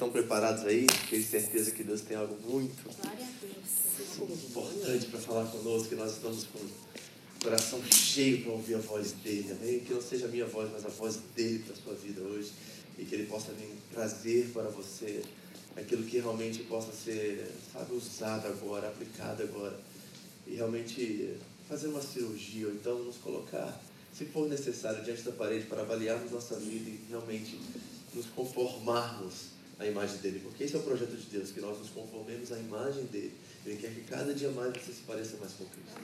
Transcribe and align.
Estão 0.00 0.10
preparados 0.10 0.64
aí? 0.64 0.86
Tenho 1.10 1.22
certeza 1.22 1.72
que 1.72 1.84
Deus 1.84 2.00
tem 2.00 2.16
algo 2.16 2.34
muito 2.48 2.74
importante 4.48 5.06
para 5.08 5.20
falar 5.20 5.44
conosco, 5.50 5.90
que 5.90 5.94
nós 5.94 6.12
estamos 6.12 6.44
com 6.44 6.58
o 6.58 7.44
coração 7.44 7.78
cheio 7.84 8.42
para 8.42 8.52
ouvir 8.52 8.76
a 8.76 8.78
voz 8.78 9.12
dele, 9.12 9.52
amém? 9.52 9.80
Que 9.80 9.92
não 9.92 10.00
seja 10.00 10.24
a 10.24 10.28
minha 10.30 10.46
voz, 10.46 10.70
mas 10.72 10.86
a 10.86 10.88
voz 10.88 11.18
dele 11.36 11.58
para 11.58 11.74
a 11.74 11.76
sua 11.76 11.92
vida 11.96 12.22
hoje. 12.22 12.50
E 12.98 13.04
que 13.04 13.14
ele 13.14 13.26
possa 13.26 13.52
vir 13.52 13.68
trazer 13.92 14.48
para 14.54 14.70
você 14.70 15.22
aquilo 15.76 16.02
que 16.04 16.18
realmente 16.18 16.60
possa 16.62 16.92
ser, 16.92 17.52
sabe, 17.70 17.94
usado 17.94 18.46
agora, 18.46 18.88
aplicado 18.88 19.42
agora. 19.42 19.78
E 20.46 20.54
realmente 20.54 21.36
fazer 21.68 21.88
uma 21.88 22.00
cirurgia, 22.00 22.68
ou 22.68 22.72
então 22.72 23.00
nos 23.00 23.18
colocar, 23.18 23.78
se 24.14 24.24
for 24.24 24.48
necessário, 24.48 25.04
diante 25.04 25.20
da 25.24 25.32
parede 25.32 25.66
para 25.66 25.82
avaliarmos 25.82 26.32
nossa 26.32 26.58
vida 26.58 26.88
e 26.88 27.04
realmente 27.10 27.60
nos 28.14 28.24
conformarmos 28.28 29.59
à 29.80 29.86
imagem 29.86 30.18
dele. 30.18 30.40
Porque 30.44 30.64
esse 30.64 30.76
é 30.76 30.78
o 30.78 30.82
projeto 30.82 31.16
de 31.16 31.26
Deus, 31.26 31.50
que 31.50 31.60
nós 31.60 31.76
nos 31.78 31.88
conformemos 31.88 32.52
à 32.52 32.58
imagem 32.58 33.04
dele. 33.04 33.32
Ele 33.66 33.76
quer 33.76 33.92
que 33.92 34.02
cada 34.02 34.32
dia 34.32 34.50
mais 34.50 34.72
você 34.72 34.92
se 34.92 35.00
pareça 35.06 35.36
mais 35.38 35.52
com 35.52 35.64
Cristo. 35.64 36.00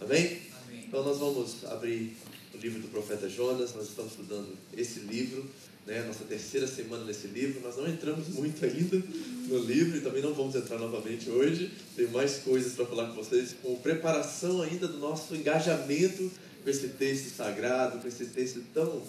Amém? 0.00 0.42
Amém? 0.62 0.84
Então 0.86 1.02
nós 1.02 1.18
vamos 1.18 1.64
abrir 1.64 2.16
o 2.52 2.58
livro 2.58 2.80
do 2.80 2.88
profeta 2.88 3.28
Jonas, 3.28 3.74
nós 3.74 3.88
estamos 3.88 4.12
estudando 4.12 4.56
esse 4.76 5.00
livro, 5.00 5.44
né, 5.86 6.02
nossa 6.04 6.24
terceira 6.24 6.66
semana 6.66 7.04
nesse 7.04 7.26
livro. 7.26 7.60
Nós 7.60 7.76
não 7.76 7.88
entramos 7.88 8.28
muito 8.28 8.64
ainda 8.64 9.02
no 9.48 9.58
livro 9.58 9.98
e 9.98 10.00
também 10.00 10.22
não 10.22 10.34
vamos 10.34 10.54
entrar 10.54 10.78
novamente 10.78 11.28
hoje. 11.28 11.72
Tem 11.96 12.06
mais 12.08 12.38
coisas 12.38 12.74
para 12.74 12.86
falar 12.86 13.08
com 13.08 13.14
vocês, 13.14 13.54
com 13.62 13.74
preparação 13.76 14.62
ainda 14.62 14.86
do 14.86 14.98
nosso 14.98 15.34
engajamento 15.34 16.30
com 16.62 16.70
esse 16.70 16.88
texto 16.88 17.34
sagrado, 17.36 17.98
com 17.98 18.08
esse 18.08 18.26
texto 18.26 18.62
tão, 18.72 19.02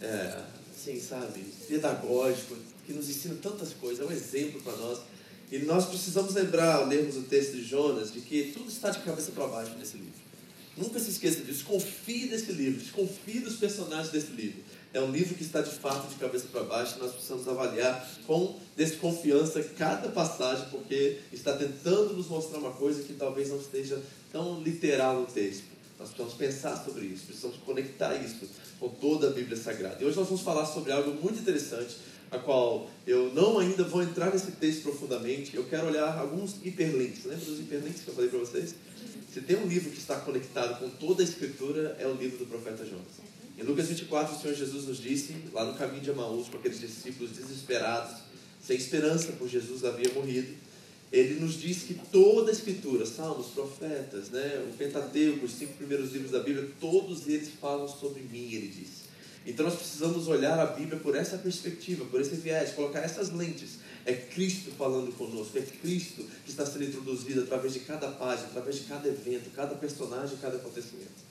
é, 0.00 0.42
assim, 0.74 0.98
sabe, 1.00 1.44
pedagógico, 1.68 2.56
que 2.88 2.94
nos 2.94 3.10
ensina 3.10 3.34
tantas 3.42 3.74
coisas, 3.74 4.00
é 4.00 4.08
um 4.08 4.10
exemplo 4.10 4.62
para 4.62 4.74
nós. 4.76 5.00
E 5.52 5.58
nós 5.58 5.84
precisamos 5.86 6.34
lembrar, 6.34 6.76
ao 6.76 6.86
lermos 6.86 7.16
o 7.16 7.22
texto 7.22 7.52
de 7.52 7.62
Jonas, 7.62 8.10
de 8.10 8.22
que 8.22 8.50
tudo 8.54 8.70
está 8.70 8.88
de 8.88 9.00
cabeça 9.00 9.30
para 9.32 9.46
baixo 9.46 9.76
nesse 9.78 9.98
livro. 9.98 10.14
Nunca 10.74 10.98
se 10.98 11.10
esqueça 11.10 11.42
disso. 11.42 11.64
Confie 11.64 12.26
nesse 12.26 12.50
livro, 12.52 12.80
desconfie 12.80 13.40
dos 13.40 13.56
personagens 13.56 14.10
desse 14.10 14.32
livro. 14.32 14.60
É 14.94 15.00
um 15.02 15.10
livro 15.10 15.34
que 15.34 15.42
está 15.42 15.60
de 15.60 15.70
fato 15.70 16.08
de 16.08 16.14
cabeça 16.14 16.46
para 16.50 16.62
baixo. 16.64 16.98
Nós 16.98 17.12
precisamos 17.12 17.46
avaliar 17.46 18.08
com 18.26 18.58
desconfiança 18.74 19.62
cada 19.76 20.08
passagem, 20.08 20.66
porque 20.70 21.18
está 21.30 21.54
tentando 21.54 22.14
nos 22.14 22.28
mostrar 22.28 22.58
uma 22.58 22.72
coisa 22.72 23.02
que 23.02 23.12
talvez 23.12 23.50
não 23.50 23.58
esteja 23.58 24.00
tão 24.32 24.62
literal 24.62 25.20
no 25.20 25.26
texto. 25.26 25.64
Nós 25.98 26.08
precisamos 26.10 26.34
pensar 26.34 26.84
sobre 26.84 27.06
isso, 27.06 27.26
precisamos 27.26 27.56
conectar 27.58 28.14
isso 28.14 28.48
com 28.78 28.88
toda 28.88 29.28
a 29.28 29.30
Bíblia 29.30 29.56
Sagrada. 29.56 29.96
E 30.00 30.06
hoje 30.06 30.16
nós 30.16 30.28
vamos 30.28 30.42
falar 30.42 30.64
sobre 30.64 30.92
algo 30.92 31.10
muito 31.20 31.40
interessante 31.40 31.96
a 32.30 32.38
qual 32.38 32.90
eu 33.06 33.32
não 33.32 33.58
ainda 33.58 33.84
vou 33.84 34.02
entrar 34.02 34.32
nesse 34.32 34.52
texto 34.52 34.82
profundamente, 34.82 35.56
eu 35.56 35.64
quero 35.64 35.86
olhar 35.86 36.18
alguns 36.18 36.56
hiperlinks. 36.64 37.24
Lembra 37.24 37.44
dos 37.44 37.60
hiperlinks 37.60 38.02
que 38.02 38.08
eu 38.08 38.14
falei 38.14 38.30
para 38.30 38.38
vocês? 38.38 38.74
Se 39.32 39.40
tem 39.40 39.56
um 39.56 39.66
livro 39.66 39.90
que 39.90 39.98
está 39.98 40.16
conectado 40.16 40.78
com 40.78 40.88
toda 40.88 41.22
a 41.22 41.24
Escritura, 41.24 41.96
é 41.98 42.06
o 42.06 42.14
livro 42.14 42.38
do 42.38 42.46
profeta 42.46 42.84
Jonas. 42.84 43.28
Em 43.58 43.62
Lucas 43.62 43.88
24, 43.88 44.36
o 44.36 44.40
Senhor 44.40 44.54
Jesus 44.54 44.84
nos 44.84 44.98
disse, 44.98 45.34
lá 45.52 45.64
no 45.64 45.74
caminho 45.74 46.02
de 46.02 46.10
Amaús, 46.10 46.48
com 46.48 46.58
aqueles 46.58 46.80
discípulos 46.80 47.32
desesperados, 47.32 48.16
sem 48.62 48.76
esperança, 48.76 49.32
por 49.32 49.48
Jesus 49.48 49.84
havia 49.84 50.12
morrido, 50.12 50.54
ele 51.10 51.40
nos 51.40 51.58
diz 51.58 51.84
que 51.84 51.94
toda 52.12 52.50
a 52.50 52.52
Escritura, 52.52 53.06
Salmos, 53.06 53.48
profetas, 53.48 54.28
né, 54.28 54.64
o 54.68 54.76
Pentateuco, 54.76 55.46
os 55.46 55.52
cinco 55.52 55.74
primeiros 55.74 56.12
livros 56.12 56.30
da 56.30 56.40
Bíblia, 56.40 56.68
todos 56.78 57.26
eles 57.26 57.48
falam 57.60 57.88
sobre 57.88 58.22
mim, 58.22 58.52
ele 58.52 58.68
diz. 58.68 59.07
Então 59.48 59.64
nós 59.64 59.76
precisamos 59.76 60.28
olhar 60.28 60.58
a 60.58 60.66
Bíblia 60.66 61.00
por 61.00 61.16
essa 61.16 61.38
perspectiva, 61.38 62.04
por 62.04 62.20
esse 62.20 62.36
viés, 62.36 62.72
colocar 62.72 63.00
essas 63.00 63.30
lentes. 63.30 63.78
É 64.04 64.12
Cristo 64.12 64.70
falando 64.76 65.10
conosco, 65.16 65.56
é 65.56 65.62
Cristo 65.62 66.22
que 66.44 66.50
está 66.50 66.66
sendo 66.66 66.84
introduzido 66.84 67.40
através 67.40 67.72
de 67.72 67.80
cada 67.80 68.08
página, 68.08 68.48
através 68.48 68.76
de 68.76 68.82
cada 68.82 69.08
evento, 69.08 69.50
cada 69.56 69.74
personagem, 69.74 70.36
cada 70.36 70.56
acontecimento. 70.56 71.26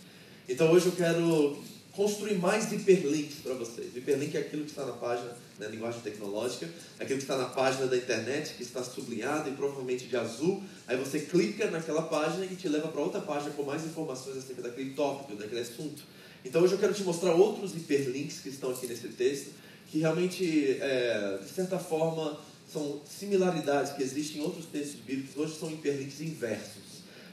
Então 0.50 0.72
hoje 0.72 0.88
eu 0.88 0.94
quero 0.94 1.62
construir 1.92 2.40
mais 2.40 2.72
hiperlinks 2.72 3.38
para 3.44 3.54
vocês. 3.54 3.96
Hiperlink 3.96 4.36
é 4.36 4.40
aquilo 4.40 4.64
que 4.64 4.72
está 4.72 4.84
na 4.84 4.94
página, 4.94 5.38
na 5.60 5.68
linguagem 5.68 6.02
tecnológica, 6.02 6.68
aquilo 7.00 7.20
que 7.20 7.24
está 7.24 7.38
na 7.38 7.46
página 7.46 7.86
da 7.86 7.98
internet, 7.98 8.56
que 8.56 8.64
está 8.64 8.84
sublinhado 8.84 9.48
e 9.48 9.54
provavelmente 9.54 10.08
de 10.08 10.18
azul. 10.18 10.64
Aí 10.88 10.98
você 10.98 11.20
clica 11.20 11.70
naquela 11.70 12.02
página 12.02 12.46
e 12.46 12.56
te 12.56 12.68
leva 12.68 12.88
para 12.88 13.02
outra 13.02 13.22
página 13.22 13.52
com 13.52 13.62
mais 13.62 13.86
informações 13.86 14.38
acerca 14.38 14.64
daquele 14.64 14.96
tópico, 14.96 15.36
daquele 15.36 15.62
assunto. 15.62 16.17
Então 16.46 16.62
hoje 16.62 16.74
eu 16.74 16.80
quero 16.80 16.94
te 16.94 17.04
mostrar 17.04 17.34
outros 17.34 17.76
hiperlinks 17.76 18.40
que 18.40 18.50
estão 18.50 18.72
aqui 18.72 18.88
nesse 18.88 19.08
texto, 19.10 19.52
que 19.90 20.00
realmente, 20.00 20.78
é, 20.82 21.40
de 21.42 21.50
certa 21.50 21.80
forma, 21.80 22.40
são 22.72 23.02
similaridades 23.08 23.94
que 23.94 24.04
existem 24.04 24.42
em 24.42 24.44
outros 24.44 24.66
textos 24.66 25.00
bíblicos, 25.00 25.36
hoje 25.38 25.58
são 25.58 25.72
hiperlinks 25.72 26.20
inversos. 26.22 26.88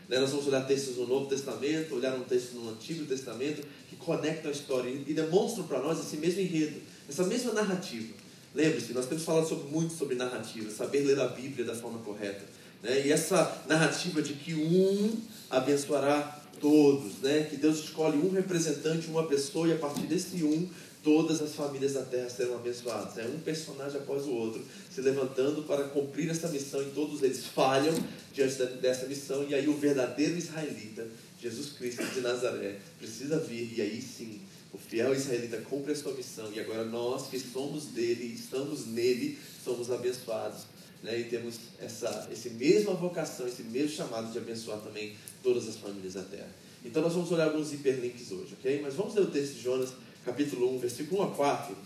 Né? 0.08 0.18
Nós 0.18 0.30
vamos 0.30 0.46
olhar 0.46 0.66
textos 0.66 0.96
no 0.96 1.06
Novo 1.06 1.26
Testamento, 1.26 1.94
olhar 1.94 2.14
um 2.14 2.24
texto 2.24 2.54
no 2.54 2.70
Antigo 2.70 3.04
Testamento, 3.06 3.66
que 3.88 3.96
conectam 3.96 4.50
a 4.50 4.54
história 4.54 4.90
e 4.90 5.12
demonstram 5.12 5.66
para 5.66 5.80
nós 5.80 5.98
esse 5.98 6.16
mesmo 6.16 6.40
enredo, 6.40 6.80
essa 7.08 7.24
mesma 7.24 7.52
narrativa. 7.52 8.14
Lembre-se, 8.54 8.92
nós 8.92 9.06
temos 9.06 9.24
falado 9.24 9.48
sobre, 9.48 9.68
muito 9.68 9.94
sobre 9.94 10.14
narrativa, 10.14 10.70
saber 10.70 11.00
ler 11.00 11.18
a 11.18 11.26
Bíblia 11.26 11.64
da 11.64 11.74
forma 11.74 11.98
correta. 12.00 12.44
Né? 12.82 13.06
E 13.06 13.12
essa 13.12 13.64
narrativa 13.66 14.22
de 14.22 14.34
que 14.34 14.54
um 14.54 15.16
abençoará 15.50 16.43
todos, 16.64 17.18
né? 17.18 17.46
Que 17.50 17.58
Deus 17.58 17.80
escolhe 17.80 18.16
um 18.16 18.30
representante, 18.30 19.06
uma 19.08 19.26
pessoa, 19.26 19.68
e 19.68 19.72
a 19.72 19.76
partir 19.76 20.06
desse 20.06 20.42
um, 20.42 20.66
todas 21.02 21.42
as 21.42 21.54
famílias 21.54 21.92
da 21.92 22.00
terra 22.00 22.30
serão 22.30 22.54
abençoadas. 22.54 23.18
É 23.18 23.26
um 23.26 23.38
personagem 23.40 24.00
após 24.00 24.24
o 24.24 24.30
outro 24.30 24.64
se 24.90 25.02
levantando 25.02 25.64
para 25.64 25.84
cumprir 25.88 26.30
essa 26.30 26.48
missão 26.48 26.80
e 26.80 26.86
todos 26.86 27.22
eles 27.22 27.44
falham 27.44 27.92
diante 28.32 28.64
dessa 28.80 29.04
missão. 29.04 29.46
E 29.46 29.54
aí 29.54 29.68
o 29.68 29.76
verdadeiro 29.76 30.38
israelita, 30.38 31.06
Jesus 31.38 31.72
Cristo 31.72 32.02
de 32.14 32.22
Nazaré, 32.22 32.78
precisa 32.98 33.38
vir 33.40 33.74
e 33.76 33.82
aí 33.82 34.00
sim 34.00 34.40
o 34.72 34.78
fiel 34.78 35.14
israelita 35.14 35.58
cumpre 35.58 35.92
a 35.92 35.96
sua 35.96 36.14
missão 36.14 36.50
e 36.50 36.58
agora 36.60 36.86
nós 36.86 37.28
que 37.28 37.38
somos 37.38 37.88
dele, 37.88 38.34
estamos 38.34 38.86
nele, 38.86 39.38
somos 39.62 39.90
abençoados. 39.90 40.62
Né? 41.04 41.20
E 41.20 41.24
temos 41.24 41.56
essa, 41.78 42.28
essa 42.32 42.48
mesma 42.50 42.94
vocação, 42.94 43.46
esse 43.46 43.62
mesmo 43.62 43.90
chamado 43.90 44.32
de 44.32 44.38
abençoar 44.38 44.80
também 44.80 45.14
todas 45.42 45.68
as 45.68 45.76
famílias 45.76 46.14
da 46.14 46.22
terra. 46.22 46.48
Então 46.82 47.02
nós 47.02 47.12
vamos 47.12 47.30
olhar 47.30 47.44
alguns 47.44 47.72
hiperlinks 47.72 48.32
hoje, 48.32 48.54
ok? 48.58 48.80
Mas 48.82 48.94
vamos 48.94 49.14
ler 49.14 49.22
o 49.22 49.30
texto 49.30 49.54
de 49.54 49.62
Jonas, 49.62 49.90
capítulo 50.24 50.74
1, 50.76 50.78
versículo 50.78 51.20
1 51.20 51.24
a 51.24 51.30
4. 51.32 51.76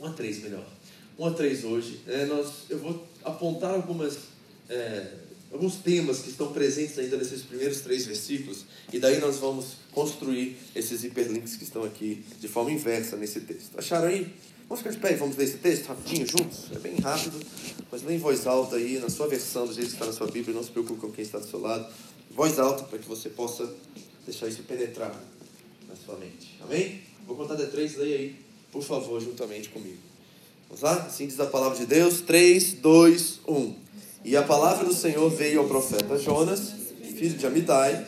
1 0.00 0.06
a 0.06 0.12
3, 0.12 0.42
melhor. 0.42 0.66
1 1.18 1.26
a 1.26 1.30
3 1.32 1.64
hoje. 1.64 2.00
É, 2.06 2.24
nós, 2.24 2.64
eu 2.70 2.78
vou 2.78 3.06
apontar 3.22 3.74
algumas, 3.74 4.16
é, 4.70 5.12
alguns 5.52 5.76
temas 5.76 6.20
que 6.20 6.30
estão 6.30 6.50
presentes 6.50 6.98
ainda 6.98 7.18
nesses 7.18 7.42
primeiros 7.42 7.82
três 7.82 8.06
versículos, 8.06 8.64
e 8.90 8.98
daí 8.98 9.20
nós 9.20 9.36
vamos 9.36 9.76
construir 9.92 10.56
esses 10.74 11.04
hiperlinks 11.04 11.56
que 11.56 11.64
estão 11.64 11.84
aqui 11.84 12.24
de 12.40 12.48
forma 12.48 12.72
inversa 12.72 13.16
nesse 13.16 13.40
texto. 13.40 13.78
Acharam 13.78 14.08
aí? 14.08 14.32
Vamos 14.70 14.84
ficar 14.84 14.94
de 14.94 14.98
pé 14.98 15.12
e 15.12 15.16
vamos 15.16 15.36
ler 15.36 15.44
esse 15.44 15.58
texto 15.58 15.88
rapidinho 15.88 16.26
juntos? 16.26 16.70
É 16.72 16.78
bem 16.78 16.94
rápido, 17.00 17.38
mas 17.90 18.02
lê 18.04 18.14
em 18.14 18.18
voz 18.18 18.46
alta 18.46 18.76
aí, 18.76 19.00
na 19.00 19.10
sua 19.10 19.26
versão, 19.26 19.66
do 19.66 19.74
jeito 19.74 19.88
que 19.88 19.94
está 19.94 20.06
na 20.06 20.12
sua 20.12 20.28
Bíblia, 20.28 20.54
não 20.54 20.62
se 20.62 20.70
preocupe 20.70 21.00
com 21.00 21.10
quem 21.10 21.24
está 21.24 21.38
do 21.38 21.46
seu 21.46 21.60
lado 21.60 21.92
voz 22.30 22.58
alta 22.58 22.84
para 22.84 22.98
que 22.98 23.08
você 23.08 23.28
possa 23.28 23.68
deixar 24.24 24.46
isso 24.46 24.62
penetrar 24.62 25.14
na 25.88 25.96
sua 25.96 26.16
mente. 26.16 26.56
Amém? 26.62 27.00
Vou 27.26 27.36
contar 27.36 27.56
de 27.56 27.66
três, 27.66 27.96
leia 27.96 28.16
aí, 28.16 28.36
por 28.70 28.82
favor, 28.82 29.20
juntamente 29.20 29.68
comigo. 29.70 29.98
Vamos 30.68 30.82
lá? 30.82 30.94
Assim 31.06 31.26
diz 31.26 31.40
a 31.40 31.46
palavra 31.46 31.76
de 31.76 31.86
Deus. 31.86 32.20
3, 32.20 32.74
2, 32.74 33.40
1. 33.48 33.74
E 34.24 34.36
a 34.36 34.42
palavra 34.42 34.84
do 34.84 34.94
Senhor 34.94 35.28
veio 35.28 35.60
ao 35.60 35.66
profeta 35.66 36.16
Jonas, 36.16 36.72
filho 37.16 37.36
de 37.36 37.46
Amitai, 37.46 38.06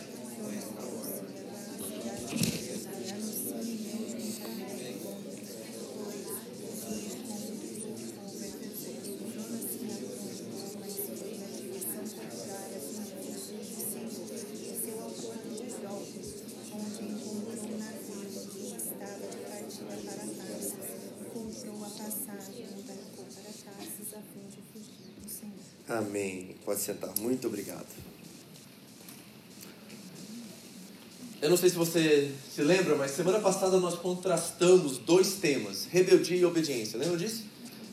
sentar. 26.82 27.12
Muito 27.18 27.46
obrigado. 27.46 27.86
Eu 31.40 31.50
não 31.50 31.56
sei 31.56 31.70
se 31.70 31.74
você 31.74 32.30
se 32.54 32.62
lembra, 32.62 32.94
mas 32.94 33.10
semana 33.10 33.40
passada 33.40 33.80
nós 33.80 33.96
contrastamos 33.96 34.98
dois 34.98 35.34
temas: 35.34 35.86
rebeldia 35.90 36.36
e 36.36 36.44
obediência. 36.44 36.98
Lembra 36.98 37.16
disso? 37.16 37.44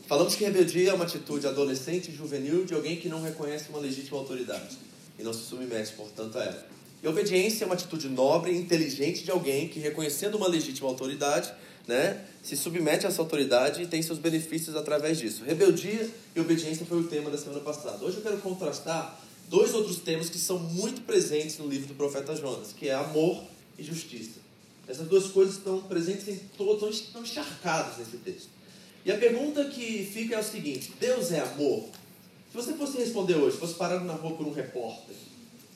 Falamos 0.06 0.34
que 0.34 0.44
rebeldia 0.44 0.90
é 0.90 0.94
uma 0.94 1.04
atitude 1.04 1.46
adolescente 1.46 2.10
e 2.10 2.14
juvenil 2.14 2.64
de 2.64 2.74
alguém 2.74 2.96
que 2.96 3.08
não 3.08 3.22
reconhece 3.22 3.68
uma 3.68 3.78
legítima 3.78 4.18
autoridade 4.18 4.76
e 5.18 5.22
não 5.22 5.32
se 5.32 5.44
submete, 5.44 5.92
portanto, 5.92 6.38
a 6.38 6.44
ela. 6.44 6.66
E 7.02 7.08
obediência 7.08 7.64
é 7.64 7.66
uma 7.66 7.74
atitude 7.74 8.08
nobre 8.08 8.52
e 8.52 8.56
inteligente 8.56 9.24
de 9.24 9.30
alguém 9.30 9.68
que, 9.68 9.80
reconhecendo 9.80 10.36
uma 10.36 10.46
legítima 10.46 10.88
autoridade, 10.88 11.52
né, 11.86 12.24
se 12.42 12.56
submete 12.56 13.06
a 13.06 13.08
essa 13.08 13.20
autoridade 13.20 13.82
e 13.82 13.86
tem 13.86 14.02
seus 14.02 14.18
benefícios 14.18 14.76
através 14.76 15.18
disso. 15.18 15.44
Rebeldia 15.44 16.08
e 16.34 16.40
obediência 16.40 16.86
foi 16.86 17.00
o 17.00 17.04
tema 17.04 17.30
da 17.30 17.38
semana 17.38 17.60
passada. 17.60 18.04
Hoje 18.04 18.18
eu 18.18 18.22
quero 18.22 18.38
contrastar 18.38 19.20
dois 19.48 19.74
outros 19.74 19.98
temas 19.98 20.30
que 20.30 20.38
são 20.38 20.58
muito 20.58 21.02
presentes 21.02 21.58
no 21.58 21.66
livro 21.66 21.88
do 21.88 21.94
profeta 21.94 22.34
Jonas, 22.36 22.72
que 22.72 22.88
é 22.88 22.94
amor 22.94 23.42
e 23.78 23.82
justiça. 23.82 24.40
Essas 24.86 25.06
duas 25.06 25.26
coisas 25.28 25.56
estão 25.56 25.80
presentes 25.82 26.26
em 26.28 26.36
todos, 26.56 27.00
estão 27.00 27.22
encharcadas 27.22 27.98
nesse 27.98 28.16
texto. 28.18 28.48
E 29.04 29.12
a 29.12 29.18
pergunta 29.18 29.64
que 29.66 30.04
fica 30.04 30.36
é 30.36 30.38
o 30.38 30.44
seguinte: 30.44 30.92
Deus 30.98 31.32
é 31.32 31.40
amor? 31.40 31.88
Se 32.50 32.56
você 32.56 32.72
fosse 32.74 32.98
responder 32.98 33.34
hoje, 33.36 33.56
fosse 33.56 33.74
parado 33.74 34.04
na 34.04 34.14
rua 34.14 34.36
por 34.36 34.46
um 34.46 34.52
repórter, 34.52 35.14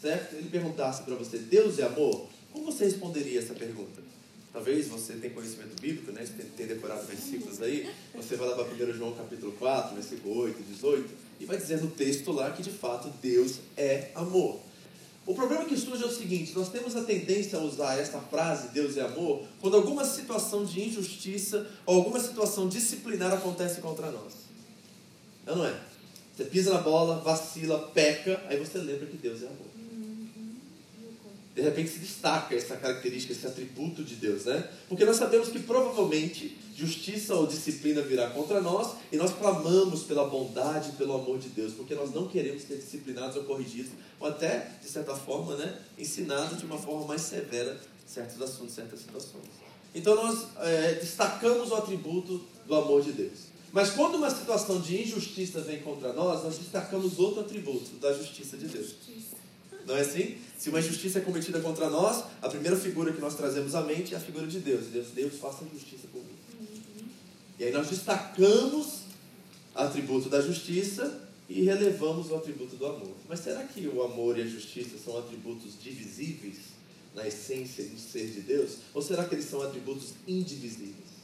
certo? 0.02 0.34
Ele 0.34 0.48
perguntasse 0.48 1.02
para 1.02 1.14
você: 1.14 1.38
Deus 1.38 1.78
é 1.78 1.84
amor? 1.84 2.28
Como 2.52 2.66
você 2.66 2.84
responderia 2.84 3.40
essa 3.40 3.54
pergunta? 3.54 4.02
Talvez 4.54 4.86
você 4.86 5.14
tenha 5.14 5.34
conhecimento 5.34 5.74
bíblico, 5.80 6.12
né? 6.12 6.24
Você 6.24 6.44
tem 6.56 6.66
decorado 6.66 7.04
versículos 7.08 7.60
aí. 7.60 7.90
Você 8.14 8.36
vai 8.36 8.48
lá 8.48 8.54
para 8.54 8.64
1 8.66 8.92
João 8.92 9.12
capítulo 9.12 9.50
4, 9.50 9.96
versículo 9.96 10.38
8, 10.42 10.62
18, 10.62 11.10
e 11.40 11.44
vai 11.44 11.56
dizer 11.56 11.82
no 11.82 11.90
texto 11.90 12.30
lá 12.30 12.52
que 12.52 12.62
de 12.62 12.70
fato 12.70 13.12
Deus 13.20 13.56
é 13.76 14.12
amor. 14.14 14.60
O 15.26 15.34
problema 15.34 15.64
que 15.64 15.76
surge 15.76 16.04
é 16.04 16.06
o 16.06 16.10
seguinte: 16.10 16.54
nós 16.54 16.68
temos 16.68 16.94
a 16.94 17.02
tendência 17.02 17.58
a 17.58 17.62
usar 17.62 17.98
essa 17.98 18.20
frase, 18.20 18.68
Deus 18.68 18.96
é 18.96 19.00
amor, 19.00 19.44
quando 19.60 19.76
alguma 19.76 20.04
situação 20.04 20.64
de 20.64 20.82
injustiça 20.86 21.68
ou 21.84 21.96
alguma 21.96 22.20
situação 22.20 22.68
disciplinar 22.68 23.32
acontece 23.32 23.80
contra 23.80 24.12
nós. 24.12 24.34
Não, 25.44 25.56
não 25.56 25.66
é? 25.66 25.76
Você 26.36 26.44
pisa 26.44 26.72
na 26.72 26.80
bola, 26.80 27.18
vacila, 27.18 27.90
peca, 27.92 28.40
aí 28.48 28.56
você 28.56 28.78
lembra 28.78 29.06
que 29.06 29.16
Deus 29.16 29.42
é 29.42 29.46
amor 29.46 29.73
de 31.54 31.62
repente 31.62 31.90
se 31.90 32.00
destaca 32.00 32.54
essa 32.54 32.76
característica, 32.76 33.32
esse 33.32 33.46
atributo 33.46 34.02
de 34.02 34.16
Deus, 34.16 34.44
né? 34.44 34.68
Porque 34.88 35.04
nós 35.04 35.16
sabemos 35.16 35.48
que 35.48 35.60
provavelmente 35.60 36.58
justiça 36.76 37.34
ou 37.36 37.46
disciplina 37.46 38.02
virá 38.02 38.28
contra 38.30 38.60
nós 38.60 38.96
e 39.12 39.16
nós 39.16 39.32
clamamos 39.32 40.02
pela 40.02 40.28
bondade 40.28 40.90
e 40.90 40.92
pelo 40.94 41.14
amor 41.14 41.38
de 41.38 41.48
Deus, 41.50 41.72
porque 41.72 41.94
nós 41.94 42.12
não 42.12 42.26
queremos 42.26 42.64
ser 42.64 42.76
disciplinados 42.76 43.36
ou 43.36 43.44
corrigidos, 43.44 43.92
ou 44.18 44.26
até, 44.26 44.72
de 44.82 44.88
certa 44.88 45.14
forma, 45.14 45.54
né, 45.54 45.78
ensinados 45.96 46.58
de 46.58 46.66
uma 46.66 46.76
forma 46.76 47.06
mais 47.06 47.20
severa 47.20 47.80
certos 48.04 48.42
assuntos, 48.42 48.74
certas 48.74 49.00
situações. 49.00 49.44
Então 49.94 50.16
nós 50.16 50.48
é, 50.58 50.94
destacamos 50.94 51.70
o 51.70 51.76
atributo 51.76 52.44
do 52.66 52.74
amor 52.74 53.02
de 53.02 53.12
Deus. 53.12 53.54
Mas 53.72 53.90
quando 53.90 54.16
uma 54.16 54.30
situação 54.30 54.80
de 54.80 55.02
injustiça 55.02 55.60
vem 55.60 55.80
contra 55.80 56.12
nós, 56.12 56.42
nós 56.42 56.58
destacamos 56.58 57.18
outro 57.18 57.40
atributo 57.40 57.96
da 57.96 58.12
justiça 58.12 58.56
de 58.56 58.66
Deus. 58.66 58.94
Não 59.86 59.96
é 59.96 60.00
assim? 60.00 60.38
Se 60.58 60.70
uma 60.70 60.78
injustiça 60.78 61.19
é 61.19 61.22
cometida 61.22 61.60
contra 61.60 61.90
nós, 61.90 62.25
a 62.40 62.48
primeira 62.48 62.76
figura 62.76 63.12
que 63.12 63.20
nós 63.20 63.34
trazemos 63.34 63.75
à 63.75 63.82
mente 63.82 64.14
é 64.14 64.16
a 64.16 64.20
figura 64.20 64.46
de 64.46 64.60
Deus. 64.60 64.86
Deus, 64.86 65.08
Deus 65.08 65.34
faça 65.34 65.64
justiça 65.72 66.06
comigo. 66.08 66.31
E 67.58 67.64
aí 67.64 67.72
nós 67.72 67.88
destacamos 67.88 69.00
o 69.75 69.78
atributo 69.78 70.28
da 70.28 70.40
justiça 70.40 71.22
e 71.48 71.62
relevamos 71.62 72.31
o 72.31 72.36
atributo 72.36 72.76
do 72.76 72.86
amor. 72.86 73.14
Mas 73.28 73.40
será 73.40 73.62
que 73.64 73.86
o 73.86 74.02
amor 74.02 74.38
e 74.38 74.42
a 74.42 74.46
justiça 74.46 74.96
são 75.02 75.19
atributos 75.19 75.75
divisíveis 75.81 76.56
na 77.14 77.26
essência 77.26 77.84
do 77.84 77.98
ser 77.98 78.28
de 78.28 78.40
Deus? 78.40 78.78
Ou 78.92 79.02
será 79.02 79.25
que 79.25 79.34
eles 79.34 79.44
são 79.44 79.62
atributos 79.62 80.14
indivisíveis? 80.26 81.14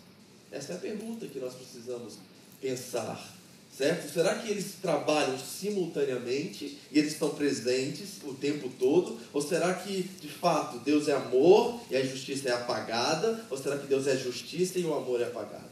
Essa 0.52 0.74
é 0.74 0.76
a 0.76 0.78
pergunta 0.78 1.26
que 1.26 1.38
nós 1.38 1.54
precisamos 1.54 2.18
pensar 2.60 3.39
certo? 3.80 4.12
Será 4.12 4.34
que 4.34 4.50
eles 4.50 4.74
trabalham 4.82 5.38
simultaneamente 5.38 6.78
e 6.92 6.98
eles 6.98 7.14
estão 7.14 7.30
presentes 7.30 8.18
o 8.24 8.34
tempo 8.34 8.68
todo? 8.78 9.18
Ou 9.32 9.40
será 9.40 9.72
que, 9.72 10.02
de 10.02 10.28
fato, 10.28 10.78
Deus 10.80 11.08
é 11.08 11.14
amor 11.14 11.80
e 11.90 11.96
a 11.96 12.04
justiça 12.04 12.50
é 12.50 12.52
apagada? 12.52 13.42
Ou 13.48 13.56
será 13.56 13.78
que 13.78 13.86
Deus 13.86 14.06
é 14.06 14.14
justiça 14.18 14.78
e 14.78 14.84
o 14.84 14.92
amor 14.92 15.22
é 15.22 15.24
apagado? 15.24 15.70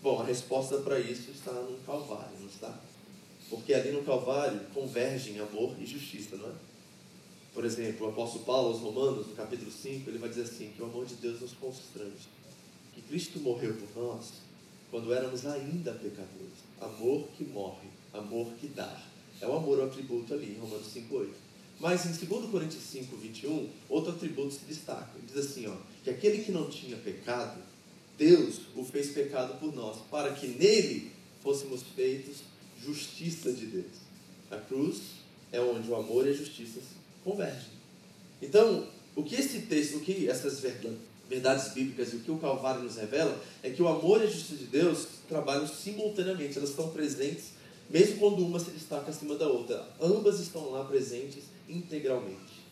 Bom, 0.00 0.20
a 0.20 0.24
resposta 0.24 0.78
para 0.78 1.00
isso 1.00 1.32
está 1.32 1.50
no 1.50 1.76
Calvário, 1.84 2.38
não 2.38 2.46
está? 2.46 2.72
Porque 3.50 3.74
ali 3.74 3.90
no 3.90 4.04
Calvário 4.04 4.60
convergem 4.72 5.40
amor 5.40 5.74
e 5.80 5.84
justiça, 5.84 6.36
não 6.36 6.48
é? 6.48 6.52
Por 7.52 7.64
exemplo, 7.64 8.06
o 8.06 8.10
apóstolo 8.10 8.44
Paulo 8.44 8.68
aos 8.68 8.80
Romanos, 8.80 9.26
no 9.26 9.34
capítulo 9.34 9.72
5, 9.72 10.08
ele 10.08 10.18
vai 10.18 10.28
dizer 10.28 10.42
assim: 10.42 10.72
que 10.76 10.82
o 10.82 10.86
amor 10.86 11.04
de 11.04 11.14
Deus 11.16 11.40
nos 11.40 11.52
constrange. 11.52 12.28
Que 12.94 13.02
Cristo 13.02 13.40
morreu 13.40 13.74
por 13.74 14.02
nós 14.02 14.32
quando 14.90 15.12
éramos 15.12 15.44
ainda 15.46 15.92
pecadores 15.92 16.63
amor 16.80 17.28
que 17.36 17.44
morre, 17.44 17.88
amor 18.12 18.52
que 18.60 18.68
dá. 18.68 19.02
É 19.40 19.46
o 19.46 19.54
amor 19.54 19.78
o 19.78 19.84
atributo 19.84 20.34
ali, 20.34 20.52
em 20.52 20.58
Romanos 20.58 20.86
5,8. 20.94 21.28
Mas 21.80 22.06
em 22.06 22.26
2 22.26 22.50
Coríntios 22.50 22.82
5, 22.82 23.16
21, 23.16 23.68
outro 23.88 24.12
atributo 24.12 24.52
se 24.52 24.64
destaca. 24.64 25.10
Ele 25.16 25.26
diz 25.26 25.36
assim, 25.36 25.66
ó, 25.66 25.76
que 26.02 26.10
aquele 26.10 26.44
que 26.44 26.52
não 26.52 26.70
tinha 26.70 26.96
pecado, 26.96 27.60
Deus 28.16 28.60
o 28.76 28.84
fez 28.84 29.10
pecado 29.10 29.58
por 29.58 29.74
nós, 29.74 29.98
para 30.10 30.32
que 30.32 30.46
nele 30.46 31.10
fôssemos 31.42 31.82
feitos 31.94 32.38
justiça 32.80 33.52
de 33.52 33.66
Deus. 33.66 34.04
A 34.50 34.56
cruz 34.56 35.02
é 35.50 35.60
onde 35.60 35.90
o 35.90 35.96
amor 35.96 36.26
e 36.26 36.30
a 36.30 36.34
justiça 36.34 36.80
convergem. 37.24 37.74
Então, 38.40 38.88
o 39.16 39.22
que 39.22 39.34
esse 39.34 39.62
texto, 39.62 39.96
o 39.96 40.00
que 40.00 40.28
essas 40.28 40.60
verdades 40.60 40.98
verdades 41.28 41.72
bíblicas 41.72 42.12
e 42.12 42.16
o 42.16 42.20
que 42.20 42.30
o 42.30 42.38
Calvário 42.38 42.82
nos 42.82 42.96
revela 42.96 43.40
é 43.62 43.70
que 43.70 43.82
o 43.82 43.88
amor 43.88 44.20
e 44.20 44.24
a 44.24 44.26
justiça 44.26 44.56
de 44.56 44.66
Deus 44.66 45.06
trabalham 45.28 45.66
simultaneamente, 45.66 46.58
elas 46.58 46.70
estão 46.70 46.88
presentes, 46.90 47.52
mesmo 47.88 48.18
quando 48.18 48.44
uma 48.44 48.58
se 48.58 48.70
destaca 48.70 49.10
acima 49.10 49.34
da 49.36 49.48
outra. 49.48 49.86
Ambas 50.00 50.40
estão 50.40 50.70
lá 50.70 50.84
presentes 50.84 51.44
integralmente. 51.68 52.64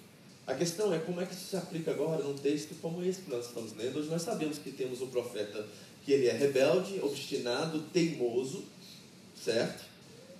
A 0.46 0.54
questão 0.54 0.92
é 0.92 0.98
como 0.98 1.20
é 1.20 1.26
que 1.26 1.34
isso 1.34 1.50
se 1.50 1.56
aplica 1.56 1.92
agora 1.92 2.22
num 2.24 2.34
texto 2.34 2.74
como 2.82 3.04
esse 3.04 3.22
que 3.22 3.30
nós 3.30 3.46
estamos 3.46 3.74
lendo. 3.76 4.00
Hoje 4.00 4.08
nós 4.08 4.22
sabemos 4.22 4.58
que 4.58 4.72
temos 4.72 5.00
um 5.00 5.06
profeta 5.06 5.64
que 6.04 6.12
ele 6.12 6.26
é 6.26 6.32
rebelde, 6.32 6.98
obstinado, 7.00 7.80
teimoso, 7.92 8.64
certo? 9.42 9.84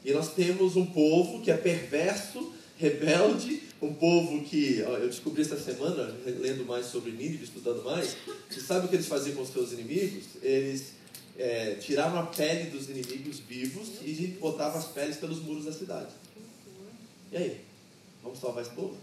E 0.05 0.13
nós 0.13 0.35
temos 0.35 0.75
um 0.75 0.85
povo 0.85 1.41
que 1.41 1.51
é 1.51 1.57
perverso, 1.57 2.53
rebelde, 2.77 3.63
um 3.87 3.95
povo 3.95 4.43
que, 4.45 4.81
ó, 4.87 4.97
eu 4.97 5.09
descobri 5.09 5.43
essa 5.43 5.59
semana, 5.59 6.15
lendo 6.25 6.65
mais 6.65 6.87
sobre 6.87 7.11
Nínive, 7.11 7.45
estudando 7.45 7.83
mais, 7.83 8.17
você 8.49 8.61
sabe 8.61 8.87
o 8.87 8.89
que 8.89 8.95
eles 8.95 9.07
faziam 9.07 9.35
com 9.35 9.43
os 9.43 9.49
seus 9.49 9.73
inimigos? 9.73 10.25
Eles 10.41 10.93
é, 11.37 11.75
tiravam 11.75 12.21
a 12.21 12.27
pele 12.27 12.71
dos 12.71 12.89
inimigos 12.89 13.41
vivos 13.41 13.89
e 14.03 14.37
botavam 14.41 14.79
as 14.79 14.87
peles 14.87 15.17
pelos 15.17 15.41
muros 15.41 15.65
da 15.65 15.73
cidade. 15.73 16.13
E 17.33 17.37
aí? 17.37 17.61
Vamos 18.23 18.39
salvar 18.39 18.63
esse 18.63 18.73
povo? 18.73 18.97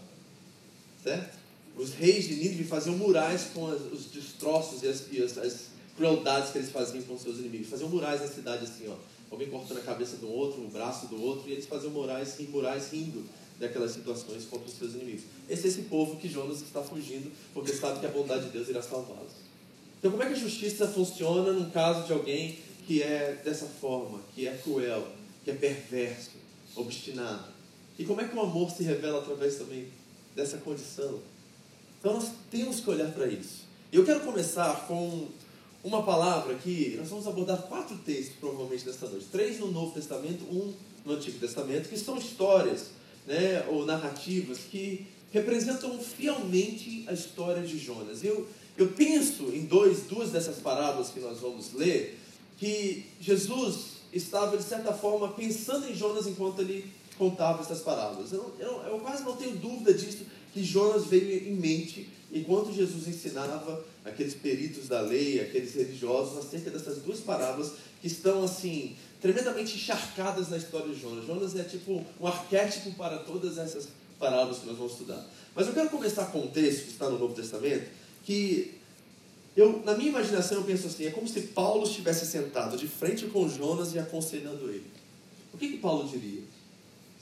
Certo? 1.02 1.38
Os 1.76 1.92
reis 1.92 2.26
de 2.26 2.36
Nínive 2.36 2.64
faziam 2.64 2.96
murais 2.96 3.48
com 3.52 3.66
as, 3.66 3.82
os 3.82 4.06
destroços 4.06 4.82
e, 4.82 4.88
as, 4.88 5.06
e 5.12 5.22
as, 5.22 5.36
as, 5.36 5.70
crueldades 5.96 6.52
que 6.52 6.58
eles 6.58 6.70
faziam 6.70 7.02
com 7.02 7.18
seus 7.18 7.38
inimigos. 7.38 7.68
Faziam 7.68 7.90
murais 7.90 8.22
na 8.22 8.28
cidade 8.28 8.64
assim, 8.64 8.88
ó. 8.88 8.94
Alguém 9.30 9.50
cortando 9.50 9.78
a 9.78 9.82
cabeça 9.82 10.16
do 10.16 10.30
outro, 10.30 10.62
o 10.62 10.68
braço 10.68 11.06
do 11.08 11.22
outro, 11.22 11.48
e 11.50 11.52
eles 11.52 11.66
faziam 11.66 11.92
murais, 11.92 12.34
murais 12.48 12.90
rindo 12.90 13.22
daquelas 13.60 13.92
situações 13.92 14.46
contra 14.46 14.66
os 14.66 14.74
seus 14.74 14.94
inimigos. 14.94 15.24
Esse 15.48 15.66
é 15.66 15.68
esse 15.68 15.82
povo 15.82 16.16
que 16.16 16.28
Jonas 16.28 16.62
está 16.62 16.82
fugindo, 16.82 17.30
porque 17.52 17.72
sabe 17.72 18.00
que 18.00 18.06
a 18.06 18.08
bondade 18.08 18.46
de 18.46 18.50
Deus 18.50 18.68
irá 18.68 18.82
salvá-los. 18.82 19.32
Então, 19.98 20.10
como 20.10 20.22
é 20.22 20.26
que 20.26 20.32
a 20.32 20.36
justiça 20.36 20.88
funciona 20.88 21.52
num 21.52 21.70
caso 21.70 22.06
de 22.06 22.12
alguém 22.14 22.58
que 22.86 23.02
é 23.02 23.38
dessa 23.44 23.66
forma, 23.66 24.20
que 24.34 24.48
é 24.48 24.56
cruel, 24.56 25.06
que 25.44 25.50
é 25.50 25.54
perverso, 25.54 26.30
obstinado? 26.74 27.52
E 27.98 28.04
como 28.04 28.22
é 28.22 28.26
que 28.26 28.34
o 28.34 28.40
amor 28.40 28.70
se 28.70 28.82
revela 28.82 29.18
através 29.18 29.56
também 29.56 29.88
dessa 30.34 30.56
condição? 30.56 31.20
Então, 31.98 32.14
nós 32.14 32.30
temos 32.50 32.80
que 32.80 32.88
olhar 32.88 33.12
para 33.12 33.26
isso. 33.26 33.68
Eu 33.92 34.06
quero 34.06 34.20
começar 34.20 34.86
com 34.86 35.28
uma 35.84 36.02
palavra 36.02 36.54
que 36.54 36.96
nós 36.98 37.10
vamos 37.10 37.26
abordar 37.26 37.60
quatro 37.62 37.96
textos, 37.98 38.36
provavelmente, 38.40 38.86
nesta 38.86 39.06
noite. 39.06 39.26
Três 39.30 39.58
no 39.58 39.70
Novo 39.70 39.92
Testamento, 39.92 40.44
um 40.44 40.72
no 41.04 41.12
Antigo 41.12 41.38
Testamento, 41.38 41.90
que 41.90 41.98
são 41.98 42.16
histórias 42.16 42.86
né, 43.26 43.64
ou 43.68 43.84
narrativas 43.86 44.58
que 44.70 45.06
representam 45.32 45.98
fielmente 45.98 47.04
a 47.06 47.12
história 47.12 47.62
de 47.62 47.78
Jonas. 47.78 48.24
Eu, 48.24 48.46
eu 48.76 48.88
penso 48.88 49.44
em 49.54 49.64
dois, 49.64 50.00
duas 50.04 50.30
dessas 50.30 50.56
parábolas 50.58 51.08
que 51.10 51.20
nós 51.20 51.38
vamos 51.38 51.72
ler, 51.72 52.18
que 52.58 53.04
Jesus 53.20 54.00
estava, 54.12 54.56
de 54.56 54.64
certa 54.64 54.92
forma, 54.92 55.28
pensando 55.28 55.88
em 55.88 55.94
Jonas 55.94 56.26
enquanto 56.26 56.60
ele 56.60 56.84
contava 57.16 57.62
essas 57.62 57.80
parábolas. 57.80 58.32
Eu, 58.32 58.54
eu, 58.58 58.82
eu 58.82 58.98
quase 59.00 59.22
não 59.22 59.36
tenho 59.36 59.56
dúvida 59.56 59.94
disso, 59.94 60.24
que 60.52 60.64
Jonas 60.64 61.06
veio 61.06 61.48
em 61.48 61.54
mente 61.54 62.08
enquanto 62.32 62.72
Jesus 62.72 63.06
ensinava 63.08 63.84
aqueles 64.04 64.34
peritos 64.34 64.88
da 64.88 65.00
lei, 65.00 65.40
aqueles 65.40 65.74
religiosos, 65.74 66.38
acerca 66.38 66.70
dessas 66.70 66.98
duas 66.98 67.20
parábolas 67.20 67.72
que 68.00 68.06
estão 68.06 68.44
assim 68.44 68.96
tremendamente 69.20 69.76
encharcadas 69.76 70.48
na 70.48 70.56
história 70.56 70.92
de 70.92 71.00
Jonas. 71.00 71.26
Jonas 71.26 71.54
é 71.56 71.62
tipo 71.62 72.04
um 72.20 72.26
arquétipo 72.26 72.92
para 72.92 73.18
todas 73.18 73.58
essas 73.58 73.88
parábolas 74.18 74.58
que 74.58 74.66
nós 74.66 74.76
vamos 74.76 74.92
estudar. 74.92 75.24
Mas 75.54 75.66
eu 75.66 75.74
quero 75.74 75.90
começar 75.90 76.26
com 76.26 76.40
um 76.40 76.48
texto 76.48 76.84
que 76.84 76.90
está 76.92 77.08
no 77.08 77.18
Novo 77.18 77.34
Testamento, 77.34 77.90
que 78.24 78.78
eu, 79.56 79.82
na 79.84 79.94
minha 79.94 80.10
imaginação 80.10 80.58
eu 80.58 80.64
penso 80.64 80.86
assim, 80.86 81.06
é 81.06 81.10
como 81.10 81.26
se 81.26 81.40
Paulo 81.40 81.84
estivesse 81.84 82.26
sentado 82.26 82.76
de 82.76 82.86
frente 82.86 83.26
com 83.26 83.48
Jonas 83.48 83.94
e 83.94 83.98
aconselhando 83.98 84.68
ele. 84.70 84.86
O 85.52 85.58
que, 85.58 85.68
que 85.68 85.78
Paulo 85.78 86.08
diria? 86.08 86.42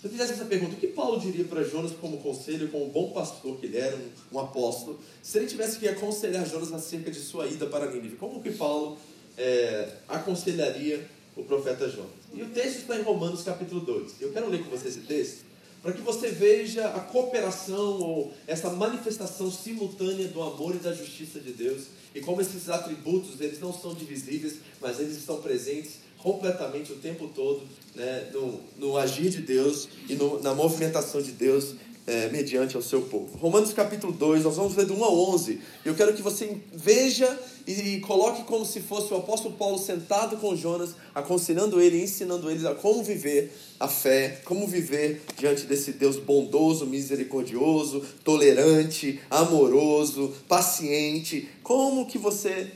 Se 0.01 0.07
eu 0.07 0.11
fizesse 0.11 0.35
essa 0.35 0.45
pergunta, 0.45 0.75
o 0.75 0.77
que 0.77 0.87
Paulo 0.89 1.19
diria 1.19 1.45
para 1.45 1.65
Jonas 1.65 1.91
como 2.01 2.19
conselho, 2.19 2.69
como 2.69 2.87
bom 2.87 3.11
pastor 3.11 3.57
que 3.59 3.67
ele 3.67 3.79
era, 3.79 3.97
um, 3.97 4.37
um, 4.37 4.39
apóstolo, 4.39 5.01
se 5.21 5.39
ele 5.39 5.49
tivesse 5.49 5.79
que 5.79 5.89
aconselhar 5.89 6.47
Jonas 6.47 6.73
acerca 6.73 7.11
de 7.11 7.19
sua 7.19 7.49
ida 7.49 7.67
para 7.67 7.91
Nínive? 7.91 8.15
Como 8.15 8.41
que 8.41 8.53
Paulo 8.53 8.97
é, 9.37 9.89
aconselharia 10.07 11.05
o 11.39 11.45
profeta 11.45 11.89
Jonas? 11.89 12.11
E 12.35 12.43
o 12.43 12.49
texto 12.51 12.81
está 12.81 12.99
em 12.99 13.03
Romanos 13.03 13.43
capítulo 13.43 13.81
2. 13.81 14.21
Eu 14.21 14.33
quero 14.33 14.51
ler 14.51 14.63
com 14.65 14.71
você 14.71 14.89
esse 14.89 15.01
texto, 15.01 15.45
para 15.81 15.93
que 15.93 16.03
você 16.03 16.29
veja 16.29 16.89
a 16.89 17.01
cooperação 17.01 18.01
ou 18.01 18.35
essa 18.47 18.69
manifestação 18.71 19.51
simultânea 19.51 20.27
do 20.29 20.43
amor 20.43 20.75
e 20.75 20.79
da 20.79 20.93
justiça 20.93 21.39
de 21.39 21.53
Deus 21.53 21.85
e 22.15 22.21
como 22.21 22.41
esses 22.41 22.69
atributos 22.69 23.41
eles 23.41 23.61
não 23.61 23.73
são 23.73 23.95
divisíveis, 23.95 24.57
mas 24.81 24.99
eles 24.99 25.17
estão 25.17 25.41
presentes 25.41 26.09
completamente 26.19 26.93
o 26.93 26.97
tempo 26.97 27.29
todo 27.29 27.63
né, 27.95 28.29
no, 28.33 28.61
no 28.77 28.97
agir 28.97 29.31
de 29.31 29.41
Deus 29.41 29.89
e 30.09 30.15
no, 30.15 30.43
na 30.43 30.53
movimentação 30.53 31.23
de 31.23 31.31
Deus 31.31 31.75
é, 32.09 32.31
mediante 32.31 32.75
ao 32.75 32.81
seu 32.81 33.03
povo. 33.03 33.37
Romanos 33.37 33.75
capítulo 33.75 34.15
2, 34.15 34.43
nós 34.43 34.57
vamos 34.57 34.75
ler 34.75 34.87
do 34.87 34.95
1 34.95 35.05
a 35.05 35.11
11. 35.11 35.61
Eu 35.85 35.95
quero 35.95 36.15
que 36.15 36.23
você 36.23 36.57
veja 36.73 37.39
e 37.67 38.01
coloque 38.01 38.45
como 38.45 38.65
se 38.65 38.81
fosse 38.81 39.13
o 39.13 39.19
apóstolo 39.19 39.55
Paulo 39.55 39.79
sentado 39.79 40.39
com 40.39 40.57
Jonas, 40.57 40.95
aconselhando 41.15 41.79
ele, 41.79 42.03
ensinando 42.03 42.51
eles 42.51 42.65
a 42.65 42.75
como 42.75 43.05
viver 43.05 43.53
a 43.79 43.87
fé, 43.87 44.41
como 44.47 44.67
viver 44.67 45.21
diante 45.37 45.67
desse 45.67 45.93
Deus 45.93 46.17
bondoso, 46.17 46.87
misericordioso, 46.87 48.03
tolerante, 48.25 49.21
amoroso, 49.31 50.35
paciente. 50.49 51.47
Como 51.63 52.07
que 52.07 52.17
você 52.17 52.73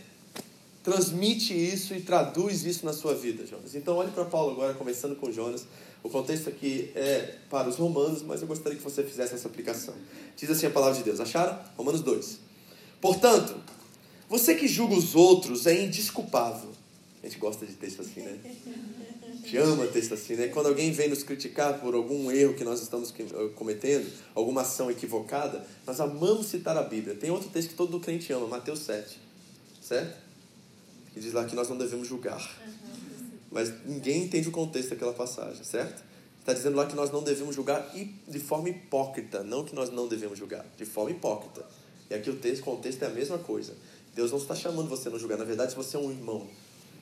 transmite 0.82 1.54
isso 1.54 1.94
e 1.94 2.00
traduz 2.00 2.64
isso 2.64 2.84
na 2.84 2.92
sua 2.92 3.14
vida, 3.14 3.46
Jonas. 3.46 3.74
Então, 3.74 3.96
olhe 3.96 4.10
para 4.10 4.24
Paulo 4.24 4.52
agora, 4.52 4.74
começando 4.74 5.16
com 5.16 5.30
Jonas. 5.30 5.64
O 6.02 6.08
contexto 6.08 6.48
aqui 6.48 6.90
é 6.96 7.36
para 7.48 7.68
os 7.68 7.76
romanos, 7.76 8.22
mas 8.22 8.42
eu 8.42 8.48
gostaria 8.48 8.76
que 8.76 8.82
você 8.82 9.04
fizesse 9.04 9.34
essa 9.34 9.46
aplicação. 9.46 9.94
Diz 10.36 10.50
assim 10.50 10.66
a 10.66 10.70
palavra 10.70 10.96
de 10.96 11.04
Deus. 11.04 11.20
Acharam? 11.20 11.58
Romanos 11.76 12.00
2. 12.00 12.38
Portanto, 13.00 13.54
você 14.28 14.54
que 14.54 14.66
julga 14.66 14.94
os 14.94 15.14
outros 15.14 15.66
é 15.66 15.84
indisculpável. 15.84 16.70
A 17.22 17.26
gente 17.26 17.38
gosta 17.38 17.64
de 17.64 17.74
texto 17.74 18.02
assim, 18.02 18.20
né? 18.20 18.36
A 19.22 19.34
gente 19.36 19.56
ama 19.56 19.86
texto 19.86 20.14
assim, 20.14 20.34
né? 20.34 20.48
Quando 20.48 20.66
alguém 20.66 20.90
vem 20.90 21.08
nos 21.08 21.22
criticar 21.22 21.78
por 21.78 21.94
algum 21.94 22.32
erro 22.32 22.54
que 22.54 22.64
nós 22.64 22.82
estamos 22.82 23.14
cometendo, 23.54 24.10
alguma 24.34 24.62
ação 24.62 24.90
equivocada, 24.90 25.64
nós 25.86 26.00
amamos 26.00 26.46
citar 26.46 26.76
a 26.76 26.82
Bíblia. 26.82 27.14
Tem 27.14 27.30
outro 27.30 27.48
texto 27.48 27.68
que 27.68 27.74
todo 27.74 28.00
crente 28.00 28.32
ama, 28.32 28.48
Mateus 28.48 28.80
7. 28.80 29.20
Certo? 29.80 30.31
Que 31.12 31.21
diz 31.21 31.33
lá 31.33 31.45
que 31.45 31.54
nós 31.54 31.69
não 31.69 31.76
devemos 31.76 32.09
julgar. 32.09 32.40
Mas 33.50 33.73
ninguém 33.85 34.25
entende 34.25 34.49
o 34.49 34.52
contexto 34.52 34.90
daquela 34.90 35.12
passagem, 35.12 35.62
certo? 35.62 36.02
Está 36.40 36.52
dizendo 36.52 36.76
lá 36.76 36.87
que 36.87 36.97
nós 36.97 37.11
não 37.11 37.23
devemos 37.23 37.54
julgar 37.54 37.92
de 38.26 38.40
forma 38.40 38.69
hipócrita, 38.69 39.45
não 39.45 39.64
que 39.64 39.75
nós 39.75 39.90
não 39.90 40.09
devemos 40.09 40.38
julgar, 40.38 40.64
de 40.76 40.85
forma 40.85 41.11
hipócrita. 41.11 41.64
E 42.11 42.14
aqui 42.14 42.31
o 42.31 42.37
texto, 42.37 42.64
contexto 42.64 43.02
é 43.02 43.07
a 43.07 43.11
mesma 43.11 43.38
coisa. 43.38 43.75
Deus 44.14 44.31
não 44.31 44.38
está 44.38 44.54
chamando 44.54 44.88
você 44.88 45.09
a 45.09 45.11
não 45.11 45.19
julgar. 45.19 45.38
Na 45.38 45.45
verdade, 45.45 45.71
se 45.71 45.76
você 45.76 45.97
é 45.97 46.00
um 46.00 46.11
irmão 46.11 46.47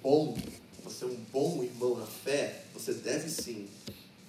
bom, 0.02 0.36
você 0.84 1.04
é 1.04 1.08
um 1.08 1.16
bom 1.32 1.62
irmão 1.62 1.96
na 1.96 2.06
fé, 2.06 2.64
você 2.74 2.92
deve 2.92 3.28
sim 3.28 3.66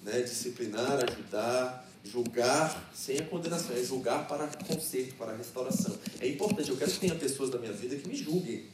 né, 0.02 0.20
disciplinar, 0.22 1.04
ajudar, 1.04 1.88
julgar 2.04 2.90
sem 2.94 3.18
a 3.18 3.24
condenação, 3.26 3.76
é 3.76 3.82
julgar 3.82 4.26
para 4.26 4.48
conserto, 4.66 5.14
para 5.14 5.36
restauração. 5.36 5.96
É 6.20 6.28
importante, 6.28 6.70
eu 6.70 6.76
quero 6.76 6.90
que 6.90 7.00
tenha 7.00 7.14
pessoas 7.14 7.50
da 7.50 7.58
minha 7.58 7.72
vida 7.72 7.96
que 7.96 8.08
me 8.08 8.16
julguem. 8.16 8.64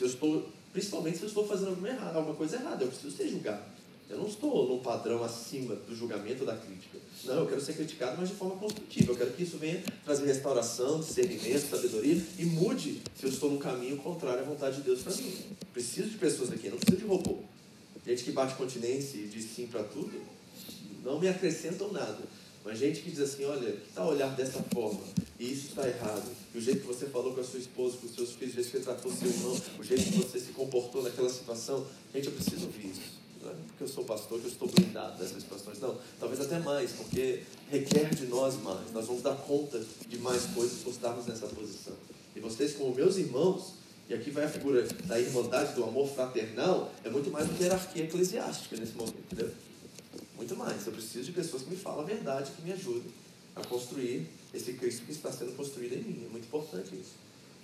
Se 0.00 0.04
eu 0.04 0.08
estou, 0.08 0.48
principalmente 0.72 1.18
se 1.18 1.24
eu 1.24 1.28
estou 1.28 1.46
fazendo 1.46 1.68
alguma, 1.68 1.90
alguma 2.14 2.34
coisa 2.34 2.56
errada, 2.56 2.82
eu 2.82 2.88
preciso 2.88 3.14
ser 3.14 3.28
julgado. 3.28 3.62
Eu 4.08 4.16
não 4.16 4.26
estou 4.26 4.66
num 4.66 4.78
padrão 4.78 5.22
acima 5.22 5.74
do 5.74 5.94
julgamento 5.94 6.40
ou 6.40 6.46
da 6.46 6.56
crítica. 6.56 6.96
Não, 7.24 7.40
eu 7.40 7.46
quero 7.46 7.60
ser 7.60 7.74
criticado, 7.74 8.16
mas 8.18 8.30
de 8.30 8.34
forma 8.34 8.56
construtiva. 8.56 9.12
Eu 9.12 9.16
quero 9.16 9.30
que 9.32 9.42
isso 9.42 9.58
venha 9.58 9.84
trazer 10.02 10.24
restauração, 10.24 11.00
discernimento, 11.00 11.68
sabedoria 11.68 12.18
e 12.38 12.46
mude 12.46 13.02
se 13.14 13.26
eu 13.26 13.28
estou 13.28 13.50
num 13.50 13.58
caminho 13.58 13.98
contrário 13.98 14.40
à 14.40 14.44
vontade 14.46 14.76
de 14.76 14.82
Deus 14.84 15.02
para 15.02 15.14
mim. 15.14 15.34
Preciso 15.70 16.08
de 16.08 16.16
pessoas 16.16 16.50
aqui, 16.50 16.70
não 16.70 16.78
preciso 16.78 17.02
de 17.02 17.06
robô. 17.06 17.40
Gente 18.06 18.24
que 18.24 18.32
bate 18.32 18.54
continência 18.54 19.18
e 19.18 19.26
diz 19.26 19.50
sim 19.54 19.66
para 19.66 19.84
tudo, 19.84 20.18
não 21.04 21.20
me 21.20 21.28
acrescentam 21.28 21.92
nada. 21.92 22.20
Mas 22.64 22.78
gente 22.78 23.00
que 23.00 23.10
diz 23.10 23.20
assim, 23.20 23.44
olha, 23.44 23.72
que 23.72 23.92
tal 23.94 24.08
olhar 24.08 24.34
dessa 24.36 24.62
forma? 24.72 25.00
E 25.38 25.52
isso 25.52 25.68
está 25.68 25.88
errado. 25.88 26.30
E 26.54 26.58
o 26.58 26.60
jeito 26.60 26.80
que 26.80 26.86
você 26.86 27.06
falou 27.06 27.34
com 27.34 27.40
a 27.40 27.44
sua 27.44 27.58
esposa, 27.58 27.96
com 27.96 28.06
os 28.06 28.14
seus 28.14 28.32
filhos, 28.32 28.52
o 28.52 28.56
jeito 28.56 28.70
que 28.70 28.78
você 28.78 28.84
tratou 28.84 29.12
seu 29.12 29.28
irmão, 29.28 29.60
o 29.78 29.82
jeito 29.82 30.04
que 30.04 30.18
você 30.18 30.38
se 30.38 30.52
comportou 30.52 31.02
naquela 31.02 31.30
situação. 31.30 31.86
Gente, 32.12 32.26
eu 32.26 32.32
preciso 32.32 32.66
ouvir 32.66 32.90
isso. 32.90 33.20
Não 33.42 33.50
é 33.50 33.54
porque 33.54 33.84
eu 33.84 33.88
sou 33.88 34.04
pastor 34.04 34.38
que 34.38 34.46
eu 34.46 34.50
estou 34.50 34.68
blindado 34.68 35.18
dessas 35.18 35.42
situações. 35.42 35.80
Não, 35.80 35.98
talvez 36.18 36.40
até 36.40 36.58
mais, 36.58 36.92
porque 36.92 37.42
requer 37.70 38.14
de 38.14 38.26
nós 38.26 38.60
mais. 38.62 38.92
Nós 38.92 39.06
vamos 39.06 39.22
dar 39.22 39.34
conta 39.36 39.82
de 40.06 40.18
mais 40.18 40.44
coisas 40.46 40.80
por 40.82 40.90
estarmos 40.90 41.26
nessa 41.26 41.46
posição. 41.46 41.94
E 42.36 42.40
vocês, 42.40 42.74
como 42.74 42.94
meus 42.94 43.16
irmãos, 43.16 43.72
e 44.08 44.14
aqui 44.14 44.30
vai 44.30 44.44
a 44.44 44.48
figura 44.48 44.82
da 45.04 45.18
irmandade, 45.18 45.74
do 45.74 45.84
amor 45.84 46.08
fraternal, 46.08 46.92
é 47.02 47.08
muito 47.08 47.30
mais 47.30 47.46
do 47.48 47.54
que 47.54 47.62
hierarquia 47.62 48.04
eclesiástica 48.04 48.76
nesse 48.76 48.92
momento, 48.92 49.18
entendeu? 49.20 49.50
Muito 50.40 50.56
mais. 50.56 50.86
Eu 50.86 50.92
preciso 50.94 51.26
de 51.26 51.32
pessoas 51.32 51.64
que 51.64 51.68
me 51.68 51.76
falam 51.76 52.00
a 52.00 52.04
verdade, 52.04 52.50
que 52.52 52.62
me 52.62 52.72
ajudem 52.72 53.12
a 53.54 53.62
construir 53.62 54.26
esse 54.54 54.72
Cristo 54.72 55.04
que 55.04 55.12
está 55.12 55.30
sendo 55.30 55.54
construído 55.54 55.92
em 55.92 56.02
mim. 56.02 56.24
É 56.24 56.30
muito 56.30 56.46
importante 56.46 56.94
isso. 56.94 57.12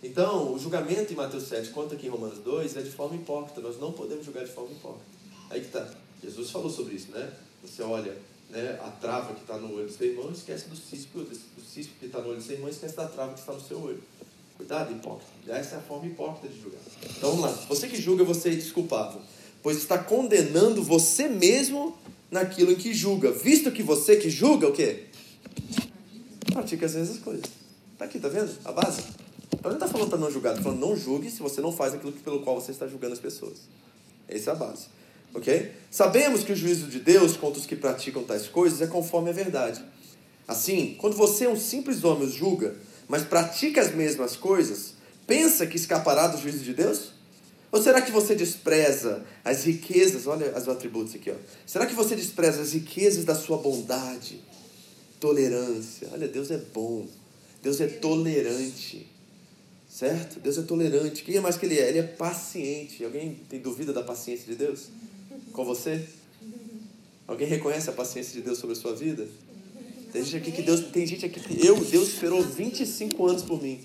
Então, 0.02 0.52
o 0.52 0.58
julgamento 0.58 1.10
em 1.10 1.16
Mateus 1.16 1.44
7, 1.44 1.70
quanto 1.70 1.94
aqui 1.94 2.06
em 2.06 2.10
Romanos 2.10 2.38
2, 2.40 2.76
é 2.76 2.82
de 2.82 2.90
forma 2.90 3.16
hipócrita. 3.16 3.62
Nós 3.62 3.80
não 3.80 3.92
podemos 3.92 4.26
julgar 4.26 4.44
de 4.44 4.52
forma 4.52 4.72
hipócrita. 4.72 5.06
Aí 5.48 5.60
que 5.60 5.68
está. 5.68 5.88
Jesus 6.22 6.50
falou 6.50 6.68
sobre 6.68 6.96
isso, 6.96 7.10
né? 7.12 7.32
Você 7.64 7.82
olha 7.82 8.14
né, 8.50 8.78
a 8.84 8.90
trava 8.90 9.32
que 9.32 9.40
está 9.40 9.56
no 9.56 9.74
olho 9.74 9.86
do 9.86 9.92
seu 9.92 10.08
irmão 10.08 10.30
esquece 10.30 10.68
do 10.68 10.76
cisco, 10.76 11.20
do 11.20 11.62
cisco 11.62 11.94
que 11.98 12.06
está 12.06 12.20
no 12.20 12.28
olho 12.28 12.36
do 12.36 12.42
seu 12.42 12.56
irmão 12.56 12.68
esquece 12.68 12.94
da 12.94 13.08
trava 13.08 13.32
que 13.32 13.40
está 13.40 13.54
no 13.54 13.60
seu 13.60 13.80
olho. 13.80 14.02
Cuidado, 14.58 14.92
hipócrita. 14.92 15.32
Essa 15.48 15.76
é 15.76 15.78
a 15.78 15.80
forma 15.80 16.06
hipócrita 16.06 16.46
de 16.46 16.60
julgar. 16.60 16.80
Então 17.16 17.30
vamos 17.30 17.46
lá. 17.46 17.52
Você 17.68 17.88
que 17.88 17.98
julga, 17.98 18.22
você 18.22 18.50
é 18.50 18.54
desculpável. 18.54 19.22
Pois 19.62 19.78
está 19.78 19.96
condenando 19.96 20.82
você 20.82 21.26
mesmo 21.26 21.96
naquilo 22.30 22.72
em 22.72 22.76
que 22.76 22.92
julga. 22.92 23.30
Visto 23.30 23.70
que 23.70 23.82
você 23.82 24.16
que 24.16 24.30
julga, 24.30 24.68
o 24.68 24.72
quê? 24.72 25.06
pratica 26.56 26.86
as 26.86 26.94
mesmas 26.94 27.18
coisas. 27.18 27.44
Está 27.92 28.06
aqui, 28.06 28.18
tá 28.18 28.28
vendo? 28.28 28.50
A 28.64 28.72
base. 28.72 29.02
Então 29.52 29.70
ele 29.70 29.76
está 29.76 29.86
falando 29.86 30.08
para 30.08 30.18
não 30.18 30.30
julgar, 30.30 30.50
está 30.50 30.62
falando 30.62 30.80
não 30.80 30.96
julgue 30.96 31.30
se 31.30 31.40
você 31.40 31.60
não 31.60 31.70
faz 31.70 31.94
aquilo 31.94 32.12
pelo 32.12 32.40
qual 32.40 32.58
você 32.60 32.72
está 32.72 32.86
julgando 32.86 33.12
as 33.12 33.18
pessoas. 33.18 33.58
Essa 34.28 34.50
é 34.50 34.52
a 34.52 34.56
base. 34.56 34.86
Ok? 35.34 35.72
Sabemos 35.90 36.42
que 36.42 36.52
o 36.52 36.56
juízo 36.56 36.86
de 36.86 36.98
Deus 36.98 37.36
contra 37.36 37.60
os 37.60 37.66
que 37.66 37.76
praticam 37.76 38.22
tais 38.24 38.48
coisas 38.48 38.80
é 38.80 38.86
conforme 38.86 39.30
a 39.30 39.32
verdade. 39.32 39.84
Assim, 40.48 40.96
quando 40.98 41.16
você 41.16 41.46
um 41.46 41.56
simples 41.56 42.04
homem 42.04 42.28
julga, 42.30 42.74
mas 43.06 43.22
pratica 43.22 43.80
as 43.80 43.94
mesmas 43.94 44.36
coisas, 44.36 44.94
pensa 45.26 45.66
que 45.66 45.76
escapará 45.76 46.28
do 46.28 46.40
juízo 46.40 46.64
de 46.64 46.72
Deus? 46.72 47.12
Ou 47.76 47.82
será 47.82 48.00
que 48.00 48.10
você 48.10 48.34
despreza 48.34 49.22
as 49.44 49.64
riquezas? 49.64 50.26
Olha 50.26 50.56
os 50.56 50.66
atributos 50.66 51.14
aqui. 51.14 51.30
Ó. 51.30 51.34
Será 51.66 51.84
que 51.84 51.94
você 51.94 52.16
despreza 52.16 52.62
as 52.62 52.72
riquezas 52.72 53.26
da 53.26 53.34
sua 53.34 53.58
bondade, 53.58 54.40
tolerância. 55.20 56.08
Olha, 56.10 56.26
Deus 56.26 56.50
é 56.50 56.56
bom. 56.56 57.06
Deus 57.62 57.78
é 57.82 57.86
tolerante. 57.86 59.06
Certo? 59.90 60.40
Deus 60.40 60.56
é 60.56 60.62
tolerante. 60.62 61.22
Quem 61.22 61.36
é 61.36 61.40
mais 61.40 61.58
que 61.58 61.66
Ele 61.66 61.78
é? 61.78 61.90
Ele 61.90 61.98
é 61.98 62.02
paciente. 62.02 63.04
Alguém 63.04 63.40
tem 63.46 63.60
dúvida 63.60 63.92
da 63.92 64.02
paciência 64.02 64.46
de 64.46 64.54
Deus? 64.54 64.86
Com 65.52 65.62
você? 65.62 66.02
Alguém 67.28 67.46
reconhece 67.46 67.90
a 67.90 67.92
paciência 67.92 68.32
de 68.32 68.40
Deus 68.40 68.56
sobre 68.56 68.74
a 68.74 68.80
sua 68.80 68.94
vida? 68.94 69.28
Tem 70.14 70.24
gente 70.24 70.36
aqui 70.38 70.52
que 70.52 70.62
Deus. 70.62 70.80
Tem 70.86 71.06
gente 71.06 71.26
aqui 71.26 71.40
que. 71.40 71.66
Eu, 71.66 71.76
Deus 71.84 72.08
esperou 72.08 72.42
25 72.42 73.26
anos 73.26 73.42
por 73.42 73.62
mim. 73.62 73.84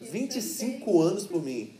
25 0.00 1.00
anos 1.00 1.26
por 1.26 1.40
mim. 1.40 1.78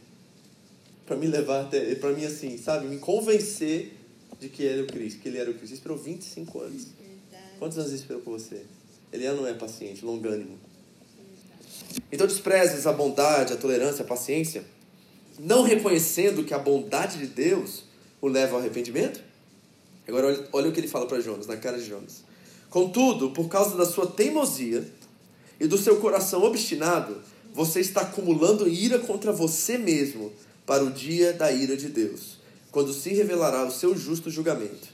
Para 1.10 1.18
me 1.18 1.26
levar 1.26 1.62
até. 1.62 1.92
Para 1.96 2.12
mim, 2.12 2.24
assim, 2.24 2.56
sabe? 2.56 2.86
Me 2.86 2.96
convencer 2.98 3.96
de 4.38 4.48
que 4.48 4.62
ele 4.62 4.74
era 4.74 4.82
o 4.84 4.86
Cristo. 4.86 5.20
Que 5.20 5.28
ele 5.28 5.38
era 5.38 5.50
o 5.50 5.54
Cristo. 5.54 5.72
Ele 5.72 5.78
esperou 5.78 5.98
25 5.98 6.60
anos. 6.60 6.86
Quantos 7.58 7.78
anos 7.78 7.90
ele 7.90 8.00
esperou 8.00 8.22
por 8.22 8.38
você? 8.38 8.62
Ele 9.12 9.28
não 9.32 9.44
é 9.44 9.52
paciente, 9.52 10.04
longânimo. 10.04 10.56
Então 12.12 12.28
desprezes 12.28 12.86
a 12.86 12.92
bondade, 12.92 13.52
a 13.52 13.56
tolerância, 13.56 14.04
a 14.04 14.06
paciência, 14.06 14.64
não 15.36 15.64
reconhecendo 15.64 16.44
que 16.44 16.54
a 16.54 16.60
bondade 16.60 17.18
de 17.18 17.26
Deus 17.26 17.82
o 18.20 18.28
leva 18.28 18.54
ao 18.54 18.60
arrependimento? 18.60 19.20
Agora 20.06 20.28
olha, 20.28 20.48
olha 20.52 20.68
o 20.68 20.72
que 20.72 20.78
ele 20.78 20.86
fala 20.86 21.06
para 21.06 21.20
Jonas, 21.20 21.48
na 21.48 21.56
cara 21.56 21.76
de 21.76 21.88
Jonas. 21.88 22.22
Contudo, 22.68 23.32
por 23.32 23.48
causa 23.48 23.76
da 23.76 23.84
sua 23.84 24.06
teimosia 24.06 24.88
e 25.58 25.66
do 25.66 25.76
seu 25.76 25.96
coração 25.96 26.44
obstinado, 26.44 27.20
você 27.52 27.80
está 27.80 28.02
acumulando 28.02 28.68
ira 28.68 29.00
contra 29.00 29.32
você 29.32 29.76
mesmo 29.76 30.30
para 30.70 30.84
o 30.84 30.90
dia 30.92 31.32
da 31.32 31.50
ira 31.50 31.76
de 31.76 31.88
Deus, 31.88 32.38
quando 32.70 32.94
se 32.94 33.12
revelará 33.12 33.66
o 33.66 33.72
seu 33.72 33.96
justo 33.96 34.30
julgamento. 34.30 34.86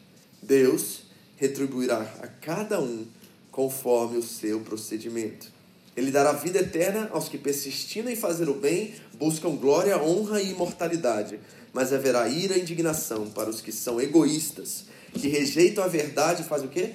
Deus 0.42 1.00
retribuirá 1.37 2.00
a 2.23 2.26
cada 2.26 2.80
um 2.80 3.04
conforme 3.50 4.16
o 4.16 4.23
seu 4.23 4.61
procedimento. 4.61 5.52
Ele 5.95 6.11
dará 6.11 6.33
vida 6.33 6.61
eterna 6.61 7.11
aos 7.12 7.28
que, 7.28 7.37
persistindo 7.37 8.09
em 8.09 8.16
fazer 8.16 8.49
o 8.49 8.54
bem, 8.54 8.95
buscam 9.18 9.54
glória, 9.54 10.02
honra 10.02 10.40
e 10.40 10.52
imortalidade. 10.52 11.38
Mas 11.75 11.92
haverá 11.92 12.26
ira 12.26 12.56
e 12.56 12.62
indignação 12.62 13.28
para 13.28 13.50
os 13.50 13.61
que 13.61 13.71
são 13.71 14.00
egoístas, 14.00 14.87
que 15.12 15.28
rejeitam 15.28 15.85
a 15.85 15.88
verdade 15.88 16.40
e 16.40 16.47
fazem 16.47 16.68
o 16.68 16.71
quê? 16.71 16.95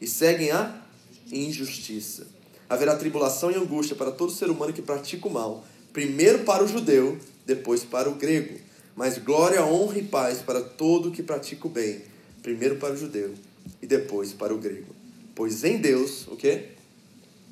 E 0.00 0.08
seguem 0.08 0.50
a 0.50 0.82
injustiça. 1.30 2.26
Haverá 2.68 2.96
tribulação 2.96 3.52
e 3.52 3.54
angústia 3.54 3.94
para 3.94 4.10
todo 4.10 4.32
ser 4.32 4.50
humano 4.50 4.72
que 4.72 4.82
pratica 4.82 5.28
o 5.28 5.32
mal, 5.32 5.64
primeiro 5.92 6.40
para 6.40 6.64
o 6.64 6.66
judeu, 6.66 7.16
depois 7.48 7.82
para 7.82 8.10
o 8.10 8.14
grego. 8.14 8.60
Mas 8.94 9.16
glória, 9.16 9.64
honra 9.64 9.98
e 9.98 10.04
paz 10.04 10.42
para 10.42 10.60
todo 10.60 11.10
que 11.10 11.22
pratica 11.22 11.66
o 11.66 11.70
bem, 11.70 12.02
primeiro 12.42 12.76
para 12.76 12.92
o 12.92 12.96
judeu 12.96 13.34
e 13.80 13.86
depois 13.86 14.34
para 14.34 14.54
o 14.54 14.58
grego. 14.58 14.94
Pois 15.34 15.64
em 15.64 15.78
Deus, 15.78 16.26
o 16.28 16.36
quê? 16.36 16.72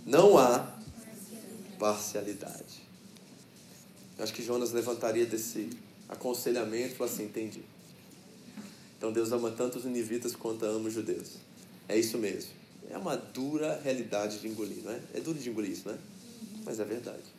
Não 0.05 0.37
há 0.37 0.77
parcialidade. 1.79 2.85
Acho 4.19 4.35
que 4.35 4.43
Jonas 4.43 4.73
levantaria 4.73 5.25
desse 5.25 5.71
aconselhamento 6.09 7.03
e 7.03 7.05
assim: 7.05 7.25
entendi. 7.25 7.63
Então 8.99 9.13
Deus 9.13 9.33
ama 9.33 9.51
tanto 9.51 9.79
os 9.79 9.85
ninivitas 9.85 10.35
quanto 10.35 10.65
ama 10.65 10.89
os 10.89 10.95
judeus. 10.95 11.37
É 11.89 11.99
isso 11.99 12.19
mesmo. 12.19 12.51
É 12.91 12.99
uma 12.99 13.17
dura 13.17 13.81
realidade 13.83 14.41
de 14.41 14.49
engolir, 14.49 14.83
não 14.85 14.93
é? 14.93 15.01
É 15.15 15.21
duro 15.21 15.39
de 15.39 15.49
engolir 15.49 15.71
isso, 15.71 15.83
não 15.87 15.95
é? 15.95 15.99
Mas 16.65 16.81
é 16.81 16.85
verdade. 16.85 17.36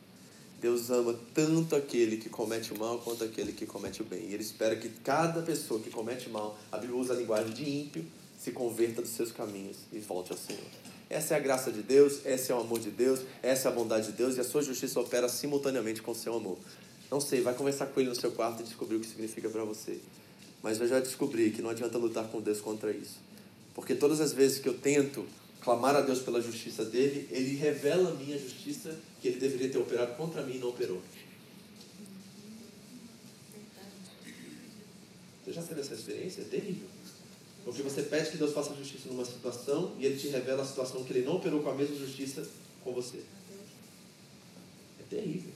Deus 0.60 0.90
ama 0.90 1.14
tanto 1.32 1.76
aquele 1.76 2.16
que 2.16 2.28
comete 2.28 2.72
o 2.72 2.78
mal 2.78 2.98
quanto 2.98 3.22
aquele 3.22 3.52
que 3.52 3.64
comete 3.64 4.02
o 4.02 4.04
bem. 4.04 4.28
E 4.28 4.34
Ele 4.34 4.42
espera 4.42 4.74
que 4.74 4.88
cada 4.88 5.40
pessoa 5.40 5.80
que 5.80 5.90
comete 5.90 6.28
mal, 6.28 6.58
a 6.72 6.78
Bíblia 6.78 6.98
usa 6.98 7.12
a 7.12 7.16
linguagem 7.16 7.52
de 7.52 7.68
ímpio, 7.68 8.04
se 8.38 8.50
converta 8.50 9.00
dos 9.00 9.10
seus 9.12 9.30
caminhos 9.30 9.76
e 9.92 9.98
volte 9.98 10.32
ao 10.32 10.38
Senhor. 10.38 10.64
Essa 11.08 11.34
é 11.34 11.36
a 11.36 11.40
graça 11.40 11.70
de 11.72 11.82
Deus, 11.82 12.26
esse 12.26 12.52
é 12.52 12.54
o 12.54 12.60
amor 12.60 12.80
de 12.80 12.90
Deus, 12.90 13.20
essa 13.42 13.68
é 13.68 13.72
a 13.72 13.74
bondade 13.74 14.06
de 14.06 14.12
Deus 14.12 14.36
e 14.36 14.40
a 14.40 14.44
sua 14.44 14.62
justiça 14.62 15.00
opera 15.00 15.28
simultaneamente 15.28 16.02
com 16.02 16.10
o 16.10 16.14
seu 16.14 16.34
amor. 16.34 16.58
Não 17.10 17.20
sei, 17.20 17.40
vai 17.40 17.54
conversar 17.54 17.86
com 17.86 18.00
ele 18.00 18.10
no 18.10 18.14
seu 18.14 18.32
quarto 18.32 18.60
e 18.60 18.64
descobrir 18.64 18.96
o 18.96 19.00
que 19.00 19.06
significa 19.06 19.48
para 19.48 19.64
você. 19.64 19.98
Mas 20.62 20.80
eu 20.80 20.88
já 20.88 21.00
descobri 21.00 21.50
que 21.50 21.62
não 21.62 21.70
adianta 21.70 21.96
lutar 21.96 22.26
com 22.28 22.40
Deus 22.40 22.60
contra 22.60 22.90
isso. 22.90 23.18
Porque 23.74 23.94
todas 23.94 24.20
as 24.20 24.32
vezes 24.32 24.58
que 24.58 24.68
eu 24.68 24.76
tento 24.76 25.24
clamar 25.68 25.94
a 25.94 26.00
Deus 26.00 26.20
pela 26.20 26.40
justiça 26.40 26.82
dele, 26.82 27.28
ele 27.30 27.54
revela 27.56 28.08
a 28.08 28.14
minha 28.14 28.38
justiça 28.38 28.98
que 29.20 29.28
ele 29.28 29.38
deveria 29.38 29.68
ter 29.68 29.76
operado 29.76 30.14
contra 30.14 30.40
mim 30.40 30.54
e 30.54 30.58
não 30.58 30.70
operou. 30.70 31.02
Você 35.44 35.52
já 35.52 35.62
teve 35.62 35.82
essa 35.82 35.92
experiência? 35.92 36.40
É 36.40 36.44
terrível. 36.44 36.88
Porque 37.66 37.82
você 37.82 38.00
pede 38.00 38.30
que 38.30 38.38
Deus 38.38 38.54
faça 38.54 38.74
justiça 38.74 39.10
numa 39.10 39.26
situação 39.26 39.94
e 39.98 40.06
ele 40.06 40.18
te 40.18 40.28
revela 40.28 40.62
a 40.62 40.66
situação 40.66 41.04
que 41.04 41.12
ele 41.12 41.26
não 41.26 41.36
operou 41.36 41.62
com 41.62 41.68
a 41.68 41.74
mesma 41.74 41.96
justiça 41.96 42.48
com 42.82 42.94
você. 42.94 43.18
É 44.98 45.02
terrível. 45.10 45.52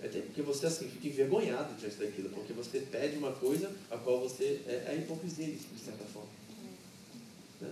É 0.00 0.06
terrível, 0.06 0.28
porque 0.28 0.42
você 0.42 0.66
assim 0.66 0.88
fica 0.88 1.08
envergonhado 1.08 1.74
diante 1.74 1.96
daquilo, 1.96 2.30
porque 2.30 2.52
você 2.52 2.78
pede 2.78 3.16
uma 3.16 3.32
coisa 3.32 3.68
a 3.90 3.98
qual 3.98 4.20
você 4.20 4.62
é, 4.64 4.92
é 4.92 4.96
hipocrisia, 4.96 5.46
de 5.46 5.80
certa 5.80 6.04
forma. 6.04 6.28
Né? 7.60 7.70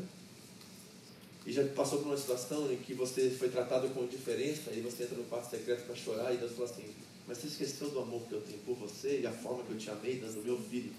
E 1.48 1.52
já 1.52 1.66
passou 1.68 2.00
por 2.00 2.08
uma 2.08 2.16
situação 2.18 2.70
em 2.70 2.76
que 2.76 2.92
você 2.92 3.30
foi 3.30 3.48
tratado 3.48 3.88
com 3.88 4.04
indiferença 4.04 4.70
e 4.70 4.82
você 4.82 5.04
entra 5.04 5.16
no 5.16 5.24
quarto 5.24 5.48
secreto 5.48 5.86
para 5.86 5.96
chorar 5.96 6.34
e 6.34 6.36
Deus 6.36 6.52
fala 6.52 6.68
assim, 6.68 6.84
mas 7.26 7.38
você 7.38 7.46
esqueceu 7.46 7.88
do 7.88 8.00
amor 8.00 8.20
que 8.28 8.34
eu 8.34 8.42
tenho 8.42 8.58
por 8.58 8.76
você 8.76 9.20
e 9.20 9.26
a 9.26 9.32
forma 9.32 9.64
que 9.64 9.72
eu 9.72 9.78
te 9.78 9.88
amei 9.88 10.18
dando 10.18 10.44
meu 10.44 10.60
filho 10.60 10.92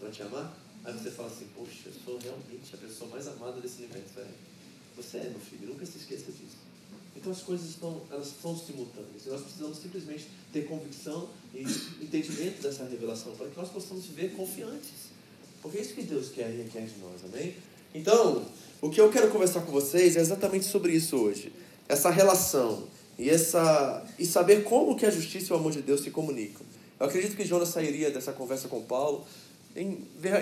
para 0.00 0.10
te 0.10 0.22
amar? 0.22 0.56
Aí 0.82 0.94
você 0.94 1.10
fala 1.10 1.28
assim, 1.28 1.46
poxa, 1.54 1.76
eu 1.84 1.92
sou 1.92 2.18
realmente 2.18 2.74
a 2.74 2.78
pessoa 2.78 3.10
mais 3.10 3.28
amada 3.28 3.60
desse 3.60 3.82
universo. 3.82 4.18
É, 4.18 4.26
você 4.96 5.18
é, 5.18 5.28
meu 5.28 5.40
filho, 5.40 5.68
nunca 5.68 5.84
se 5.84 5.98
esqueça 5.98 6.32
disso. 6.32 6.56
Então 7.14 7.30
as 7.30 7.42
coisas 7.42 7.68
estão, 7.68 8.00
elas 8.10 8.32
são 8.40 8.58
simultâneas. 8.58 9.26
E 9.26 9.28
nós 9.28 9.42
precisamos 9.42 9.76
simplesmente 9.76 10.26
ter 10.54 10.66
convicção 10.66 11.28
e 11.54 11.60
entendimento 12.02 12.62
dessa 12.62 12.84
revelação 12.84 13.36
para 13.36 13.50
que 13.50 13.58
nós 13.58 13.68
possamos 13.68 14.06
viver 14.06 14.34
confiantes. 14.34 15.10
Porque 15.60 15.76
é 15.76 15.80
isso 15.82 15.92
que 15.92 16.02
Deus 16.02 16.30
quer 16.30 16.50
e 16.50 16.62
requer 16.62 16.86
de 16.86 16.98
nós, 16.98 17.22
amém? 17.26 17.54
Então, 17.94 18.46
o 18.80 18.90
que 18.90 19.00
eu 19.00 19.10
quero 19.10 19.30
conversar 19.30 19.60
com 19.60 19.72
vocês 19.72 20.16
é 20.16 20.20
exatamente 20.20 20.66
sobre 20.66 20.92
isso 20.92 21.16
hoje. 21.16 21.52
Essa 21.88 22.10
relação 22.10 22.84
e, 23.18 23.30
essa, 23.30 24.04
e 24.18 24.26
saber 24.26 24.64
como 24.64 24.96
que 24.96 25.06
a 25.06 25.10
justiça 25.10 25.52
e 25.52 25.56
o 25.56 25.58
amor 25.58 25.72
de 25.72 25.82
Deus 25.82 26.02
se 26.02 26.10
comunicam. 26.10 26.64
Eu 26.98 27.06
acredito 27.06 27.36
que 27.36 27.44
Jonas 27.44 27.68
sairia 27.68 28.10
dessa 28.10 28.32
conversa 28.32 28.68
com 28.68 28.82
Paulo 28.82 29.24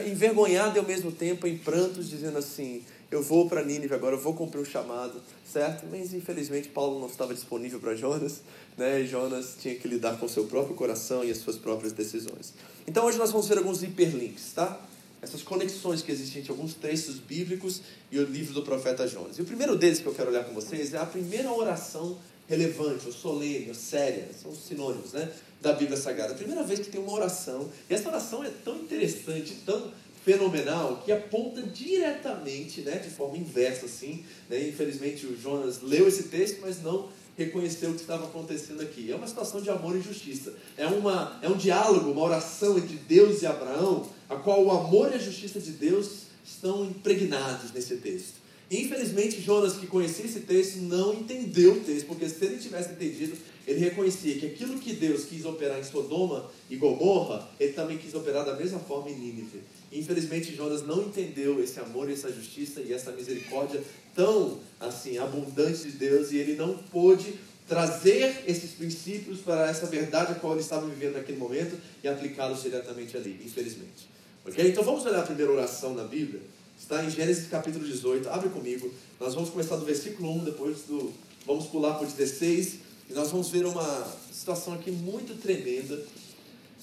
envergonhado 0.06 0.76
e 0.76 0.78
ao 0.78 0.84
mesmo 0.84 1.10
tempo 1.10 1.46
em 1.46 1.58
prantos, 1.58 2.08
dizendo 2.08 2.38
assim: 2.38 2.82
Eu 3.10 3.22
vou 3.22 3.48
para 3.48 3.64
Nínive 3.64 3.94
agora, 3.94 4.14
eu 4.14 4.20
vou 4.20 4.34
cumprir 4.34 4.60
um 4.60 4.64
chamado, 4.64 5.20
certo? 5.44 5.86
Mas 5.90 6.14
infelizmente 6.14 6.68
Paulo 6.68 7.00
não 7.00 7.08
estava 7.08 7.34
disponível 7.34 7.80
para 7.80 7.96
Jonas, 7.96 8.42
né? 8.78 9.00
E 9.00 9.06
Jonas 9.06 9.56
tinha 9.60 9.74
que 9.74 9.88
lidar 9.88 10.18
com 10.18 10.26
o 10.26 10.28
seu 10.28 10.44
próprio 10.44 10.76
coração 10.76 11.24
e 11.24 11.30
as 11.30 11.38
suas 11.38 11.56
próprias 11.56 11.92
decisões. 11.92 12.54
Então 12.86 13.04
hoje 13.04 13.18
nós 13.18 13.32
vamos 13.32 13.48
ver 13.48 13.58
alguns 13.58 13.82
hiperlinks, 13.82 14.52
tá? 14.54 14.80
Essas 15.24 15.42
conexões 15.42 16.02
que 16.02 16.12
existem 16.12 16.40
entre 16.40 16.52
alguns 16.52 16.74
textos 16.74 17.16
bíblicos 17.16 17.80
e 18.12 18.18
o 18.18 18.24
livro 18.24 18.54
do 18.54 18.62
profeta 18.62 19.08
Jonas. 19.08 19.38
E 19.38 19.42
o 19.42 19.44
primeiro 19.44 19.76
deles 19.76 19.98
que 19.98 20.06
eu 20.06 20.14
quero 20.14 20.30
olhar 20.30 20.44
com 20.44 20.54
vocês 20.54 20.94
é 20.94 20.98
a 20.98 21.06
primeira 21.06 21.50
oração 21.50 22.18
relevante, 22.46 23.06
ou 23.06 23.12
solene, 23.12 23.68
ou 23.68 23.74
séria, 23.74 24.28
são 24.40 24.54
sinônimos, 24.54 25.12
né? 25.14 25.32
da 25.64 25.72
Bíblia 25.72 25.96
Sagrada. 25.96 26.34
A 26.34 26.36
primeira 26.36 26.62
vez 26.62 26.78
que 26.78 26.90
tem 26.90 27.00
uma 27.00 27.12
oração, 27.12 27.70
e 27.88 27.94
essa 27.94 28.08
oração 28.08 28.44
é 28.44 28.50
tão 28.62 28.76
interessante, 28.76 29.54
tão 29.64 29.90
fenomenal, 30.24 31.02
que 31.04 31.10
aponta 31.10 31.62
diretamente, 31.62 32.82
né, 32.82 32.98
de 32.98 33.10
forma 33.10 33.36
inversa, 33.36 33.86
assim. 33.86 34.24
Né? 34.48 34.68
Infelizmente 34.68 35.26
o 35.26 35.38
Jonas 35.40 35.80
leu 35.82 36.06
esse 36.06 36.24
texto, 36.24 36.60
mas 36.60 36.82
não 36.82 37.08
reconheceu 37.36 37.90
o 37.90 37.94
que 37.94 38.00
estava 38.00 38.26
acontecendo 38.26 38.80
aqui. 38.80 39.10
É 39.10 39.16
uma 39.16 39.26
situação 39.26 39.60
de 39.60 39.68
amor 39.68 39.96
e 39.96 40.00
justiça. 40.00 40.54
É, 40.76 40.86
uma, 40.86 41.38
é 41.42 41.48
um 41.48 41.56
diálogo, 41.56 42.10
uma 42.10 42.22
oração 42.22 42.78
entre 42.78 42.96
Deus 42.96 43.42
e 43.42 43.46
Abraão, 43.46 44.08
a 44.34 44.38
qual 44.40 44.64
o 44.64 44.70
amor 44.70 45.12
e 45.12 45.14
a 45.14 45.18
justiça 45.18 45.60
de 45.60 45.72
Deus 45.72 46.24
estão 46.44 46.84
impregnados 46.84 47.72
nesse 47.72 47.96
texto. 47.96 48.44
Infelizmente, 48.70 49.40
Jonas, 49.40 49.74
que 49.74 49.86
conhecia 49.86 50.24
esse 50.24 50.40
texto, 50.40 50.78
não 50.78 51.14
entendeu 51.14 51.74
o 51.74 51.80
texto, 51.80 52.06
porque 52.06 52.28
se 52.28 52.44
ele 52.44 52.58
tivesse 52.58 52.92
entendido, 52.92 53.36
ele 53.66 53.78
reconhecia 53.78 54.38
que 54.38 54.46
aquilo 54.46 54.78
que 54.78 54.94
Deus 54.94 55.24
quis 55.24 55.44
operar 55.44 55.78
em 55.78 55.84
Sodoma 55.84 56.50
e 56.68 56.76
Gomorra, 56.76 57.48
ele 57.60 57.72
também 57.72 57.98
quis 57.98 58.14
operar 58.14 58.44
da 58.44 58.56
mesma 58.56 58.78
forma 58.78 59.10
em 59.10 59.14
Nínive. 59.14 59.62
Infelizmente, 59.92 60.54
Jonas 60.54 60.86
não 60.86 61.02
entendeu 61.02 61.62
esse 61.62 61.78
amor 61.78 62.10
essa 62.10 62.32
justiça 62.32 62.80
e 62.80 62.92
essa 62.92 63.12
misericórdia 63.12 63.82
tão 64.14 64.58
assim 64.80 65.18
abundante 65.18 65.82
de 65.82 65.92
Deus 65.92 66.32
e 66.32 66.38
ele 66.38 66.56
não 66.56 66.76
pôde 66.76 67.34
trazer 67.66 68.44
esses 68.46 68.72
princípios 68.72 69.40
para 69.40 69.68
essa 69.68 69.86
verdade 69.86 70.32
a 70.32 70.34
qual 70.34 70.54
ele 70.54 70.62
estava 70.62 70.86
vivendo 70.86 71.14
naquele 71.14 71.38
momento 71.38 71.78
e 72.02 72.08
aplicá-los 72.08 72.62
diretamente 72.62 73.16
ali, 73.16 73.40
infelizmente. 73.44 74.13
Ok? 74.46 74.68
Então 74.68 74.84
vamos 74.84 75.06
olhar 75.06 75.20
a 75.20 75.22
primeira 75.22 75.50
oração 75.50 75.94
na 75.94 76.04
Bíblia. 76.04 76.42
Está 76.78 77.02
em 77.02 77.10
Gênesis 77.10 77.48
capítulo 77.48 77.84
18. 77.84 78.28
Abre 78.28 78.50
comigo. 78.50 78.92
Nós 79.18 79.34
vamos 79.34 79.48
começar 79.48 79.76
do 79.76 79.86
versículo 79.86 80.30
1, 80.32 80.44
depois 80.44 80.82
do. 80.82 81.12
Vamos 81.46 81.66
pular 81.66 81.94
para 81.94 82.06
o 82.06 82.10
16 82.10 82.74
e 83.08 83.14
nós 83.14 83.30
vamos 83.30 83.48
ver 83.48 83.64
uma 83.64 84.06
situação 84.30 84.74
aqui 84.74 84.90
muito 84.90 85.34
tremenda 85.40 85.98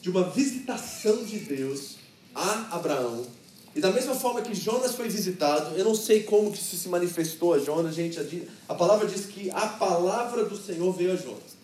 de 0.01 0.09
uma 0.09 0.29
visitação 0.29 1.23
de 1.23 1.37
Deus 1.37 1.97
a 2.33 2.75
Abraão. 2.75 3.25
E 3.75 3.79
da 3.79 3.91
mesma 3.91 4.15
forma 4.15 4.41
que 4.41 4.53
Jonas 4.53 4.95
foi 4.95 5.07
visitado, 5.07 5.75
eu 5.77 5.85
não 5.85 5.95
sei 5.95 6.23
como 6.23 6.51
que 6.51 6.57
isso 6.57 6.75
se 6.75 6.89
manifestou 6.89 7.53
a 7.53 7.59
Jonas, 7.59 7.95
gente, 7.95 8.19
a 8.67 8.73
palavra 8.75 9.07
diz 9.07 9.25
que 9.25 9.49
a 9.51 9.67
palavra 9.67 10.45
do 10.45 10.57
Senhor 10.57 10.91
veio 10.93 11.13
a 11.13 11.15
Jonas. 11.15 11.61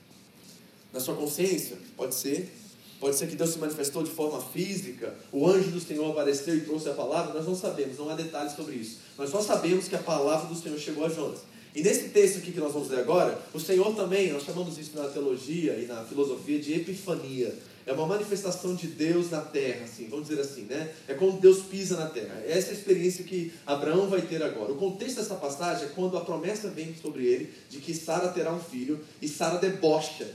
Na 0.94 1.00
sua 1.00 1.16
consciência, 1.16 1.78
pode 1.96 2.16
ser. 2.16 2.52
Pode 3.00 3.16
ser 3.16 3.28
que 3.28 3.36
Deus 3.36 3.52
se 3.52 3.60
manifestou 3.60 4.02
de 4.02 4.10
forma 4.10 4.42
física, 4.42 5.14
o 5.32 5.48
anjo 5.48 5.70
do 5.70 5.80
Senhor 5.80 6.10
apareceu 6.10 6.56
e 6.56 6.62
trouxe 6.62 6.90
a 6.90 6.94
palavra, 6.94 7.34
nós 7.34 7.46
não 7.46 7.56
sabemos, 7.56 7.98
não 7.98 8.10
há 8.10 8.16
detalhes 8.16 8.54
sobre 8.54 8.76
isso. 8.76 8.98
Nós 9.18 9.30
só 9.30 9.42
sabemos 9.42 9.88
que 9.88 9.96
a 9.96 10.00
palavra 10.00 10.48
do 10.48 10.60
Senhor 10.60 10.80
chegou 10.80 11.06
a 11.06 11.10
Jonas. 11.10 11.42
E 11.76 11.84
nesse 11.84 12.10
texto 12.10 12.40
aqui 12.40 12.52
que 12.52 12.60
nós 12.60 12.74
vamos 12.74 12.90
ler 12.90 13.02
agora, 13.02 13.40
o 13.54 13.60
Senhor 13.60 13.94
também, 13.96 14.34
nós 14.34 14.44
chamamos 14.44 14.80
isso 14.80 14.98
na 14.98 15.08
teologia 15.10 15.74
e 15.74 15.86
na 15.86 16.04
filosofia 16.04 16.58
de 16.58 16.74
epifania. 16.74 17.54
É 17.86 17.94
uma 17.94 18.08
manifestação 18.08 18.74
de 18.74 18.88
Deus 18.88 19.30
na 19.30 19.42
terra, 19.42 19.86
assim, 19.86 20.08
vamos 20.10 20.28
dizer 20.28 20.42
assim, 20.42 20.64
né? 20.64 20.92
É 21.08 21.14
quando 21.14 21.40
Deus 21.40 21.62
pisa 21.62 21.96
na 21.96 22.08
terra. 22.08 22.44
Essa 22.48 22.70
é 22.70 22.72
a 22.72 22.74
experiência 22.74 23.24
que 23.24 23.54
Abraão 23.64 24.10
vai 24.10 24.22
ter 24.22 24.42
agora. 24.42 24.74
O 24.74 24.76
contexto 24.76 25.18
dessa 25.18 25.36
passagem 25.36 25.86
é 25.86 25.90
quando 25.90 26.18
a 26.18 26.22
promessa 26.22 26.68
vem 26.70 26.96
sobre 27.00 27.26
ele 27.28 27.54
de 27.70 27.78
que 27.78 27.94
Sara 27.94 28.30
terá 28.30 28.52
um 28.52 28.60
filho 28.60 29.00
e 29.22 29.28
Sara 29.28 29.60
debocha 29.60 30.28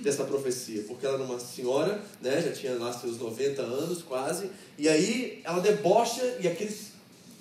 dessa 0.00 0.24
profecia, 0.24 0.84
porque 0.86 1.04
ela 1.04 1.16
era 1.16 1.24
uma 1.24 1.38
senhora, 1.40 2.00
né, 2.20 2.40
já 2.40 2.52
tinha 2.52 2.74
lá 2.74 2.92
seus 2.92 3.18
90 3.18 3.62
anos 3.62 4.02
quase, 4.02 4.50
e 4.76 4.88
aí 4.88 5.40
ela 5.44 5.60
debocha 5.60 6.36
e 6.40 6.46
aqueles 6.46 6.92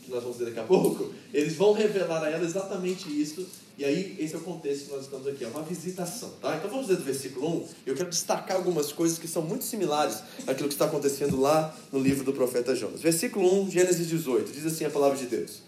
que 0.04 0.12
nós 0.12 0.24
vamos 0.24 0.38
ver 0.38 0.46
daqui 0.46 0.60
a 0.60 0.64
pouco, 0.64 1.14
eles 1.34 1.56
vão 1.56 1.74
revelar 1.74 2.24
a 2.24 2.30
ela 2.30 2.44
exatamente 2.44 3.10
isso 3.10 3.46
E 3.78 3.86
aí, 3.86 4.16
esse 4.18 4.34
é 4.34 4.38
o 4.38 4.42
contexto 4.42 4.86
que 4.86 4.92
nós 4.92 5.04
estamos 5.04 5.28
aqui, 5.28 5.44
é 5.44 5.48
uma 5.48 5.62
visitação, 5.62 6.32
tá? 6.42 6.56
Então 6.56 6.68
vamos 6.68 6.88
ler 6.88 6.98
do 6.98 7.04
versículo 7.04 7.48
1. 7.58 7.68
Eu 7.86 7.96
quero 7.96 8.10
destacar 8.10 8.58
algumas 8.58 8.92
coisas 8.92 9.20
que 9.20 9.28
são 9.28 9.44
muito 9.44 9.66
similares 9.66 10.24
àquilo 10.48 10.68
que 10.68 10.74
está 10.74 10.86
acontecendo 10.86 11.40
lá 11.40 11.76
no 11.92 12.00
livro 12.00 12.24
do 12.24 12.34
profeta 12.34 12.76
Jonas. 12.76 13.02
Versículo 13.02 13.66
1, 13.66 13.70
Gênesis 13.70 14.08
18, 14.08 14.52
diz 14.52 14.66
assim 14.66 14.84
a 14.84 14.90
palavra 14.90 15.16
de 15.16 15.28
Deus. 15.28 15.62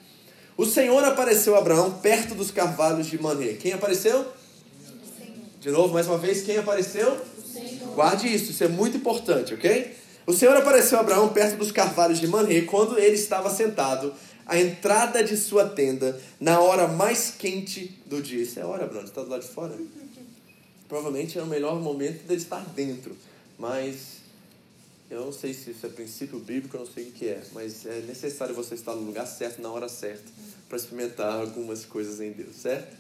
O 0.58 0.66
Senhor 0.66 1.04
apareceu 1.04 1.54
a 1.56 1.60
Abraão 1.60 2.00
perto 2.00 2.34
dos 2.34 2.50
carvalhos 2.50 3.06
de 3.06 3.22
Manré. 3.22 3.54
Quem 3.54 3.74
apareceu? 3.74 4.26
De 5.60 5.72
novo, 5.72 5.94
mais 5.94 6.08
uma 6.08 6.18
vez, 6.18 6.42
quem 6.42 6.58
apareceu? 6.58 7.20
Guarde 7.94 8.34
isso, 8.34 8.52
isso 8.52 8.64
é 8.64 8.70
muito 8.70 8.96
importante, 8.96 9.54
ok? 9.54 9.94
O 10.26 10.32
Senhor 10.32 10.56
apareceu 10.56 10.98
a 10.98 11.02
Abraão 11.02 11.34
perto 11.34 11.58
dos 11.58 11.70
carvalhos 11.70 12.20
de 12.20 12.28
Manré 12.28 12.62
quando 12.62 12.98
ele 12.98 13.16
estava 13.16 13.50
sentado 13.50 14.14
à 14.46 14.58
entrada 14.58 15.22
de 15.22 15.36
sua 15.36 15.68
tenda 15.68 16.18
na 16.40 16.62
hora 16.62 16.88
mais 16.88 17.32
quente 17.38 18.00
do 18.06 18.22
dia. 18.22 18.42
Isso 18.42 18.58
é 18.58 18.64
hora, 18.64 18.86
Bruno? 18.86 19.02
Você 19.02 19.08
está 19.08 19.22
do 19.22 19.30
lado 19.30 19.42
de 19.42 19.50
fora? 19.50 19.78
Provavelmente 20.88 21.38
é 21.38 21.42
o 21.42 21.48
melhor 21.48 21.78
momento 21.82 22.26
de 22.26 22.36
estar 22.36 22.64
dentro, 22.74 23.18
mas 23.58 24.20
eu 25.12 25.26
não 25.26 25.34
sei 25.34 25.54
se 25.54 25.72
isso 25.72 25.86
é 25.86 25.90
princípio 25.90 26.40
bíblico, 26.40 26.78
eu 26.78 26.82
não 26.82 26.88
sei 26.88 27.10
o 27.10 27.12
que 27.12 27.28
é, 27.28 27.42
mas 27.52 27.86
é 27.86 28.00
necessário 28.08 28.56
você 28.56 28.76
estar 28.76 28.96
no 28.96 29.02
lugar 29.02 29.28
certo, 29.28 29.62
na 29.62 29.70
hora 29.70 29.90
certa, 29.90 30.32
para 30.70 30.78
experimentar 30.78 31.42
algumas 31.42 31.84
coisas 31.84 32.22
em 32.22 32.32
Deus, 32.32 32.56
certo? 32.56 32.96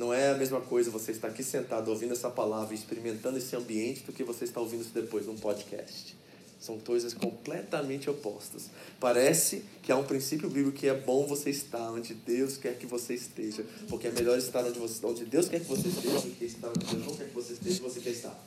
Não 0.00 0.14
é 0.14 0.30
a 0.30 0.34
mesma 0.34 0.62
coisa 0.62 0.90
você 0.90 1.12
estar 1.12 1.28
aqui 1.28 1.44
sentado 1.44 1.90
ouvindo 1.90 2.14
essa 2.14 2.30
palavra, 2.30 2.74
experimentando 2.74 3.36
esse 3.36 3.54
ambiente, 3.54 4.02
do 4.02 4.14
que 4.14 4.24
você 4.24 4.46
estar 4.46 4.58
ouvindo 4.58 4.80
isso 4.80 4.94
depois 4.94 5.26
num 5.26 5.36
podcast. 5.36 6.16
São 6.58 6.78
coisas 6.78 7.12
completamente 7.12 8.08
opostas. 8.08 8.70
Parece 8.98 9.62
que 9.82 9.92
há 9.92 9.98
um 9.98 10.04
princípio 10.04 10.48
bíblico 10.48 10.78
que 10.78 10.88
é 10.88 10.94
bom 10.94 11.26
você 11.26 11.50
estar 11.50 11.90
onde 11.90 12.14
Deus 12.14 12.56
quer 12.56 12.78
que 12.78 12.86
você 12.86 13.12
esteja. 13.12 13.62
Porque 13.90 14.06
é 14.06 14.10
melhor 14.10 14.38
estar 14.38 14.64
onde, 14.64 14.78
você, 14.78 15.04
onde 15.04 15.26
Deus 15.26 15.50
quer 15.50 15.60
que 15.60 15.66
você 15.66 15.88
esteja 15.88 16.20
do 16.20 16.30
que 16.30 16.46
estar 16.46 16.68
onde 16.68 16.86
Deus 16.86 17.04
não 17.04 17.14
quer 17.14 17.28
que 17.28 17.34
você 17.34 17.52
esteja 17.52 17.76
e 17.76 17.82
você 17.82 18.00
quer 18.00 18.10
estar. 18.10 18.46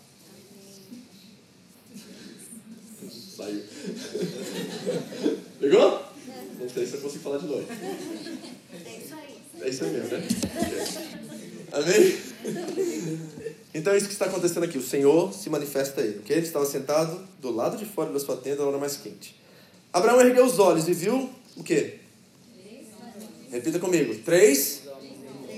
Saiu. 3.38 3.62
Pegou? 5.62 6.04
Não 6.60 6.68
sei 6.68 6.88
se 6.88 6.96
eu 6.96 7.02
consigo 7.02 7.24
falar 7.24 7.38
de 7.38 7.46
novo. 7.46 7.68
É 7.72 8.98
isso 8.98 9.14
aí. 9.14 9.23
É 9.62 9.70
isso 9.70 9.86
mesmo, 9.86 10.10
né? 10.10 10.28
Amém? 11.72 12.18
Então 13.74 13.94
é 13.94 13.98
isso 13.98 14.08
que 14.08 14.14
está 14.14 14.26
acontecendo 14.26 14.64
aqui. 14.64 14.78
O 14.78 14.84
Senhor 14.84 15.34
se 15.34 15.50
manifesta 15.50 16.02
a 16.02 16.04
ele. 16.04 16.20
Okay? 16.20 16.38
Ele 16.38 16.46
estava 16.46 16.66
sentado 16.66 17.20
do 17.40 17.50
lado 17.52 17.78
de 17.78 17.86
fora 17.86 18.12
da 18.12 18.20
sua 18.20 18.38
tenda 18.38 18.62
na 18.62 18.68
hora 18.68 18.78
mais 18.78 18.98
quente. 18.98 19.36
Abraão 19.92 20.22
ergueu 20.22 20.46
os 20.46 20.60
olhos 20.60 20.88
e 20.88 20.94
viu 20.94 21.30
o 21.56 21.64
quê? 21.64 22.00
Repita 23.52 23.80
comigo. 23.80 24.16
Três. 24.24 24.84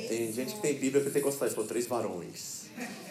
Tem 0.08 0.31
gente 0.31 0.55
que 0.55 0.62
tem 0.62 0.73
Bíblia 0.75 1.03
pentecostal. 1.03 1.49
Falou 1.49 1.67
três 1.67 1.88
varões. 1.88 2.65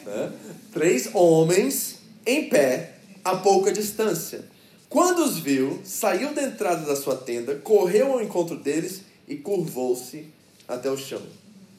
Né? 0.05 0.33
Três 0.73 1.11
homens 1.13 1.99
em 2.25 2.49
pé 2.49 2.95
a 3.25 3.37
pouca 3.37 3.73
distância. 3.73 4.45
Quando 4.89 5.25
os 5.25 5.39
viu, 5.39 5.81
saiu 5.83 6.33
da 6.35 6.43
entrada 6.43 6.87
da 6.87 6.95
sua 6.95 7.17
tenda, 7.17 7.57
correu 7.57 8.13
ao 8.13 8.23
encontro 8.23 8.57
deles 8.57 9.03
e 9.27 9.37
curvou-se 9.37 10.27
até 10.67 10.91
o 10.91 10.97
chão. 10.97 11.23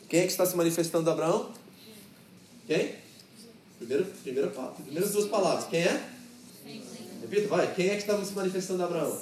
Quem 0.10 0.22
é 0.22 0.24
que 0.24 0.32
está 0.32 0.46
se 0.46 0.56
manifestando 0.56 1.10
Abraão? 1.10 1.52
Quem? 2.68 2.96
Primeira, 3.78 4.04
primeira, 4.24 4.48
primeiras 4.50 5.12
duas 5.12 5.28
palavras. 5.28 5.66
Quem 5.68 5.82
é? 5.82 6.10
Repita, 7.22 7.48
vai. 7.48 7.74
Quem 7.74 7.90
é 7.90 7.96
que 7.96 8.02
está 8.02 8.24
se 8.24 8.34
manifestando 8.34 8.84
Abraão? 8.84 9.20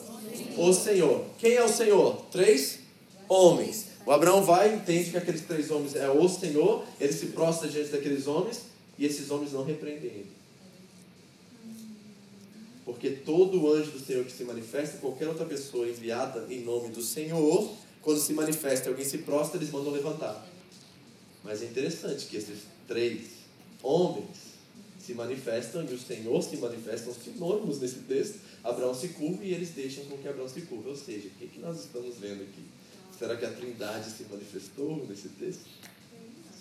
O 0.58 0.74
Senhor. 0.74 1.26
Quem 1.38 1.54
é 1.54 1.64
o 1.64 1.70
Senhor? 1.70 2.26
Três 2.32 2.80
homens. 3.28 3.88
O 4.06 4.12
Abraão 4.12 4.44
vai, 4.44 4.76
entende 4.76 5.12
que 5.12 5.18
aqueles 5.18 5.42
três 5.42 5.72
homens 5.72 5.96
é 5.96 6.10
o 6.10 6.28
Senhor, 6.28 6.86
ele 7.00 7.14
se 7.14 7.28
prostra 7.28 7.70
diante 7.70 7.90
daqueles 7.90 8.28
homens 8.28 8.64
e 8.98 9.06
esses 9.06 9.32
homens 9.32 9.54
não 9.54 9.64
repreendem 9.64 10.10
ele. 10.10 10.32
Porque 12.84 13.12
todo 13.12 13.74
anjo 13.74 13.92
do 13.92 14.00
Senhor 14.00 14.26
que 14.26 14.32
se 14.32 14.44
manifesta, 14.44 14.98
qualquer 14.98 15.30
outra 15.30 15.46
pessoa 15.46 15.88
enviada 15.88 16.46
em 16.50 16.62
nome 16.62 16.90
do 16.90 17.02
Senhor, 17.02 17.72
quando 18.04 18.20
se 18.20 18.34
manifesta 18.34 18.90
alguém 18.90 19.06
se 19.06 19.20
prostra, 19.20 19.58
eles 19.58 19.72
mandam 19.72 19.92
levantar. 19.92 20.46
Mas 21.44 21.62
é 21.62 21.66
interessante 21.66 22.26
que 22.26 22.38
esses 22.38 22.60
três 22.88 23.22
homens 23.82 24.54
se 25.00 25.14
manifestam 25.14 25.84
e 25.84 25.94
o 25.94 26.00
Senhor 26.00 26.42
se 26.42 26.58
manifestam 26.58 27.14
sinônimos 27.14 27.80
nesse 27.80 28.00
texto. 28.00 28.40
Abraão 28.64 28.94
se 28.94 29.10
curva 29.10 29.44
e 29.44 29.54
eles 29.54 29.72
deixam 29.72 30.06
com 30.06 30.18
que 30.18 30.28
Abraão 30.28 30.48
se 30.48 30.62
curva. 30.62 30.90
Ou 30.90 30.96
seja, 30.96 31.28
o 31.28 31.32
que, 31.32 31.48
que 31.48 31.60
nós 31.60 31.80
estamos 31.80 32.18
vendo 32.18 32.44
aqui? 32.44 32.64
Será 33.18 33.36
que 33.36 33.46
a 33.46 33.52
Trindade 33.52 34.10
se 34.10 34.24
manifestou 34.30 35.06
nesse 35.08 35.30
texto? 35.30 35.66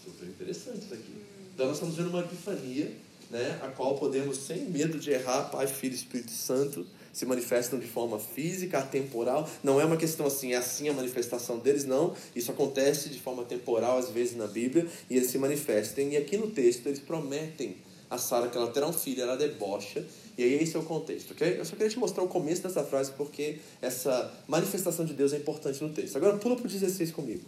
Super 0.05 0.29
interessante 0.29 0.85
isso 0.85 0.95
aqui. 0.95 1.23
Então 1.55 1.67
nós 1.67 1.77
estamos 1.77 1.97
vendo 1.97 2.11
uma 2.11 2.21
epifania, 2.21 2.93
né, 3.31 3.61
a 3.63 3.69
qual 3.69 3.97
podemos, 3.97 4.37
sem 4.39 4.65
medo 4.65 4.99
de 4.99 5.11
errar, 5.11 5.45
Pai, 5.45 5.67
Filho 5.67 5.93
e 5.93 5.97
Espírito 5.97 6.33
Santo, 6.33 6.87
se 7.13 7.27
manifestam 7.27 7.79
de 7.79 7.87
forma 7.87 8.19
física, 8.19 8.79
atemporal. 8.79 9.49
Não 9.63 9.81
é 9.81 9.85
uma 9.85 9.97
questão 9.97 10.27
assim, 10.27 10.53
é 10.53 10.57
assim 10.57 10.89
a 10.89 10.93
manifestação 10.93 11.59
deles, 11.59 11.85
não. 11.85 12.15
Isso 12.35 12.51
acontece 12.51 13.09
de 13.09 13.21
forma 13.21 13.45
temporal, 13.45 13.99
às 13.99 14.11
vezes, 14.11 14.37
na 14.37 14.47
Bíblia, 14.47 14.87
e 15.11 15.17
eles 15.17 15.31
se 15.31 15.39
manifestam. 15.39 16.09
E 16.09 16.17
aqui 16.17 16.37
no 16.37 16.51
texto, 16.51 16.87
eles 16.87 16.99
prometem 16.99 17.77
a 18.09 18.19
Sara 18.19 18.49
que 18.49 18.57
ela 18.57 18.71
terá 18.71 18.87
um 18.87 18.93
filho, 18.93 19.23
ela 19.23 19.37
debocha. 19.37 20.05
E 20.37 20.43
aí 20.43 20.55
esse 20.55 20.77
é 20.77 20.79
o 20.79 20.83
contexto, 20.83 21.33
ok? 21.33 21.59
Eu 21.59 21.65
só 21.65 21.73
queria 21.73 21.91
te 21.91 21.99
mostrar 21.99 22.23
o 22.23 22.29
começo 22.29 22.63
dessa 22.63 22.85
frase 22.85 23.13
porque 23.13 23.59
essa 23.81 24.33
manifestação 24.47 25.05
de 25.05 25.15
Deus 25.15 25.33
é 25.33 25.37
importante 25.37 25.83
no 25.83 25.91
texto. 25.91 26.17
Agora 26.17 26.37
pula 26.37 26.57
para 26.57 26.67
o 26.67 26.69
16 26.69 27.11
comigo. 27.11 27.43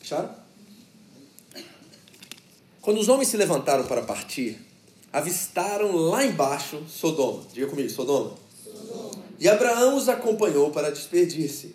Acharam? 0.00 0.34
Quando 2.80 2.98
os 3.00 3.08
homens 3.08 3.28
se 3.28 3.36
levantaram 3.36 3.86
para 3.86 4.02
partir, 4.02 4.58
avistaram 5.12 5.94
lá 5.96 6.24
embaixo 6.24 6.82
Sodoma. 6.88 7.44
Diga 7.52 7.66
comigo, 7.66 7.90
Sodoma. 7.90 8.34
Sodoma. 8.64 9.10
E 9.38 9.48
Abraão 9.48 9.96
os 9.96 10.08
acompanhou 10.08 10.70
para 10.70 10.90
despedir-se. 10.90 11.74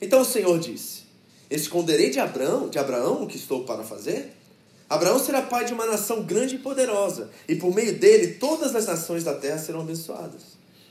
Então 0.00 0.20
o 0.20 0.24
Senhor 0.24 0.58
disse: 0.58 1.02
Esconderei 1.50 2.10
de 2.10 2.18
Abraão, 2.18 2.68
de 2.68 2.78
Abraão 2.78 3.22
o 3.22 3.26
que 3.26 3.36
estou 3.36 3.64
para 3.64 3.84
fazer? 3.84 4.32
Abraão 4.88 5.18
será 5.18 5.42
pai 5.42 5.64
de 5.64 5.72
uma 5.72 5.86
nação 5.86 6.22
grande 6.22 6.56
e 6.56 6.58
poderosa, 6.58 7.30
e 7.48 7.56
por 7.56 7.74
meio 7.74 7.98
dele 7.98 8.34
todas 8.34 8.74
as 8.74 8.86
nações 8.86 9.24
da 9.24 9.34
terra 9.34 9.58
serão 9.58 9.80
abençoadas. 9.80 10.42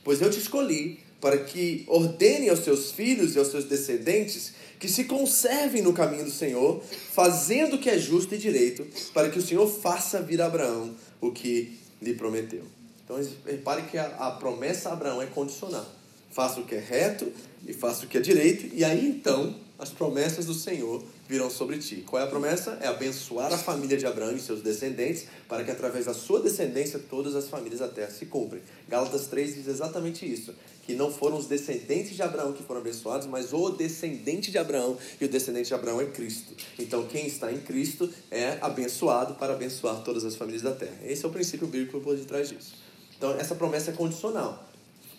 Pois 0.04 0.22
eu 0.22 0.30
te 0.30 0.40
escolhi 0.40 1.00
para 1.22 1.38
que 1.38 1.86
ordene 1.88 2.50
aos 2.50 2.60
seus 2.60 2.92
filhos 2.92 3.36
e 3.36 3.40
aos 3.40 3.48
seus 3.48 3.64
descendentes 3.64 4.54
que 4.78 4.90
se 4.90 5.06
conservem 5.06 5.82
no 5.82 5.94
caminho 5.94 6.26
do 6.26 6.32
Senhor, 6.32 6.84
fazendo 7.14 7.78
o 7.78 7.80
que 7.80 7.90
é 7.90 7.98
justo 7.98 8.36
e 8.36 8.38
direito, 8.38 8.86
para 9.14 9.30
que 9.30 9.40
o 9.40 9.42
Senhor 9.42 9.66
faça 9.66 10.22
vir 10.22 10.42
a 10.42 10.48
Abraão 10.48 10.94
o 11.22 11.32
que 11.32 11.80
lhe 12.04 12.14
prometeu. 12.14 12.64
Então, 13.04 13.18
repare 13.46 13.84
que 13.84 13.98
a, 13.98 14.06
a 14.06 14.32
promessa 14.32 14.90
a 14.90 14.94
Abraão 14.94 15.22
é 15.22 15.26
condicional. 15.26 15.86
Faça 16.32 16.60
o 16.60 16.66
que 16.66 16.76
é 16.76 16.80
reto 16.80 17.32
e 17.66 17.74
faça 17.74 18.06
o 18.06 18.08
que 18.08 18.18
é 18.18 18.22
direito, 18.22 18.74
e 18.74 18.84
aí 18.84 19.08
então 19.08 19.56
as 19.78 19.90
promessas 19.90 20.46
do 20.46 20.54
Senhor 20.54 21.04
virão 21.28 21.50
sobre 21.50 21.78
ti. 21.78 22.04
Qual 22.08 22.22
é 22.22 22.26
a 22.26 22.30
promessa? 22.30 22.78
É 22.82 22.88
abençoar 22.88 23.52
a 23.52 23.58
família 23.58 23.98
de 23.98 24.06
Abraão 24.06 24.36
e 24.36 24.40
seus 24.40 24.62
descendentes, 24.62 25.26
para 25.48 25.64
que 25.64 25.72
através 25.72 26.06
da 26.06 26.14
sua 26.14 26.40
descendência 26.42 27.00
todas 27.00 27.36
as 27.36 27.48
famílias 27.48 27.80
da 27.80 27.88
terra 27.88 28.10
se 28.10 28.26
cumprem. 28.26 28.62
Gálatas 28.88 29.28
3 29.28 29.56
diz 29.56 29.68
exatamente 29.68 30.32
isso, 30.32 30.54
que 30.86 30.94
não 30.96 31.12
foram 31.12 31.38
os 31.38 31.46
descendentes 31.46 32.16
de 32.16 32.22
Abraão 32.22 32.54
que 32.54 32.64
foram 32.64 32.82
abençoados, 32.82 33.28
mas 33.28 33.54
o 33.54 33.70
descendente 33.70 34.52
de 34.52 34.58
Abraão, 34.58 34.98
e 35.20 35.26
o 35.26 35.30
descendente 35.30 35.68
de 35.68 35.74
Abraão 35.74 36.02
é 36.02 36.06
Cristo. 36.06 36.54
Então 36.78 37.06
quem 37.08 37.26
está 37.26 37.52
em 37.52 37.60
Cristo 37.60 38.10
é 38.30 38.58
abençoado 38.62 39.36
para 39.36 39.54
abençoar 39.54 40.04
todas 40.04 40.24
as 40.26 40.36
famílias 40.36 40.62
da 40.62 40.72
terra. 40.72 40.98
Esse 41.04 41.26
é 41.26 41.28
o 41.28 41.32
princípio 41.32 41.68
bíblico 41.68 42.00
por 42.00 42.16
detrás 42.16 42.50
disso. 42.50 42.74
Então 43.18 43.32
essa 43.32 43.56
promessa 43.56 43.92
é 43.92 43.94
condicional 43.94 44.74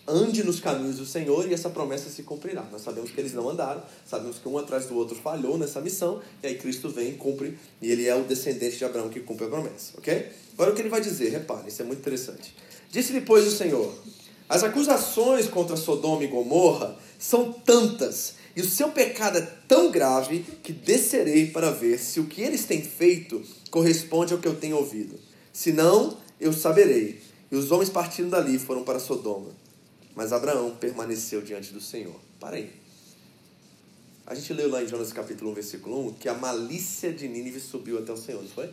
ande 0.07 0.43
nos 0.43 0.59
caminhos 0.59 0.97
do 0.97 1.05
Senhor 1.05 1.49
e 1.49 1.53
essa 1.53 1.69
promessa 1.69 2.09
se 2.09 2.23
cumprirá. 2.23 2.63
Nós 2.71 2.81
sabemos 2.81 3.11
que 3.11 3.19
eles 3.19 3.33
não 3.33 3.49
andaram, 3.49 3.83
sabemos 4.05 4.37
que 4.37 4.47
um 4.47 4.57
atrás 4.57 4.85
do 4.85 4.95
outro 4.95 5.15
falhou 5.15 5.57
nessa 5.57 5.81
missão, 5.81 6.21
e 6.43 6.47
aí 6.47 6.55
Cristo 6.57 6.89
vem 6.89 7.11
e 7.11 7.13
cumpre, 7.13 7.57
e 7.81 7.91
ele 7.91 8.07
é 8.07 8.15
o 8.15 8.23
descendente 8.23 8.77
de 8.77 8.85
Abraão 8.85 9.09
que 9.09 9.19
cumpre 9.19 9.45
a 9.45 9.49
promessa, 9.49 9.93
ok? 9.97 10.31
Agora 10.53 10.71
o 10.71 10.75
que 10.75 10.81
ele 10.81 10.89
vai 10.89 11.01
dizer, 11.01 11.29
repare, 11.29 11.69
isso 11.69 11.81
é 11.81 11.85
muito 11.85 11.99
interessante. 11.99 12.55
Disse 12.91 13.13
depois 13.13 13.47
o 13.47 13.51
Senhor: 13.51 13.93
As 14.47 14.63
acusações 14.63 15.47
contra 15.47 15.75
Sodoma 15.75 16.23
e 16.23 16.27
Gomorra 16.27 16.97
são 17.17 17.51
tantas, 17.51 18.35
e 18.55 18.61
o 18.61 18.69
seu 18.69 18.89
pecado 18.89 19.37
é 19.37 19.41
tão 19.67 19.91
grave, 19.91 20.45
que 20.63 20.71
descerei 20.71 21.47
para 21.47 21.71
ver 21.71 21.99
se 21.99 22.19
o 22.19 22.25
que 22.25 22.41
eles 22.41 22.65
têm 22.65 22.81
feito 22.81 23.41
corresponde 23.71 24.33
ao 24.33 24.39
que 24.39 24.47
eu 24.47 24.55
tenho 24.55 24.77
ouvido. 24.77 25.19
Se 25.51 25.73
não, 25.73 26.17
eu 26.39 26.53
saberei. 26.53 27.19
E 27.51 27.55
os 27.55 27.71
homens 27.71 27.89
partindo 27.89 28.29
dali 28.29 28.59
foram 28.59 28.83
para 28.83 28.99
Sodoma. 28.99 29.49
Mas 30.15 30.31
Abraão 30.31 30.75
permaneceu 30.75 31.41
diante 31.41 31.73
do 31.73 31.81
Senhor. 31.81 32.15
Para 32.39 32.55
aí. 32.55 32.71
A 34.25 34.33
gente 34.33 34.53
leu 34.53 34.69
lá 34.69 34.81
em 34.81 34.87
Jonas 34.87 35.11
capítulo 35.11 35.51
1, 35.51 35.53
versículo 35.53 36.07
1, 36.07 36.13
que 36.13 36.29
a 36.29 36.33
malícia 36.33 37.11
de 37.11 37.27
Nínive 37.27 37.59
subiu 37.59 37.99
até 37.99 38.11
o 38.11 38.17
Senhor, 38.17 38.41
não 38.41 38.49
foi? 38.49 38.69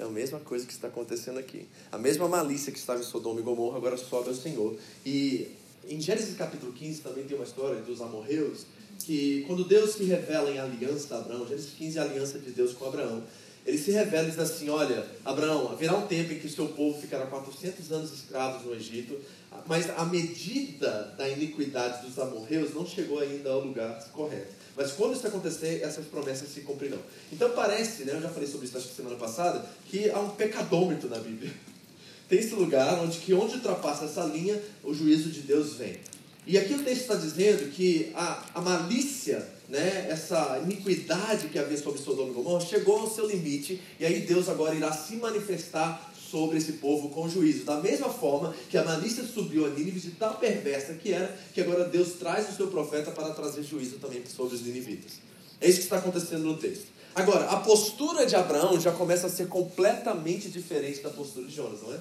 É 0.00 0.02
a 0.02 0.08
mesma 0.08 0.40
coisa 0.40 0.64
que 0.64 0.72
está 0.72 0.88
acontecendo 0.88 1.38
aqui. 1.38 1.68
A 1.92 1.98
mesma 1.98 2.26
malícia 2.26 2.72
que 2.72 2.78
estava 2.78 3.00
em 3.00 3.02
Sodoma 3.02 3.38
e 3.38 3.42
Gomorra 3.42 3.76
agora 3.76 3.98
sobe 3.98 4.30
ao 4.30 4.34
Senhor. 4.34 4.74
E 5.04 5.48
em 5.86 6.00
Gênesis 6.00 6.34
capítulo 6.38 6.72
15 6.72 7.02
também 7.02 7.24
tem 7.24 7.36
uma 7.36 7.44
história 7.44 7.82
dos 7.82 8.00
amorreus 8.00 8.64
que 9.04 9.44
quando 9.46 9.62
Deus 9.62 9.92
se 9.92 10.04
revela 10.04 10.50
em 10.50 10.58
aliança 10.58 11.14
a 11.14 11.18
Abraão, 11.18 11.46
Gênesis 11.46 11.74
15 11.76 11.98
é 11.98 12.00
a 12.00 12.04
aliança 12.04 12.38
de 12.38 12.50
Deus 12.50 12.72
com 12.72 12.86
Abraão, 12.86 13.22
ele 13.66 13.76
se 13.76 13.90
revela 13.90 14.26
e 14.26 14.30
diz 14.30 14.38
assim: 14.38 14.70
Olha, 14.70 15.04
Abraão, 15.22 15.70
haverá 15.70 15.94
um 15.94 16.06
tempo 16.06 16.32
em 16.32 16.38
que 16.38 16.46
o 16.46 16.50
seu 16.50 16.68
povo 16.68 16.98
ficará 16.98 17.26
400 17.26 17.92
anos 17.92 18.10
escravos 18.10 18.64
no 18.64 18.74
Egito, 18.74 19.20
mas 19.66 19.90
a 19.90 20.06
medida 20.06 21.14
da 21.18 21.28
iniquidade 21.28 22.06
dos 22.06 22.18
amorreus 22.18 22.74
não 22.74 22.86
chegou 22.86 23.18
ainda 23.18 23.50
ao 23.50 23.60
lugar 23.60 24.02
correto. 24.12 24.59
Mas 24.80 24.92
quando 24.92 25.14
isso 25.14 25.26
acontecer, 25.26 25.82
essas 25.82 26.06
promessas 26.06 26.48
se 26.48 26.62
cumprirão. 26.62 26.96
Então 27.30 27.50
parece, 27.50 28.04
né, 28.04 28.14
eu 28.14 28.22
já 28.22 28.30
falei 28.30 28.48
sobre 28.48 28.66
isso 28.66 28.78
acho 28.78 28.88
que 28.88 28.96
semana 28.96 29.16
passada, 29.16 29.62
que 29.84 30.08
há 30.08 30.18
um 30.18 30.30
pecadômetro 30.30 31.06
na 31.06 31.18
Bíblia. 31.18 31.52
Tem 32.30 32.38
esse 32.38 32.54
lugar 32.54 32.98
onde 32.98 33.18
que 33.18 33.34
onde 33.34 33.56
ultrapassa 33.56 34.06
essa 34.06 34.24
linha, 34.24 34.58
o 34.82 34.94
juízo 34.94 35.28
de 35.28 35.42
Deus 35.42 35.74
vem. 35.74 35.98
E 36.46 36.56
aqui 36.56 36.72
o 36.72 36.82
texto 36.82 37.02
está 37.02 37.14
dizendo 37.14 37.70
que 37.72 38.10
a, 38.14 38.42
a 38.54 38.60
malícia, 38.62 39.46
né, 39.68 40.06
essa 40.08 40.58
iniquidade 40.64 41.48
que 41.48 41.58
havia 41.58 41.76
sobre 41.76 42.00
Sodoma 42.00 42.30
e 42.30 42.32
Gomorra, 42.32 42.64
chegou 42.64 43.00
ao 43.00 43.10
seu 43.10 43.28
limite, 43.28 43.82
e 43.98 44.06
aí 44.06 44.20
Deus 44.20 44.48
agora 44.48 44.74
irá 44.74 44.90
se 44.92 45.16
manifestar 45.16 46.09
sobre 46.30 46.58
esse 46.58 46.74
povo 46.74 47.08
com 47.08 47.28
juízo. 47.28 47.64
Da 47.64 47.80
mesma 47.80 48.08
forma 48.08 48.54
que 48.68 48.78
a 48.78 48.84
malícia 48.84 49.24
subiu 49.24 49.66
a 49.66 49.70
Nínive 49.70 50.00
de 50.00 50.10
tão 50.12 50.34
perversa 50.34 50.94
que 50.94 51.12
era, 51.12 51.36
que 51.52 51.60
agora 51.60 51.84
Deus 51.84 52.12
traz 52.12 52.48
o 52.48 52.56
seu 52.56 52.68
profeta 52.68 53.10
para 53.10 53.30
trazer 53.30 53.62
juízo 53.62 53.96
também 53.98 54.22
sobre 54.26 54.54
os 54.54 54.62
ninivitas. 54.62 55.14
É 55.60 55.68
isso 55.68 55.78
que 55.78 55.84
está 55.84 55.98
acontecendo 55.98 56.44
no 56.44 56.56
texto. 56.56 56.86
Agora, 57.14 57.46
a 57.46 57.56
postura 57.56 58.24
de 58.24 58.36
Abraão 58.36 58.80
já 58.80 58.92
começa 58.92 59.26
a 59.26 59.30
ser 59.30 59.48
completamente 59.48 60.48
diferente 60.48 61.02
da 61.02 61.10
postura 61.10 61.46
de 61.46 61.54
Jonas, 61.54 61.82
não 61.82 61.92
é? 61.92 61.98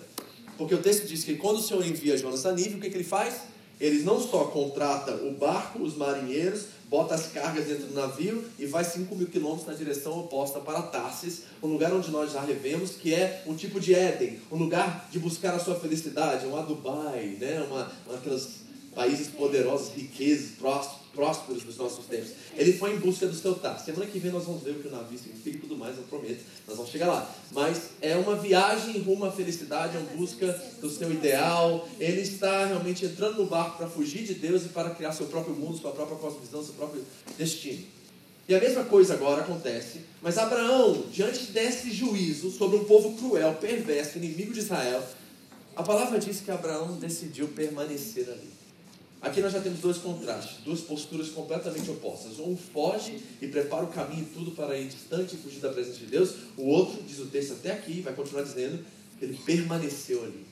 Porque 0.58 0.76
o 0.76 0.82
texto 0.82 1.08
diz 1.08 1.24
que 1.24 1.36
quando 1.36 1.58
o 1.58 1.62
Senhor 1.62 1.86
envia 1.86 2.18
Jonas 2.18 2.46
a 2.46 2.52
Nínive, 2.52 2.76
o 2.76 2.80
que, 2.80 2.90
que 2.90 2.98
ele 2.98 3.04
faz? 3.04 3.42
Eles 3.80 4.04
não 4.04 4.20
só 4.22 4.46
contrata 4.46 5.14
o 5.14 5.32
barco, 5.32 5.82
os 5.82 5.96
marinheiros, 5.96 6.66
bota 6.90 7.14
as 7.14 7.28
cargas 7.28 7.66
dentro 7.66 7.88
do 7.88 7.94
navio 7.94 8.44
e 8.58 8.66
vai 8.66 8.84
5 8.84 9.16
mil 9.16 9.28
quilômetros 9.28 9.68
na 9.68 9.74
direção 9.74 10.20
oposta 10.20 10.60
para 10.60 10.82
Tarsis, 10.82 11.44
um 11.62 11.68
lugar 11.68 11.94
onde 11.94 12.10
nós 12.10 12.34
já 12.34 12.42
revemos 12.42 12.92
que 12.92 13.14
é 13.14 13.44
um 13.46 13.56
tipo 13.56 13.80
de 13.80 13.94
Éden, 13.94 14.40
um 14.52 14.58
lugar 14.58 15.08
de 15.12 15.20
buscar 15.20 15.54
a 15.54 15.60
sua 15.60 15.80
felicidade, 15.80 16.48
um 16.48 16.66
Dubai, 16.66 17.38
né? 17.40 17.62
uma, 17.62 17.92
uma 18.08 18.18
aqueles 18.18 18.62
países 18.96 19.28
poderosos, 19.28 19.94
riquezas, 19.94 20.52
prósperos 20.58 20.99
prósperos 21.20 21.64
dos 21.64 21.76
nossos 21.76 22.06
tempos. 22.06 22.30
Ele 22.56 22.72
foi 22.72 22.94
em 22.94 23.00
busca 23.00 23.28
do 23.28 23.36
seu 23.36 23.54
tar. 23.56 23.78
Semana 23.78 24.06
que 24.06 24.18
vem 24.20 24.32
nós 24.32 24.46
vamos 24.46 24.64
ver 24.64 24.72
o 24.72 24.76
que 24.76 24.88
o 24.88 24.92
navio 24.92 25.20
significa 25.20 25.58
e 25.58 25.60
tudo 25.60 25.76
mais, 25.76 25.98
eu 25.98 26.04
prometo. 26.04 26.40
Nós 26.66 26.78
vamos 26.78 26.90
chegar 26.90 27.08
lá. 27.08 27.36
Mas 27.52 27.90
é 28.02 28.16
uma 28.16 28.38
viagem 28.38 29.02
rumo 29.02 29.26
à 29.26 29.32
felicidade, 29.32 29.98
é 29.98 30.00
uma 30.00 30.14
busca 30.14 30.48
do 30.80 30.90
seu 30.90 31.12
ideal. 31.12 31.86
Ele 32.00 32.22
está 32.22 32.68
realmente 32.68 33.06
entrando 33.06 33.44
no 33.44 33.48
barco 33.48 33.78
para 33.78 33.88
fugir 33.90 34.24
de 34.24 34.36
Deus 34.36 34.64
e 34.66 34.70
para 34.70 34.92
criar 34.92 35.12
seu 35.12 35.26
próprio 35.26 35.54
mundo, 35.54 35.78
sua 35.78 35.92
própria 35.92 36.18
cosmovisão, 36.18 36.64
seu 36.64 36.76
próprio 36.76 37.04
destino. 37.38 37.84
E 38.48 38.56
a 38.56 38.60
mesma 38.62 38.86
coisa 38.86 39.14
agora 39.14 39.42
acontece, 39.42 40.00
mas 40.22 40.38
Abraão, 40.38 41.04
diante 41.12 41.52
desse 41.52 41.92
juízo 41.92 42.50
sobre 42.50 42.78
um 42.78 42.86
povo 42.86 43.16
cruel, 43.18 43.56
perverso, 43.56 44.18
inimigo 44.18 44.54
de 44.54 44.60
Israel, 44.60 45.04
a 45.76 45.84
palavra 45.84 46.18
diz 46.18 46.40
que 46.40 46.50
Abraão 46.50 46.94
decidiu 46.94 47.50
permanecer 47.50 48.28
ali. 48.28 48.49
Aqui 49.22 49.42
nós 49.42 49.52
já 49.52 49.60
temos 49.60 49.80
dois 49.80 49.98
contrastes, 49.98 50.60
duas 50.64 50.80
posturas 50.80 51.30
completamente 51.30 51.92
opostas. 51.92 52.40
Um 52.40 52.56
foge 52.56 53.22
e 53.42 53.48
prepara 53.48 53.84
o 53.84 53.88
caminho 53.88 54.22
e 54.22 54.34
tudo 54.34 54.52
para 54.52 54.78
ir 54.78 54.88
distante 54.88 55.36
e 55.36 55.38
fugir 55.38 55.60
da 55.60 55.70
presença 55.70 55.98
de 55.98 56.06
Deus. 56.06 56.36
O 56.56 56.68
outro, 56.68 57.04
diz 57.04 57.20
o 57.20 57.26
texto 57.26 57.54
até 57.54 57.74
aqui, 57.74 58.00
vai 58.00 58.14
continuar 58.14 58.44
dizendo, 58.44 58.84
ele 59.22 59.38
permaneceu 59.46 60.24
ali. 60.24 60.46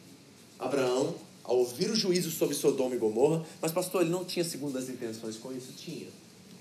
Abraão, 0.60 1.15
ao 1.45 1.60
ouvir 1.60 1.89
o 1.89 1.95
juízo 1.95 2.30
sobre 2.30 2.56
Sodoma 2.56 2.93
e 2.93 2.97
Gomorra, 2.97 3.45
mas 3.62 3.71
pastor, 3.71 4.01
ele 4.01 4.10
não 4.10 4.25
tinha 4.25 4.43
segundas 4.43 4.89
intenções 4.89 5.38
com 5.38 5.53
isso? 5.53 5.71
Tinha. 5.71 6.08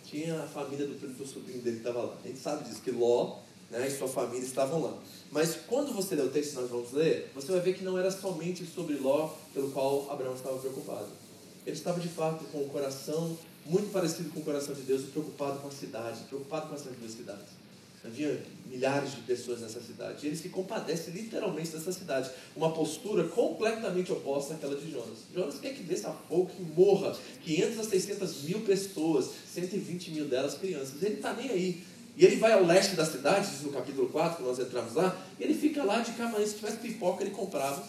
Tinha 0.05 0.40
a 0.40 0.47
família 0.47 0.87
do, 0.87 0.95
do 0.95 1.27
sobrinho 1.27 1.61
dele 1.61 1.81
que 1.81 1.88
estava 1.88 2.03
lá. 2.03 2.16
A 2.25 2.29
gente 2.29 2.38
sabe 2.38 2.69
disso, 2.69 2.83
que 2.83 2.92
Ló 2.92 3.38
né, 3.69 3.85
e 3.85 3.90
sua 3.90 4.07
família 4.07 4.47
estavam 4.47 4.81
lá. 4.81 4.97
Mas 5.33 5.57
quando 5.66 5.92
você 5.92 6.14
ler 6.14 6.27
o 6.27 6.31
texto 6.31 6.51
que 6.51 6.61
nós 6.61 6.71
vamos 6.71 6.92
ler, 6.92 7.33
você 7.35 7.51
vai 7.51 7.61
ver 7.61 7.75
que 7.75 7.83
não 7.83 7.99
era 7.99 8.12
somente 8.12 8.64
sobre 8.64 8.95
Ló 8.95 9.35
pelo 9.53 9.73
qual 9.73 10.09
Abraão 10.09 10.37
estava 10.37 10.57
preocupado 10.59 11.26
ele 11.66 11.76
estava 11.76 12.00
de 12.00 12.09
fato 12.09 12.44
com 12.46 12.59
o 12.59 12.68
coração 12.68 13.37
muito 13.68 13.90
parecido 13.92 14.31
com 14.31 14.40
o 14.40 14.44
coração 14.44 14.74
de 14.74 14.83
Deus, 14.83 15.02
preocupado 15.07 15.59
com 15.59 15.68
a 15.68 15.70
cidade, 15.70 16.20
preocupado 16.29 16.68
com 16.68 16.74
essas 16.74 16.94
duas 16.96 17.12
cidades. 17.12 17.66
Havia 18.05 18.40
milhares 18.66 19.11
de 19.16 19.22
pessoas 19.22 19.61
nessa 19.61 19.81
cidade. 19.81 20.24
E 20.24 20.29
ele 20.29 20.37
se 20.37 20.48
compadece 20.48 21.11
literalmente 21.11 21.70
dessa 21.70 21.92
cidade. 21.92 22.31
Uma 22.55 22.70
postura 22.70 23.24
completamente 23.24 24.12
oposta 24.12 24.55
àquela 24.55 24.76
de 24.76 24.88
Jonas. 24.92 25.18
Jonas 25.35 25.59
quer 25.59 25.74
que 25.74 25.83
desça 25.83 26.14
fogo, 26.29 26.46
que 26.46 26.62
morra 26.62 27.16
500 27.42 27.79
a 27.81 27.85
600 27.85 28.42
mil 28.44 28.61
pessoas, 28.61 29.31
120 29.52 30.12
mil 30.12 30.26
delas 30.26 30.55
crianças. 30.55 31.02
Ele 31.02 31.16
está 31.16 31.33
nem 31.33 31.50
aí. 31.50 31.85
E 32.16 32.24
ele 32.24 32.37
vai 32.37 32.52
ao 32.52 32.64
leste 32.64 32.94
da 32.94 33.05
cidade, 33.05 33.50
diz 33.50 33.62
no 33.62 33.72
capítulo 33.72 34.09
4, 34.09 34.37
que 34.37 34.42
nós 34.44 34.59
entramos 34.59 34.94
lá, 34.94 35.20
e 35.38 35.42
ele 35.42 35.55
fica 35.55 35.83
lá 35.83 36.00
de 36.00 36.12
camarim. 36.12 36.46
Se 36.46 36.55
tivesse 36.55 36.76
pipoca, 36.76 37.24
ele 37.24 37.33
comprava 37.33 37.85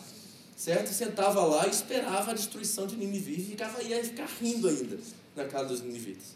certo? 0.58 0.92
Sentava 0.92 1.46
lá 1.46 1.68
e 1.68 1.70
esperava 1.70 2.32
a 2.32 2.34
destruição 2.34 2.88
de 2.88 2.98
Nínive 2.98 3.34
e 3.34 3.46
ficava, 3.52 3.82
ia 3.84 4.04
ficar 4.04 4.28
rindo 4.42 4.68
ainda 4.68 4.98
na 5.36 5.46
cara 5.46 5.66
dos 5.66 5.82
ninivitas. 5.82 6.36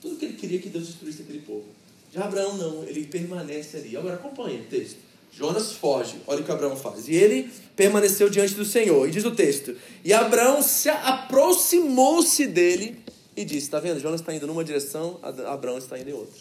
Tudo 0.00 0.16
que 0.16 0.24
ele 0.24 0.34
queria 0.34 0.58
que 0.58 0.70
Deus 0.70 0.86
destruísse 0.86 1.22
aquele 1.22 1.40
povo. 1.40 1.66
Já 2.12 2.24
Abraão 2.24 2.56
não, 2.56 2.84
ele 2.84 3.04
permanece 3.06 3.76
ali. 3.76 3.96
Agora 3.96 4.14
acompanha 4.14 4.60
o 4.62 4.64
texto. 4.64 4.96
Jonas 5.30 5.72
foge, 5.72 6.16
olha 6.26 6.40
o 6.40 6.44
que 6.44 6.50
Abraão 6.50 6.74
faz. 6.74 7.06
E 7.06 7.14
ele 7.14 7.50
permaneceu 7.76 8.30
diante 8.30 8.54
do 8.54 8.64
Senhor. 8.64 9.06
E 9.06 9.10
diz 9.10 9.24
o 9.26 9.34
texto: 9.34 9.76
E 10.02 10.12
Abraão 10.12 10.62
se 10.62 10.88
aproximou-se 10.88 12.46
dele 12.46 12.98
e 13.36 13.44
disse: 13.44 13.66
Está 13.66 13.78
vendo? 13.78 14.00
Jonas 14.00 14.20
está 14.20 14.32
indo 14.34 14.46
numa 14.46 14.64
direção, 14.64 15.20
Abraão 15.22 15.76
está 15.76 15.98
indo 15.98 16.08
em 16.08 16.14
outra. 16.14 16.40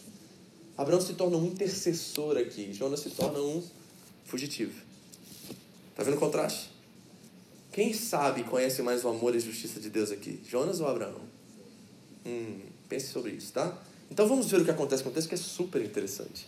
Abraão 0.77 1.01
se 1.01 1.13
torna 1.13 1.35
um 1.35 1.45
intercessor 1.47 2.37
aqui, 2.37 2.71
Jonas 2.71 3.01
se 3.01 3.09
torna 3.09 3.39
um 3.39 3.61
fugitivo. 4.23 4.79
Está 5.91 6.03
vendo 6.03 6.15
o 6.15 6.19
contraste? 6.19 6.76
Quem 7.77 7.93
sabe 7.93 8.43
conhece 8.43 8.81
mais 8.81 9.05
o 9.05 9.07
amor 9.07 9.35
e 9.35 9.37
a 9.37 9.39
justiça 9.39 9.79
de 9.79 9.87
Deus 9.87 10.09
aqui? 10.09 10.39
Jonas 10.49 10.79
ou 10.79 10.87
Abraão? 10.87 11.21
Hum, 12.25 12.61
pense 12.89 13.09
sobre 13.09 13.33
isso, 13.33 13.53
tá? 13.53 13.77
Então 14.09 14.27
vamos 14.27 14.49
ver 14.49 14.61
o 14.61 14.65
que 14.65 14.71
acontece 14.71 15.03
com 15.03 15.09
o 15.09 15.11
texto, 15.11 15.29
que 15.29 15.35
é 15.35 15.37
super 15.37 15.79
interessante. 15.83 16.47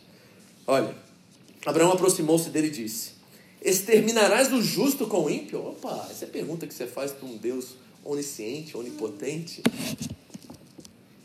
Olha, 0.65 0.91
Abraão 1.67 1.91
aproximou-se 1.91 2.49
dele 2.49 2.69
e 2.69 2.71
disse: 2.71 3.11
Exterminarás 3.61 4.51
o 4.51 4.59
justo 4.59 5.05
com 5.05 5.25
o 5.25 5.29
ímpio? 5.29 5.63
Opa, 5.67 6.07
essa 6.09 6.25
é 6.25 6.27
a 6.27 6.31
pergunta 6.31 6.65
que 6.65 6.73
você 6.73 6.87
faz 6.87 7.11
para 7.11 7.27
um 7.27 7.37
Deus 7.37 7.75
onisciente, 8.03 8.75
onipotente. 8.75 9.61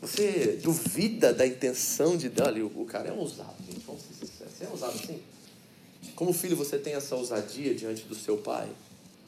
Você 0.01 0.59
duvida 0.61 1.33
da 1.33 1.47
intenção 1.47 2.15
de 2.15 2.29
Deus? 2.29 2.47
Olha, 2.47 2.63
o 2.63 2.85
cara 2.85 3.09
é 3.09 3.11
ousado, 3.11 3.55
gente. 3.67 3.83
Vamos 3.87 4.03
ser 4.03 4.13
sinceros. 4.23 4.53
Você 4.55 4.65
é 4.65 4.69
ousado 4.69 4.99
assim? 5.03 5.19
Como 6.13 6.31
filho, 6.31 6.55
você 6.55 6.77
tem 6.77 6.93
essa 6.93 7.15
ousadia 7.15 7.73
diante 7.73 8.03
do 8.03 8.13
seu 8.13 8.37
pai? 8.37 8.69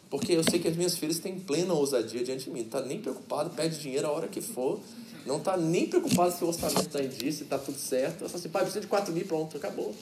Porque 0.09 0.33
eu 0.33 0.43
sei 0.43 0.59
que 0.59 0.67
as 0.67 0.75
minhas 0.75 0.97
filhas 0.97 1.19
têm 1.19 1.37
plena 1.37 1.73
ousadia 1.73 2.23
diante 2.23 2.45
de 2.45 2.49
mim. 2.51 2.59
Não 2.59 2.67
está 2.67 2.81
nem 2.81 2.99
preocupado, 2.99 3.49
pede 3.49 3.79
dinheiro 3.79 4.07
a 4.07 4.11
hora 4.11 4.27
que 4.27 4.39
for. 4.39 4.79
Não 5.25 5.37
está 5.37 5.57
nem 5.57 5.87
preocupado 5.87 6.33
se 6.33 6.43
o 6.43 6.47
orçamento 6.47 6.87
está 6.87 7.03
em 7.03 7.09
dia, 7.09 7.31
se 7.31 7.43
está 7.43 7.57
tudo 7.59 7.77
certo. 7.77 8.23
Eu 8.23 8.29
falo 8.29 8.39
assim, 8.39 8.49
pai, 8.49 8.61
precisa 8.61 8.81
de 8.81 8.87
4 8.87 9.13
mil, 9.13 9.25
pronto, 9.25 9.57
acabou. 9.57 9.93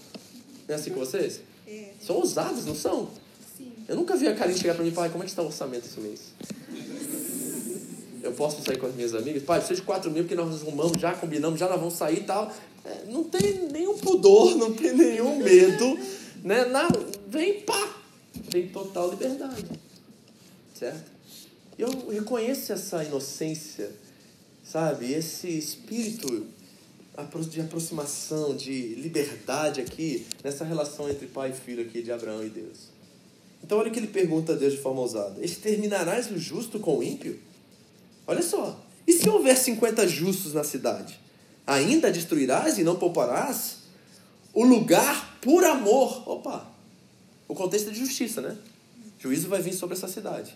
Não 0.67 0.75
é 0.75 0.77
assim 0.77 0.91
com 0.91 0.99
vocês? 0.99 1.41
É. 1.67 1.93
São 1.99 2.17
ousados, 2.17 2.65
não 2.65 2.75
são? 2.75 3.09
Sim. 3.57 3.71
Eu 3.87 3.95
nunca 3.95 4.15
vi 4.15 4.27
a 4.27 4.35
Karine 4.35 4.59
chegar 4.59 4.75
para 4.75 4.83
mim, 4.83 4.91
pai, 4.91 5.09
como 5.09 5.23
é 5.23 5.25
que 5.25 5.31
está 5.31 5.41
o 5.41 5.47
orçamento 5.47 5.87
esse 5.87 5.99
mês? 5.99 6.21
Eu 8.21 8.33
posso 8.33 8.63
sair 8.63 8.77
com 8.77 8.85
as 8.85 8.93
minhas 8.93 9.15
amigas? 9.15 9.41
Pai, 9.41 9.59
precisa 9.59 9.79
de 9.79 9.85
4 9.85 10.11
mil, 10.11 10.23
porque 10.23 10.35
nós 10.35 10.61
arrumamos, 10.61 11.01
já 11.01 11.13
combinamos, 11.13 11.59
já 11.59 11.67
nós 11.67 11.79
vamos 11.79 11.95
sair 11.95 12.19
e 12.19 12.23
tal. 12.23 12.51
É, 12.83 13.05
não 13.07 13.23
tem 13.23 13.67
nenhum 13.71 13.97
pudor, 13.97 14.55
não 14.55 14.73
tem 14.73 14.93
nenhum 14.93 15.37
medo. 15.37 15.97
Né? 16.43 16.65
Na, 16.65 16.87
vem, 17.27 17.61
pá! 17.61 17.95
Tem 18.51 18.67
total 18.67 19.09
liberdade 19.09 19.65
certo? 20.75 21.11
Eu 21.77 22.09
reconheço 22.09 22.71
essa 22.71 23.03
inocência, 23.03 23.91
sabe? 24.63 25.11
Esse 25.11 25.47
espírito 25.47 26.47
de 27.49 27.61
aproximação, 27.61 28.55
de 28.55 28.95
liberdade 28.95 29.81
aqui, 29.81 30.25
nessa 30.43 30.65
relação 30.65 31.09
entre 31.09 31.27
pai 31.27 31.51
e 31.51 31.53
filho 31.53 31.81
aqui 31.81 32.01
de 32.01 32.11
Abraão 32.11 32.45
e 32.45 32.49
Deus. 32.49 32.93
Então 33.63 33.77
olha 33.77 33.89
o 33.89 33.91
que 33.91 33.99
ele 33.99 34.07
pergunta 34.07 34.53
a 34.53 34.55
Deus 34.55 34.73
de 34.73 34.79
forma 34.79 35.01
ousada. 35.01 35.43
Exterminarás 35.43 36.29
o 36.29 36.37
justo 36.37 36.79
com 36.79 36.99
o 36.99 37.03
ímpio? 37.03 37.39
Olha 38.27 38.41
só. 38.41 38.79
E 39.07 39.13
se 39.13 39.29
houver 39.29 39.55
50 39.55 40.07
justos 40.07 40.53
na 40.53 40.63
cidade? 40.63 41.19
Ainda 41.65 42.11
destruirás 42.11 42.77
e 42.77 42.83
não 42.83 42.97
pouparás 42.97 43.77
o 44.53 44.63
lugar 44.63 45.39
por 45.41 45.63
amor. 45.63 46.27
Opa! 46.27 46.67
O 47.47 47.55
contexto 47.55 47.89
é 47.89 47.91
de 47.91 47.99
justiça, 47.99 48.41
né? 48.41 48.57
Juízo 49.25 49.49
vai 49.49 49.59
vir 49.59 49.73
sobre 49.73 49.95
essa 49.95 50.07
cidade. 50.07 50.55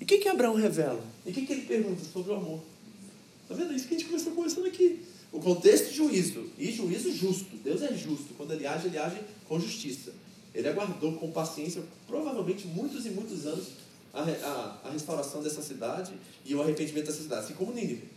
E 0.00 0.04
o 0.04 0.06
que, 0.06 0.16
que 0.16 0.28
Abraão 0.28 0.54
revela? 0.54 1.04
E 1.26 1.30
o 1.30 1.34
que, 1.34 1.44
que 1.44 1.52
ele 1.52 1.66
pergunta 1.66 2.02
sobre 2.02 2.32
o 2.32 2.36
amor? 2.36 2.62
Está 3.42 3.54
vendo? 3.54 3.74
É 3.74 3.76
isso 3.76 3.86
que 3.86 3.94
a 3.94 3.98
gente 3.98 4.08
começou 4.08 4.32
conversando 4.32 4.66
aqui. 4.66 5.02
O 5.30 5.38
contexto 5.38 5.90
de 5.90 5.96
juízo, 5.96 6.46
e 6.58 6.72
juízo 6.72 7.12
justo. 7.12 7.56
Deus 7.62 7.82
é 7.82 7.92
justo. 7.92 8.32
Quando 8.38 8.54
ele 8.54 8.66
age, 8.66 8.86
ele 8.86 8.96
age 8.96 9.20
com 9.46 9.60
justiça. 9.60 10.14
Ele 10.54 10.66
aguardou 10.66 11.12
com 11.16 11.30
paciência, 11.30 11.82
provavelmente 12.06 12.66
muitos 12.66 13.04
e 13.04 13.10
muitos 13.10 13.44
anos, 13.44 13.66
a, 14.14 14.22
a, 14.22 14.88
a 14.88 14.90
restauração 14.90 15.42
dessa 15.42 15.60
cidade 15.60 16.14
e 16.46 16.54
o 16.54 16.62
arrependimento 16.62 17.04
dessa 17.04 17.22
cidade, 17.22 17.44
assim 17.44 17.54
como 17.54 17.74
Nínive. 17.74 18.08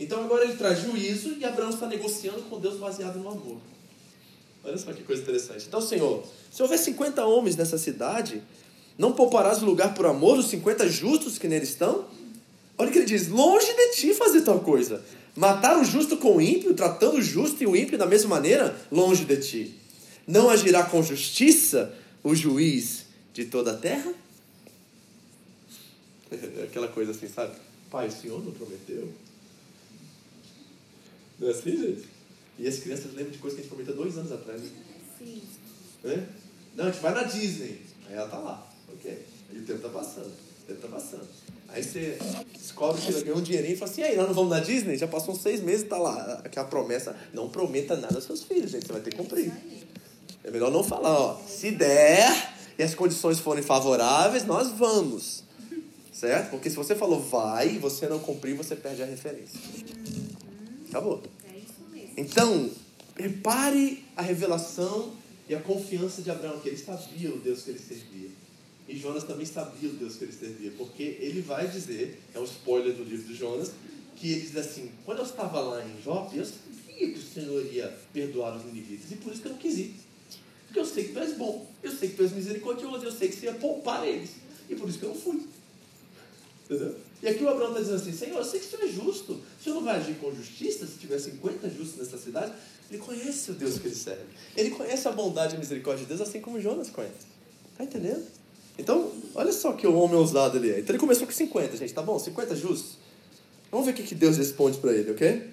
Então 0.00 0.24
agora 0.24 0.44
ele 0.44 0.56
traz 0.56 0.80
juízo 0.80 1.36
e 1.38 1.44
Abraão 1.44 1.70
está 1.70 1.86
negociando 1.86 2.42
com 2.42 2.58
Deus 2.58 2.80
baseado 2.80 3.20
no 3.20 3.28
amor. 3.28 3.58
Olha 4.64 4.76
só 4.76 4.92
que 4.92 5.04
coisa 5.04 5.22
interessante. 5.22 5.66
Então, 5.68 5.80
Senhor, 5.80 6.24
se 6.50 6.60
houver 6.62 6.78
50 6.78 7.24
homens 7.24 7.56
nessa 7.56 7.78
cidade, 7.78 8.42
não 8.98 9.12
pouparás 9.12 9.62
o 9.62 9.64
lugar 9.64 9.94
por 9.94 10.04
amor 10.04 10.36
dos 10.36 10.48
50 10.48 10.88
justos 10.88 11.38
que 11.38 11.46
nele 11.46 11.64
estão? 11.64 12.04
Olha 12.76 12.90
o 12.90 12.92
que 12.92 12.98
ele 12.98 13.06
diz: 13.06 13.28
longe 13.28 13.72
de 13.72 13.92
ti 13.92 14.12
fazer 14.12 14.42
tal 14.42 14.58
coisa. 14.60 15.02
Matar 15.36 15.80
o 15.80 15.84
justo 15.84 16.16
com 16.16 16.36
o 16.36 16.40
ímpio, 16.40 16.74
tratando 16.74 17.18
o 17.18 17.22
justo 17.22 17.62
e 17.62 17.66
o 17.66 17.76
ímpio 17.76 17.96
da 17.96 18.06
mesma 18.06 18.30
maneira, 18.30 18.76
longe 18.90 19.24
de 19.24 19.36
ti. 19.36 19.74
Não 20.26 20.50
agirá 20.50 20.82
com 20.82 21.00
justiça 21.00 21.94
o 22.24 22.34
juiz 22.34 23.06
de 23.32 23.44
toda 23.44 23.70
a 23.70 23.76
terra? 23.76 24.12
Aquela 26.64 26.88
coisa 26.88 27.12
assim, 27.12 27.28
sabe? 27.28 27.54
Pai, 27.88 28.08
o 28.08 28.12
Senhor 28.12 28.44
não 28.44 28.50
prometeu? 28.52 29.12
Não 31.38 31.48
é 31.48 31.50
assim, 31.52 31.76
gente? 31.76 32.08
E 32.58 32.66
as 32.66 32.78
crianças 32.78 33.14
lembram 33.14 33.30
de 33.30 33.38
coisas 33.38 33.56
que 33.56 33.60
a 33.60 33.64
gente 33.64 33.72
prometeu 33.72 33.94
dois 33.94 34.18
anos 34.18 34.32
atrás. 34.32 34.60
Né? 34.60 34.70
Sim. 35.18 35.42
É? 36.04 36.24
Não, 36.74 36.86
a 36.86 36.90
gente 36.90 37.00
vai 37.00 37.14
na 37.14 37.22
Disney. 37.22 37.80
Aí 38.08 38.14
ela 38.14 38.28
tá 38.28 38.38
lá. 38.38 38.67
Aí 39.50 39.58
o 39.58 39.62
tempo 39.64 39.80
tá 39.80 39.88
passando. 39.88 40.26
O 40.26 40.66
tempo 40.66 40.80
tá 40.80 40.88
passando. 40.88 41.28
Aí 41.68 41.82
você 41.82 42.18
descobre 42.52 43.00
que 43.02 43.12
ganhou 43.12 43.38
um 43.38 43.42
dinheirinho 43.42 43.74
e 43.74 43.76
fala 43.76 43.90
assim, 43.90 44.00
e 44.00 44.04
aí, 44.04 44.16
nós 44.16 44.26
não 44.26 44.34
vamos 44.34 44.50
na 44.50 44.60
Disney? 44.60 44.96
Já 44.96 45.06
passou 45.06 45.34
uns 45.34 45.42
seis 45.42 45.60
meses 45.60 45.82
e 45.82 45.86
tá 45.86 45.98
lá. 45.98 46.40
Aquela 46.44 46.66
promessa, 46.66 47.14
não 47.34 47.50
prometa 47.50 47.94
nada 47.96 48.14
aos 48.14 48.24
seus 48.24 48.42
filhos, 48.42 48.70
gente. 48.70 48.86
Você 48.86 48.92
vai 48.92 49.02
ter 49.02 49.10
que 49.10 49.16
cumprir. 49.16 49.52
É 50.42 50.50
melhor 50.50 50.70
não 50.70 50.82
falar, 50.82 51.12
ó. 51.12 51.40
Se 51.46 51.70
der 51.70 52.54
e 52.78 52.82
as 52.82 52.94
condições 52.94 53.38
forem 53.38 53.62
favoráveis, 53.62 54.46
nós 54.46 54.70
vamos. 54.72 55.44
Certo? 56.10 56.50
Porque 56.50 56.70
se 56.70 56.76
você 56.76 56.94
falou 56.94 57.20
vai 57.20 57.74
e 57.74 57.78
você 57.78 58.08
não 58.08 58.18
cumprir, 58.18 58.54
você 58.54 58.74
perde 58.74 59.02
a 59.02 59.06
referência. 59.06 59.60
Acabou. 60.88 61.22
É 61.44 61.58
isso 61.58 61.84
mesmo. 61.92 62.12
Então, 62.16 62.70
repare 63.14 64.04
a 64.16 64.22
revelação 64.22 65.12
e 65.48 65.54
a 65.54 65.60
confiança 65.60 66.22
de 66.22 66.30
Abraão, 66.30 66.60
que 66.60 66.68
ele 66.70 66.78
sabia 66.78 67.30
o 67.30 67.38
Deus 67.38 67.62
que 67.62 67.70
ele 67.70 67.78
servia. 67.78 68.30
E 68.88 68.96
Jonas 68.96 69.24
também 69.24 69.44
sabia 69.44 69.90
o 69.90 69.92
Deus 69.92 70.16
que 70.16 70.24
ele 70.24 70.32
servia, 70.32 70.72
porque 70.78 71.18
ele 71.20 71.42
vai 71.42 71.68
dizer, 71.68 72.20
é 72.34 72.40
um 72.40 72.44
spoiler 72.44 72.94
do 72.94 73.04
livro 73.04 73.26
de 73.26 73.34
Jonas, 73.34 73.72
que 74.16 74.32
ele 74.32 74.40
diz 74.40 74.56
assim: 74.56 74.90
quando 75.04 75.18
eu 75.18 75.24
estava 75.24 75.60
lá 75.60 75.84
em 75.84 76.02
Jope, 76.02 76.38
eu 76.38 76.44
sabia 76.44 77.12
que 77.12 77.18
o 77.18 77.22
Senhor 77.22 77.66
ia 77.66 77.94
perdoar 78.12 78.56
os 78.56 78.64
ninivitas, 78.64 79.12
e 79.12 79.16
por 79.16 79.30
isso 79.30 79.42
que 79.42 79.48
eu 79.48 79.52
não 79.52 79.58
quis 79.58 79.76
ir. 79.76 79.94
Porque 80.66 80.80
eu 80.80 80.86
sei 80.86 81.04
que 81.04 81.12
tu 81.12 81.18
és 81.18 81.36
bom, 81.36 81.70
eu 81.82 81.92
sei 81.92 82.08
que 82.08 82.16
tu 82.16 82.22
és 82.22 82.32
misericordioso, 82.32 83.04
eu 83.04 83.12
sei 83.12 83.28
que 83.28 83.36
você 83.36 83.46
ia 83.46 83.54
poupar 83.54 84.08
eles, 84.08 84.30
e 84.70 84.74
por 84.74 84.88
isso 84.88 84.98
que 84.98 85.04
eu 85.04 85.10
não 85.10 85.16
fui. 85.16 85.46
Entendeu? 86.64 86.96
E 87.22 87.28
aqui 87.28 87.44
o 87.44 87.48
Abraão 87.48 87.68
está 87.70 87.80
dizendo 87.80 87.96
assim: 87.96 88.12
Senhor, 88.12 88.38
eu 88.38 88.44
sei 88.44 88.60
que 88.60 88.66
o 88.66 88.70
Senhor 88.70 88.84
é 88.84 88.92
justo. 88.92 89.32
O 89.32 89.62
Senhor 89.62 89.76
não 89.76 89.84
vai 89.84 89.96
agir 89.96 90.14
com 90.14 90.34
justiça 90.34 90.86
se 90.86 90.98
tiver 90.98 91.18
50 91.18 91.68
justos 91.70 91.98
nessa 91.98 92.16
cidade? 92.16 92.52
Ele 92.90 92.98
conhece 92.98 93.50
o 93.50 93.54
Deus 93.54 93.78
que 93.78 93.86
ele 93.86 93.94
serve. 93.94 94.24
Ele 94.56 94.70
conhece 94.70 95.06
a 95.06 95.12
bondade 95.12 95.54
e 95.54 95.56
a 95.56 95.58
misericórdia 95.58 96.04
de 96.04 96.08
Deus, 96.08 96.20
assim 96.20 96.40
como 96.40 96.58
Jonas 96.58 96.88
conhece. 96.88 97.26
Está 97.72 97.84
entendendo? 97.84 98.37
Então, 98.78 99.12
olha 99.34 99.52
só 99.52 99.72
que 99.72 99.86
homem 99.86 100.16
ousado 100.16 100.56
ele 100.56 100.70
é. 100.70 100.78
Então 100.78 100.94
ele 100.94 101.00
começou 101.00 101.26
com 101.26 101.32
50, 101.32 101.76
gente, 101.76 101.92
tá 101.92 102.00
bom? 102.00 102.18
50 102.18 102.54
justos. 102.54 102.96
Vamos 103.70 103.86
ver 103.86 103.92
o 103.92 103.94
que 103.96 104.04
que 104.04 104.14
Deus 104.14 104.36
responde 104.36 104.78
para 104.78 104.92
ele, 104.92 105.10
ok? 105.10 105.50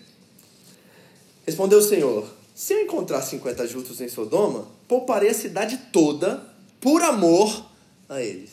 Respondeu 1.45 1.79
o 1.79 1.81
Senhor: 1.81 2.29
Se 2.53 2.73
eu 2.73 2.81
encontrar 2.81 3.21
50 3.23 3.67
justos 3.67 3.99
em 3.99 4.07
Sodoma, 4.07 4.67
pouparei 4.87 5.29
a 5.29 5.33
cidade 5.33 5.89
toda 5.91 6.41
por 6.79 7.01
amor 7.01 7.65
a 8.07 8.21
eles. 8.21 8.51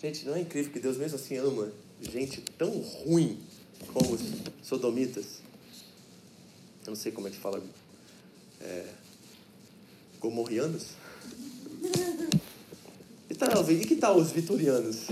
Gente, 0.00 0.24
não 0.26 0.36
é 0.36 0.40
incrível 0.40 0.72
que 0.72 0.78
Deus 0.78 0.96
mesmo 0.96 1.16
assim 1.16 1.36
ama 1.36 1.72
gente 2.00 2.40
tão 2.56 2.70
ruim 2.70 3.38
como 3.92 4.14
os 4.14 4.20
sodomitas? 4.62 5.42
Eu 6.86 6.90
não 6.90 6.96
sei 6.96 7.10
como 7.10 7.26
é 7.26 7.30
que 7.30 7.36
fala. 7.36 7.62
É, 8.60 8.86
gomorrianos? 10.20 10.90
E, 13.30 13.34
tal, 13.34 13.70
e 13.70 13.84
que 13.84 13.96
tal 13.96 14.16
os 14.16 14.30
vitorianos? 14.30 15.08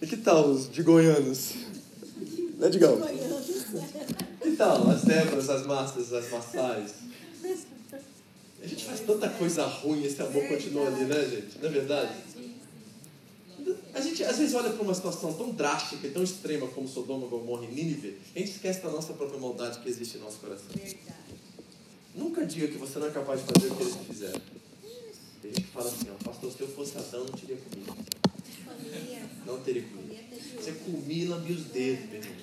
E 0.00 0.06
que 0.06 0.16
tal 0.16 0.50
os 0.50 0.70
de 0.70 0.82
goianos? 0.82 1.52
Né, 2.58 2.68
Digão? 2.68 2.98
Que 4.40 4.56
tal 4.56 4.90
as 4.90 5.02
Débora, 5.02 5.38
as 5.38 5.66
Mastras, 5.66 6.12
as 6.12 6.30
Massais? 6.30 6.92
A 8.62 8.66
gente 8.66 8.84
faz 8.84 9.00
tanta 9.00 9.28
coisa 9.28 9.64
ruim, 9.64 10.04
esse 10.04 10.20
amor 10.22 10.46
continua 10.46 10.86
ali, 10.86 11.04
né, 11.04 11.24
gente? 11.28 11.58
Não 11.60 11.68
é 11.68 11.72
verdade? 11.72 12.12
A 13.94 14.00
gente 14.00 14.24
às 14.24 14.38
vezes 14.38 14.54
olha 14.54 14.70
para 14.70 14.82
uma 14.82 14.94
situação 14.94 15.32
tão 15.34 15.50
drástica 15.50 16.06
e 16.06 16.10
tão 16.10 16.22
extrema 16.22 16.66
como 16.68 16.88
Sodoma, 16.88 17.26
Gomorra 17.26 17.64
e 17.64 17.68
Nínive, 17.68 18.18
a 18.34 18.38
gente 18.38 18.52
esquece 18.52 18.80
da 18.80 18.90
nossa 18.90 19.12
própria 19.12 19.38
maldade 19.38 19.78
que 19.80 19.88
existe 19.88 20.16
em 20.16 20.20
nosso 20.20 20.38
coração. 20.38 20.66
Nunca 22.14 22.44
diga 22.44 22.68
que 22.68 22.78
você 22.78 22.98
não 22.98 23.06
é 23.06 23.10
capaz 23.10 23.40
de 23.40 23.46
fazer 23.46 23.72
o 23.72 23.76
que 23.76 23.82
eles 23.82 23.96
fizeram. 24.08 24.40
Tem 25.42 25.50
gente 25.50 25.62
que 25.62 25.72
fala 25.72 25.88
assim, 25.88 26.06
ó, 26.08 26.24
pastor, 26.24 26.52
se 26.52 26.60
eu 26.60 26.68
fosse 26.68 26.96
Adão, 26.96 27.24
não 27.24 27.32
teria 27.32 27.56
comido. 27.56 27.96
Não 29.44 29.60
teria 29.60 29.82
comido. 29.82 30.14
De 30.14 30.56
Você 30.56 30.70
hoje. 30.70 30.80
comia 30.84 31.24
e 31.24 31.26
lambia 31.26 31.56
os 31.56 31.64
dedos, 31.64 32.10
meu 32.10 32.20
irmão. 32.20 32.34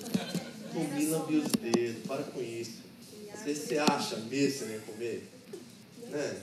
Comia 0.74 1.02
e 1.02 1.06
lambia 1.06 1.38
os 1.40 1.52
dedos. 1.52 2.06
Para 2.06 2.22
com 2.24 2.42
isso. 2.42 2.80
Você, 3.34 3.54
você 3.54 3.78
acha 3.78 4.16
mesmo 4.16 4.28
que 4.28 4.64
você 4.64 4.72
ia 4.72 4.80
comer? 4.80 5.28
Né? 6.10 6.42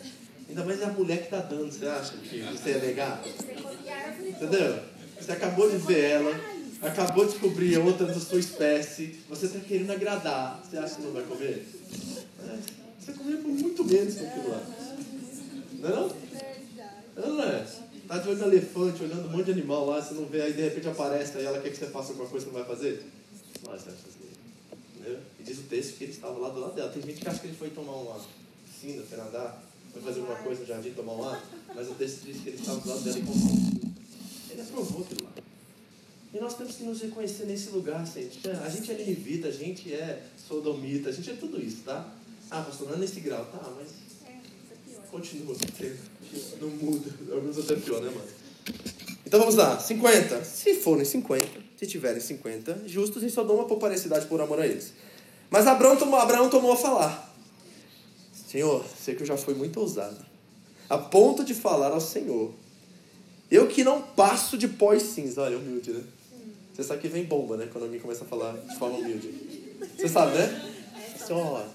Ainda 0.50 0.66
mais 0.66 0.82
é 0.82 0.86
a 0.86 0.92
mulher 0.92 1.18
que 1.20 1.24
está 1.26 1.40
dando, 1.42 1.72
você 1.72 1.86
acha 1.86 2.18
que 2.18 2.42
você 2.42 2.70
ia 2.72 2.80
negar? 2.80 3.22
Você 3.22 3.54
comia 3.54 3.96
árvore 3.96 4.30
Entendeu? 4.30 4.80
Você 5.20 5.32
acabou 5.32 5.70
de 5.70 5.78
ver 5.78 6.00
ela, 6.00 6.42
acabou 6.82 7.26
de 7.26 7.32
descobrir 7.34 7.78
outra 7.78 8.08
da 8.08 8.20
sua 8.20 8.40
espécie, 8.40 9.20
você 9.30 9.46
está 9.46 9.60
querendo 9.60 9.92
agradar. 9.92 10.64
Você 10.64 10.78
acha 10.78 10.96
que 10.96 11.02
não 11.04 11.12
vai 11.12 11.24
comer? 11.24 11.68
É, 12.48 12.58
você 13.00 13.12
comia 13.12 13.38
por 13.38 13.50
muito 13.50 13.84
menos 13.84 14.16
que 14.16 14.26
aquilo 14.26 14.50
lá. 14.50 14.64
Não 15.80 15.90
é 15.90 15.92
não? 15.92 16.27
É? 17.18 18.08
Tá 18.08 18.18
de 18.20 18.30
olho 18.30 18.38
no 18.38 18.46
elefante, 18.48 19.04
olhando 19.04 19.28
um 19.28 19.32
monte 19.32 19.46
de 19.46 19.52
animal 19.52 19.86
lá, 19.86 20.02
você 20.02 20.14
não 20.14 20.26
vê, 20.26 20.42
aí 20.42 20.54
de 20.54 20.62
repente 20.62 20.88
aparece, 20.88 21.38
aí 21.38 21.46
ela 21.46 21.60
quer 21.60 21.72
que 21.72 21.78
você 21.78 21.88
faça 21.88 22.12
alguma 22.12 22.30
coisa 22.30 22.46
que 22.46 22.52
não 22.54 22.60
vai 22.60 22.68
fazer? 22.68 23.06
Não, 23.66 23.72
você 23.74 23.86
vai 23.90 23.96
fazer. 23.96 24.32
Entendeu? 24.96 25.20
E 25.40 25.44
diz 25.44 25.60
o 25.60 25.64
texto 25.64 25.98
que 25.98 26.04
ele 26.06 26.14
estava 26.14 26.38
lá 26.38 26.50
do 26.50 26.60
lado 26.60 26.76
dela. 26.76 26.90
Tem 26.90 27.02
gente 27.02 27.20
que 27.20 27.28
acha 27.28 27.40
que 27.40 27.48
ele 27.48 27.58
foi 27.58 27.70
tomar 27.72 27.94
uma 27.94 28.20
piscina, 28.66 29.04
foi 29.04 29.18
nadar, 29.18 29.64
foi 29.92 30.02
fazer 30.02 30.20
alguma 30.22 30.38
coisa 30.40 30.62
no 30.62 30.68
jardim, 30.68 30.92
tomar 30.92 31.14
um 31.14 31.24
ar, 31.24 31.44
mas 31.76 31.90
o 31.90 31.96
texto 31.96 32.24
diz 32.24 32.42
que 32.42 32.50
ele 32.50 32.58
estava 32.58 32.80
do 32.80 32.88
lado 32.88 33.02
dela 33.02 33.20
e 33.20 33.22
consentiu. 33.24 33.92
Ele 34.52 34.62
aprovou 34.62 35.02
aquilo 35.02 35.24
lá. 35.26 35.32
E 36.34 36.40
nós 36.40 36.56
temos 36.56 36.76
que 36.76 36.84
nos 36.84 37.02
reconhecer 37.02 37.46
nesse 37.46 37.70
lugar, 37.70 38.06
gente. 38.06 38.48
A 38.50 38.70
gente 38.70 38.92
é 38.92 38.96
ninivita, 38.96 39.48
a 39.48 39.52
gente 39.52 39.94
é 39.94 40.24
sodomita, 40.48 41.10
a 41.10 41.12
gente 41.12 41.30
é 41.30 41.34
tudo 41.34 41.62
isso, 41.62 41.84
tá? 41.84 42.14
Ah, 42.52 42.62
pastor, 42.62 42.88
não 42.90 42.96
é 42.96 43.00
nesse 43.00 43.20
grau. 43.22 43.46
Tá, 43.46 43.74
mas 43.76 43.88
É, 44.26 44.38
isso 44.38 44.72
é 44.72 44.90
pior. 44.90 45.04
Continua. 45.18 45.56
Não 46.62 46.70
muda. 46.70 47.10
Alguns 47.34 47.58
até 47.58 47.76
pior, 47.76 48.02
né, 48.02 48.12
mano? 48.12 48.28
Então 49.26 49.40
vamos 49.40 49.56
lá. 49.56 49.80
50. 49.80 50.44
Se 50.44 50.76
forem 50.76 51.04
50, 51.04 51.48
se 51.76 51.88
tiverem 51.88 52.22
50, 52.22 52.84
justos 52.86 53.24
em 53.24 53.30
Sodoma 53.30 53.66
pouparei 53.66 53.98
a 53.98 54.00
cidade 54.00 54.28
por 54.28 54.40
amor 54.40 54.60
a 54.60 54.68
eles. 54.68 54.94
Mas 55.50 55.66
Abraão 55.66 55.98
tomou, 55.98 56.20
Abraão 56.20 56.50
tomou 56.50 56.72
a 56.72 56.76
falar. 56.76 57.36
Senhor, 58.48 58.86
sei 59.04 59.16
que 59.16 59.24
eu 59.24 59.28
já 59.28 59.36
fui 59.36 59.56
muito 59.56 59.80
ousado. 59.80 60.24
A 60.88 61.00
ponto 61.00 61.44
de 61.44 61.56
falar 61.56 61.92
ao 61.92 62.00
Senhor. 62.00 62.54
Eu 63.50 63.68
que 63.68 63.84
não 63.84 64.02
passo 64.02 64.56
de 64.56 64.68
pó 64.68 64.94
e 64.94 65.00
cinza. 65.00 65.42
Olha, 65.42 65.58
humilde, 65.58 65.94
né? 65.94 66.04
Você 66.74 66.84
sabe 66.84 67.02
que 67.02 67.08
vem 67.08 67.24
bomba, 67.24 67.58
né? 67.58 67.68
Quando 67.72 67.86
alguém 67.86 68.00
começa 68.00 68.24
a 68.24 68.28
falar 68.28 68.56
de 68.56 68.78
forma 68.78 69.00
humilde. 69.00 69.34
Você 69.98 70.08
sabe, 70.08 70.38
né? 70.38 70.74
Senhor, 71.26 71.66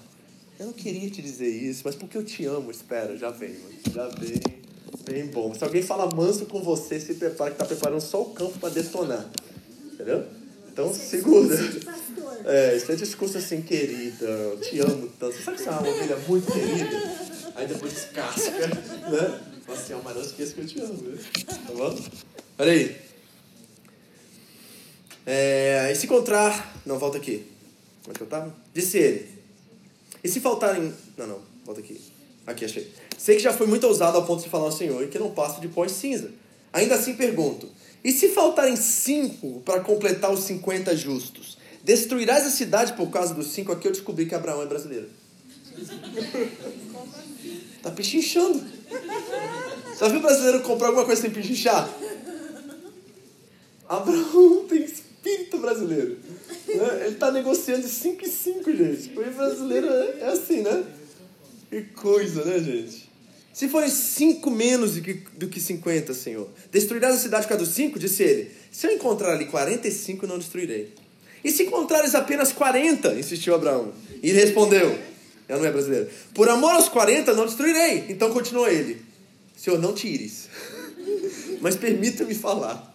eu 0.63 0.67
não 0.67 0.73
queria 0.73 1.09
te 1.09 1.21
dizer 1.21 1.49
isso, 1.49 1.81
mas 1.83 1.93
porque 1.93 2.17
eu 2.17 2.23
te 2.23 2.45
amo, 2.45 2.71
espera, 2.71 3.17
já 3.17 3.29
vem, 3.29 3.49
mano. 3.49 3.75
Já 3.93 4.07
vem, 4.07 4.41
bem 5.03 5.27
bom. 5.27 5.53
Se 5.53 5.63
alguém 5.63 5.81
fala 5.81 6.09
manso 6.15 6.45
com 6.45 6.61
você, 6.63 6.99
se 6.99 7.15
prepara 7.15 7.51
que 7.51 7.57
tá 7.57 7.65
preparando 7.65 7.99
só 7.99 8.21
o 8.21 8.29
campo 8.29 8.57
para 8.59 8.69
detonar. 8.69 9.29
Entendeu? 9.91 10.25
Então 10.71 10.93
segura. 10.93 11.57
Pastor. 11.57 12.45
É, 12.45 12.77
esse 12.77 12.91
é 12.91 12.95
discurso 12.95 13.37
assim, 13.37 13.61
querida, 13.61 14.25
eu 14.25 14.59
te 14.59 14.79
amo 14.79 15.09
tanto. 15.19 15.35
Sabe 15.43 15.57
que 15.57 15.63
você 15.63 15.69
é 15.69 15.71
uma 15.73 15.81
ovelha 15.81 16.17
muito 16.27 16.51
querida? 16.51 17.13
Aí 17.55 17.67
depois 17.67 17.93
descasca, 17.93 18.67
né? 18.67 19.41
Fala 19.65 19.77
assim, 19.77 19.93
mas 20.03 20.15
não 20.15 20.21
esqueça 20.21 20.53
que 20.53 20.61
eu 20.61 20.65
te 20.65 20.79
amo, 20.81 20.93
né? 21.03 21.17
Tá 21.45 21.73
bom? 21.73 21.99
Olha 22.57 22.71
aí. 22.71 22.95
É, 25.25 25.89
e 25.91 25.95
se 25.95 26.05
encontrar. 26.05 26.81
Não, 26.85 26.97
volta 26.97 27.17
aqui. 27.17 27.45
Onde 28.07 28.17
que 28.17 28.23
eu 28.23 28.27
tava? 28.27 28.53
Disse 28.73 28.97
ele. 28.97 29.32
E 30.23 30.29
se 30.29 30.39
faltarem. 30.39 30.93
Não, 31.17 31.27
não, 31.27 31.39
volta 31.65 31.81
aqui. 31.81 31.99
Aqui, 32.45 32.65
achei. 32.65 32.91
Sei 33.17 33.35
que 33.35 33.41
já 33.41 33.53
fui 33.53 33.67
muito 33.67 33.85
ousado 33.87 34.17
ao 34.17 34.25
ponto 34.25 34.43
de 34.43 34.49
falar 34.49 34.65
ao 34.65 34.71
Senhor 34.71 35.03
e 35.03 35.07
que 35.07 35.19
não 35.19 35.31
passo 35.31 35.61
de 35.61 35.67
pó 35.67 35.87
cinza. 35.87 36.31
Ainda 36.71 36.95
assim 36.95 37.15
pergunto: 37.15 37.69
e 38.03 38.11
se 38.11 38.29
faltarem 38.29 38.75
cinco 38.75 39.61
para 39.61 39.79
completar 39.79 40.31
os 40.31 40.41
50 40.41 40.95
justos? 40.95 41.57
Destruirás 41.83 42.45
a 42.45 42.49
cidade 42.49 42.93
por 42.93 43.09
causa 43.09 43.33
dos 43.33 43.47
cinco? 43.47 43.71
Aqui 43.71 43.87
eu 43.87 43.91
descobri 43.91 44.25
que 44.25 44.35
Abraão 44.35 44.61
é 44.61 44.65
brasileiro. 44.65 45.09
Tá 47.81 47.91
pichinchando. 47.91 48.63
Já 49.99 50.07
viu 50.07 50.21
brasileiro 50.21 50.61
comprar 50.61 50.87
alguma 50.87 51.05
coisa 51.05 51.21
sem 51.21 51.31
pichinchar? 51.31 51.89
Abraão 53.87 54.65
tem 54.67 54.87
espírito 55.23 55.57
brasileiro. 55.57 56.17
Né? 56.67 57.05
Ele 57.05 57.13
está 57.13 57.31
negociando 57.31 57.81
de 57.81 57.87
5 57.87 58.25
em 58.25 58.29
5, 58.29 58.71
gente. 58.75 59.17
O 59.17 59.33
brasileiro 59.33 59.87
é, 59.87 60.19
é 60.19 60.27
assim, 60.27 60.61
né? 60.61 60.83
Que 61.69 61.81
coisa, 61.81 62.43
né, 62.43 62.59
gente? 62.59 63.09
Se 63.53 63.69
forem 63.69 63.89
cinco 63.89 64.49
menos 64.49 64.95
do 64.95 65.01
que, 65.01 65.13
do 65.37 65.47
que 65.47 65.59
50, 65.59 66.13
Senhor, 66.13 66.49
destruirás 66.71 67.15
a 67.15 67.19
cidade 67.19 67.43
por 67.43 67.49
causa 67.49 67.63
dos 67.63 67.73
cinco? 67.73 67.99
Disse 67.99 68.23
ele. 68.23 68.51
Se 68.71 68.87
eu 68.87 68.91
encontrar 68.91 69.33
ali 69.33 69.45
45, 69.45 70.25
não 70.25 70.39
destruirei. 70.39 70.91
E 71.43 71.51
se 71.51 71.63
encontrares 71.63 72.15
apenas 72.15 72.51
40? 72.51 73.13
Insistiu 73.13 73.53
Abraão. 73.53 73.93
E 74.23 74.29
ele 74.29 74.39
respondeu: 74.39 74.97
Ela 75.47 75.59
não 75.59 75.67
é 75.67 75.71
brasileiro. 75.71 76.09
Por 76.33 76.49
amor 76.49 76.71
aos 76.71 76.89
40, 76.89 77.33
não 77.33 77.45
destruirei. 77.45 78.05
Então 78.09 78.31
continuou 78.31 78.67
ele: 78.67 78.99
Senhor, 79.55 79.79
não 79.79 79.93
tires, 79.93 80.49
mas 81.61 81.75
permita-me 81.75 82.33
falar. 82.33 82.92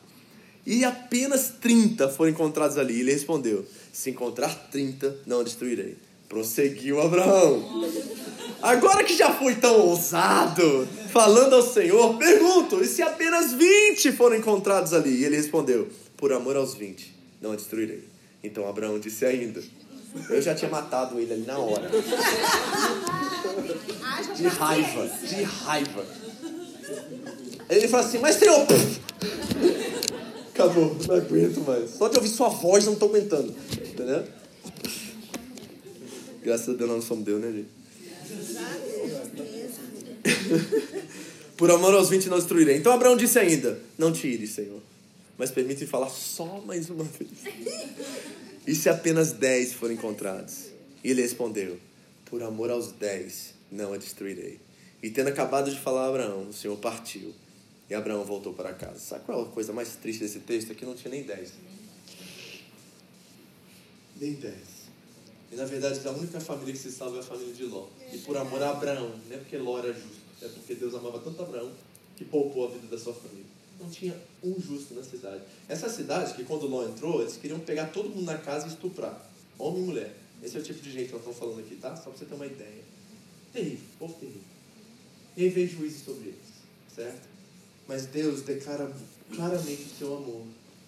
E 0.69 0.85
apenas 0.85 1.55
30 1.63 2.11
foram 2.11 2.31
encontrados 2.31 2.77
ali. 2.77 2.99
E 2.99 3.01
ele 3.01 3.13
respondeu: 3.13 3.65
Se 3.91 4.11
encontrar 4.11 4.55
30, 4.71 5.21
não 5.27 5.43
destruirei. 5.43 5.97
Prosseguiu 6.29 7.01
Abraão. 7.01 7.89
Agora 8.61 9.03
que 9.03 9.17
já 9.17 9.33
foi 9.33 9.55
tão 9.55 9.81
ousado, 9.81 10.87
falando 11.11 11.55
ao 11.55 11.63
Senhor, 11.63 12.19
pergunto: 12.19 12.83
e 12.83 12.87
se 12.87 13.01
apenas 13.01 13.55
20 13.55 14.13
foram 14.13 14.37
encontrados 14.37 14.93
ali? 14.93 15.23
E 15.23 15.25
ele 15.25 15.37
respondeu: 15.37 15.89
Por 16.19 16.35
amor 16.35 16.55
aos 16.55 16.75
20, 16.75 17.15
não 17.41 17.53
a 17.53 17.57
destruirei. 17.57 18.05
Então 18.45 18.69
Abraão 18.69 18.99
disse 18.99 19.25
ainda: 19.25 19.63
Eu 20.29 20.43
já 20.43 20.55
tinha 20.55 20.71
matado 20.71 21.19
ele 21.19 21.33
ali 21.33 21.47
na 21.47 21.57
hora. 21.57 21.91
De 24.37 24.47
raiva, 24.47 25.11
de 25.27 25.43
raiva. 25.45 26.07
Ele 27.71 27.89
fala 27.89 28.05
assim: 28.05 28.19
Mas 28.19 28.37
Senhor. 28.37 28.67
Acabou, 30.59 30.97
não 31.07 31.15
aguento 31.15 31.61
mais. 31.61 31.91
Só 31.91 32.09
de 32.09 32.17
ouvir 32.17 32.29
sua 32.29 32.49
voz, 32.49 32.85
não 32.85 32.95
estou 32.95 33.09
aguentando. 33.11 33.55
Entendeu? 33.73 34.27
Graças 36.43 36.71
a 36.71 36.73
Deus 36.73 36.91
nós 36.91 37.05
somos 37.05 37.25
Deus, 37.25 37.41
né, 37.41 37.53
gente? 37.53 37.69
Por 41.57 41.71
amor 41.71 41.95
aos 41.95 42.11
20 42.11 42.29
não 42.29 42.39
destruirei. 42.39 42.77
Então 42.77 42.93
Abraão 42.93 43.17
disse 43.17 43.39
ainda: 43.39 43.81
Não 43.97 44.13
tire, 44.13 44.49
Senhor, 44.49 44.81
mas 45.37 45.53
permite 45.53 45.87
falar 45.87 46.11
só 46.11 46.61
mais 46.67 46.91
uma 46.91 47.05
vez. 47.05 47.31
E 48.67 48.75
se 48.75 48.89
apenas 48.89 49.33
10 49.33 49.75
forem 49.75 49.97
encontrados? 49.97 50.67
E 51.05 51.11
ele 51.11 51.23
respondeu: 51.23 51.79
Por 52.25 52.43
amor 52.43 52.71
aos 52.71 52.91
10 52.91 53.55
não 53.71 53.93
a 53.93 53.97
destruirei. 53.97 54.59
E 55.01 55.09
tendo 55.09 55.29
acabado 55.29 55.71
de 55.71 55.79
falar 55.79 56.07
a 56.07 56.09
Abraão, 56.09 56.49
o 56.49 56.53
Senhor 56.53 56.77
partiu. 56.79 57.33
E 57.89 57.95
Abraão 57.95 58.25
voltou 58.25 58.53
para 58.53 58.73
casa. 58.75 58.99
Sabe 58.99 59.25
qual 59.25 59.41
é 59.41 59.43
a 59.43 59.47
coisa 59.47 59.73
mais 59.73 59.97
triste 59.97 60.21
desse 60.21 60.41
texto? 60.41 60.73
É 60.73 60.75
que 60.75 60.85
não 60.85 60.95
tinha 60.95 61.11
nem 61.11 61.23
10. 61.23 61.53
Nem 64.21 64.35
10. 64.35 64.55
E 65.51 65.57
na 65.57 65.65
verdade, 65.65 66.07
a 66.07 66.11
única 66.11 66.39
família 66.39 66.73
que 66.73 66.79
se 66.79 66.93
salva 66.93 67.17
é 67.17 67.21
a 67.21 67.23
família 67.23 67.55
de 67.55 67.65
Ló. 67.65 67.87
E 68.13 68.19
por 68.19 68.37
amor 68.37 68.63
a 68.63 68.71
Abraão, 68.71 69.19
não 69.27 69.35
é 69.35 69.39
porque 69.39 69.57
Ló 69.57 69.79
era 69.79 69.93
justo, 69.93 70.21
é 70.43 70.49
porque 70.49 70.75
Deus 70.75 70.95
amava 70.95 71.19
tanto 71.21 71.43
Abraão 71.43 71.73
que 72.17 72.25
poupou 72.25 72.67
a 72.67 72.71
vida 72.71 72.87
da 72.89 72.99
sua 72.99 73.15
família. 73.15 73.47
Não 73.81 73.89
tinha 73.89 74.15
um 74.43 74.61
justo 74.61 74.93
na 74.95 75.03
cidade. 75.03 75.43
Essa 75.69 75.89
cidade, 75.89 76.35
que 76.35 76.45
quando 76.45 76.67
Ló 76.67 76.85
entrou, 76.85 77.23
eles 77.23 77.37
queriam 77.37 77.61
pegar 77.61 77.87
todo 77.87 78.11
mundo 78.11 78.25
na 78.25 78.37
casa 78.37 78.67
e 78.67 78.71
estuprar. 78.71 79.31
Homem 79.57 79.85
e 79.85 79.87
mulher. 79.87 80.17
Esse 80.43 80.57
é 80.57 80.61
o 80.61 80.63
tipo 80.63 80.81
de 80.81 80.91
gente 80.91 81.07
que 81.07 81.13
nós 81.13 81.21
estamos 81.21 81.39
falando 81.39 81.61
aqui, 81.61 81.77
tá? 81.77 81.97
Só 81.97 82.11
para 82.11 82.13
você 82.13 82.25
ter 82.27 82.35
uma 82.35 82.47
ideia. 82.47 82.85
Terrível, 83.53 83.87
povo 83.99 84.15
terrível. 84.15 84.43
E 85.37 85.45
aí 85.45 85.49
veio 85.49 85.69
juízo 85.69 86.05
sobre 86.05 86.29
eles, 86.29 86.49
certo? 86.95 87.28
Mas 87.89 88.05
Deus 88.07 88.43
declara 88.43 88.93
claramente 89.35 89.85
o 89.85 89.99
seu 89.99 90.17
amor. 90.17 90.45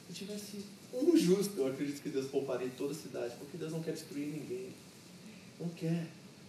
Se 0.07 0.15
tivesse 0.15 0.59
um 0.93 1.17
justo, 1.17 1.59
eu 1.59 1.69
acredito 1.69 2.03
que 2.03 2.11
Deus 2.11 2.27
pouparia 2.27 2.71
toda 2.77 2.93
a 2.93 2.97
cidade, 2.97 3.35
porque 3.39 3.57
Deus 3.57 3.73
não 3.73 3.83
quer 3.83 3.93
destruir 3.93 4.27
ninguém. 4.27 4.69
Não 5.59 5.69
quer. 5.71 6.07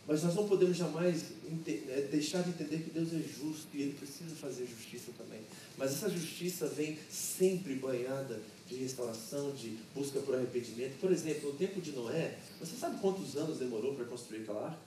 Mas 0.07 0.23
nós 0.23 0.35
não 0.35 0.47
podemos 0.47 0.75
jamais 0.75 1.23
né, 1.43 2.07
deixar 2.11 2.41
de 2.41 2.49
entender 2.49 2.79
que 2.79 2.89
Deus 2.89 3.13
é 3.13 3.19
justo 3.19 3.67
e 3.73 3.83
Ele 3.83 3.93
precisa 3.93 4.35
fazer 4.35 4.65
justiça 4.65 5.11
também. 5.17 5.39
Mas 5.77 5.91
essa 5.91 6.09
justiça 6.09 6.67
vem 6.67 6.97
sempre 7.09 7.75
banhada 7.75 8.41
de 8.67 8.75
restauração, 8.75 9.51
de 9.51 9.77
busca 9.93 10.19
por 10.19 10.35
arrependimento. 10.35 10.99
Por 10.99 11.11
exemplo, 11.11 11.51
no 11.51 11.57
tempo 11.57 11.79
de 11.79 11.91
Noé, 11.91 12.37
você 12.59 12.75
sabe 12.75 12.99
quantos 12.99 13.37
anos 13.37 13.59
demorou 13.59 13.93
para 13.95 14.05
construir 14.05 14.41
aquela 14.41 14.65
arca? 14.65 14.79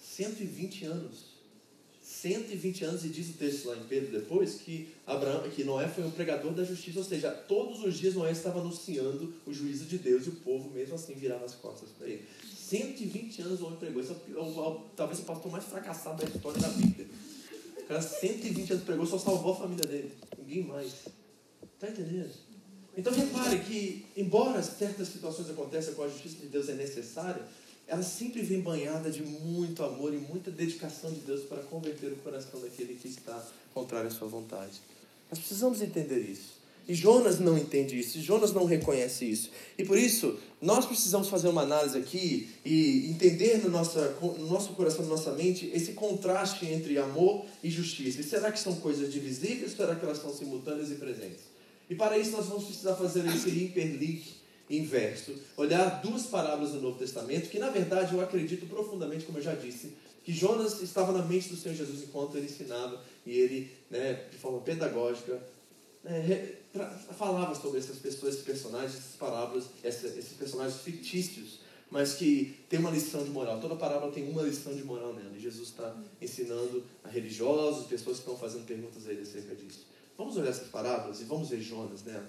120 0.00 0.86
anos. 0.86 1.35
120 2.06 2.84
anos, 2.84 3.04
e 3.04 3.08
diz 3.08 3.30
o 3.30 3.32
texto 3.32 3.66
lá 3.66 3.76
em 3.76 3.82
Pedro 3.82 4.12
depois, 4.12 4.54
que, 4.54 4.94
Abraão, 5.04 5.50
que 5.50 5.64
Noé 5.64 5.88
foi 5.88 6.04
um 6.04 6.10
pregador 6.10 6.52
da 6.52 6.62
justiça, 6.62 7.00
ou 7.00 7.04
seja, 7.04 7.32
todos 7.32 7.82
os 7.82 7.98
dias 7.98 8.14
Noé 8.14 8.30
estava 8.30 8.60
anunciando 8.60 9.34
o 9.44 9.52
juízo 9.52 9.86
de 9.86 9.98
Deus 9.98 10.24
e 10.24 10.28
o 10.28 10.36
povo 10.36 10.70
mesmo 10.70 10.94
assim 10.94 11.14
virava 11.14 11.44
as 11.44 11.56
costas 11.56 11.88
para 11.90 12.06
ele. 12.06 12.24
120 12.56 13.42
anos 13.42 13.60
o 13.60 13.66
homem 13.66 13.78
pregou. 13.78 14.00
Esse 14.00 14.12
é 14.12 14.38
o, 14.38 14.40
o, 14.40 14.80
talvez 14.94 15.18
o 15.18 15.24
pastor 15.24 15.50
mais 15.50 15.64
fracassado 15.64 16.24
da 16.24 16.30
história 16.30 16.60
da 16.60 16.68
Bíblia. 16.68 17.08
O 17.78 17.82
cara 17.86 18.00
120 18.00 18.72
anos 18.72 18.84
pregou, 18.84 19.04
só 19.04 19.18
salvou 19.18 19.54
a 19.54 19.56
família 19.56 19.84
dele. 19.84 20.12
Ninguém 20.38 20.62
mais. 20.62 20.92
Está 21.74 21.88
entendendo? 21.88 22.30
Então 22.96 23.12
repare 23.12 23.58
que, 23.58 24.06
embora 24.16 24.62
certas 24.62 25.08
situações 25.08 25.50
aconteçam 25.50 25.94
com 25.94 26.04
a 26.04 26.08
justiça 26.08 26.36
de 26.36 26.46
Deus 26.46 26.68
é 26.68 26.74
necessária, 26.74 27.42
ela 27.88 28.02
sempre 28.02 28.42
vem 28.42 28.60
banhada 28.60 29.10
de 29.10 29.22
muito 29.22 29.82
amor 29.84 30.12
e 30.12 30.16
muita 30.16 30.50
dedicação 30.50 31.12
de 31.12 31.20
Deus 31.20 31.44
para 31.44 31.62
converter 31.62 32.12
o 32.12 32.16
coração 32.16 32.60
daquele 32.60 32.94
que 32.94 33.06
está 33.06 33.46
contrário 33.72 34.08
à 34.08 34.10
sua 34.10 34.26
vontade. 34.26 34.80
Nós 35.30 35.38
precisamos 35.38 35.80
entender 35.80 36.18
isso. 36.18 36.56
E 36.88 36.94
Jonas 36.94 37.40
não 37.40 37.58
entende 37.58 37.98
isso, 37.98 38.18
e 38.18 38.20
Jonas 38.20 38.52
não 38.52 38.64
reconhece 38.64 39.24
isso. 39.24 39.50
E 39.76 39.84
por 39.84 39.98
isso, 39.98 40.38
nós 40.62 40.84
precisamos 40.86 41.28
fazer 41.28 41.48
uma 41.48 41.62
análise 41.62 41.98
aqui 41.98 42.48
e 42.64 43.08
entender 43.10 43.58
no, 43.58 43.70
nossa, 43.70 44.16
no 44.20 44.46
nosso 44.46 44.72
coração, 44.74 45.02
na 45.02 45.10
nossa 45.10 45.32
mente, 45.32 45.68
esse 45.74 45.92
contraste 45.92 46.64
entre 46.66 46.96
amor 46.96 47.44
e 47.62 47.70
justiça. 47.70 48.20
E 48.20 48.24
será 48.24 48.52
que 48.52 48.60
são 48.60 48.76
coisas 48.76 49.12
divisíveis 49.12 49.72
ou 49.72 49.76
será 49.76 49.96
que 49.96 50.04
elas 50.04 50.18
são 50.18 50.32
simultâneas 50.32 50.90
e 50.92 50.94
presentes? 50.94 51.40
E 51.90 51.94
para 51.96 52.16
isso 52.18 52.32
nós 52.32 52.46
vamos 52.46 52.64
precisar 52.64 52.94
fazer 52.94 53.26
esse 53.26 53.48
hiperlink 53.48 54.35
inverso, 54.68 55.34
olhar 55.56 56.00
duas 56.00 56.26
parábolas 56.26 56.72
do 56.72 56.80
Novo 56.80 56.98
Testamento, 56.98 57.48
que 57.48 57.58
na 57.58 57.70
verdade 57.70 58.14
eu 58.14 58.20
acredito 58.20 58.66
profundamente, 58.66 59.24
como 59.24 59.38
eu 59.38 59.42
já 59.42 59.54
disse, 59.54 59.94
que 60.24 60.32
Jonas 60.32 60.82
estava 60.82 61.12
na 61.12 61.24
mente 61.24 61.48
do 61.48 61.56
Senhor 61.56 61.74
Jesus 61.74 62.02
enquanto 62.02 62.36
ele 62.36 62.46
ensinava 62.46 63.00
e 63.24 63.30
ele, 63.30 63.70
né, 63.88 64.24
de 64.30 64.36
forma 64.36 64.60
pedagógica, 64.60 65.40
né, 66.02 66.56
falava 67.16 67.54
sobre 67.54 67.78
essas 67.78 67.98
pessoas, 67.98 68.34
esses 68.34 68.44
personagens, 68.44 68.94
essas 68.94 69.16
parábolas, 69.16 69.66
esses 69.84 70.32
personagens 70.36 70.80
fictícios, 70.80 71.60
mas 71.90 72.14
que 72.14 72.56
tem 72.68 72.80
uma 72.80 72.90
lição 72.90 73.22
de 73.22 73.30
moral. 73.30 73.60
Toda 73.60 73.76
parábola 73.76 74.10
tem 74.10 74.28
uma 74.28 74.42
lição 74.42 74.74
de 74.74 74.82
moral 74.82 75.14
nela. 75.14 75.36
E 75.36 75.40
Jesus 75.40 75.68
está 75.68 75.96
ensinando 76.20 76.82
a 77.04 77.08
religiosos, 77.08 77.86
pessoas 77.86 78.16
que 78.16 78.22
estão 78.22 78.36
fazendo 78.36 78.66
perguntas 78.66 79.06
a 79.06 79.12
ele 79.12 79.22
acerca 79.22 79.54
disso. 79.54 79.86
Vamos 80.18 80.36
olhar 80.36 80.50
essas 80.50 80.68
parábolas 80.68 81.20
e 81.20 81.24
vamos 81.24 81.50
ver 81.50 81.60
Jonas 81.60 82.02
nela. 82.02 82.26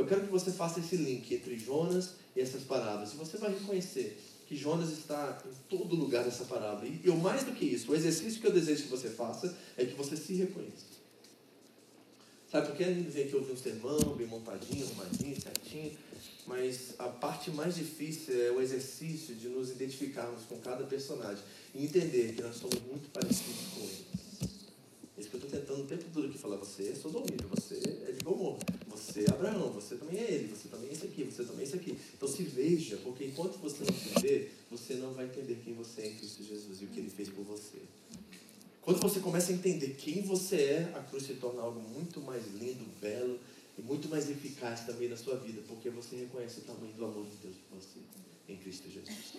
Eu 0.00 0.06
quero 0.06 0.22
que 0.22 0.30
você 0.30 0.50
faça 0.50 0.80
esse 0.80 0.96
link 0.96 1.34
entre 1.34 1.58
Jonas 1.58 2.14
e 2.34 2.40
essas 2.40 2.62
parábolas. 2.62 3.12
E 3.12 3.16
você 3.16 3.36
vai 3.36 3.52
reconhecer 3.52 4.18
que 4.48 4.56
Jonas 4.56 4.90
está 4.92 5.38
em 5.44 5.68
todo 5.68 5.94
lugar 5.94 6.24
dessa 6.24 6.46
parábola. 6.46 6.86
E 6.86 7.02
eu, 7.04 7.14
mais 7.16 7.44
do 7.44 7.52
que 7.52 7.66
isso, 7.66 7.92
o 7.92 7.94
exercício 7.94 8.40
que 8.40 8.46
eu 8.46 8.50
desejo 8.50 8.84
que 8.84 8.88
você 8.88 9.10
faça 9.10 9.54
é 9.76 9.84
que 9.84 9.92
você 9.92 10.16
se 10.16 10.32
reconheça. 10.32 10.86
Sabe, 12.50 12.68
porque 12.68 12.82
a 12.82 12.94
gente 12.94 13.10
vem 13.10 13.24
aqui 13.24 13.36
ouvir 13.36 13.52
um 13.52 13.56
sermão 13.58 13.98
bem 14.16 14.26
montadinho, 14.26 14.86
arrumadinho, 14.86 15.38
certinho, 15.38 15.92
mas 16.46 16.94
a 16.98 17.08
parte 17.08 17.50
mais 17.50 17.74
difícil 17.74 18.42
é 18.42 18.50
o 18.50 18.60
exercício 18.62 19.34
de 19.34 19.48
nos 19.48 19.70
identificarmos 19.70 20.44
com 20.44 20.56
cada 20.60 20.82
personagem 20.84 21.44
e 21.74 21.84
entender 21.84 22.32
que 22.34 22.40
nós 22.40 22.56
somos 22.56 22.80
muito 22.90 23.10
parecidos 23.10 23.66
com 23.74 23.80
eles. 23.82 24.04
É 25.16 25.20
isso 25.20 25.28
que 25.28 25.36
eu 25.36 25.42
estou 25.42 25.60
tentando 25.60 25.82
o 25.82 25.86
tempo 25.86 26.04
todo 26.10 26.26
aqui 26.26 26.38
falar. 26.38 26.56
Você 26.56 26.88
é 26.88 26.94
Sodomita, 26.94 27.46
você 27.46 27.74
é 28.08 28.12
de 28.12 28.24
Gomorra, 28.24 28.60
você 29.00 29.24
é 29.24 29.30
Abraão, 29.30 29.70
você 29.70 29.96
também 29.96 30.18
é 30.18 30.30
ele, 30.30 30.54
você 30.54 30.68
também 30.68 30.90
é 30.90 30.92
esse 30.92 31.06
aqui, 31.06 31.24
você 31.24 31.42
também 31.44 31.60
é 31.60 31.64
esse 31.64 31.76
aqui. 31.76 31.98
Então 32.14 32.28
se 32.28 32.42
veja, 32.42 32.98
porque 32.98 33.24
enquanto 33.24 33.58
você 33.58 33.82
não 33.82 33.92
se 33.92 34.20
vê, 34.20 34.50
você 34.70 34.94
não 34.94 35.12
vai 35.14 35.24
entender 35.24 35.60
quem 35.64 35.74
você 35.74 36.02
é 36.02 36.08
em 36.08 36.14
Cristo 36.16 36.44
Jesus 36.44 36.82
e 36.82 36.84
o 36.84 36.88
que 36.88 37.00
ele 37.00 37.10
fez 37.10 37.28
por 37.28 37.44
você. 37.44 37.78
Quando 38.82 39.00
você 39.00 39.20
começa 39.20 39.52
a 39.52 39.54
entender 39.54 39.94
quem 39.98 40.22
você 40.22 40.56
é, 40.56 40.92
a 40.94 41.00
cruz 41.00 41.24
se 41.24 41.34
torna 41.34 41.62
algo 41.62 41.80
muito 41.80 42.20
mais 42.20 42.44
lindo, 42.54 42.84
belo 43.00 43.38
e 43.78 43.82
muito 43.82 44.08
mais 44.08 44.28
eficaz 44.28 44.80
também 44.80 45.08
na 45.08 45.16
sua 45.16 45.36
vida, 45.36 45.62
porque 45.66 45.90
você 45.90 46.16
reconhece 46.16 46.60
o 46.60 46.62
tamanho 46.62 46.92
do 46.92 47.04
amor 47.04 47.24
de 47.26 47.36
Deus 47.36 47.56
por 47.68 47.78
você 47.78 47.98
em 48.48 48.56
Cristo 48.56 48.90
Jesus. 48.90 49.34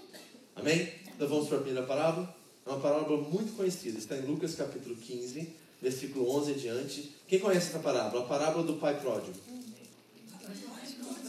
Amém? 0.55 0.93
Então 1.15 1.27
vamos 1.27 1.47
para 1.47 1.57
a 1.57 1.61
primeira 1.61 1.85
parábola. 1.87 2.35
É 2.65 2.69
uma 2.69 2.79
parábola 2.79 3.21
muito 3.29 3.55
conhecida, 3.55 3.97
está 3.97 4.15
em 4.17 4.25
Lucas 4.25 4.55
capítulo 4.55 4.95
15, 4.95 5.49
versículo 5.81 6.29
11 6.37 6.51
em 6.51 6.55
diante. 6.55 7.15
Quem 7.27 7.39
conhece 7.39 7.69
essa 7.69 7.79
parábola? 7.79 8.23
A 8.23 8.27
parábola 8.27 8.65
do 8.65 8.75
pai 8.75 8.99
pródigo. 8.99 9.37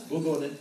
Google, 0.08 0.40
né? 0.40 0.56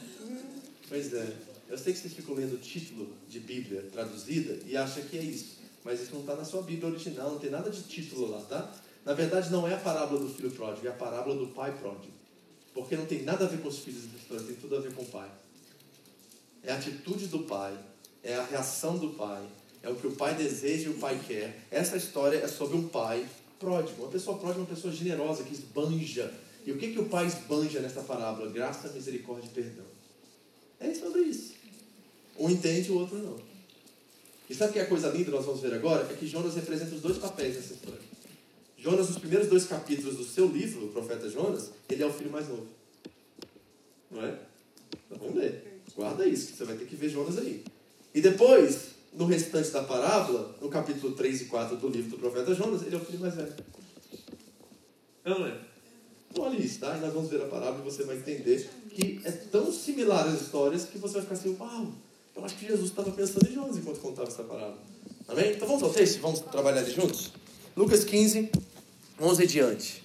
Pois 0.87 1.13
é. 1.13 1.33
Eu 1.69 1.77
sei 1.77 1.93
que 1.93 1.99
vocês 1.99 2.13
ficam 2.13 2.35
lendo 2.35 2.55
o 2.55 2.57
título 2.57 3.13
de 3.29 3.39
Bíblia 3.39 3.87
traduzida 3.91 4.59
e 4.65 4.75
acham 4.75 5.03
que 5.03 5.17
é 5.17 5.21
isso. 5.21 5.59
Mas 5.83 6.01
isso 6.01 6.13
não 6.13 6.21
está 6.21 6.35
na 6.35 6.45
sua 6.45 6.61
Bíblia 6.61 6.91
original, 6.91 7.31
não 7.31 7.39
tem 7.39 7.49
nada 7.49 7.69
de 7.69 7.81
título 7.83 8.29
lá, 8.29 8.41
tá? 8.41 8.71
Na 9.03 9.13
verdade, 9.13 9.49
não 9.49 9.67
é 9.67 9.73
a 9.73 9.77
parábola 9.77 10.19
do 10.19 10.29
filho 10.29 10.51
pródigo, 10.51 10.85
é 10.87 10.89
a 10.89 10.93
parábola 10.93 11.35
do 11.35 11.47
pai 11.47 11.75
pródigo. 11.77 12.13
Porque 12.73 12.95
não 12.95 13.05
tem 13.05 13.23
nada 13.23 13.45
a 13.45 13.47
ver 13.47 13.61
com 13.61 13.67
os 13.67 13.79
filhos 13.79 14.05
da 14.05 14.17
história, 14.17 14.45
tem 14.45 14.55
tudo 14.55 14.75
a 14.75 14.79
ver 14.79 14.93
com 14.93 15.01
o 15.01 15.05
pai. 15.05 15.29
é 16.63 16.71
a 16.71 16.75
atitude 16.75 17.27
do 17.27 17.39
pai, 17.39 17.77
é 18.23 18.35
a 18.35 18.43
reação 18.43 18.97
do 18.97 19.09
pai, 19.11 19.43
é 19.81 19.89
o 19.89 19.95
que 19.95 20.05
o 20.05 20.15
pai 20.15 20.35
deseja 20.35 20.89
e 20.89 20.93
o 20.93 20.99
pai 20.99 21.19
quer. 21.27 21.65
Essa 21.71 21.97
história 21.97 22.37
é 22.37 22.47
sobre 22.47 22.77
um 22.77 22.87
pai 22.87 23.27
pródigo. 23.61 24.01
Uma 24.01 24.11
pessoa 24.11 24.37
pródiga 24.37 24.61
é 24.61 24.63
uma 24.63 24.75
pessoa 24.75 24.91
generosa 24.91 25.43
que 25.43 25.53
esbanja. 25.53 26.33
E 26.65 26.71
o 26.71 26.77
que, 26.77 26.91
que 26.91 26.99
o 26.99 27.05
pai 27.05 27.27
esbanja 27.27 27.79
nessa 27.79 28.01
parábola? 28.01 28.51
Graça, 28.51 28.89
misericórdia 28.89 29.47
e 29.47 29.51
perdão. 29.51 29.85
É 30.79 30.93
sobre 30.93 31.21
isso. 31.21 31.53
Um 32.37 32.49
entende, 32.49 32.91
o 32.91 32.97
outro 32.97 33.17
não. 33.19 33.39
E 34.49 34.55
sabe 34.55 34.71
o 34.71 34.73
que 34.73 34.79
é 34.79 34.81
a 34.81 34.87
coisa 34.87 35.09
linda 35.09 35.31
nós 35.31 35.45
vamos 35.45 35.61
ver 35.61 35.73
agora? 35.73 36.11
É 36.11 36.15
que 36.15 36.27
Jonas 36.27 36.55
representa 36.55 36.95
os 36.95 37.01
dois 37.01 37.17
papéis 37.17 37.55
nessa 37.55 37.73
história. 37.73 38.01
Jonas, 38.77 39.09
nos 39.09 39.19
primeiros 39.19 39.47
dois 39.47 39.65
capítulos 39.65 40.17
do 40.17 40.23
seu 40.23 40.47
livro, 40.47 40.85
o 40.85 40.89
profeta 40.89 41.29
Jonas, 41.29 41.69
ele 41.87 42.01
é 42.01 42.05
o 42.05 42.11
filho 42.11 42.31
mais 42.31 42.49
novo. 42.49 42.67
Não 44.09 44.25
é? 44.25 44.39
Então 45.05 45.19
vamos 45.19 45.35
ver. 45.35 45.81
Guarda 45.95 46.25
isso, 46.25 46.47
que 46.47 46.57
você 46.57 46.63
vai 46.65 46.75
ter 46.75 46.85
que 46.85 46.95
ver 46.95 47.09
Jonas 47.09 47.37
aí. 47.37 47.63
E 48.13 48.21
depois, 48.21 48.90
no 49.13 49.25
restante 49.25 49.69
da 49.71 49.83
parábola, 49.83 50.55
no 50.61 50.69
capítulo 50.69 51.13
3 51.13 51.41
e 51.41 51.45
4 51.45 51.77
do 51.77 51.89
livro 51.89 52.11
do 52.11 52.17
profeta 52.17 52.53
Jonas, 52.53 52.81
ele 52.83 52.95
é 52.95 52.97
o 52.97 53.03
filho 53.03 53.19
mais 53.19 53.35
velho. 53.35 53.53
Não 55.25 55.45
é? 55.45 55.59
Então 56.29 56.45
olha 56.45 56.57
isso, 56.57 56.79
tá? 56.79 56.97
E 56.97 57.01
nós 57.01 57.13
vamos 57.13 57.29
ver 57.29 57.41
a 57.41 57.45
parábola 57.45 57.79
e 57.81 57.91
você 57.91 58.03
vai 58.03 58.17
entender 58.17 58.69
que 58.89 59.19
é 59.23 59.31
tão 59.31 59.71
similar 59.71 60.27
as 60.27 60.41
histórias 60.41 60.85
que 60.85 60.97
você 60.97 61.15
vai 61.15 61.23
ficar 61.23 61.35
assim, 61.35 61.57
uau, 61.59 61.91
eu 62.35 62.45
acho 62.45 62.55
que 62.55 62.65
Jesus 62.65 62.89
estava 62.89 63.11
pensando 63.11 63.49
em 63.49 63.53
Jonas 63.53 63.77
enquanto 63.77 63.99
contava 63.99 64.29
essa 64.29 64.43
parábola. 64.43 64.77
Amém? 65.27 65.51
Então 65.51 65.67
vamos 65.67 65.83
ao 65.83 65.89
texto, 65.89 66.19
vamos 66.21 66.39
trabalhar 66.39 66.83
juntos? 66.85 67.33
Lucas 67.75 68.05
15, 68.05 68.49
11 69.19 69.43
e 69.43 69.47
diante. 69.47 70.03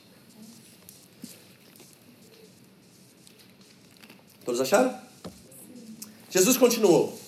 Todos 4.44 4.61
acharam? 4.61 4.96
Jesus 6.30 6.57
continuou. 6.57 7.18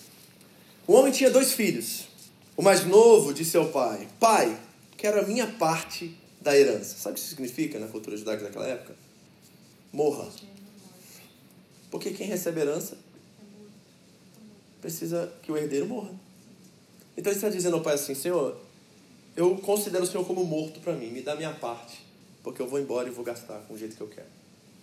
O 0.88 0.94
homem 0.94 1.12
tinha 1.12 1.30
dois 1.30 1.52
filhos. 1.52 2.08
O 2.56 2.62
mais 2.62 2.86
novo 2.86 3.34
disse 3.34 3.58
ao 3.58 3.68
pai: 3.68 4.08
Pai, 4.18 4.58
quero 4.96 5.20
a 5.20 5.22
minha 5.22 5.46
parte 5.46 6.16
da 6.40 6.58
herança. 6.58 6.96
Sabe 6.96 7.12
o 7.12 7.14
que 7.16 7.20
isso 7.20 7.28
significa 7.28 7.78
na 7.78 7.86
cultura 7.86 8.16
judaica 8.16 8.44
daquela 8.44 8.66
época? 8.66 8.96
Morra. 9.92 10.26
Porque 11.90 12.12
quem 12.12 12.26
recebe 12.26 12.62
herança 12.62 12.96
precisa 14.80 15.30
que 15.42 15.52
o 15.52 15.58
herdeiro 15.58 15.86
morra. 15.86 16.10
Então 17.18 17.30
ele 17.30 17.38
está 17.38 17.50
dizendo 17.50 17.76
ao 17.76 17.82
pai 17.82 17.94
assim: 17.94 18.14
Senhor, 18.14 18.58
eu 19.36 19.58
considero 19.58 20.04
o 20.04 20.06
Senhor 20.06 20.24
como 20.24 20.42
morto 20.42 20.80
para 20.80 20.94
mim, 20.94 21.10
me 21.10 21.20
dá 21.20 21.36
minha 21.36 21.52
parte, 21.52 22.02
porque 22.42 22.62
eu 22.62 22.66
vou 22.66 22.80
embora 22.80 23.08
e 23.08 23.12
vou 23.12 23.22
gastar 23.22 23.58
com 23.68 23.74
o 23.74 23.78
jeito 23.78 23.94
que 23.94 24.02
eu 24.02 24.08
quero. 24.08 24.26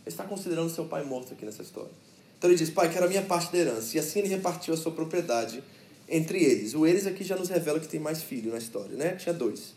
Ele 0.06 0.14
está 0.14 0.24
considerando 0.24 0.70
seu 0.70 0.86
pai 0.86 1.04
morto 1.04 1.34
aqui 1.34 1.44
nessa 1.46 1.64
história. 1.64 1.90
Então 2.38 2.48
ele 2.48 2.60
diz: 2.60 2.70
Pai, 2.70 2.94
quero 2.94 3.06
a 3.06 3.10
minha 3.10 3.24
parte 3.24 3.52
da 3.52 3.58
herança. 3.58 3.98
E 3.98 4.00
assim 4.00 4.20
ele 4.20 4.28
repartiu 4.28 4.76
a 4.76 4.78
sua 4.78 4.92
propriedade 4.92 5.64
entre 6.08 6.44
eles. 6.44 6.74
O 6.74 6.86
eles 6.86 7.06
aqui 7.06 7.24
já 7.24 7.36
nos 7.36 7.50
revela 7.50 7.80
que 7.80 7.88
tem 7.88 8.00
mais 8.00 8.22
filho 8.22 8.52
na 8.52 8.58
história, 8.58 8.96
né? 8.96 9.16
Tinha 9.16 9.34
dois. 9.34 9.74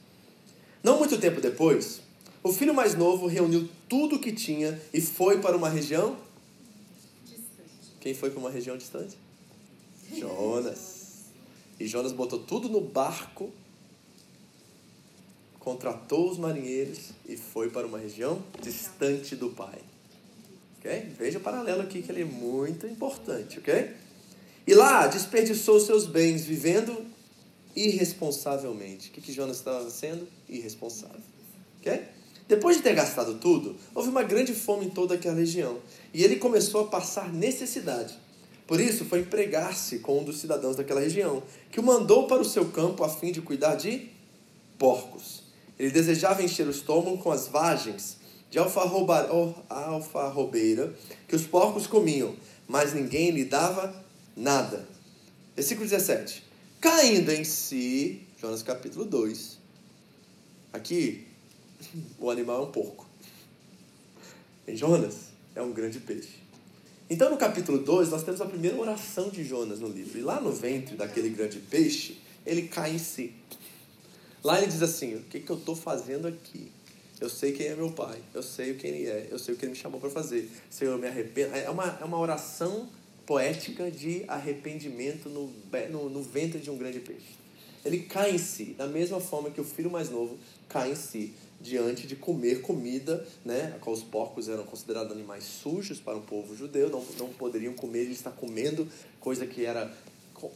Não 0.83 0.99
muito 0.99 1.19
tempo 1.19 1.41
depois, 1.41 2.01
o 2.43 2.53
filho 2.53 2.73
mais 2.73 2.95
novo 2.95 3.27
reuniu 3.27 3.69
tudo 3.89 4.17
o 4.17 4.19
que 4.19 4.33
tinha 4.33 4.81
e 4.93 5.01
foi 5.01 5.41
para 5.41 5.57
uma 5.57 5.69
região. 5.69 6.17
Quem 8.01 8.15
foi 8.15 8.31
para 8.31 8.39
uma 8.39 8.51
região 8.51 8.77
distante? 8.77 9.17
Jonas. 10.17 11.25
E 11.79 11.87
Jonas 11.87 12.13
botou 12.13 12.39
tudo 12.39 12.69
no 12.69 12.81
barco, 12.81 13.53
contratou 15.59 16.31
os 16.31 16.39
marinheiros 16.39 17.11
e 17.29 17.37
foi 17.37 17.71
para 17.71 17.87
uma 17.87 17.99
região 17.99 18.43
distante 18.63 19.37
do 19.37 19.51
pai. 19.51 19.79
Ok? 20.79 21.13
Veja 21.19 21.39
o 21.39 21.41
paralelo 21.41 21.83
aqui 21.83 22.03
que 22.03 22.11
ele 22.11 22.23
é 22.23 22.25
muito 22.25 22.87
importante, 22.87 23.59
ok? 23.59 23.95
E 24.69 24.75
lá 24.75 25.07
desperdiçou 25.07 25.81
seus 25.81 26.05
bens 26.05 26.45
vivendo 26.45 27.07
irresponsavelmente. 27.75 29.09
O 29.09 29.13
que, 29.13 29.23
que 29.23 29.33
Jonas 29.33 29.57
estava 29.57 29.89
sendo? 29.89 30.29
Irresponsável. 30.47 31.23
Ok? 31.81 32.03
Depois 32.47 32.77
de 32.77 32.83
ter 32.83 32.93
gastado 32.93 33.37
tudo, 33.37 33.77
houve 33.95 34.11
uma 34.11 34.23
grande 34.23 34.53
fome 34.53 34.85
em 34.85 34.91
toda 34.91 35.15
aquela 35.15 35.37
região. 35.37 35.79
E 36.13 36.23
ele 36.23 36.37
começou 36.37 36.83
a 36.83 36.87
passar 36.87 37.33
necessidade. 37.33 38.15
Por 38.67 38.79
isso, 38.79 39.07
foi 39.07 39.21
empregar-se 39.21 40.01
com 40.01 40.19
um 40.19 40.25
dos 40.25 40.39
cidadãos 40.39 40.77
daquela 40.77 41.01
região, 41.01 41.43
que 41.73 41.81
o 41.81 41.83
mandou 41.83 42.27
para 42.27 42.43
o 42.43 42.45
seu 42.45 42.67
campo 42.67 43.03
a 43.03 43.09
fim 43.09 43.33
de 43.33 43.41
cuidar 43.41 43.77
de 43.77 44.11
porcos. 44.79 45.45
Ele 45.79 45.91
desejava 45.91 46.43
encher 46.43 46.67
o 46.67 46.71
estômago 46.71 47.17
com 47.17 47.33
as 47.33 47.49
vagens 47.49 48.19
de 48.51 48.59
alfarrobeira 48.59 50.95
que 51.27 51.35
os 51.35 51.47
porcos 51.47 51.87
comiam, 51.87 52.37
mas 52.69 52.93
ninguém 52.93 53.31
lhe 53.31 53.47
dava 53.47 54.07
nada. 54.39 54.87
Versículo 55.55 55.89
17. 55.89 56.45
Caindo 56.81 57.33
em 57.33 57.45
si, 57.45 58.23
Jonas 58.41 58.63
capítulo 58.63 59.05
2. 59.05 59.59
Aqui, 60.73 61.27
o 62.19 62.31
animal 62.31 62.63
é 62.63 62.67
um 62.69 62.71
porco. 62.71 63.07
Em 64.67 64.77
Jonas, 64.77 65.17
é 65.55 65.63
um 65.63 65.73
grande 65.73 65.99
peixe. 65.99 66.39
Então, 67.11 67.31
no 67.31 67.37
capítulo 67.37 67.79
2, 67.79 68.11
nós 68.11 68.23
temos 68.23 68.41
a 68.41 68.47
primeira 68.47 68.77
oração 68.77 69.31
de 69.31 69.43
Jonas 69.43 69.81
no 69.81 69.89
livro. 69.89 70.19
E 70.19 70.23
lá 70.23 70.41
no 70.41 70.53
ventre 70.53 70.95
daquele 70.95 71.31
grande 71.31 71.59
peixe, 71.59 72.19
ele 72.47 72.69
cai 72.69 72.95
em 72.95 72.99
si. 72.99 73.35
Lá 74.45 74.59
ele 74.59 74.67
diz 74.67 74.83
assim: 74.83 75.17
O 75.17 75.23
que, 75.23 75.41
que 75.41 75.51
eu 75.51 75.57
estou 75.57 75.75
fazendo 75.75 76.29
aqui? 76.29 76.71
Eu 77.19 77.29
sei 77.29 77.53
quem 77.53 77.67
é 77.67 77.75
meu 77.75 77.91
pai, 77.91 78.21
eu 78.33 78.43
sei 78.43 78.75
quem 78.75 78.91
ele 78.91 79.09
é, 79.09 79.29
eu 79.31 79.39
sei 79.41 79.55
o 79.55 79.59
que 79.59 79.65
ele 79.65 79.73
me 79.73 79.79
chamou 79.79 79.99
para 79.99 80.11
fazer. 80.11 80.49
Senhor, 80.71 80.93
eu 80.93 80.99
me 80.99 81.09
arrependo. 81.09 81.57
É 81.57 81.69
uma, 81.69 81.99
é 82.01 82.05
uma 82.05 82.19
oração 82.19 82.89
poética 83.29 83.91
de 83.91 84.25
arrependimento 84.27 85.29
no, 85.29 85.53
no, 85.91 86.09
no 86.09 86.23
ventre 86.23 86.59
de 86.59 86.71
um 86.71 86.79
grande 86.79 86.99
peixe. 86.99 87.37
Ele 87.85 87.99
cai 87.99 88.35
em 88.35 88.39
si, 88.39 88.73
da 88.73 88.87
mesma 88.87 89.21
forma 89.21 89.51
que 89.51 89.61
o 89.61 89.65
filho 89.65 89.91
mais 89.91 90.09
novo 90.09 90.39
cai 90.67 90.93
em 90.93 90.97
si, 90.97 91.35
diante 91.61 92.07
de 92.07 92.17
comer 92.17 92.63
comida, 92.63 93.27
né, 93.45 93.75
a 93.77 93.79
qual 93.81 93.95
os 93.95 94.03
porcos 94.03 94.49
eram 94.49 94.65
considerados 94.65 95.13
animais 95.13 95.45
sujos 95.45 96.01
para 96.01 96.17
o 96.17 96.23
povo 96.23 96.57
judeu, 96.57 96.89
não, 96.89 97.05
não 97.19 97.29
poderiam 97.29 97.75
comer, 97.75 98.01
ele 98.01 98.13
está 98.13 98.31
comendo 98.31 98.89
coisa 99.21 99.47
que 99.47 99.67
era, 99.67 99.93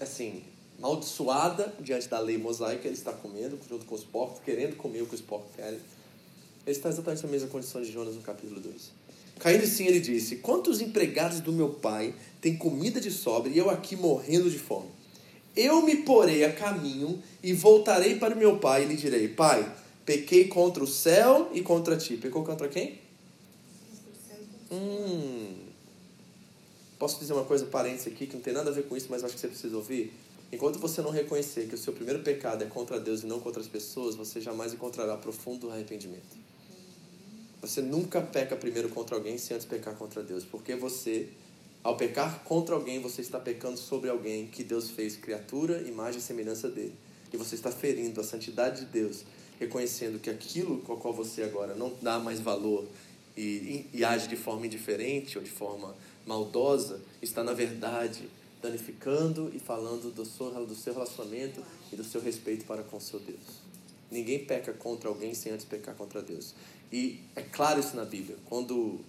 assim, 0.00 0.42
maldiçoada 0.78 1.74
diante 1.78 2.08
da 2.08 2.20
lei 2.20 2.38
mosaica, 2.38 2.88
ele 2.88 2.96
está 2.96 3.12
comendo 3.12 3.58
junto 3.68 3.84
com 3.84 3.94
os 3.94 4.04
porcos, 4.04 4.40
querendo 4.42 4.76
comer 4.76 5.02
o 5.02 5.06
que 5.06 5.14
os 5.14 5.20
porcos 5.20 5.54
querem. 5.54 5.78
Ele 6.64 6.76
está 6.76 6.88
exatamente 6.88 7.22
na 7.22 7.28
mesma 7.28 7.48
condição 7.48 7.82
de 7.82 7.92
Jonas 7.92 8.14
no 8.14 8.22
capítulo 8.22 8.60
2. 8.60 9.01
Caindo 9.38 9.66
sim, 9.66 9.86
ele 9.86 10.00
disse: 10.00 10.36
Quantos 10.36 10.80
empregados 10.80 11.40
do 11.40 11.52
meu 11.52 11.70
pai 11.70 12.14
têm 12.40 12.56
comida 12.56 13.00
de 13.00 13.10
sobra 13.10 13.50
e 13.50 13.58
eu 13.58 13.68
aqui 13.70 13.96
morrendo 13.96 14.50
de 14.50 14.58
fome? 14.58 14.88
Eu 15.54 15.82
me 15.82 15.96
porei 15.96 16.44
a 16.44 16.52
caminho 16.52 17.22
e 17.42 17.52
voltarei 17.52 18.18
para 18.18 18.34
o 18.34 18.38
meu 18.38 18.58
pai 18.58 18.84
e 18.84 18.86
lhe 18.86 18.96
direi: 18.96 19.28
Pai, 19.28 19.70
pequei 20.06 20.48
contra 20.48 20.82
o 20.82 20.86
céu 20.86 21.50
e 21.52 21.60
contra 21.60 21.96
ti. 21.96 22.16
Pecou 22.16 22.44
contra 22.44 22.68
quem? 22.68 23.00
Hum. 24.70 25.54
Posso 26.98 27.18
dizer 27.18 27.32
uma 27.32 27.44
coisa 27.44 27.66
parênteses 27.66 28.06
aqui 28.06 28.26
que 28.26 28.34
não 28.34 28.42
tem 28.42 28.54
nada 28.54 28.70
a 28.70 28.72
ver 28.72 28.84
com 28.84 28.96
isso, 28.96 29.08
mas 29.10 29.24
acho 29.24 29.34
que 29.34 29.40
você 29.40 29.48
precisa 29.48 29.76
ouvir? 29.76 30.12
Enquanto 30.52 30.78
você 30.78 31.02
não 31.02 31.10
reconhecer 31.10 31.66
que 31.66 31.74
o 31.74 31.78
seu 31.78 31.92
primeiro 31.92 32.22
pecado 32.22 32.62
é 32.62 32.66
contra 32.66 33.00
Deus 33.00 33.22
e 33.22 33.26
não 33.26 33.40
contra 33.40 33.60
as 33.60 33.66
pessoas, 33.66 34.14
você 34.14 34.40
jamais 34.40 34.72
encontrará 34.72 35.16
profundo 35.16 35.70
arrependimento. 35.70 36.36
Você 37.62 37.80
nunca 37.80 38.20
peca 38.20 38.56
primeiro 38.56 38.88
contra 38.88 39.14
alguém 39.14 39.38
sem 39.38 39.54
antes 39.54 39.64
pecar 39.64 39.94
contra 39.94 40.20
Deus, 40.20 40.44
porque 40.44 40.74
você, 40.74 41.28
ao 41.84 41.96
pecar 41.96 42.42
contra 42.42 42.74
alguém, 42.74 43.00
você 43.00 43.20
está 43.20 43.38
pecando 43.38 43.78
sobre 43.78 44.10
alguém 44.10 44.48
que 44.48 44.64
Deus 44.64 44.90
fez 44.90 45.14
criatura, 45.14 45.80
imagem 45.82 46.18
e 46.18 46.22
semelhança 46.22 46.68
dele. 46.68 46.94
E 47.32 47.36
você 47.36 47.54
está 47.54 47.70
ferindo 47.70 48.20
a 48.20 48.24
santidade 48.24 48.80
de 48.80 48.86
Deus, 48.86 49.22
reconhecendo 49.60 50.18
que 50.18 50.28
aquilo 50.28 50.78
com 50.80 50.94
o 50.94 50.96
qual 50.96 51.14
você 51.14 51.44
agora 51.44 51.72
não 51.72 51.92
dá 52.02 52.18
mais 52.18 52.40
valor 52.40 52.84
e, 53.36 53.86
e, 53.92 53.98
e 53.98 54.04
age 54.04 54.26
de 54.26 54.36
forma 54.36 54.66
indiferente 54.66 55.38
ou 55.38 55.44
de 55.44 55.50
forma 55.50 55.94
maldosa, 56.26 57.00
está 57.22 57.44
na 57.44 57.52
verdade 57.52 58.28
danificando 58.60 59.52
e 59.54 59.60
falando 59.60 60.12
do 60.12 60.24
seu, 60.24 60.50
do 60.66 60.74
seu 60.74 60.92
relacionamento 60.92 61.62
e 61.92 61.96
do 61.96 62.02
seu 62.02 62.20
respeito 62.20 62.64
para 62.64 62.82
com 62.82 62.98
seu 62.98 63.20
Deus. 63.20 63.62
Ninguém 64.10 64.44
peca 64.44 64.72
contra 64.72 65.08
alguém 65.08 65.32
sem 65.32 65.52
antes 65.52 65.64
pecar 65.64 65.94
contra 65.94 66.20
Deus. 66.20 66.54
E 66.93 67.20
é 67.34 67.43
claro 67.43 67.80
isso 67.80 67.97
na 67.97 68.05
Bíblia. 68.05 68.36
Quando 68.47 69.01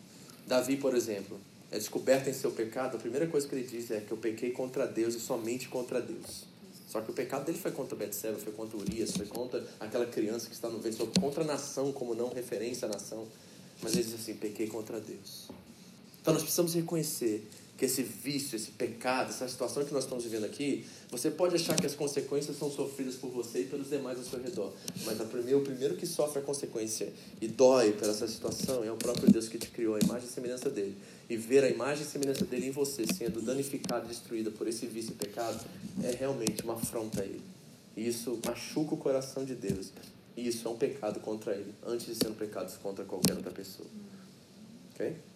Davi, 0.48 0.78
por 0.78 0.96
exemplo, 0.96 1.38
é 1.72 1.78
descoberto 1.78 2.30
em 2.30 2.34
seu 2.34 2.52
pecado, 2.52 2.96
a 2.96 3.00
primeira 3.00 3.28
coisa 3.28 3.48
que 3.48 3.56
ele 3.56 3.68
diz 3.68 3.92
é 3.92 4.00
que 4.00 4.12
eu 4.12 4.18
pequei 4.18 4.52
contra 4.52 4.88
Deus 4.88 5.16
e 5.16 5.20
somente 5.20 5.68
contra 5.68 6.02
Deus. 6.02 6.46
Só 6.88 7.02
que 7.02 7.10
o 7.10 7.14
pecado 7.14 7.46
dele 7.46 7.58
foi 7.58 7.72
contra 7.72 7.96
Betseba, 7.96 8.38
foi 8.38 8.54
contra 8.54 8.78
Urias, 8.78 9.12
foi 9.12 9.26
contra 9.26 9.66
aquela 9.80 10.06
criança 10.06 10.48
que 10.48 10.54
está 10.54 10.70
no 10.70 10.78
ventre, 10.80 11.04
contra 11.20 11.44
a 11.44 11.48
nação 11.48 11.92
como 11.92 12.14
não 12.14 12.30
referência 12.30 12.88
à 12.88 12.92
nação. 12.92 13.28
Mas 13.82 13.94
ele 13.94 14.04
diz 14.04 14.14
assim, 14.14 14.36
pequei 14.36 14.68
contra 14.68 15.00
Deus. 15.00 15.50
Então 16.22 16.34
nós 16.34 16.44
precisamos 16.44 16.74
reconhecer 16.76 17.50
que 17.84 17.86
esse 17.86 18.02
vício, 18.02 18.56
esse 18.56 18.72
pecado, 18.72 19.30
essa 19.30 19.46
situação 19.46 19.84
que 19.84 19.94
nós 19.94 20.06
estamos 20.06 20.24
vivendo 20.24 20.46
aqui, 20.46 20.86
você 21.12 21.30
pode 21.30 21.56
achar 21.56 21.76
que 21.76 21.86
as 21.86 21.94
consequências 21.94 22.58
são 22.58 22.72
sofridas 22.72 23.16
por 23.16 23.30
você 23.30 23.64
e 23.64 23.66
pelos 23.66 23.90
demais 23.90 24.18
ao 24.18 24.24
seu 24.24 24.42
redor. 24.42 24.72
Mas 25.06 25.20
a 25.20 25.26
primeiro, 25.26 25.60
o 25.60 25.64
primeiro 25.64 25.98
que 25.98 26.08
sofre 26.08 26.40
a 26.40 26.42
consequência 26.42 27.12
e 27.42 27.48
dói 27.48 27.92
por 27.92 28.08
essa 28.08 28.26
situação 28.26 28.86
é 28.86 28.92
o 28.92 28.96
próprio 28.96 29.30
Deus 29.30 29.50
que 29.50 29.58
te 29.58 29.68
criou, 29.68 29.96
a 29.96 30.00
imagem 30.00 30.30
e 30.30 30.32
semelhança 30.32 30.70
dele. 30.70 30.96
E 31.30 31.36
ver 31.36 31.66
a 31.66 31.70
imagem 31.70 32.06
e 32.06 32.08
semelhança 32.08 32.46
dele 32.46 32.68
em 32.68 32.72
você 32.72 33.06
sendo 33.06 33.42
danificada, 33.42 34.08
destruída 34.08 34.50
por 34.50 34.66
esse 34.66 34.86
vício 34.86 35.12
e 35.12 35.16
pecado, 35.16 35.60
é 36.02 36.12
realmente 36.12 36.64
uma 36.64 36.76
afronta 36.76 37.22
a 37.22 37.26
ele. 37.26 37.42
E 37.98 38.08
isso 38.08 38.40
machuca 38.46 38.94
o 38.94 38.98
coração 38.98 39.44
de 39.44 39.56
Deus. 39.56 39.92
E 40.38 40.48
isso 40.48 40.66
é 40.68 40.72
um 40.72 40.78
pecado 40.78 41.20
contra 41.20 41.54
ele, 41.54 41.74
antes 41.86 42.06
de 42.06 42.16
ser 42.16 42.30
um 42.30 42.34
pecado 42.34 42.74
contra 42.80 43.04
qualquer 43.04 43.36
outra 43.36 43.52
pessoa. 43.52 43.88
Ok? 44.94 45.33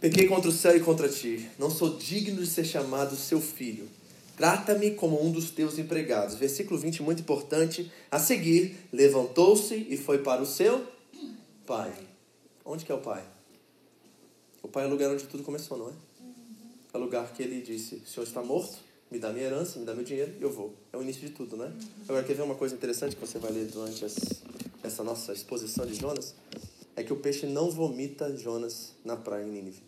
Pequei 0.00 0.26
contra 0.26 0.50
o 0.50 0.52
céu 0.52 0.76
e 0.76 0.80
contra 0.80 1.08
ti. 1.08 1.48
Não 1.58 1.70
sou 1.70 1.96
digno 1.96 2.42
de 2.42 2.46
ser 2.46 2.64
chamado 2.64 3.16
seu 3.16 3.40
filho. 3.40 3.88
Trata-me 4.36 4.90
como 4.90 5.24
um 5.24 5.32
dos 5.32 5.50
teus 5.50 5.78
empregados. 5.78 6.34
Versículo 6.34 6.78
20, 6.78 7.02
muito 7.02 7.22
importante. 7.22 7.90
A 8.10 8.18
seguir, 8.18 8.76
levantou-se 8.92 9.74
e 9.74 9.96
foi 9.96 10.18
para 10.18 10.42
o 10.42 10.46
seu 10.46 10.86
pai. 11.64 11.92
Onde 12.64 12.84
que 12.84 12.92
é 12.92 12.94
o 12.94 13.00
pai? 13.00 13.24
O 14.62 14.68
pai 14.68 14.84
é 14.84 14.86
o 14.86 14.90
lugar 14.90 15.10
onde 15.10 15.24
tudo 15.24 15.42
começou, 15.42 15.78
não 15.78 15.88
é? 15.88 15.92
É 16.92 16.98
o 16.98 17.00
lugar 17.00 17.32
que 17.32 17.42
ele 17.42 17.62
disse: 17.62 17.96
O 17.96 18.06
senhor 18.06 18.26
está 18.26 18.42
morto, 18.42 18.78
me 19.10 19.18
dá 19.18 19.32
minha 19.32 19.46
herança, 19.46 19.78
me 19.78 19.86
dá 19.86 19.94
meu 19.94 20.04
dinheiro 20.04 20.34
e 20.38 20.42
eu 20.42 20.50
vou. 20.50 20.74
É 20.92 20.98
o 20.98 21.02
início 21.02 21.22
de 21.22 21.30
tudo, 21.30 21.56
né? 21.56 21.72
Agora, 22.06 22.22
quer 22.22 22.34
ver 22.34 22.42
uma 22.42 22.54
coisa 22.54 22.74
interessante 22.74 23.16
que 23.16 23.20
você 23.20 23.38
vai 23.38 23.52
ler 23.52 23.66
durante 23.66 24.04
essa 24.82 25.02
nossa 25.02 25.32
exposição 25.32 25.86
de 25.86 25.94
Jonas? 25.94 26.34
É 26.96 27.04
que 27.04 27.12
o 27.12 27.16
peixe 27.16 27.46
não 27.46 27.70
vomita 27.70 28.34
Jonas 28.36 28.94
na 29.04 29.16
praia 29.16 29.44
em 29.44 29.50
Nínive. 29.50 29.82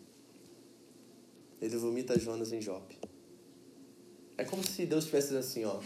Ele 1.59 1.75
vomita 1.75 2.17
Jonas 2.17 2.53
em 2.53 2.61
Jope. 2.61 2.97
É 4.37 4.45
como 4.45 4.63
se 4.65 4.85
Deus 4.85 5.05
dizendo 5.05 5.39
assim, 5.39 5.65
ó. 5.65 5.81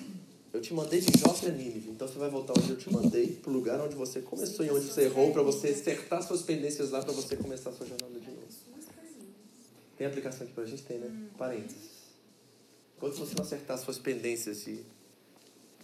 Eu 0.51 0.61
te 0.61 0.71
mandei 0.73 0.99
de 1.01 1.17
Jope 1.17 1.47
a 1.47 1.49
Nínive, 1.49 1.89
então 1.89 2.07
você 2.07 2.19
vai 2.19 2.29
voltar 2.29 2.53
onde 2.55 2.69
eu 2.69 2.77
te 2.77 2.91
mandei, 2.91 3.27
pro 3.27 3.51
lugar 3.51 3.81
onde 3.81 3.95
você 3.95 4.21
começou 4.21 4.63
e 4.63 4.69
onde 4.69 4.85
você 4.85 5.05
errou, 5.05 5.31
para 5.31 5.41
você 5.41 5.69
acertar 5.69 6.21
suas 6.21 6.43
pendências 6.43 6.91
lá, 6.91 7.01
para 7.01 7.11
você 7.11 7.35
começar 7.35 7.71
a 7.71 7.73
sua 7.73 7.87
jornada 7.87 8.19
de 8.19 8.27
novo. 8.27 8.43
Tem 9.97 10.05
aplicação 10.05 10.45
aqui 10.45 10.53
pra 10.53 10.65
gente? 10.65 10.83
Tem, 10.83 10.99
né? 10.99 11.29
Parênteses. 11.37 11.93
Enquanto 12.97 13.15
você 13.15 13.33
não 13.35 13.43
acertar 13.43 13.79
suas 13.79 13.97
pendências 13.97 14.67
e 14.67 14.85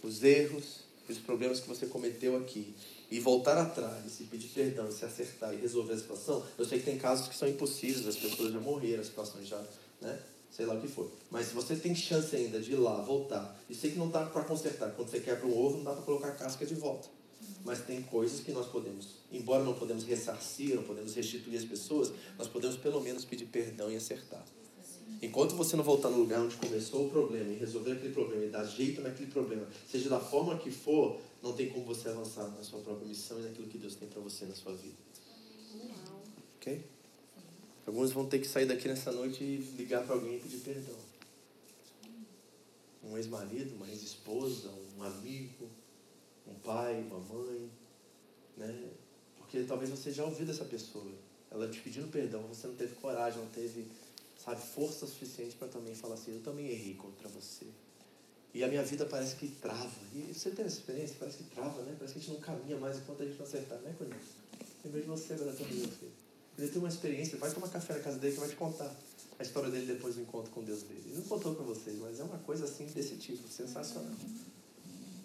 os 0.02 0.22
erros 0.22 0.84
e 1.08 1.12
os 1.12 1.18
problemas 1.18 1.58
que 1.58 1.68
você 1.68 1.86
cometeu 1.86 2.36
aqui, 2.36 2.72
e 3.10 3.18
voltar 3.18 3.58
atrás 3.58 4.20
e 4.20 4.24
pedir 4.24 4.48
perdão, 4.48 4.88
e 4.88 4.92
se 4.92 5.04
acertar 5.04 5.52
e 5.52 5.56
resolver 5.56 5.94
a 5.94 5.98
situação, 5.98 6.44
eu 6.56 6.64
sei 6.64 6.78
que 6.78 6.84
tem 6.84 6.98
casos 6.98 7.28
que 7.28 7.36
são 7.36 7.48
impossíveis, 7.48 8.06
as 8.06 8.16
pessoas 8.16 8.52
já 8.52 8.60
morreram, 8.60 9.00
as 9.00 9.08
situações 9.08 9.48
já, 9.48 9.62
né? 10.00 10.18
Sei 10.50 10.66
lá 10.66 10.74
o 10.74 10.80
que 10.80 10.88
for. 10.88 11.10
Mas 11.30 11.48
se 11.48 11.54
você 11.54 11.76
tem 11.76 11.94
chance 11.94 12.34
ainda 12.34 12.60
de 12.60 12.72
ir 12.72 12.76
lá, 12.76 13.00
voltar, 13.00 13.58
e 13.68 13.74
sei 13.74 13.92
que 13.92 13.98
não 13.98 14.08
dá 14.08 14.26
para 14.26 14.44
consertar, 14.44 14.90
quando 14.92 15.08
você 15.08 15.20
quebra 15.20 15.46
um 15.46 15.56
ovo, 15.56 15.78
não 15.78 15.84
dá 15.84 15.92
para 15.92 16.02
colocar 16.02 16.28
a 16.28 16.32
casca 16.32 16.64
de 16.66 16.74
volta. 16.74 17.08
Mas 17.64 17.80
tem 17.80 18.02
coisas 18.02 18.40
que 18.40 18.52
nós 18.52 18.66
podemos, 18.66 19.08
embora 19.30 19.62
não 19.62 19.74
podemos 19.74 20.04
ressarcir, 20.04 20.74
não 20.74 20.82
podemos 20.82 21.14
restituir 21.14 21.56
as 21.56 21.64
pessoas, 21.64 22.12
nós 22.38 22.48
podemos 22.48 22.76
pelo 22.76 23.00
menos 23.00 23.24
pedir 23.24 23.46
perdão 23.46 23.90
e 23.90 23.96
acertar. 23.96 24.44
Enquanto 25.22 25.54
você 25.54 25.76
não 25.76 25.84
voltar 25.84 26.08
no 26.08 26.18
lugar 26.18 26.40
onde 26.40 26.56
começou 26.56 27.06
o 27.06 27.10
problema 27.10 27.52
e 27.52 27.56
resolver 27.56 27.92
aquele 27.92 28.12
problema 28.12 28.44
e 28.44 28.48
dar 28.48 28.64
jeito 28.64 29.02
naquele 29.02 29.30
problema, 29.30 29.66
seja 29.90 30.08
da 30.08 30.18
forma 30.18 30.58
que 30.58 30.70
for, 30.70 31.20
não 31.42 31.52
tem 31.52 31.68
como 31.68 31.84
você 31.84 32.08
avançar 32.08 32.48
na 32.48 32.62
sua 32.62 32.80
própria 32.80 33.06
missão 33.06 33.38
e 33.38 33.42
naquilo 33.42 33.68
que 33.68 33.78
Deus 33.78 33.94
tem 33.96 34.08
para 34.08 34.20
você 34.20 34.46
na 34.46 34.54
sua 34.54 34.72
vida. 34.72 34.96
Ok? 36.56 36.82
Alguns 37.86 38.12
vão 38.12 38.26
ter 38.26 38.38
que 38.38 38.46
sair 38.46 38.66
daqui 38.66 38.86
nessa 38.86 39.10
noite 39.10 39.42
e 39.42 39.56
ligar 39.76 40.04
para 40.04 40.14
alguém 40.14 40.36
e 40.36 40.40
pedir 40.40 40.58
perdão. 40.58 40.96
Um 43.02 43.16
ex-marido, 43.16 43.74
uma 43.74 43.88
ex-esposa, 43.88 44.70
um 44.96 45.02
amigo, 45.02 45.68
um 46.46 46.54
pai, 46.54 47.00
uma 47.00 47.18
mãe, 47.18 47.70
né? 48.56 48.90
Porque 49.38 49.64
talvez 49.64 49.90
você 49.90 50.12
já 50.12 50.24
ouviu 50.24 50.46
dessa 50.46 50.64
pessoa, 50.64 51.10
ela 51.50 51.66
te 51.68 51.80
pedindo 51.80 52.08
perdão, 52.08 52.42
você 52.42 52.66
não 52.66 52.74
teve 52.76 52.94
coragem, 52.96 53.40
não 53.40 53.48
teve, 53.48 53.86
sabe, 54.44 54.60
força 54.60 55.06
suficiente 55.06 55.56
para 55.56 55.68
também 55.68 55.94
falar 55.94 56.14
assim, 56.14 56.32
eu 56.34 56.40
também 56.40 56.68
errei 56.68 56.94
contra 56.94 57.28
você. 57.28 57.66
E 58.52 58.64
a 58.64 58.68
minha 58.68 58.82
vida 58.82 59.04
parece 59.06 59.36
que 59.36 59.46
trava. 59.46 59.90
E 60.12 60.34
você 60.34 60.50
tem 60.50 60.64
essa 60.64 60.78
experiência? 60.78 61.16
Parece 61.18 61.38
que 61.38 61.44
trava, 61.44 61.82
né? 61.82 61.94
Parece 61.96 62.14
que 62.14 62.18
a 62.18 62.22
gente 62.22 62.32
não 62.32 62.40
caminha 62.40 62.76
mais 62.78 62.98
enquanto 62.98 63.22
a 63.22 63.26
gente 63.26 63.38
não 63.38 63.46
acertar, 63.46 63.78
né, 63.78 63.94
Corinthians? 63.96 64.40
Lembrei 64.84 65.02
de 65.02 65.08
você 65.08 65.34
agora 65.34 65.52
também, 65.52 65.74
meu 65.74 65.88
filho. 65.88 66.12
Ele 66.58 66.68
tem 66.68 66.78
uma 66.78 66.88
experiência, 66.88 67.38
vai 67.38 67.52
tomar 67.52 67.68
café 67.68 67.94
na 67.94 68.00
casa 68.00 68.18
dele 68.18 68.34
que 68.34 68.40
vai 68.40 68.48
te 68.48 68.56
contar 68.56 68.94
a 69.38 69.42
história 69.42 69.70
dele 69.70 69.86
depois 69.86 70.16
do 70.16 70.22
encontro 70.22 70.50
com 70.50 70.64
Deus 70.64 70.82
dele. 70.82 71.02
Ele 71.06 71.16
não 71.16 71.24
contou 71.24 71.54
para 71.54 71.64
vocês, 71.64 71.96
mas 71.98 72.18
é 72.18 72.24
uma 72.24 72.38
coisa 72.38 72.64
assim 72.64 72.86
desse 72.86 73.16
tipo, 73.16 73.48
sensacional. 73.48 74.12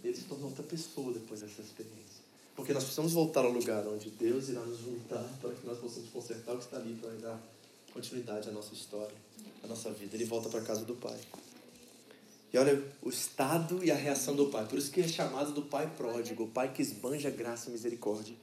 Ele 0.04 0.16
se 0.16 0.24
tornou 0.24 0.50
outra 0.50 0.64
pessoa 0.64 1.12
depois 1.12 1.42
dessa 1.42 1.62
experiência. 1.62 2.24
Porque 2.56 2.72
nós 2.72 2.84
precisamos 2.84 3.12
voltar 3.12 3.44
ao 3.44 3.52
lugar 3.52 3.86
onde 3.88 4.10
Deus 4.12 4.50
irá 4.50 4.62
nos 4.62 4.80
juntar 4.80 5.24
para 5.42 5.54
que 5.54 5.66
nós 5.66 5.80
possamos 5.80 6.10
consertar 6.10 6.54
o 6.54 6.60
que 6.60 6.66
está 6.66 6.78
ali 6.78 6.96
para 6.96 7.10
dar 7.16 7.44
continuidade 7.96 8.50
à 8.50 8.52
nossa 8.52 8.74
história, 8.74 9.16
à 9.64 9.68
nossa 9.68 9.90
vida. 9.92 10.18
Ele 10.18 10.26
volta 10.26 10.50
para 10.50 10.60
casa 10.60 10.84
do 10.84 10.96
Pai. 10.96 11.18
E 12.54 12.58
olha 12.58 12.84
o 13.02 13.10
estado 13.10 13.84
e 13.84 13.90
a 13.90 13.96
reação 13.96 14.36
do 14.36 14.48
pai. 14.48 14.66
Por 14.66 14.78
isso 14.78 14.92
que 14.92 15.02
é 15.02 15.08
chamado 15.08 15.52
do 15.52 15.64
pai 15.64 15.94
pródigo, 15.98 16.44
o 16.44 16.48
pai 16.48 16.72
que 16.72 16.82
esbanja 16.82 17.30
graça 17.30 17.70
e 17.70 17.74
misericórdia. 17.74 18.34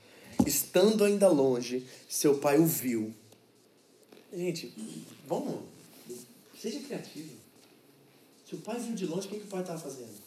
Estando 0.47 1.05
ainda 1.05 1.29
longe, 1.29 1.87
seu 2.11 2.39
pai 2.39 2.59
o 2.59 2.67
viu. 2.67 3.15
Gente, 4.31 4.75
vamos, 5.27 5.63
seja 6.61 6.81
criativo. 6.81 7.37
Se 8.47 8.55
o 8.55 8.59
pai 8.59 8.79
viu 8.81 8.95
de 8.95 9.07
longe, 9.07 9.29
o 9.29 9.31
que, 9.31 9.39
que 9.39 9.47
o 9.47 9.49
pai 9.49 9.61
estava 9.61 9.79
fazendo? 9.79 10.21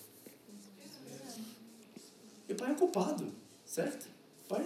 E 2.49 2.53
o 2.53 2.55
pai 2.55 2.71
é 2.71 2.75
culpado, 2.75 3.31
certo? 3.67 4.07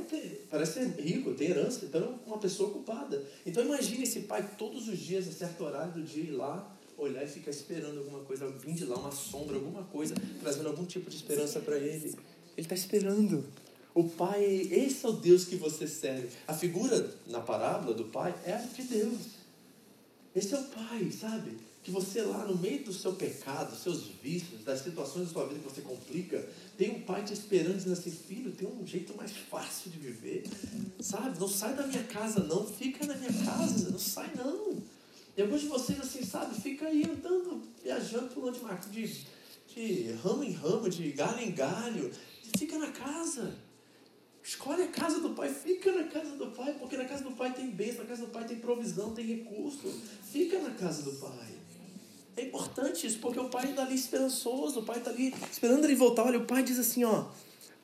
Tem, 0.09 0.39
parece 0.49 0.73
ser 0.73 1.01
rico, 1.01 1.33
tem 1.33 1.51
herança, 1.51 1.85
então 1.85 2.01
é 2.01 2.27
uma 2.27 2.37
pessoa 2.37 2.71
culpada. 2.71 3.23
Então 3.45 3.63
imagine 3.63 4.03
esse 4.03 4.21
pai 4.21 4.47
todos 4.57 4.87
os 4.87 4.97
dias, 4.99 5.27
a 5.27 5.31
certo 5.31 5.63
horário 5.63 5.93
do 5.93 6.03
dia, 6.03 6.23
ir 6.23 6.31
lá 6.31 6.75
olhar 7.01 7.23
e 7.23 7.27
ficar 7.27 7.51
esperando 7.51 7.99
alguma 7.99 8.19
coisa, 8.19 8.47
vir 8.49 8.73
de 8.73 8.85
lá, 8.85 8.97
uma 8.97 9.11
sombra, 9.11 9.55
alguma 9.55 9.83
coisa, 9.83 10.15
trazendo 10.41 10.67
algum 10.67 10.85
tipo 10.85 11.09
de 11.09 11.15
esperança 11.15 11.59
para 11.59 11.77
ele. 11.77 12.07
Ele 12.07 12.17
está 12.57 12.75
esperando. 12.75 13.45
O 13.93 14.03
Pai, 14.03 14.43
esse 14.43 15.05
é 15.05 15.09
o 15.09 15.13
Deus 15.13 15.45
que 15.45 15.55
você 15.55 15.87
serve. 15.87 16.29
A 16.47 16.53
figura 16.53 17.15
na 17.27 17.39
parábola 17.39 17.93
do 17.93 18.05
Pai 18.05 18.35
é 18.45 18.53
a 18.53 18.57
de 18.57 18.83
Deus. 18.83 19.39
Esse 20.35 20.53
é 20.53 20.59
o 20.59 20.63
Pai, 20.65 21.09
sabe? 21.11 21.57
Que 21.89 21.93
você 21.93 22.21
lá 22.21 22.45
no 22.45 22.55
meio 22.55 22.83
do 22.83 22.93
seu 22.93 23.13
pecado, 23.13 23.71
dos 23.71 23.81
seus 23.81 24.03
vícios, 24.21 24.63
das 24.63 24.81
situações 24.81 25.25
da 25.25 25.33
sua 25.33 25.47
vida 25.47 25.59
que 25.59 25.73
você 25.73 25.81
complica, 25.81 26.47
tem 26.77 26.91
um 26.91 27.01
pai 27.01 27.23
te 27.23 27.33
esperando 27.33 27.77
dizendo 27.77 27.93
assim, 27.93 28.11
filho, 28.11 28.51
tem 28.51 28.67
um 28.67 28.85
jeito 28.85 29.17
mais 29.17 29.31
fácil 29.31 29.89
de 29.89 29.97
viver. 29.97 30.43
Sabe? 30.99 31.39
Não 31.39 31.47
sai 31.47 31.73
da 31.73 31.87
minha 31.87 32.03
casa, 32.03 32.43
não. 32.43 32.63
Fica 32.67 33.07
na 33.07 33.15
minha 33.15 33.33
casa, 33.43 33.89
não 33.89 33.97
sai 33.97 34.31
não. 34.35 34.77
E 35.35 35.41
alguns 35.41 35.61
de 35.61 35.67
vocês, 35.67 35.99
assim, 35.99 36.23
sabe, 36.23 36.61
fica 36.61 36.85
aí 36.85 37.03
andando, 37.05 37.59
viajando 37.83 38.27
por 38.35 38.43
onde 38.43 38.59
de, 38.91 39.25
de 39.73 40.11
ramo 40.23 40.43
em 40.43 40.51
ramo, 40.51 40.87
de 40.87 41.11
galho 41.11 41.41
em 41.41 41.51
galho. 41.51 42.11
Fica 42.55 42.77
na 42.77 42.91
casa. 42.91 43.55
Escolhe 44.43 44.83
a 44.83 44.89
casa 44.89 45.21
do 45.21 45.31
pai, 45.31 45.51
fica 45.51 45.91
na 45.91 46.03
casa 46.03 46.35
do 46.35 46.51
pai, 46.51 46.71
porque 46.77 46.95
na 46.95 47.05
casa 47.05 47.23
do 47.23 47.31
pai 47.31 47.51
tem 47.51 47.71
bênção, 47.71 48.03
na 48.03 48.09
casa 48.09 48.27
do 48.27 48.31
pai 48.31 48.45
tem 48.45 48.59
provisão, 48.59 49.11
tem 49.11 49.25
recurso. 49.25 49.91
Fica 50.31 50.59
na 50.59 50.69
casa 50.75 51.01
do 51.01 51.13
pai. 51.13 51.58
É 52.39 52.45
importante 52.45 53.05
isso, 53.05 53.19
porque 53.19 53.37
o 53.37 53.49
pai 53.49 53.69
está 53.69 53.83
ali 53.83 53.95
esperançoso, 53.95 54.79
o 54.79 54.83
pai 54.83 54.99
está 54.99 55.11
ali 55.11 55.33
esperando 55.51 55.83
ele 55.83 55.95
voltar. 55.95 56.25
Olha, 56.25 56.39
o 56.39 56.45
pai 56.45 56.63
diz 56.63 56.79
assim, 56.79 57.03
ó. 57.03 57.25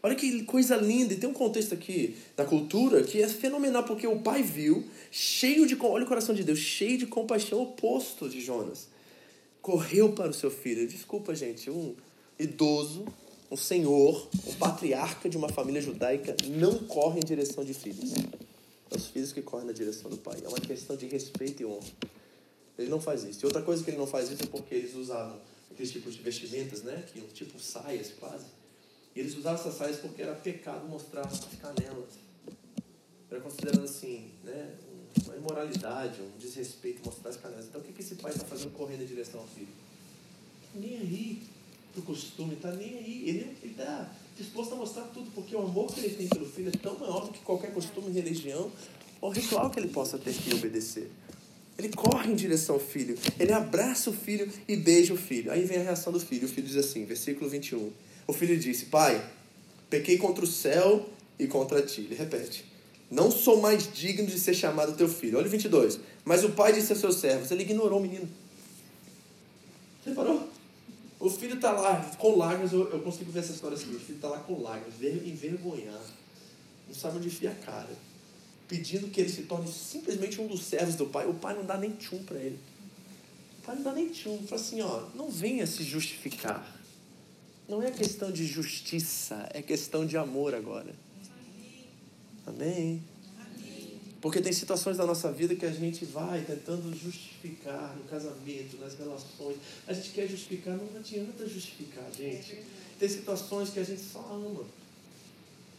Olha 0.01 0.15
que 0.15 0.43
coisa 0.43 0.77
linda, 0.77 1.13
e 1.13 1.17
tem 1.17 1.27
um 1.29 1.33
contexto 1.33 1.73
aqui 1.73 2.15
da 2.37 2.45
cultura 2.45 3.03
que 3.03 3.21
é 3.21 3.27
fenomenal, 3.27 3.83
porque 3.83 4.07
o 4.07 4.19
pai 4.19 4.41
viu, 4.43 4.85
cheio 5.11 5.67
de. 5.67 5.75
Olha 5.81 6.05
o 6.05 6.07
coração 6.07 6.33
de 6.33 6.43
Deus, 6.43 6.59
cheio 6.59 6.97
de 6.97 7.05
compaixão, 7.05 7.61
oposto 7.61 8.29
de 8.29 8.39
Jonas. 8.39 8.87
Correu 9.61 10.13
para 10.13 10.29
o 10.29 10.33
seu 10.33 10.49
filho. 10.49 10.87
Desculpa, 10.87 11.35
gente, 11.35 11.69
um 11.69 11.93
idoso, 12.39 13.05
um 13.51 13.57
senhor, 13.57 14.29
um 14.47 14.53
patriarca 14.53 15.27
de 15.27 15.35
uma 15.35 15.49
família 15.49 15.81
judaica 15.81 16.37
não 16.47 16.77
corre 16.77 17.19
em 17.19 17.25
direção 17.25 17.65
de 17.65 17.73
filhos. 17.73 18.13
É 18.89 18.95
os 18.95 19.07
filhos 19.07 19.33
que 19.33 19.41
correm 19.41 19.65
na 19.67 19.73
direção 19.73 20.09
do 20.09 20.17
pai. 20.17 20.37
É 20.45 20.47
uma 20.47 20.61
questão 20.61 20.95
de 20.95 21.07
respeito 21.07 21.61
e 21.61 21.65
honra. 21.65 21.91
Ele 22.77 22.89
não 22.89 22.99
faz 22.99 23.23
isso. 23.23 23.43
E 23.43 23.45
outra 23.45 23.61
coisa 23.61 23.83
que 23.83 23.89
ele 23.89 23.97
não 23.97 24.07
faz 24.07 24.29
isso 24.29 24.43
é 24.43 24.47
porque 24.47 24.75
eles 24.75 24.93
usavam 24.95 25.39
aqueles 25.71 25.91
tipos 25.91 26.13
de 26.13 26.21
vestimentas, 26.21 26.83
né? 26.83 27.03
Que 27.11 27.21
tipo 27.21 27.59
saias 27.59 28.11
quase 28.19 28.45
e 29.15 29.21
eles 29.21 29.37
usavam 29.37 29.59
essas 29.59 29.75
saias 29.75 29.97
porque 29.97 30.21
era 30.21 30.35
pecado 30.35 30.85
mostrar 30.89 31.21
as 31.21 31.39
canelas. 31.61 32.09
Era 33.31 33.39
considerado 33.39 33.83
assim, 33.85 34.29
né, 34.43 34.75
uma 35.25 35.37
imoralidade, 35.37 36.21
um 36.21 36.37
desrespeito 36.37 37.01
mostrar 37.05 37.29
as 37.29 37.37
canelas. 37.37 37.65
Então 37.65 37.79
o 37.79 37.83
que, 37.83 37.93
que 37.93 38.01
esse 38.01 38.15
pai 38.15 38.33
está 38.33 38.45
fazendo 38.45 38.71
correndo 38.71 39.03
em 39.03 39.05
direção 39.05 39.39
ao 39.39 39.47
filho? 39.47 39.69
Nem 40.73 40.97
aí 40.97 41.43
pro 41.93 42.01
costume, 42.01 42.57
tá 42.57 42.71
nem 42.73 42.97
aí. 42.97 43.29
Ele 43.29 43.57
está 43.71 44.13
disposto 44.37 44.73
a 44.73 44.75
mostrar 44.75 45.03
tudo, 45.03 45.31
porque 45.31 45.55
o 45.55 45.61
amor 45.61 45.93
que 45.93 46.01
ele 46.01 46.13
tem 46.13 46.27
pelo 46.27 46.45
filho 46.45 46.67
é 46.67 46.77
tão 46.77 46.99
maior 46.99 47.25
do 47.25 47.31
que 47.31 47.39
qualquer 47.39 47.73
costume, 47.73 48.11
religião 48.11 48.69
ou 49.21 49.29
ritual 49.29 49.69
que 49.69 49.79
ele 49.79 49.87
possa 49.87 50.17
ter 50.17 50.33
que 50.33 50.53
obedecer. 50.53 51.09
Ele 51.77 51.89
corre 51.89 52.31
em 52.31 52.35
direção 52.35 52.75
ao 52.75 52.81
filho. 52.81 53.17
Ele 53.37 53.51
abraça 53.51 54.09
o 54.09 54.13
filho 54.13 54.49
e 54.67 54.75
beija 54.75 55.13
o 55.13 55.17
filho. 55.17 55.51
Aí 55.51 55.65
vem 55.65 55.79
a 55.79 55.83
reação 55.83 56.11
do 56.11 56.19
filho. 56.19 56.45
O 56.45 56.49
filho 56.49 56.67
diz 56.67 56.77
assim, 56.77 57.03
versículo 57.05 57.49
21. 57.49 57.91
O 58.27 58.33
filho 58.33 58.57
disse: 58.57 58.85
Pai, 58.85 59.23
pequei 59.89 60.17
contra 60.17 60.43
o 60.43 60.47
céu 60.47 61.07
e 61.37 61.47
contra 61.47 61.81
ti. 61.81 62.01
Ele 62.01 62.15
repete: 62.15 62.65
Não 63.11 63.29
sou 63.29 63.61
mais 63.61 63.91
digno 63.93 64.25
de 64.25 64.39
ser 64.39 64.53
chamado 64.53 64.95
teu 64.95 65.09
filho. 65.09 65.37
Olha 65.37 65.47
o 65.47 65.49
22. 65.49 65.99
Mas 66.23 66.43
o 66.43 66.49
pai 66.51 66.73
disse 66.73 66.91
aos 66.91 67.01
seus 67.01 67.17
servos: 67.17 67.51
Ele 67.51 67.63
ignorou 67.63 67.99
o 67.99 68.01
menino. 68.01 68.27
Você 70.03 70.11
parou? 70.11 70.47
O 71.19 71.29
filho 71.29 71.55
está 71.55 71.71
lá 71.71 72.11
com 72.17 72.37
lágrimas. 72.37 72.71
Eu, 72.71 72.89
eu 72.91 72.99
consigo 72.99 73.31
ver 73.31 73.39
essa 73.39 73.51
história 73.51 73.75
assim: 73.75 73.93
o 73.93 73.99
filho 73.99 74.15
está 74.15 74.29
lá 74.29 74.39
com 74.39 74.61
lágrimas, 74.61 74.93
envergonhado. 75.01 76.25
Não 76.87 76.95
sabe 76.95 77.17
onde 77.17 77.27
enfia 77.27 77.51
a 77.51 77.65
cara. 77.65 77.89
Pedindo 78.67 79.09
que 79.09 79.21
ele 79.21 79.29
se 79.29 79.43
torne 79.43 79.71
simplesmente 79.71 80.41
um 80.41 80.47
dos 80.47 80.63
servos 80.63 80.95
do 80.95 81.05
pai. 81.05 81.27
O 81.27 81.33
pai 81.33 81.55
não 81.55 81.65
dá 81.65 81.77
nem 81.77 81.91
tchum 81.91 82.23
para 82.23 82.37
ele. 82.37 82.59
O 83.59 83.65
pai 83.65 83.75
não 83.75 83.83
dá 83.83 83.93
nem 83.93 84.09
tchum. 84.09 84.39
Fala 84.47 84.61
assim: 84.61 84.81
ó, 84.81 85.07
não 85.15 85.29
venha 85.29 85.67
se 85.67 85.83
justificar. 85.83 86.75
Não 87.67 87.81
é 87.81 87.89
questão 87.89 88.31
de 88.31 88.45
justiça, 88.45 89.49
é 89.53 89.61
questão 89.61 90.05
de 90.05 90.17
amor 90.17 90.53
agora. 90.53 90.93
Amém? 92.45 93.01
Porque 94.21 94.41
tem 94.41 94.51
situações 94.51 94.97
da 94.97 95.05
nossa 95.05 95.31
vida 95.31 95.55
que 95.55 95.65
a 95.65 95.71
gente 95.71 96.03
vai 96.03 96.41
tentando 96.41 96.91
justificar 96.95 97.95
no 97.95 98.03
casamento, 98.05 98.77
nas 98.79 98.97
relações. 98.97 99.57
A 99.87 99.93
gente 99.93 100.09
quer 100.09 100.27
justificar, 100.27 100.75
não 100.75 100.87
adianta 100.97 101.47
justificar, 101.47 102.05
gente. 102.11 102.59
Tem 102.99 103.07
situações 103.07 103.69
que 103.69 103.79
a 103.79 103.83
gente 103.83 104.01
só 104.01 104.19
ama. 104.31 104.65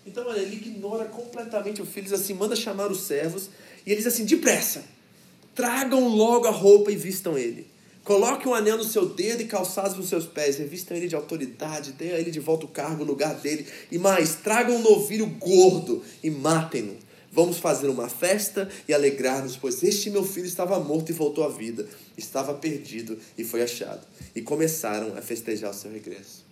Então, 0.07 0.27
olha, 0.27 0.39
ele 0.39 0.57
ignora 0.57 1.07
completamente 1.07 1.83
o 1.83 1.87
filho, 1.87 2.05
diz 2.05 2.13
assim: 2.13 2.33
manda 2.33 2.55
chamar 2.55 2.91
os 2.91 3.01
servos, 3.01 3.51
e 3.85 3.91
ele 3.91 3.97
diz 3.97 4.07
assim: 4.07 4.25
depressa, 4.25 4.85
tragam 5.55 6.07
logo 6.09 6.47
a 6.47 6.51
roupa 6.51 6.93
e 6.93 6.97
vistam 6.97 7.37
ele. 7.37 7.67
Coloque 8.05 8.47
um 8.47 8.55
anel 8.55 8.77
no 8.77 8.85
seu 8.85 9.05
dedo 9.05 9.43
e 9.43 9.47
calçados 9.47 9.97
nos 9.97 10.09
seus 10.09 10.27
pés. 10.27 10.59
Revistam 10.59 10.97
ele 10.97 11.09
de 11.09 11.17
autoridade, 11.17 11.91
dê 11.91 12.13
a 12.13 12.21
ele 12.21 12.31
de 12.31 12.39
volta 12.39 12.65
o 12.65 12.69
cargo, 12.69 13.03
o 13.03 13.07
lugar 13.07 13.35
dele. 13.35 13.67
E 13.91 13.99
mais, 13.99 14.37
tragam 14.37 14.77
um 14.77 14.83
novilho 14.83 15.27
gordo 15.27 16.05
e 16.23 16.31
matem-no. 16.31 16.97
Vamos 17.33 17.59
fazer 17.59 17.89
uma 17.89 18.09
festa 18.09 18.71
e 18.87 18.95
alegrar-nos, 18.95 19.57
pois 19.57 19.83
este 19.83 20.09
meu 20.09 20.25
filho 20.25 20.47
estava 20.47 20.79
morto 20.79 21.11
e 21.11 21.13
voltou 21.13 21.43
à 21.43 21.49
vida. 21.49 21.85
Estava 22.17 22.55
perdido 22.55 23.19
e 23.37 23.43
foi 23.43 23.61
achado. 23.61 24.07
E 24.37 24.41
começaram 24.41 25.19
a 25.19 25.21
festejar 25.21 25.73
o 25.73 25.75
seu 25.75 25.91
regresso. 25.91 26.46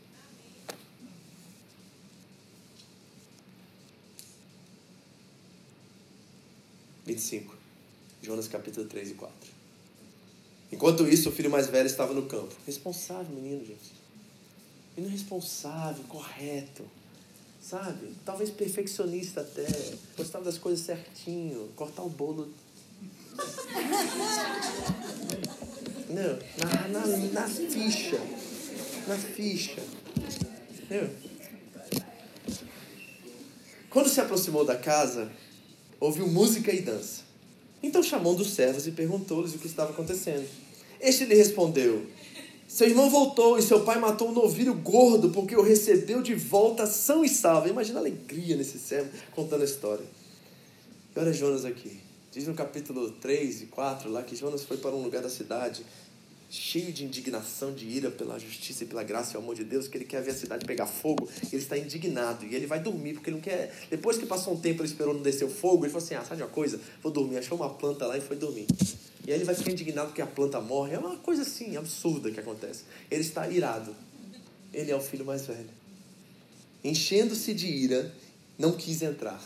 Vinte 7.05 7.19
e 7.19 7.23
cinco. 7.23 7.55
Jonas 8.23 8.49
capítulo 8.49 8.87
3 8.87 9.11
e 9.11 9.15
4. 9.15 9.37
Enquanto 10.73 11.07
isso, 11.07 11.29
o 11.29 11.33
filho 11.33 11.51
mais 11.51 11.69
velho 11.69 11.87
estava 11.87 12.15
no 12.15 12.23
campo. 12.27 12.55
Responsável, 12.67 13.35
menino, 13.35 13.65
gente. 13.65 13.93
Menino 14.97 15.15
responsável, 15.15 16.03
correto. 16.05 16.85
Sabe? 17.61 18.15
Talvez 18.25 18.51
perfeccionista 18.51 19.43
até. 19.43 19.67
Gostava 20.17 20.45
das 20.45 20.59
coisas 20.59 20.85
certinho. 20.85 21.69
Cortar 21.77 22.03
o 22.03 22.09
bolo. 22.09 22.53
Não, 26.09 26.39
na, 26.59 26.89
na, 26.89 27.07
na 27.07 27.49
ficha. 27.49 28.21
Na 29.07 29.17
ficha. 29.17 29.83
Entendeu? 30.71 31.11
Quando 33.91 34.09
se 34.09 34.21
aproximou 34.21 34.65
da 34.65 34.77
casa, 34.77 35.31
ouviu 36.01 36.27
música 36.27 36.73
e 36.73 36.81
dança. 36.81 37.23
Então 37.83 38.03
chamou 38.03 38.33
um 38.33 38.37
dos 38.37 38.51
servos 38.51 38.87
e 38.87 38.93
perguntou-lhes 38.93 39.55
o 39.55 39.59
que 39.59 39.67
estava 39.67 39.91
acontecendo. 39.91 40.47
Este 41.01 41.25
lhe 41.25 41.35
respondeu: 41.35 42.07
Seu 42.67 42.89
irmão 42.89 43.11
voltou 43.11 43.59
e 43.59 43.63
seu 43.63 43.85
pai 43.85 43.99
matou 43.99 44.29
um 44.29 44.33
novilho 44.33 44.75
gordo 44.75 45.31
porque 45.31 45.55
o 45.55 45.63
recebeu 45.63 46.23
de 46.23 46.35
volta 46.35 46.87
são 46.87 47.25
e 47.25 47.29
salvo. 47.29 47.69
Imagina 47.69 47.99
a 47.99 48.03
alegria 48.03 48.57
nesse 48.57 48.79
servo 48.79 49.11
contando 49.33 49.63
a 49.63 49.67
história. 49.67 50.05
E 51.15 51.19
olha 51.19 51.33
Jonas 51.33 51.65
aqui. 51.65 52.01
Diz 52.33 52.49
no 52.49 52.55
capítulo 52.55 53.11
3 53.13 53.63
e 53.63 53.67
4 53.67 54.11
lá 54.11 54.23
que 54.23 54.35
Jonas 54.35 54.65
foi 54.65 54.77
para 54.79 54.91
um 54.91 55.03
lugar 55.03 55.23
da 55.23 55.31
cidade 55.31 55.85
cheio 56.55 56.93
de 56.93 57.05
indignação, 57.05 57.73
de 57.73 57.87
ira 57.87 58.11
pela 58.11 58.39
justiça 58.39 58.85
e 58.85 58.87
pela 58.87 59.03
graça 59.03 59.37
e 59.37 59.37
amor 59.37 59.55
de 59.55 59.65
Deus, 59.65 59.89
que 59.89 59.97
ele 59.99 60.05
quer 60.05 60.23
ver 60.23 60.31
a 60.31 60.35
cidade 60.35 60.65
pegar 60.65 60.87
fogo, 60.87 61.29
ele 61.53 61.61
está 61.61 61.77
indignado 61.77 62.47
e 62.47 62.55
ele 62.55 62.67
vai 62.67 62.81
dormir, 62.81 63.15
porque 63.15 63.31
ele 63.31 63.37
não 63.37 63.43
quer. 63.43 63.75
Depois 63.91 64.17
que 64.17 64.27
passou 64.27 64.55
um 64.55 64.61
tempo, 64.61 64.83
ele 64.83 64.89
esperou 64.89 65.15
não 65.15 65.23
descer 65.23 65.45
o 65.45 65.51
fogo, 65.51 65.85
ele 65.85 65.93
falou 65.93 66.05
assim: 66.05 66.15
ah, 66.15 66.25
sabe 66.25 66.43
uma 66.43 66.49
coisa? 66.49 66.81
Vou 67.03 67.11
dormir. 67.11 67.39
Achou 67.39 67.59
uma 67.59 67.71
planta 67.71 68.07
lá 68.07 68.17
e 68.17 68.21
foi 68.21 68.37
dormir. 68.37 68.67
E 69.27 69.33
aí 69.33 69.39
ele 69.39 69.45
vai 69.45 69.55
ficar 69.55 69.73
indignado 69.73 70.09
porque 70.09 70.23
a 70.23 70.27
planta 70.27 70.61
morre. 70.61 70.95
É 70.95 70.99
uma 70.99 71.17
coisa 71.17 71.43
assim, 71.43 71.77
absurda 71.77 72.31
que 72.31 72.39
acontece. 72.39 72.85
Ele 73.11 73.23
está 73.23 73.49
irado. 73.49 73.95
Ele 74.73 74.91
é 74.91 74.97
o 74.97 75.01
filho 75.01 75.25
mais 75.25 75.47
velho. 75.47 75.71
Enchendo-se 76.83 77.55
de 77.55 77.67
ira, 77.67 78.15
não 78.59 78.73
quis 78.73 79.03
entrar. 79.03 79.43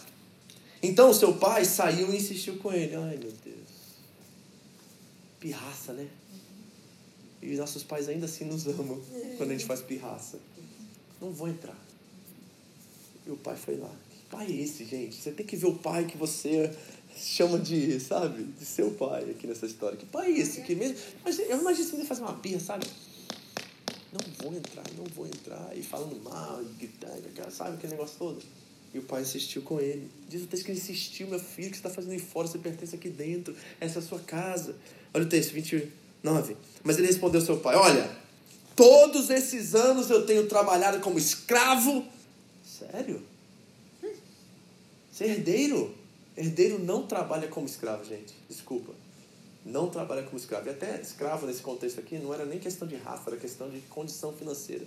Então 0.83 1.15
seu 1.15 1.35
pai 1.35 1.65
saiu 1.65 2.13
e 2.13 2.17
insistiu 2.17 2.57
com 2.57 2.73
ele. 2.73 2.95
Ai, 2.97 3.17
meu 3.17 3.33
Deus. 3.45 3.69
Pirraça, 5.39 5.93
né? 5.93 6.09
E 7.41 7.55
nossos 7.57 7.83
pais 7.83 8.09
ainda 8.09 8.27
assim 8.27 8.45
nos 8.45 8.67
amam 8.67 9.01
quando 9.37 9.51
a 9.51 9.53
gente 9.53 9.65
faz 9.65 9.81
pirraça. 9.81 10.39
Não 11.21 11.31
vou 11.31 11.49
entrar. 11.49 11.77
E 13.27 13.31
o 13.31 13.37
pai 13.37 13.57
foi 13.57 13.77
lá. 13.77 13.91
Que 14.11 14.23
pai 14.31 14.47
é 14.47 14.63
esse, 14.63 14.85
gente? 14.85 15.17
Você 15.17 15.31
tem 15.33 15.47
que 15.47 15.57
ver 15.57 15.67
o 15.67 15.75
pai 15.75 16.05
que 16.05 16.17
você 16.17 16.73
chama 17.17 17.59
de, 17.59 17.99
sabe, 18.01 18.45
de 18.45 18.65
seu 18.65 18.91
pai 18.93 19.31
aqui 19.31 19.47
nessa 19.47 19.67
história. 19.67 19.97
Que 19.97 20.07
pai 20.07 20.33
é 20.33 20.39
esse? 20.39 20.63
Que 20.63 20.75
mesmo, 20.75 20.97
eu 21.49 21.61
imagino 21.61 21.89
você 21.89 22.05
fazer 22.05 22.23
uma 22.23 22.33
birra, 22.33 22.61
sabe? 22.61 22.87
Não 24.13 24.21
vou 24.43 24.57
entrar, 24.57 24.85
não 24.97 25.05
vou 25.05 25.27
entrar. 25.27 25.77
E 25.77 25.83
falando 25.83 26.21
mal, 26.23 26.63
e 26.63 26.67
gritando, 26.79 27.51
sabe 27.51 27.77
aquele 27.77 27.93
negócio 27.93 28.17
todo? 28.19 28.43
E 28.95 28.99
o 28.99 29.03
pai 29.03 29.23
insistiu 29.23 29.63
com 29.63 29.79
ele. 29.79 30.11
Diz 30.29 30.43
o 30.43 30.47
texto 30.47 30.65
que 30.65 30.71
ele 30.71 30.79
insistiu, 30.79 31.29
meu 31.29 31.39
filho, 31.39 31.71
que 31.71 31.77
você 31.77 31.81
está 31.87 31.91
fazendo 31.91 32.13
aí 32.13 32.19
fora? 32.19 32.49
Você 32.49 32.59
pertence 32.59 32.95
aqui 32.95 33.11
dentro, 33.11 33.55
essa 33.81 33.99
é 33.99 34.03
a 34.03 34.05
sua 34.05 34.21
casa. 34.21 34.75
Olha 35.13 35.25
o 35.25 35.29
texto, 35.29 35.53
29. 36.23 36.57
Mas 36.85 36.99
ele 36.99 37.07
respondeu 37.07 37.41
ao 37.41 37.47
seu 37.47 37.59
pai: 37.59 37.77
Olha, 37.77 38.11
todos 38.75 39.31
esses 39.31 39.75
anos 39.75 40.11
eu 40.11 40.27
tenho 40.27 40.47
trabalhado 40.47 41.01
como 41.01 41.19
escravo. 41.19 42.05
Sério? 42.65 43.23
Ser 45.13 45.31
herdeiro? 45.31 45.95
Herdeiro 46.37 46.79
não 46.79 47.07
trabalha 47.07 47.49
como 47.49 47.67
escravo, 47.67 48.05
gente. 48.05 48.35
Desculpa. 48.49 48.93
Não 49.65 49.91
trabalha 49.91 50.23
como 50.23 50.39
escravo. 50.39 50.69
E 50.69 50.71
até 50.71 51.01
escravo 51.01 51.47
nesse 51.47 51.61
contexto 51.61 51.99
aqui 51.99 52.19
não 52.19 52.33
era 52.33 52.45
nem 52.45 52.59
questão 52.59 52.87
de 52.87 52.95
raça, 52.95 53.25
era 53.27 53.37
questão 53.37 53.69
de 53.69 53.81
condição 53.83 54.33
financeira. 54.33 54.85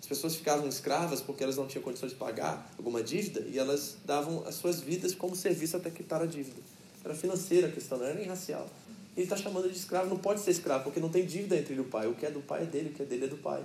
As 0.00 0.06
pessoas 0.06 0.34
ficavam 0.34 0.66
escravas 0.68 1.20
porque 1.20 1.44
elas 1.44 1.56
não 1.56 1.66
tinham 1.66 1.82
condições 1.82 2.12
de 2.12 2.18
pagar 2.18 2.72
alguma 2.76 3.02
dívida 3.02 3.40
e 3.46 3.58
elas 3.58 3.96
davam 4.04 4.42
as 4.46 4.54
suas 4.54 4.80
vidas 4.80 5.14
como 5.14 5.36
serviço 5.36 5.76
até 5.76 5.90
quitar 5.90 6.22
a 6.22 6.26
dívida. 6.26 6.60
Era 7.04 7.14
financeira 7.14 7.68
a 7.68 7.70
questão, 7.70 7.98
não 7.98 8.06
era 8.06 8.14
nem 8.14 8.26
racial. 8.26 8.68
Ele 9.16 9.24
está 9.24 9.36
chamando 9.36 9.68
de 9.68 9.76
escravo, 9.76 10.08
não 10.08 10.16
pode 10.16 10.40
ser 10.40 10.52
escravo, 10.52 10.84
porque 10.84 11.00
não 11.00 11.10
tem 11.10 11.26
dívida 11.26 11.56
entre 11.56 11.74
ele 11.74 11.82
e 11.82 11.84
o 11.84 11.88
pai. 11.88 12.06
O 12.06 12.14
que 12.14 12.24
é 12.24 12.30
do 12.30 12.40
pai 12.40 12.62
é 12.62 12.66
dele, 12.66 12.90
o 12.90 12.92
que 12.92 13.02
é 13.02 13.04
dele 13.04 13.26
é 13.26 13.28
do 13.28 13.36
pai. 13.36 13.64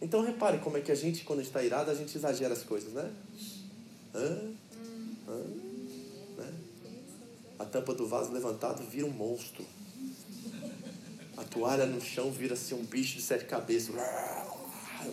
Então 0.00 0.22
repare 0.22 0.58
como 0.58 0.76
é 0.76 0.80
que 0.80 0.92
a 0.92 0.94
gente, 0.94 1.24
quando 1.24 1.42
está 1.42 1.62
irado, 1.62 1.90
a 1.90 1.94
gente 1.94 2.16
exagera 2.16 2.54
as 2.54 2.62
coisas, 2.62 2.92
né? 2.92 3.10
Hã? 4.14 4.52
Hã? 5.28 5.42
A 7.58 7.64
tampa 7.64 7.92
do 7.92 8.06
vaso 8.06 8.32
levantado 8.32 8.84
vira 8.84 9.04
um 9.04 9.10
monstro. 9.10 9.64
A 11.36 11.42
toalha 11.42 11.86
no 11.86 12.00
chão 12.00 12.30
vira 12.30 12.54
assim 12.54 12.74
um 12.74 12.84
bicho 12.84 13.16
de 13.16 13.22
sete 13.22 13.46
cabeças. 13.46 13.94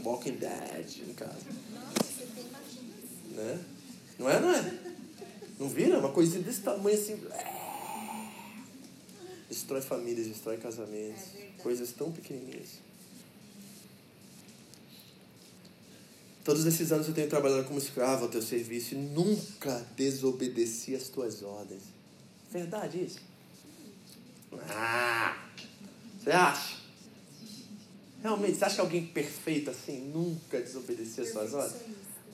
Walking 0.04 0.38
Dead, 0.38 1.08
no 1.08 1.14
caso. 1.16 1.34
Né? 3.32 3.60
Não 4.20 4.30
é, 4.30 4.40
não 4.40 4.52
é? 4.52 4.80
Não 5.60 5.70
vira? 5.70 5.98
Uma 5.98 6.12
coisinha 6.12 6.44
desse 6.44 6.62
tamanho 6.62 6.96
assim. 6.96 7.20
Destrói 9.50 9.82
famílias, 9.82 10.28
destrói 10.28 10.58
casamentos. 10.58 11.24
Coisas 11.62 11.92
tão 11.92 12.12
pequenininhas. 12.12 12.86
Todos 16.44 16.66
esses 16.66 16.92
anos 16.92 17.08
eu 17.08 17.14
tenho 17.14 17.28
trabalhado 17.28 17.68
como 17.68 17.80
escravo 17.80 18.26
ao 18.26 18.30
teu 18.30 18.42
serviço 18.42 18.94
e 18.94 18.98
nunca 18.98 19.86
desobedeci 19.96 20.96
às 20.96 21.10
tuas 21.10 21.42
ordens. 21.42 21.82
Verdade 22.52 23.04
isso? 23.04 23.20
Ah! 24.70 25.50
Você 26.24 26.32
acha? 26.32 26.78
Realmente, 28.22 28.58
você 28.58 28.66
acha 28.66 28.76
que 28.76 28.82
alguém 28.82 29.08
perfeito 29.08 29.70
assim 29.72 30.02
nunca 30.14 30.60
desobedeceu 30.62 31.24
às 31.24 31.32
suas 31.32 31.54
ordens? 31.54 31.82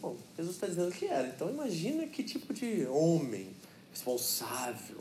Bom, 0.02 0.18
Jesus 0.38 0.56
está 0.56 0.68
dizendo 0.68 0.92
que 0.92 1.06
era. 1.06 1.28
Então 1.28 1.50
imagina 1.50 2.08
que 2.08 2.24
tipo 2.24 2.54
de 2.54 2.86
homem 2.88 3.50
responsável, 3.92 4.98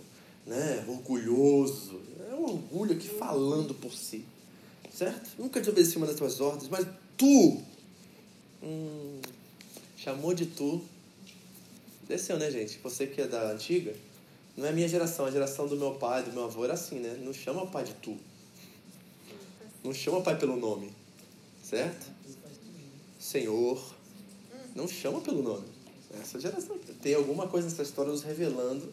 né? 0.50 0.84
orgulhoso. 0.88 2.00
É 2.28 2.34
um 2.34 2.44
orgulho 2.44 2.92
aqui 2.96 3.08
falando 3.08 3.72
por 3.72 3.92
si. 3.92 4.24
Certo? 4.92 5.30
Nunca 5.38 5.60
desobedeceu 5.60 5.98
uma 5.98 6.08
das 6.08 6.16
tuas 6.16 6.40
ordens, 6.40 6.68
mas 6.68 6.84
tu 7.16 7.62
hum, 8.60 9.20
chamou 9.96 10.34
de 10.34 10.46
tu. 10.46 10.82
Desceu, 12.08 12.36
né, 12.36 12.50
gente? 12.50 12.78
Você 12.82 13.06
que 13.06 13.20
é 13.20 13.28
da 13.28 13.52
antiga, 13.52 13.94
Não 14.56 14.66
é 14.66 14.72
minha 14.72 14.88
geração, 14.88 15.26
a 15.26 15.30
geração 15.30 15.68
do 15.68 15.76
meu 15.76 15.94
pai, 15.94 16.24
do 16.24 16.32
meu 16.32 16.44
avô 16.44 16.64
era 16.64 16.74
assim, 16.74 16.98
né? 16.98 17.16
Não 17.22 17.32
chama 17.32 17.64
pai 17.66 17.84
de 17.84 17.94
tu. 17.94 18.18
Não 19.84 19.94
chama 19.94 20.20
pai 20.20 20.36
pelo 20.36 20.56
nome. 20.56 20.92
Certo? 21.62 22.10
Senhor. 23.18 23.80
Não 24.74 24.88
chama 24.88 25.20
pelo 25.20 25.42
nome. 25.42 25.66
Essa 26.20 26.40
geração. 26.40 26.76
Tem 27.00 27.14
alguma 27.14 27.46
coisa 27.46 27.68
nessa 27.68 27.82
história 27.82 28.10
nos 28.10 28.22
revelando 28.22 28.92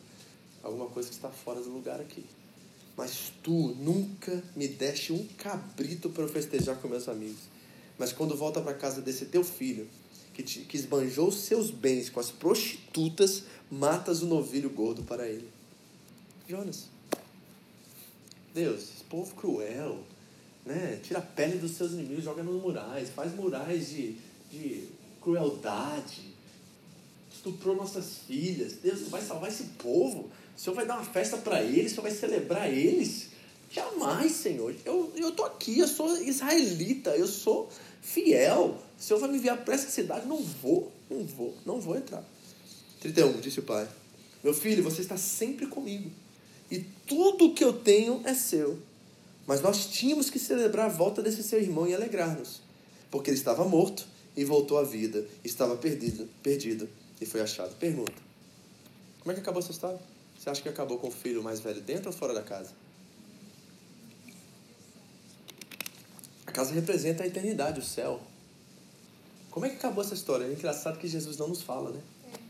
alguma 0.64 0.88
coisa 0.88 1.10
que 1.10 1.16
está 1.16 1.30
fora 1.30 1.62
do 1.62 1.70
lugar 1.70 2.00
aqui. 2.00 2.26
Mas 2.96 3.32
tu 3.44 3.76
nunca 3.80 4.44
me 4.56 4.68
deste 4.68 5.14
um 5.14 5.26
cabrito 5.38 6.10
para 6.10 6.24
eu 6.24 6.30
festejar 6.30 6.78
com 6.78 6.88
meus 6.88 7.08
amigos. 7.08 7.42
Mas 7.98 8.12
quando 8.12 8.36
volta 8.36 8.62
para 8.62 8.74
casa 8.74 9.02
desse 9.02 9.26
teu 9.26 9.44
filho, 9.44 9.88
que, 10.34 10.44
te, 10.44 10.60
que 10.62 10.78
esbanjou 10.78 11.32
seus 11.32 11.72
bens 11.72 12.10
com 12.10 12.20
as 12.20 12.30
prostitutas, 12.30 13.44
matas 13.72 14.22
o 14.22 14.28
novilho 14.28 14.70
gordo 14.70 15.04
para 15.04 15.28
ele. 15.28 15.50
Jonas. 16.48 16.86
Deus, 18.54 18.84
esse 18.84 19.04
povo 19.04 19.36
cruel, 19.36 20.04
né? 20.66 21.00
Tira 21.04 21.20
a 21.20 21.24
pele 21.24 21.58
dos 21.58 21.72
seus 21.72 21.92
inimigos, 21.92 22.24
joga 22.24 22.44
nos 22.44 22.62
murais, 22.62 23.10
faz 23.10 23.34
murais 23.36 23.90
de, 23.90 24.16
de 24.52 24.88
crueldade, 25.22 26.34
estuprou 27.32 27.76
nossas 27.76 28.20
filhas. 28.28 28.74
Deus, 28.74 29.02
tu 29.02 29.10
vai 29.10 29.22
salvar 29.22 29.50
esse 29.50 29.64
povo? 29.80 30.30
O 30.58 30.60
Senhor 30.60 30.76
vai 30.76 30.88
dar 30.88 30.96
uma 30.96 31.06
festa 31.06 31.38
para 31.38 31.62
eles? 31.62 31.92
O 31.92 31.96
Senhor 31.96 32.02
vai 32.02 32.12
celebrar 32.12 32.74
eles? 32.74 33.28
Jamais, 33.72 34.32
Senhor. 34.32 34.74
Eu 34.84 35.14
estou 35.16 35.46
aqui, 35.46 35.78
eu 35.78 35.88
sou 35.88 36.18
israelita, 36.24 37.12
eu 37.12 37.28
sou 37.28 37.70
fiel. 38.02 38.82
O 38.98 39.02
Senhor 39.02 39.20
vai 39.20 39.30
me 39.30 39.38
enviar 39.38 39.64
para 39.64 39.76
essa 39.76 39.90
cidade? 39.90 40.26
Não 40.26 40.42
vou, 40.42 40.92
não 41.10 41.24
vou, 41.24 41.56
não 41.64 41.80
vou 41.80 41.96
entrar. 41.96 42.24
31, 43.00 43.40
disse 43.40 43.60
o 43.60 43.64
pai: 43.64 43.88
Meu 44.44 44.54
filho, 44.54 44.84
você 44.84 45.02
está 45.02 45.16
sempre 45.16 45.68
comigo, 45.68 46.10
e 46.72 46.80
tudo 47.06 47.54
que 47.54 47.64
eu 47.64 47.74
tenho 47.74 48.22
é 48.26 48.34
seu. 48.34 48.80
Mas 49.46 49.62
nós 49.62 49.86
tínhamos 49.86 50.30
que 50.30 50.40
celebrar 50.40 50.88
a 50.88 50.90
volta 50.90 51.22
desse 51.22 51.44
seu 51.44 51.62
irmão 51.62 51.88
e 51.88 51.94
alegrar-nos, 51.94 52.62
porque 53.12 53.30
ele 53.30 53.38
estava 53.38 53.64
morto 53.64 54.08
e 54.36 54.44
voltou 54.44 54.78
à 54.78 54.84
vida, 54.84 55.26
estava 55.44 55.78
perdido, 55.78 56.28
perdido 56.42 56.90
e 57.22 57.26
foi 57.28 57.42
achado. 57.42 57.76
Pergunta: 57.76 58.20
Como 59.20 59.32
é 59.32 59.36
que 59.36 59.42
acabou 59.42 59.62
essa 59.62 59.72
história? 59.72 60.17
Você 60.48 60.52
acha 60.52 60.62
que 60.62 60.70
acabou 60.70 60.98
com 60.98 61.10
o 61.10 61.12
filho 61.12 61.44
mais 61.44 61.60
velho 61.60 61.82
dentro 61.82 62.08
ou 62.08 62.14
fora 62.14 62.34
da 62.34 62.42
casa? 62.42 62.70
A 66.46 66.52
casa 66.54 66.74
representa 66.74 67.24
a 67.24 67.28
eternidade, 67.28 67.82
o 67.82 67.84
céu. 67.84 68.22
Como 69.52 69.66
é 69.66 69.70
que 69.70 69.76
acabou 69.76 70.02
essa 70.02 70.14
história? 70.14 70.46
É 70.46 70.54
engraçado 70.54 70.98
que 71.00 71.06
Jesus 71.06 71.36
não 71.36 71.50
nos 71.50 71.62
fala, 71.62 71.92
né? 71.92 72.00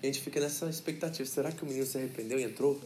E 0.03 0.05
a 0.05 0.11
gente 0.11 0.21
fica 0.21 0.39
nessa 0.39 0.69
expectativa. 0.69 1.27
Será 1.27 1.51
que 1.51 1.63
o 1.63 1.65
menino 1.65 1.87
se 1.87 1.97
arrependeu 1.97 2.39
e 2.39 2.43
entrou? 2.43 2.79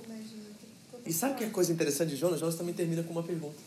E 1.06 1.12
sabe 1.12 1.36
que 1.36 1.44
é 1.44 1.50
coisa 1.50 1.74
interessante 1.74 2.12
de 2.12 2.16
Jonas? 2.16 2.40
Jonas 2.40 2.56
também 2.56 2.74
termina 2.74 3.04
com 3.04 3.12
uma 3.12 3.24
pergunta. 3.24 3.58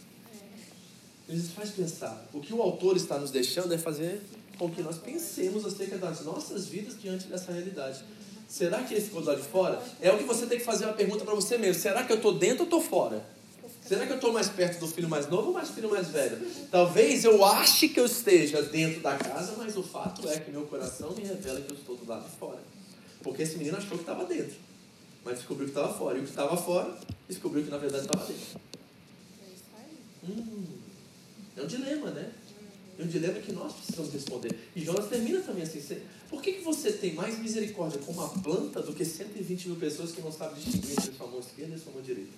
Ele 1.28 1.36
nos 1.36 1.50
faz 1.50 1.72
pensar. 1.72 2.26
O 2.32 2.40
que 2.40 2.54
o 2.54 2.62
autor 2.62 2.96
está 2.96 3.18
nos 3.18 3.30
deixando 3.30 3.74
é 3.74 3.76
fazer 3.76 4.22
com 4.56 4.70
que 4.70 4.80
nós 4.80 4.96
pensemos 4.96 5.66
acerca 5.66 5.98
das 5.98 6.24
nossas 6.24 6.68
vidas 6.68 6.98
diante 6.98 7.26
dessa 7.26 7.52
realidade. 7.52 8.02
Será 8.54 8.84
que 8.84 8.94
ele 8.94 9.00
ficou 9.00 9.20
do 9.20 9.26
lado 9.26 9.42
de 9.42 9.48
fora? 9.48 9.82
É 10.00 10.12
o 10.12 10.16
que 10.16 10.22
você 10.22 10.46
tem 10.46 10.60
que 10.60 10.64
fazer 10.64 10.84
uma 10.84 10.92
pergunta 10.92 11.24
para 11.24 11.34
você 11.34 11.58
mesmo. 11.58 11.82
Será 11.82 12.04
que 12.04 12.12
eu 12.12 12.18
estou 12.18 12.32
dentro 12.32 12.60
ou 12.60 12.64
estou 12.66 12.80
fora? 12.80 13.20
Será 13.84 14.06
que 14.06 14.12
eu 14.12 14.14
estou 14.14 14.32
mais 14.32 14.48
perto 14.48 14.78
do 14.78 14.86
filho 14.86 15.08
mais 15.08 15.28
novo 15.28 15.48
ou 15.48 15.52
mais 15.52 15.70
filho 15.70 15.90
mais 15.90 16.06
velho? 16.06 16.38
Talvez 16.70 17.24
eu 17.24 17.44
ache 17.44 17.88
que 17.88 17.98
eu 17.98 18.06
esteja 18.06 18.62
dentro 18.62 19.00
da 19.00 19.16
casa, 19.16 19.56
mas 19.58 19.76
o 19.76 19.82
fato 19.82 20.28
é 20.28 20.38
que 20.38 20.52
meu 20.52 20.62
coração 20.66 21.10
me 21.16 21.24
revela 21.24 21.60
que 21.62 21.72
eu 21.72 21.76
estou 21.76 21.96
do 21.96 22.06
lado 22.06 22.30
de 22.30 22.36
fora. 22.36 22.60
Porque 23.24 23.42
esse 23.42 23.56
menino 23.56 23.76
achou 23.76 23.98
que 23.98 24.04
estava 24.04 24.24
dentro, 24.24 24.54
mas 25.24 25.38
descobriu 25.38 25.66
que 25.66 25.76
estava 25.76 25.92
fora. 25.92 26.16
E 26.16 26.20
o 26.20 26.22
que 26.22 26.30
estava 26.30 26.56
fora, 26.56 26.96
descobriu 27.28 27.64
que 27.64 27.70
na 27.70 27.78
verdade 27.78 28.06
estava 28.06 28.24
dentro. 28.24 28.60
Hum, 30.28 30.64
é 31.56 31.60
um 31.60 31.66
dilema, 31.66 32.10
né? 32.12 32.30
É 32.96 33.02
um 33.02 33.08
dilema 33.08 33.40
que 33.40 33.52
nós 33.52 33.72
precisamos 33.72 34.12
responder. 34.12 34.56
E 34.76 34.84
Jonas 34.84 35.08
termina 35.08 35.40
também 35.40 35.64
assim: 35.64 35.80
por 36.34 36.42
que, 36.42 36.54
que 36.54 36.64
você 36.64 36.90
tem 36.90 37.14
mais 37.14 37.38
misericórdia 37.38 38.00
com 38.00 38.10
uma 38.10 38.28
planta 38.28 38.82
do 38.82 38.92
que 38.92 39.04
120 39.04 39.68
mil 39.68 39.76
pessoas 39.76 40.10
que 40.10 40.20
não 40.20 40.32
sabem 40.32 40.56
distinguir 40.56 40.90
entre 40.90 41.12
sua 41.16 41.28
mão 41.28 41.38
esquerda 41.38 41.76
e 41.76 41.78
sua 41.78 41.92
mão 41.92 42.02
direita? 42.02 42.32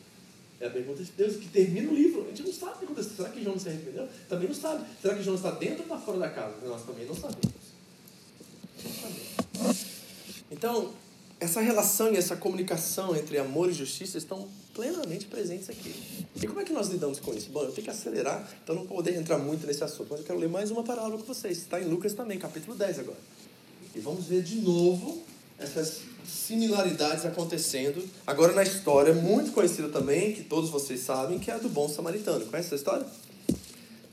É 0.61 0.67
a 0.67 0.71
pergunta 0.71 1.03
de 1.03 1.11
Deus 1.13 1.37
que 1.37 1.49
termina 1.49 1.91
o 1.91 1.95
livro. 1.95 2.25
A 2.25 2.29
gente 2.29 2.43
não 2.43 2.53
sabe 2.53 2.75
o 2.75 2.79
que 2.79 2.85
aconteceu. 2.85 3.17
Será 3.17 3.31
que 3.31 3.43
Jonas 3.43 3.63
se 3.63 3.69
arrependeu? 3.71 4.07
Também 4.29 4.49
não 4.49 4.55
sabe. 4.55 4.85
Será 5.01 5.15
que 5.15 5.23
Jonas 5.23 5.41
está 5.41 5.51
dentro 5.53 5.79
ou 5.79 5.83
está 5.85 5.99
fora 5.99 6.19
da 6.19 6.29
casa? 6.29 6.55
Nós 6.67 6.85
também 6.85 7.07
não 7.07 7.15
sabemos. 7.15 7.55
Não 8.85 8.93
sabemos. 8.93 9.87
Então, 10.51 10.93
essa 11.41 11.63
relação 11.63 12.13
e 12.13 12.19
essa 12.19 12.37
comunicação 12.37 13.17
entre 13.17 13.39
amor 13.39 13.71
e 13.71 13.73
justiça 13.73 14.19
estão 14.19 14.47
plenamente 14.75 15.25
presentes 15.27 15.71
aqui. 15.71 15.95
E 16.35 16.47
como 16.47 16.61
é 16.61 16.65
que 16.65 16.73
nós 16.73 16.89
lidamos 16.89 17.19
com 17.19 17.33
isso? 17.33 17.49
Bom, 17.51 17.63
eu 17.63 17.73
tenho 17.73 17.85
que 17.85 17.91
acelerar, 17.91 18.47
então 18.63 18.75
não 18.75 18.87
poder 18.87 19.15
entrar 19.17 19.39
muito 19.39 19.67
nesse 19.67 19.83
assunto, 19.83 20.09
mas 20.11 20.21
eu 20.21 20.27
quero 20.27 20.39
ler 20.39 20.51
mais 20.51 20.71
uma 20.71 20.83
parábola 20.83 21.17
com 21.17 21.25
vocês. 21.25 21.57
Está 21.59 21.81
em 21.81 21.87
Lucas 21.87 22.13
também, 22.13 22.39
capítulo 22.39 22.77
10 22.77 22.99
agora. 22.99 23.19
E 23.97 24.01
vamos 24.01 24.27
ver 24.27 24.43
de 24.43 24.57
novo 24.57 25.23
essas 25.59 26.03
similaridades 26.29 27.25
acontecendo. 27.25 28.07
Agora 28.27 28.53
na 28.53 28.63
história 28.63 29.15
muito 29.15 29.53
conhecida 29.53 29.89
também, 29.89 30.35
que 30.35 30.45
todos 30.45 30.69
vocês 30.69 31.01
sabem, 31.01 31.39
que 31.39 31.51
é 31.51 31.55
a 31.55 31.59
do 31.59 31.71
bom 31.71 31.89
samaritano. 31.89 32.45
Conhece 32.45 32.69
essa 32.69 32.75
história? 32.75 33.07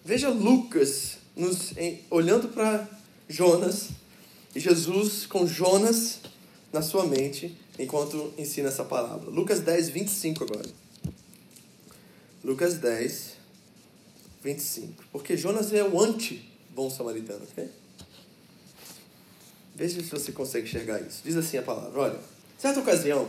Veja 0.05 0.29
Lucas 0.29 1.17
nos, 1.35 1.75
em, 1.75 1.99
olhando 2.09 2.47
para 2.47 2.87
Jonas 3.27 3.89
e 4.55 4.59
Jesus 4.61 5.25
com 5.25 5.45
Jonas 5.45 6.21
na 6.71 6.81
sua 6.81 7.05
mente 7.05 7.53
enquanto 7.77 8.33
ensina 8.37 8.69
essa 8.69 8.85
palavra. 8.85 9.29
Lucas 9.29 9.59
10, 9.59 9.89
25 9.89 10.45
agora. 10.45 10.69
Lucas 12.41 12.75
10, 12.75 13.33
25. 14.41 15.03
Porque 15.11 15.35
Jonas 15.35 15.73
é 15.73 15.83
o 15.83 15.99
anti-bom 16.01 16.89
samaritano, 16.89 17.43
ok? 17.51 17.82
Veja 19.75 20.01
se 20.01 20.09
você 20.09 20.31
consegue 20.31 20.67
enxergar 20.67 21.01
isso. 21.01 21.21
Diz 21.23 21.35
assim 21.35 21.57
a 21.57 21.61
palavra: 21.61 21.99
olha, 21.99 22.19
certa 22.57 22.79
ocasião, 22.79 23.27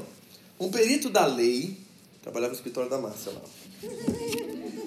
um 0.59 0.71
perito 0.71 1.09
da 1.09 1.27
lei, 1.27 1.77
trabalhava 2.23 2.53
no 2.53 2.57
escritório 2.57 2.91
da 2.91 2.99
Márcia 2.99 3.33
lá, 3.33 3.43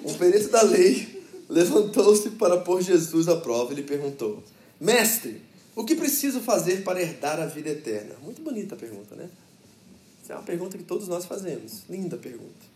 um 0.04 0.14
perito 0.14 0.48
da 0.48 0.62
lei 0.62 1.18
levantou-se 1.48 2.30
para 2.30 2.58
pôr 2.58 2.82
Jesus 2.82 3.28
à 3.28 3.36
prova 3.36 3.72
e 3.72 3.76
lhe 3.76 3.82
perguntou: 3.82 4.42
Mestre, 4.80 5.42
o 5.74 5.84
que 5.84 5.94
preciso 5.94 6.40
fazer 6.40 6.82
para 6.82 7.00
herdar 7.00 7.40
a 7.40 7.46
vida 7.46 7.70
eterna? 7.70 8.14
Muito 8.22 8.42
bonita 8.42 8.74
a 8.74 8.78
pergunta, 8.78 9.14
né? 9.14 9.28
Essa 10.22 10.34
é 10.34 10.36
uma 10.36 10.44
pergunta 10.44 10.76
que 10.76 10.84
todos 10.84 11.08
nós 11.08 11.24
fazemos. 11.24 11.84
Linda 11.88 12.16
pergunta. 12.16 12.66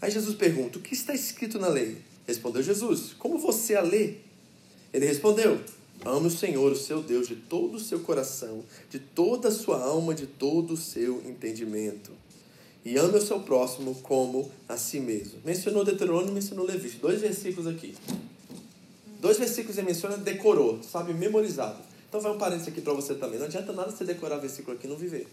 Aí 0.00 0.10
Jesus 0.10 0.34
pergunta: 0.34 0.78
O 0.78 0.82
que 0.82 0.94
está 0.94 1.14
escrito 1.14 1.58
na 1.58 1.68
lei? 1.68 1.98
Respondeu 2.26 2.62
Jesus: 2.62 3.12
Como 3.18 3.38
você 3.38 3.74
a 3.74 3.82
lê? 3.82 4.14
Ele 4.92 5.06
respondeu: 5.06 5.60
Ame 6.04 6.26
o 6.28 6.30
Senhor, 6.30 6.70
o 6.70 6.76
seu 6.76 7.02
Deus, 7.02 7.26
de 7.26 7.36
todo 7.36 7.76
o 7.76 7.80
seu 7.80 8.00
coração, 8.00 8.62
de 8.90 8.98
toda 8.98 9.48
a 9.48 9.50
sua 9.50 9.82
alma, 9.82 10.14
de 10.14 10.26
todo 10.26 10.74
o 10.74 10.76
seu 10.76 11.22
entendimento. 11.26 12.12
E 12.84 12.96
ame 12.96 13.18
o 13.18 13.20
seu 13.20 13.40
próximo 13.40 13.96
como 13.96 14.48
a 14.68 14.76
si 14.76 15.00
mesmo. 15.00 15.40
Mencionou 15.44 15.84
Deuteronômio 15.84 16.32
mencionou 16.32 16.64
Levítico. 16.64 17.02
Dois 17.02 17.20
versículos 17.20 17.66
aqui. 17.66 17.96
Dois 19.20 19.38
versículos 19.38 19.76
ele 19.76 19.88
menciona, 19.88 20.16
decorou, 20.16 20.80
sabe, 20.84 21.12
memorizado. 21.12 21.82
Então 22.08 22.20
vai 22.20 22.30
um 22.30 22.38
parênteses 22.38 22.68
aqui 22.68 22.80
para 22.80 22.92
você 22.92 23.16
também. 23.16 23.40
Não 23.40 23.46
adianta 23.46 23.72
nada 23.72 23.90
você 23.90 24.04
decorar 24.04 24.36
versículo 24.36 24.76
aqui 24.76 24.86
e 24.86 24.90
não 24.90 24.96
viver. 24.96 25.26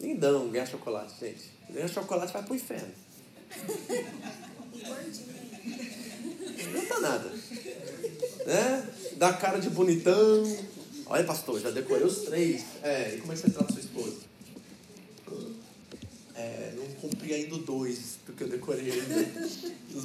Lindão 0.00 0.50
ganhar 0.50 0.66
chocolate, 0.66 1.14
gente. 1.18 1.50
Ganhar 1.70 1.88
chocolate 1.88 2.32
vai 2.32 2.42
pro 2.42 2.54
inferno. 2.54 2.92
Não 6.60 6.80
adianta 6.80 7.00
nada. 7.00 7.32
Né? 8.46 8.88
Dá 9.16 9.32
cara 9.32 9.58
de 9.58 9.70
bonitão. 9.70 10.42
Olha, 11.06 11.24
pastor, 11.24 11.60
já 11.60 11.70
decorei 11.70 12.04
os 12.06 12.20
três. 12.20 12.64
É, 12.82 13.14
e 13.14 13.20
como 13.20 13.32
é 13.32 13.34
que 13.34 13.42
você 13.42 13.50
trata 13.50 13.72
sua 13.72 13.80
esposa? 13.80 14.16
É, 16.34 16.72
não 16.76 16.86
cumpri 17.00 17.34
ainda 17.34 17.58
dois 17.58 18.18
do 18.26 18.32
que 18.32 18.44
eu 18.44 18.48
decorei 18.48 18.92
ainda. 18.92 19.48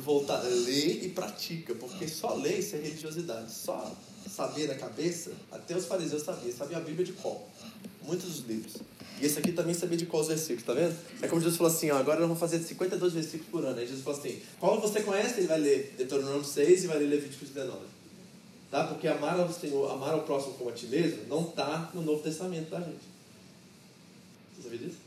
Voltar, 0.04 0.42
lê 0.42 1.06
e 1.06 1.10
pratica, 1.10 1.74
porque 1.76 2.08
só 2.08 2.34
ler 2.36 2.60
isso 2.60 2.76
é 2.76 2.80
religiosidade. 2.80 3.54
Só 3.54 3.96
saber 4.30 4.68
na 4.68 4.76
cabeça, 4.76 5.32
até 5.52 5.78
os 5.78 5.86
fariseus 5.86 6.24
sabiam, 6.24 6.52
sabiam 6.52 6.82
a 6.82 6.84
Bíblia 6.84 7.06
de 7.06 7.14
qual? 7.14 7.48
Muitos 8.02 8.30
dos 8.30 8.48
livros. 8.48 8.74
E 9.22 9.26
esse 9.26 9.40
aqui 9.40 9.52
também 9.54 9.74
sabia 9.74 9.98
de 9.98 10.06
qual 10.06 10.22
os 10.22 10.28
versículos, 10.28 10.64
tá 10.64 10.74
vendo? 10.74 10.96
É 11.22 11.28
como 11.28 11.40
Jesus 11.40 11.58
falou 11.58 11.72
assim, 11.72 11.90
ó, 11.92 11.98
agora 11.98 12.20
nós 12.20 12.28
vamos 12.28 12.40
fazer 12.40 12.60
52 12.60 13.14
versículos 13.14 13.48
por 13.50 13.64
ano. 13.64 13.80
Aí 13.80 13.88
Jesus 13.88 14.04
falou 14.04 14.20
assim, 14.20 14.42
qual 14.60 14.82
você 14.82 15.02
conhece? 15.02 15.40
Ele 15.40 15.48
vai 15.48 15.60
ler 15.60 15.94
Deuteronômio 15.98 16.44
6 16.44 16.84
e 16.84 16.88
vai 16.88 16.98
ler 16.98 17.06
Levítico 17.06 17.46
19. 17.46 17.95
Tá? 18.70 18.88
Porque 18.88 19.08
amar 19.08 19.40
ao 19.40 19.52
Senhor, 19.52 19.92
amar 19.92 20.14
ao 20.14 20.24
próximo 20.24 20.56
como 20.56 20.70
a 20.70 20.74
ti 20.74 20.88
mesmo, 20.88 21.26
não 21.28 21.50
está 21.50 21.92
no 21.94 22.02
Novo 22.02 22.22
Testamento, 22.22 22.70
tá, 22.70 22.80
gente? 22.80 23.06
Você 24.56 24.64
sabia 24.64 24.80
disso? 24.80 24.98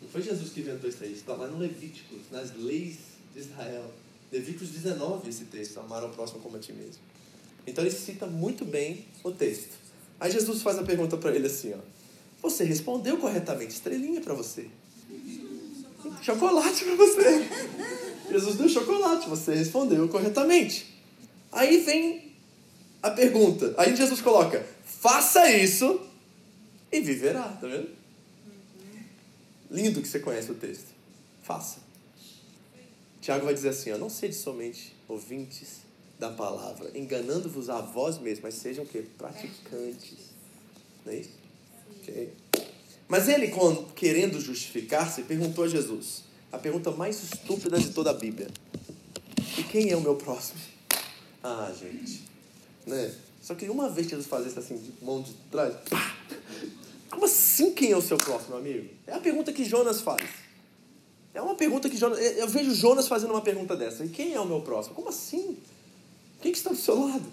Não 0.00 0.08
foi 0.08 0.22
Jesus 0.22 0.50
que 0.52 0.60
inventou 0.60 0.88
isso 0.88 1.02
aí, 1.02 1.12
está 1.12 1.34
lá 1.34 1.46
no 1.46 1.58
Levítico, 1.58 2.14
nas 2.30 2.54
leis 2.56 2.98
de 3.34 3.40
Israel. 3.40 3.90
Levíticos 4.30 4.70
19, 4.70 5.28
esse 5.28 5.44
texto, 5.44 5.78
amar 5.78 6.02
ao 6.02 6.10
próximo 6.10 6.40
como 6.40 6.56
a 6.56 6.60
ti 6.60 6.72
mesmo. 6.72 7.02
Então 7.66 7.84
ele 7.84 7.94
cita 7.94 8.26
muito 8.26 8.64
bem 8.64 9.04
o 9.22 9.30
texto. 9.30 9.72
Aí 10.20 10.30
Jesus 10.30 10.62
faz 10.62 10.78
a 10.78 10.82
pergunta 10.82 11.16
para 11.16 11.34
ele 11.34 11.46
assim, 11.46 11.72
ó. 11.74 11.78
Você 12.42 12.64
respondeu 12.64 13.16
corretamente, 13.16 13.72
estrelinha 13.72 14.20
para 14.20 14.34
você. 14.34 14.68
Chocolate 16.22 16.84
para 16.84 16.94
você. 16.96 17.48
Jesus 18.30 18.56
deu 18.56 18.68
chocolate, 18.68 19.28
você 19.28 19.54
respondeu 19.54 20.08
corretamente. 20.08 20.94
Aí 21.50 21.78
vem 21.82 22.33
a 23.04 23.10
pergunta. 23.10 23.74
Aí 23.76 23.94
Jesus 23.94 24.22
coloca: 24.22 24.66
faça 24.82 25.50
isso 25.50 26.00
e 26.90 27.00
viverá, 27.00 27.42
tá 27.42 27.66
vendo? 27.66 27.90
Lindo 29.70 30.00
que 30.00 30.08
você 30.08 30.20
conhece 30.20 30.50
o 30.50 30.54
texto. 30.54 30.86
Faça. 31.42 31.80
Tiago 33.20 33.44
vai 33.44 33.52
dizer 33.52 33.68
assim: 33.68 33.92
ó, 33.92 33.98
não 33.98 34.08
sede 34.08 34.34
somente 34.34 34.96
ouvintes 35.06 35.82
da 36.18 36.30
palavra, 36.30 36.90
enganando-vos 36.94 37.68
a 37.68 37.80
vós 37.80 38.18
mesmos, 38.18 38.44
mas 38.44 38.54
sejam 38.54 38.84
o 38.84 38.88
quê? 38.88 39.04
Praticantes. 39.18 40.32
Não 41.04 41.12
é 41.12 41.16
isso? 41.16 41.44
Mas 43.06 43.28
ele, 43.28 43.52
querendo 43.94 44.40
justificar-se, 44.40 45.24
perguntou 45.24 45.64
a 45.64 45.68
Jesus 45.68 46.24
a 46.50 46.58
pergunta 46.58 46.90
mais 46.92 47.22
estúpida 47.22 47.78
de 47.78 47.90
toda 47.90 48.10
a 48.10 48.14
Bíblia: 48.14 48.48
E 49.58 49.62
quem 49.64 49.90
é 49.90 49.96
o 49.96 50.00
meu 50.00 50.16
próximo? 50.16 50.60
Ah, 51.42 51.70
gente. 51.78 52.33
Né? 52.86 53.14
Só 53.42 53.54
que 53.54 53.68
uma 53.68 53.88
vez 53.88 54.06
que 54.06 54.12
Jesus 54.12 54.26
fazia 54.26 54.48
isso 54.48 54.58
assim, 54.58 54.76
de 54.76 54.92
mão 55.04 55.22
de 55.22 55.32
trás, 55.50 55.74
pá! 55.88 56.16
Como 57.10 57.26
assim 57.26 57.72
quem 57.72 57.92
é 57.92 57.96
o 57.96 58.02
seu 58.02 58.16
próximo, 58.16 58.56
amigo? 58.56 58.88
É 59.06 59.12
a 59.12 59.20
pergunta 59.20 59.52
que 59.52 59.64
Jonas 59.64 60.00
faz. 60.00 60.24
É 61.32 61.42
uma 61.42 61.54
pergunta 61.54 61.90
que 61.90 61.96
Jonas. 61.96 62.18
Eu 62.18 62.48
vejo 62.48 62.74
Jonas 62.74 63.08
fazendo 63.08 63.30
uma 63.30 63.40
pergunta 63.40 63.76
dessa. 63.76 64.04
E 64.04 64.08
quem 64.08 64.34
é 64.34 64.40
o 64.40 64.46
meu 64.46 64.60
próximo? 64.60 64.94
Como 64.94 65.08
assim? 65.08 65.56
Quem 66.40 66.52
que 66.52 66.58
está 66.58 66.70
do 66.70 66.76
seu 66.76 66.98
lado? 66.98 67.24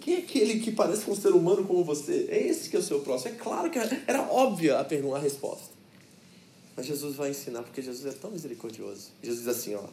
Quem 0.00 0.16
é 0.16 0.18
aquele 0.18 0.60
que 0.60 0.70
parece 0.70 1.08
um 1.10 1.14
ser 1.14 1.32
humano 1.32 1.64
como 1.64 1.84
você? 1.84 2.26
É 2.28 2.46
esse 2.46 2.68
que 2.68 2.76
é 2.76 2.78
o 2.78 2.82
seu 2.82 3.00
próximo. 3.00 3.34
É 3.34 3.38
claro 3.38 3.70
que 3.70 3.78
era 3.78 4.22
óbvia 4.22 4.78
a 4.78 4.84
pergunta, 4.84 5.16
a 5.16 5.20
resposta. 5.20 5.72
Mas 6.76 6.86
Jesus 6.86 7.16
vai 7.16 7.30
ensinar, 7.30 7.62
porque 7.62 7.80
Jesus 7.80 8.04
é 8.12 8.16
tão 8.16 8.30
misericordioso. 8.30 9.08
Jesus 9.22 9.44
diz 9.44 9.48
assim, 9.48 9.74
ó. 9.74 9.84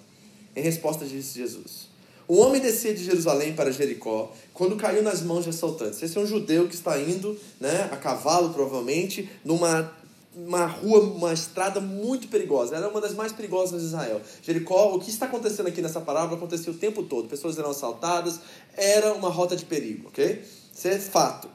Em 0.56 0.62
resposta 0.62 1.06
disse 1.06 1.40
Jesus. 1.40 1.91
O 2.32 2.38
homem 2.38 2.62
descia 2.62 2.94
de 2.94 3.04
Jerusalém 3.04 3.52
para 3.52 3.74
Jericó 3.74 4.32
quando 4.54 4.78
caiu 4.78 5.04
nas 5.04 5.22
mãos 5.22 5.44
de 5.44 5.50
assaltantes. 5.50 6.02
Esse 6.02 6.18
é 6.18 6.22
um 6.22 6.26
judeu 6.26 6.66
que 6.66 6.74
está 6.74 6.98
indo, 6.98 7.38
né, 7.60 7.90
a 7.92 7.98
cavalo 7.98 8.54
provavelmente, 8.54 9.30
numa 9.44 9.92
uma 10.34 10.66
rua, 10.66 11.02
uma 11.02 11.34
estrada 11.34 11.82
muito 11.82 12.30
perigosa. 12.30 12.78
Era 12.78 12.88
uma 12.88 13.02
das 13.02 13.14
mais 13.14 13.34
perigosas 13.34 13.82
de 13.82 13.88
Israel. 13.88 14.22
Jericó, 14.42 14.96
o 14.96 15.00
que 15.02 15.10
está 15.10 15.26
acontecendo 15.26 15.68
aqui 15.68 15.82
nessa 15.82 16.00
parábola 16.00 16.38
acontecia 16.38 16.72
o 16.72 16.76
tempo 16.78 17.04
todo. 17.04 17.28
Pessoas 17.28 17.60
eram 17.60 17.72
assaltadas, 17.72 18.40
era 18.78 19.12
uma 19.14 19.28
rota 19.28 19.54
de 19.58 19.66
perigo, 19.66 20.08
ok? 20.08 20.42
Isso 20.74 20.88
é 20.88 20.98
fato. 20.98 21.50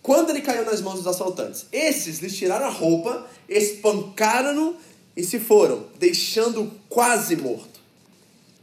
Quando 0.00 0.30
ele 0.30 0.40
caiu 0.40 0.64
nas 0.64 0.80
mãos 0.80 0.98
dos 0.98 1.06
assaltantes, 1.08 1.66
esses 1.72 2.20
lhes 2.20 2.36
tiraram 2.36 2.66
a 2.66 2.70
roupa, 2.70 3.26
espancaram-no 3.48 4.76
e 5.16 5.24
se 5.24 5.40
foram, 5.40 5.86
deixando-o 5.98 6.70
quase 6.88 7.34
morto. 7.34 7.71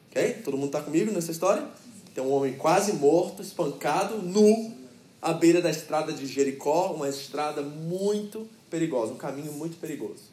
Ok? 0.09 0.41
Todo 0.43 0.57
mundo 0.57 0.67
está 0.67 0.81
comigo 0.81 1.11
nessa 1.11 1.31
história? 1.31 1.67
Tem 2.13 2.23
um 2.23 2.31
homem 2.31 2.53
quase 2.53 2.93
morto, 2.93 3.41
espancado, 3.41 4.21
nu, 4.21 4.73
à 5.21 5.33
beira 5.33 5.61
da 5.61 5.69
estrada 5.69 6.11
de 6.11 6.25
Jericó, 6.25 6.93
uma 6.93 7.07
estrada 7.07 7.61
muito 7.61 8.47
perigosa, 8.69 9.13
um 9.13 9.17
caminho 9.17 9.51
muito 9.53 9.77
perigoso. 9.77 10.23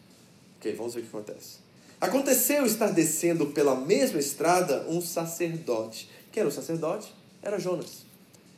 Ok, 0.59 0.73
vamos 0.75 0.95
ver 0.95 1.01
o 1.01 1.03
que 1.05 1.09
acontece. 1.09 1.59
Aconteceu 2.01 2.67
estar 2.67 2.93
descendo 2.93 3.47
pela 3.47 3.75
mesma 3.75 4.19
estrada 4.19 4.87
um 4.89 5.01
sacerdote. 5.01 6.09
Quem 6.31 6.41
era 6.41 6.49
o 6.49 6.53
sacerdote? 6.53 7.15
Era 7.43 7.59
Jonas. 7.59 8.05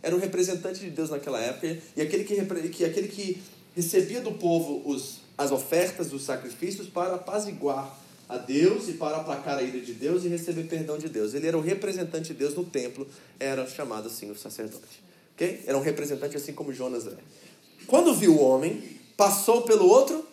Era 0.02 0.14
o 0.14 0.18
representante 0.18 0.80
de 0.80 0.90
Deus 0.90 1.10
naquela 1.10 1.40
época 1.40 1.78
e 1.96 2.00
aquele 2.00 2.24
que, 2.24 2.34
que, 2.70 2.84
aquele 2.84 3.08
que 3.08 3.42
recebia 3.74 4.20
do 4.20 4.32
povo 4.32 4.82
os, 4.88 5.20
as 5.36 5.52
ofertas, 5.52 6.12
os 6.12 6.24
sacrifícios 6.24 6.88
para 6.88 7.14
apaziguar 7.14 7.96
a 8.28 8.36
Deus 8.36 8.88
e 8.88 8.92
para 8.92 9.16
aplacar 9.16 9.58
a 9.58 9.62
ira 9.62 9.80
de 9.80 9.94
Deus 9.94 10.24
e 10.24 10.28
receber 10.28 10.64
perdão 10.64 10.98
de 10.98 11.08
Deus. 11.08 11.32
Ele 11.32 11.46
era 11.46 11.56
o 11.56 11.62
representante 11.62 12.28
de 12.28 12.34
Deus 12.34 12.54
no 12.54 12.64
templo, 12.64 13.06
era 13.40 13.66
chamado 13.66 14.08
assim 14.08 14.30
o 14.30 14.36
sacerdote. 14.36 15.02
Okay? 15.34 15.62
Era 15.66 15.78
um 15.78 15.80
representante 15.80 16.36
assim 16.36 16.52
como 16.52 16.72
Jonas 16.72 17.06
era. 17.06 17.18
Quando 17.86 18.14
viu 18.14 18.34
o 18.34 18.40
homem, 18.40 18.82
passou 19.16 19.62
pelo 19.62 19.88
outro. 19.88 20.26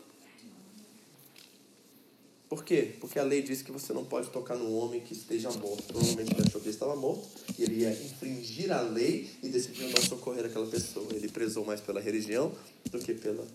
Por 2.49 2.63
quê? 2.63 2.95
Porque 2.99 3.17
a 3.17 3.23
lei 3.23 3.41
diz 3.41 3.61
que 3.61 3.71
você 3.71 3.93
não 3.93 4.03
pode 4.03 4.29
tocar 4.29 4.55
num 4.55 4.77
homem 4.77 5.01
que 5.01 5.13
esteja 5.13 5.49
morto. 5.51 5.83
Provavelmente 5.83 6.33
ele 6.33 6.43
achou 6.47 6.59
que 6.59 6.67
ele 6.67 6.73
estava 6.73 6.95
morto 6.95 7.25
e 7.57 7.63
ele 7.63 7.81
ia 7.81 7.91
infringir 7.91 8.71
a 8.71 8.81
lei 8.81 9.29
e 9.41 9.49
decidiu 9.49 9.87
não 9.89 10.01
socorrer 10.01 10.45
aquela 10.45 10.67
pessoa. 10.67 11.07
Ele 11.11 11.29
prezou 11.29 11.65
mais 11.65 11.79
pela 11.81 12.01
religião 12.01 12.51
do 12.91 12.99
que 12.99 13.13
pela 13.13 13.45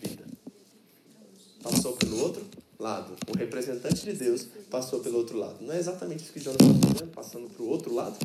vida. 0.00 0.24
Passou 1.62 1.94
pelo 1.94 2.20
outro 2.20 2.44
lado. 2.78 3.16
O 3.28 3.36
representante 3.36 4.04
de 4.04 4.12
Deus 4.12 4.46
passou 4.70 5.00
pelo 5.00 5.18
outro 5.18 5.36
lado. 5.38 5.64
Não 5.64 5.74
é 5.74 5.78
exatamente 5.78 6.24
isso 6.24 6.32
que 6.32 6.40
Jonas 6.40 6.60
está 6.60 6.88
dizendo, 6.92 7.10
passando 7.12 7.48
para 7.48 7.62
o 7.62 7.68
outro 7.68 7.94
lado? 7.94 8.16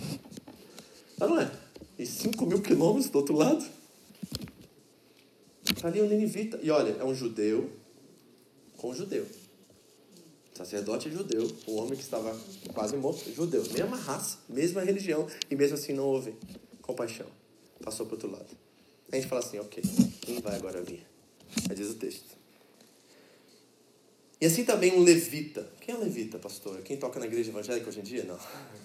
Mas 1.17 1.29
não 1.29 1.39
é. 1.39 1.51
E 1.97 2.05
5 2.05 2.45
mil 2.45 2.61
quilômetros 2.61 3.09
do 3.09 3.17
outro 3.17 3.35
lado? 3.35 3.65
Está 5.63 5.87
ali 5.87 6.01
um 6.01 6.07
ninivita. 6.07 6.59
E 6.61 6.69
olha, 6.69 6.95
é 6.99 7.03
um 7.03 7.13
judeu 7.13 7.69
com 8.77 8.93
judeu. 8.93 9.25
Sacerdote 10.53 11.09
judeu, 11.09 11.49
um 11.67 11.77
homem 11.77 11.95
que 11.95 12.03
estava 12.03 12.37
quase 12.73 12.95
morto, 12.97 13.31
judeu. 13.33 13.63
Mesma 13.71 13.95
raça, 13.95 14.37
mesma 14.49 14.81
religião, 14.81 15.25
e 15.49 15.55
mesmo 15.55 15.75
assim 15.75 15.93
não 15.93 16.05
houve 16.05 16.35
compaixão. 16.81 17.25
Passou 17.81 18.05
para 18.05 18.13
o 18.13 18.15
outro 18.17 18.31
lado. 18.31 18.57
A 19.11 19.15
gente 19.15 19.27
fala 19.27 19.41
assim, 19.41 19.59
ok, 19.59 19.81
quem 20.21 20.39
vai 20.39 20.55
agora 20.55 20.81
vir? 20.81 21.05
Aí 21.69 21.75
diz 21.75 21.89
o 21.89 21.95
texto. 21.95 22.40
E 24.41 24.45
assim 24.47 24.65
também 24.65 24.91
um 24.93 25.03
levita. 25.03 25.71
Quem 25.79 25.93
é 25.93 25.97
levita, 25.99 26.39
pastor? 26.39 26.81
Quem 26.81 26.97
toca 26.97 27.19
na 27.19 27.27
igreja 27.27 27.51
evangélica 27.51 27.87
hoje 27.87 27.99
em 27.99 28.03
dia? 28.03 28.23
Não. 28.23 28.39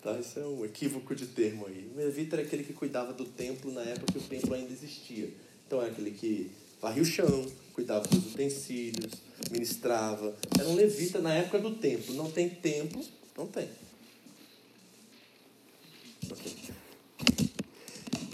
Tá? 0.00 0.16
Isso 0.16 0.38
é 0.38 0.46
um 0.46 0.64
equívoco 0.64 1.12
de 1.12 1.26
termo 1.26 1.66
aí. 1.66 1.90
O 1.92 1.98
levita 1.98 2.36
era 2.36 2.46
aquele 2.46 2.62
que 2.62 2.72
cuidava 2.72 3.12
do 3.12 3.24
templo 3.24 3.72
na 3.72 3.80
época 3.82 4.12
que 4.12 4.18
o 4.18 4.22
templo 4.22 4.54
ainda 4.54 4.72
existia. 4.72 5.28
Então 5.66 5.82
era 5.82 5.90
aquele 5.90 6.12
que 6.12 6.52
varria 6.80 7.02
o 7.02 7.04
chão, 7.04 7.46
cuidava 7.74 8.06
dos 8.06 8.32
utensílios, 8.32 9.12
ministrava. 9.50 10.36
Era 10.56 10.68
um 10.68 10.76
levita 10.76 11.18
na 11.18 11.34
época 11.34 11.58
do 11.58 11.74
templo. 11.74 12.14
Não 12.14 12.30
tem 12.30 12.48
templo? 12.48 13.04
Não 13.36 13.48
tem. 13.48 13.68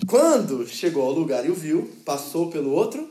Quando 0.07 0.67
chegou 0.69 1.03
ao 1.03 1.13
lugar 1.13 1.47
e 1.47 1.51
o 1.51 1.55
viu, 1.55 1.91
passou 2.05 2.51
pelo 2.51 2.73
outro. 2.73 3.09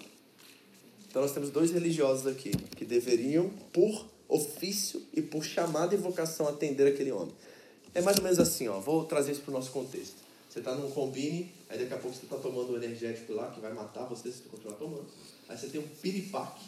Então 1.14 1.22
nós 1.22 1.32
temos 1.32 1.52
dois 1.52 1.70
religiosos 1.70 2.26
aqui 2.26 2.50
que 2.76 2.84
deveriam, 2.84 3.48
por 3.72 4.10
ofício 4.28 5.00
e 5.14 5.22
por 5.22 5.44
chamada 5.44 5.94
e 5.94 5.98
vocação, 5.98 6.48
atender 6.48 6.88
aquele 6.88 7.12
homem. 7.12 7.36
É 7.94 8.02
mais 8.02 8.18
ou 8.18 8.24
menos 8.24 8.40
assim, 8.40 8.68
ó. 8.68 8.80
Vou 8.80 9.06
trazer 9.06 9.34
isso 9.34 9.42
para 9.42 9.52
o 9.52 9.54
nosso 9.54 9.70
contexto. 9.70 10.16
Você 10.50 10.58
está 10.58 10.74
num 10.74 10.90
combine, 10.90 11.54
aí 11.70 11.78
daqui 11.78 11.94
a 11.94 11.98
pouco 12.00 12.18
você 12.18 12.24
está 12.24 12.38
tomando 12.38 12.74
um 12.74 12.78
energético 12.78 13.32
lá 13.34 13.52
que 13.52 13.60
vai 13.62 13.72
matar 13.72 14.06
você 14.06 14.32
se 14.32 14.40
você 14.40 14.50
continuar 14.50 14.74
tomando. 14.78 15.06
Aí 15.48 15.56
você 15.56 15.68
tem 15.68 15.80
um 15.80 15.88
piripaque, 16.02 16.66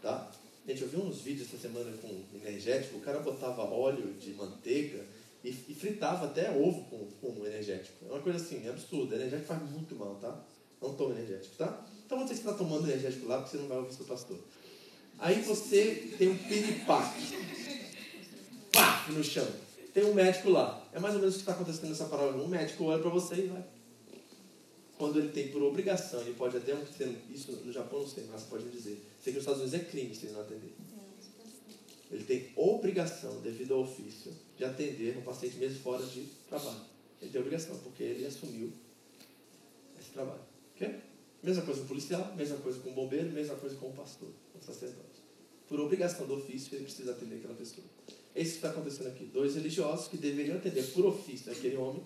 tá? 0.00 0.32
Gente, 0.66 0.80
eu 0.80 0.88
vi 0.88 0.96
uns 0.96 1.18
vídeos 1.18 1.48
essa 1.48 1.60
semana 1.60 1.94
com 1.98 2.08
energético, 2.42 2.96
o 2.96 3.00
cara 3.02 3.18
botava 3.18 3.64
óleo 3.64 4.14
de 4.18 4.30
manteiga 4.30 5.04
e, 5.44 5.50
e 5.50 5.74
fritava 5.74 6.24
até 6.24 6.50
ovo 6.50 6.84
com, 6.84 7.06
com 7.20 7.44
energético. 7.44 8.06
É 8.08 8.12
uma 8.12 8.22
coisa 8.22 8.42
assim, 8.42 8.66
absurda. 8.66 9.16
Energético 9.16 9.48
faz 9.48 9.70
muito 9.70 9.94
mal, 9.94 10.14
tá? 10.14 10.42
Não 10.80 10.94
toma 10.94 11.14
energético, 11.14 11.54
tá? 11.56 11.86
Então 12.06 12.26
você 12.26 12.34
está 12.34 12.52
tomando 12.52 12.88
energético 12.88 13.26
lá 13.26 13.38
porque 13.38 13.56
você 13.56 13.62
não 13.62 13.68
vai 13.68 13.78
ouvir 13.78 13.94
seu 13.94 14.04
pastor. 14.04 14.38
Aí 15.18 15.40
você 15.42 16.14
tem 16.18 16.28
um 16.28 16.36
piripaque. 16.36 17.36
Pá! 18.72 19.06
No 19.08 19.22
chão 19.22 19.46
tem 19.94 20.04
um 20.04 20.12
médico 20.12 20.50
lá. 20.50 20.86
É 20.92 20.98
mais 20.98 21.14
ou 21.14 21.20
menos 21.20 21.36
o 21.36 21.38
que 21.38 21.42
está 21.42 21.52
acontecendo 21.52 21.88
nessa 21.88 22.06
palavra. 22.06 22.36
Um 22.36 22.48
médico 22.48 22.84
olha 22.84 23.00
para 23.00 23.10
você 23.10 23.36
e 23.36 23.46
vai. 23.46 23.64
Quando 24.98 25.20
ele 25.20 25.28
tem 25.28 25.48
por 25.48 25.62
obrigação, 25.62 26.20
ele 26.20 26.34
pode 26.34 26.56
até, 26.56 26.76
isso 27.32 27.52
no 27.64 27.72
Japão 27.72 28.00
não 28.00 28.08
sei, 28.08 28.26
mas 28.30 28.42
pode 28.42 28.68
dizer. 28.68 29.00
Sei 29.22 29.32
que 29.32 29.38
nos 29.38 29.48
Estados 29.48 29.60
Unidos 29.60 29.74
é 29.74 29.90
crime 29.90 30.14
se 30.14 30.26
ele 30.26 30.34
não 30.34 30.40
atender. 30.40 30.74
Ele 32.10 32.24
tem 32.24 32.52
obrigação, 32.56 33.40
devido 33.40 33.74
ao 33.74 33.82
ofício, 33.82 34.32
de 34.56 34.64
atender 34.64 35.16
um 35.16 35.22
paciente 35.22 35.56
mesmo 35.56 35.80
fora 35.80 36.04
de 36.04 36.28
trabalho. 36.48 36.80
Ele 37.20 37.30
tem 37.30 37.40
obrigação, 37.40 37.76
porque 37.78 38.02
ele 38.02 38.26
assumiu 38.26 38.72
esse 39.98 40.10
trabalho. 40.10 40.42
Ok? 40.74 40.94
Mesma 41.44 41.62
coisa 41.62 41.80
com 41.80 41.84
o 41.84 41.88
policial, 41.88 42.34
mesma 42.34 42.56
coisa 42.56 42.80
com 42.80 42.88
o 42.88 42.92
bombeiro, 42.94 43.30
mesma 43.30 43.54
coisa 43.56 43.76
com 43.76 43.88
o 43.90 43.92
pastor, 43.92 44.30
com 44.50 44.58
o 44.58 44.62
sacerdote. 44.62 45.22
Por 45.68 45.78
obrigação 45.78 46.26
do 46.26 46.36
ofício, 46.36 46.74
ele 46.74 46.84
precisa 46.84 47.12
atender 47.12 47.36
aquela 47.36 47.52
pessoa. 47.52 47.86
É 48.34 48.40
isso 48.40 48.52
que 48.52 48.56
está 48.56 48.70
acontecendo 48.70 49.08
aqui. 49.08 49.26
Dois 49.26 49.54
religiosos 49.54 50.08
que 50.08 50.16
deveriam 50.16 50.56
atender 50.56 50.82
por 50.92 51.04
ofício 51.04 51.52
aquele 51.52 51.76
homem, 51.76 52.02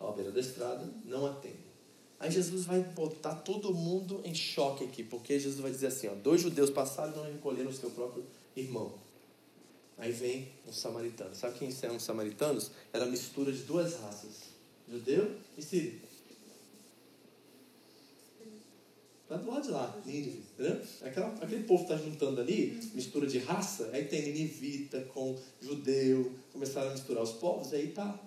à 0.00 0.10
beira 0.10 0.32
da 0.32 0.40
estrada, 0.40 0.92
não 1.04 1.24
atendem. 1.24 1.70
Aí 2.18 2.32
Jesus 2.32 2.64
vai 2.64 2.80
botar 2.80 3.36
todo 3.36 3.72
mundo 3.72 4.20
em 4.24 4.34
choque 4.34 4.84
aqui, 4.84 5.04
porque 5.04 5.38
Jesus 5.38 5.60
vai 5.60 5.70
dizer 5.70 5.86
assim: 5.86 6.08
ó, 6.08 6.14
dois 6.16 6.40
judeus 6.40 6.68
passaram 6.68 7.14
não 7.14 7.22
recolheram 7.22 7.70
o 7.70 7.72
seu 7.72 7.90
próprio 7.90 8.26
irmão. 8.56 8.92
Aí 9.96 10.10
vem 10.10 10.48
um 10.66 10.72
samaritano. 10.72 11.32
Sabe 11.34 11.58
quem 11.60 11.70
são 11.70 11.94
os 11.94 12.02
samaritanos? 12.02 12.72
Era 12.92 13.04
a 13.04 13.08
mistura 13.08 13.52
de 13.52 13.62
duas 13.62 14.00
raças: 14.00 14.50
judeu 14.88 15.36
e 15.56 15.62
sírio. 15.62 16.09
Está 19.30 19.44
do 19.44 19.48
lado 19.48 19.62
de 19.62 19.70
lá, 19.70 19.96
Nínive. 20.04 20.42
Entendeu? 20.58 20.82
Aquela, 21.02 21.28
aquele 21.40 21.62
povo 21.62 21.84
está 21.84 21.96
juntando 21.96 22.40
ali, 22.40 22.80
mistura 22.92 23.28
de 23.28 23.38
raça, 23.38 23.88
aí 23.92 24.06
tem 24.06 24.22
ninivita 24.22 25.00
com 25.02 25.38
judeu, 25.62 26.32
começaram 26.52 26.88
a 26.88 26.92
misturar 26.94 27.22
os 27.22 27.30
povos, 27.30 27.72
aí 27.72 27.92
tá. 27.92 28.18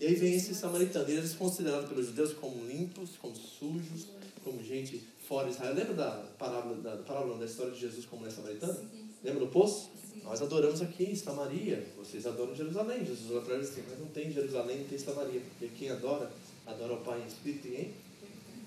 E 0.00 0.06
aí 0.06 0.16
vem 0.16 0.34
esse 0.34 0.52
samaritano. 0.52 1.08
E 1.08 1.12
eles 1.12 1.30
são 1.30 1.38
considerados 1.38 1.88
pelos 1.88 2.06
judeus 2.06 2.32
como 2.32 2.66
limpos, 2.66 3.10
como 3.22 3.36
sujos, 3.36 4.08
como 4.42 4.60
gente 4.64 5.00
fora 5.28 5.46
de 5.46 5.54
Israel. 5.54 5.76
Lembra 5.76 5.94
da 5.94 6.10
parábola, 6.36 6.76
da, 6.78 6.96
parábola, 7.04 7.38
da 7.38 7.46
história 7.46 7.72
de 7.72 7.78
Jesus 7.78 8.04
como 8.04 8.22
mulher 8.22 8.34
samaritana? 8.34 8.80
Lembra 9.22 9.44
do 9.44 9.46
poço? 9.46 9.90
Nós 10.24 10.42
adoramos 10.42 10.82
aqui 10.82 11.04
em 11.04 11.14
Samaria, 11.14 11.86
vocês 11.96 12.26
adoram 12.26 12.52
Jerusalém. 12.52 13.06
Jesus 13.06 13.30
olha 13.30 13.42
para 13.42 13.54
eles 13.54 13.70
assim, 13.70 13.84
mas 13.88 14.00
não 14.00 14.08
tem 14.08 14.32
Jerusalém, 14.32 14.80
não 14.80 14.88
tem 14.88 14.98
Samaria, 14.98 15.40
porque 15.40 15.68
quem 15.78 15.88
adora, 15.88 16.28
adora 16.66 16.94
o 16.94 17.00
Pai 17.02 17.22
em 17.22 17.28
Espírito 17.28 17.68
e 17.68 17.76
em 17.76 17.94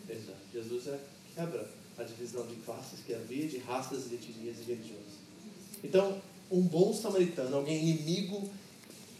verdade. 0.07 0.39
Jesus 0.53 0.87
é, 0.87 0.99
quebra 1.39 1.65
a 1.97 2.03
divisão 2.03 2.45
de 2.45 2.55
classes 2.55 2.99
que 3.05 3.13
havia, 3.13 3.47
de 3.47 3.59
raças, 3.59 4.09
de 4.09 4.15
etnias 4.15 4.57
e 4.59 4.71
religiões. 4.71 5.19
Então, 5.81 6.21
um 6.51 6.59
bom 6.59 6.93
samaritano, 6.93 7.55
alguém 7.55 7.77
inimigo, 7.77 8.49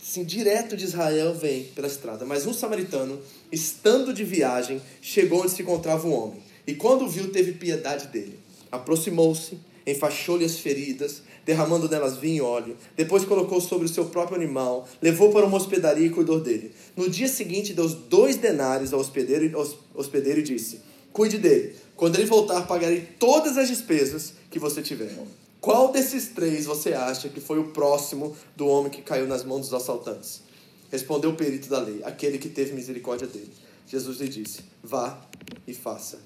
assim, 0.02 0.26
direto 0.26 0.76
de 0.76 0.84
Israel, 0.84 1.34
vem 1.34 1.66
pela 1.66 1.88
estrada. 1.88 2.26
Mas 2.26 2.46
um 2.46 2.54
samaritano, 2.54 3.22
estando 3.52 4.14
de 4.14 4.26
viagem, 4.26 4.82
chegou 5.02 5.44
onde 5.44 5.52
se 5.52 5.62
encontrava 5.62 6.08
o 6.08 6.12
homem. 6.12 6.44
E 6.68 6.76
quando 6.76 7.08
viu, 7.08 7.32
teve 7.32 7.54
piedade 7.54 8.08
dele. 8.08 8.38
Aproximou-se, 8.70 9.58
enfaixou-lhe 9.88 10.44
as 10.44 10.60
feridas, 10.60 11.22
derramando 11.46 11.90
nelas 11.90 12.18
vinho 12.18 12.38
e 12.38 12.42
óleo. 12.42 12.78
Depois 12.98 13.24
colocou 13.24 13.62
sobre 13.62 13.86
o 13.86 13.90
seu 13.90 14.06
próprio 14.06 14.36
animal, 14.36 14.88
levou 15.02 15.32
para 15.32 15.46
uma 15.46 15.58
hospedaria 15.58 16.08
e 16.08 16.12
cuidou 16.12 16.40
dele. 16.40 16.74
No 16.98 17.10
dia 17.10 17.30
seguinte, 17.30 17.74
deu 17.74 17.88
dois 17.88 18.36
denários 18.36 18.94
ao 18.94 19.00
hospedeiro, 19.00 19.58
hospedeiro 19.96 20.40
e 20.42 20.44
disse: 20.44 20.82
Cuide 21.12 21.38
dele. 21.38 21.76
Quando 22.00 22.16
ele 22.16 22.28
voltar, 22.28 22.66
pagarei 22.66 23.02
todas 23.02 23.58
as 23.58 23.68
despesas 23.68 24.32
que 24.50 24.58
você 24.58 24.82
tiver. 24.82 25.14
Qual 25.60 25.92
desses 25.92 26.30
três 26.30 26.66
você 26.66 26.94
acha 26.94 27.28
que 27.28 27.42
foi 27.42 27.60
o 27.60 27.72
próximo 27.72 28.34
do 28.56 28.68
homem 28.68 28.90
que 28.90 29.02
caiu 29.02 29.28
nas 29.28 29.44
mãos 29.44 29.68
dos 29.68 29.74
assaltantes? 29.74 30.42
Respondeu 30.90 31.32
o 31.32 31.36
perito 31.36 31.68
da 31.68 31.78
lei, 31.82 32.02
aquele 32.06 32.38
que 32.38 32.48
teve 32.48 32.72
misericórdia 32.72 33.28
dele. 33.28 33.52
Jesus 33.86 34.22
lhe 34.22 34.30
disse: 34.30 34.62
Vá 34.82 35.22
e 35.68 35.74
faça 35.74 36.20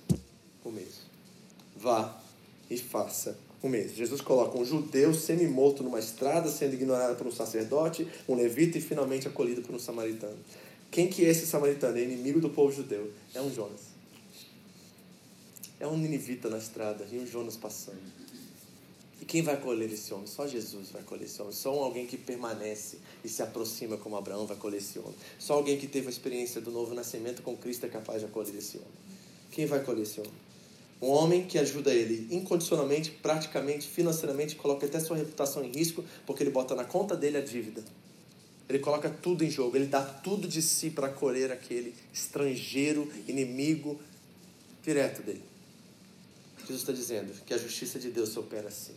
o 0.63 0.69
mesmo. 0.69 1.09
Vá 1.75 2.21
e 2.69 2.77
faça 2.77 3.35
o 3.59 3.67
mesmo. 3.67 3.95
Jesus 3.95 4.21
coloca 4.21 4.55
um 4.55 4.63
judeu 4.63 5.11
semi-morto 5.11 5.81
numa 5.81 5.97
estrada, 5.97 6.51
sendo 6.51 6.75
ignorado 6.75 7.15
por 7.15 7.25
um 7.25 7.31
sacerdote, 7.31 8.07
um 8.29 8.35
levita 8.35 8.77
e 8.77 8.81
finalmente 8.81 9.27
acolhido 9.27 9.63
por 9.63 9.73
um 9.73 9.79
samaritano. 9.79 10.37
Quem 10.91 11.07
que 11.07 11.25
é 11.25 11.29
esse 11.29 11.47
samaritano? 11.47 11.97
É 11.97 12.03
inimigo 12.03 12.39
do 12.39 12.51
povo 12.51 12.71
judeu. 12.71 13.11
É 13.33 13.41
um 13.41 13.51
Jonas. 13.51 13.92
É 15.83 15.87
um 15.87 15.97
ninivita 15.97 16.49
na 16.49 16.57
estrada 16.57 17.05
e 17.11 17.19
um 17.19 17.27
Jonas 17.27 17.57
passando. 17.57 17.99
E 19.21 19.25
quem 19.25 19.41
vai 19.41 19.59
colher 19.59 19.91
esse 19.91 20.13
homem? 20.13 20.27
Só 20.27 20.47
Jesus 20.47 20.91
vai 20.91 21.03
colher 21.03 21.25
esse 21.25 21.41
homem. 21.41 21.53
Só 21.53 21.71
alguém 21.71 22.07
que 22.07 22.15
permanece 22.15 22.99
e 23.21 23.27
se 23.27 23.43
aproxima 23.43 23.97
como 23.97 24.15
Abraão 24.15 24.47
vai 24.47 24.55
colher 24.55 24.77
esse 24.77 24.97
homem. 24.97 25.13
Só 25.37 25.55
alguém 25.55 25.77
que 25.77 25.85
teve 25.85 26.07
a 26.07 26.09
experiência 26.09 26.61
do 26.61 26.71
novo 26.71 26.95
nascimento 26.95 27.41
com 27.41 27.57
Cristo 27.57 27.85
é 27.85 27.89
capaz 27.89 28.21
de 28.21 28.27
acolher 28.27 28.55
esse 28.55 28.77
homem. 28.77 28.93
Quem 29.51 29.65
vai 29.65 29.83
colher 29.83 30.03
esse 30.03 30.21
homem? 30.21 30.31
Um 31.01 31.09
homem 31.09 31.45
que 31.45 31.59
ajuda 31.59 31.93
ele 31.93 32.33
incondicionalmente, 32.33 33.11
praticamente, 33.11 33.85
financeiramente, 33.85 34.55
coloca 34.55 34.85
até 34.85 35.01
sua 35.01 35.17
reputação 35.17 35.65
em 35.65 35.71
risco, 35.73 36.01
porque 36.25 36.43
ele 36.43 36.51
bota 36.51 36.75
na 36.75 36.85
conta 36.85 37.13
dele 37.13 37.39
a 37.39 37.41
dívida. 37.41 37.83
Ele 38.69 38.79
coloca 38.79 39.09
tudo 39.09 39.43
em 39.43 39.49
jogo, 39.49 39.75
ele 39.75 39.87
dá 39.87 40.01
tudo 40.01 40.47
de 40.47 40.61
si 40.61 40.89
para 40.89 41.07
acolher 41.07 41.51
aquele 41.51 41.93
estrangeiro, 42.13 43.11
inimigo, 43.27 43.99
direto 44.81 45.21
dele. 45.21 45.51
Jesus 46.63 46.81
está 46.81 46.93
dizendo 46.93 47.33
que 47.45 47.53
a 47.53 47.57
justiça 47.57 47.99
de 47.99 48.09
Deus 48.09 48.29
se 48.29 48.39
opera 48.39 48.67
assim. 48.67 48.95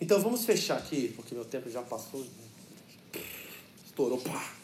Então 0.00 0.20
vamos 0.20 0.44
fechar 0.44 0.76
aqui, 0.76 1.12
porque 1.16 1.34
meu 1.34 1.44
tempo 1.44 1.70
já 1.70 1.82
passou. 1.82 2.26
Estourou, 3.86 4.20
pá! 4.20 4.54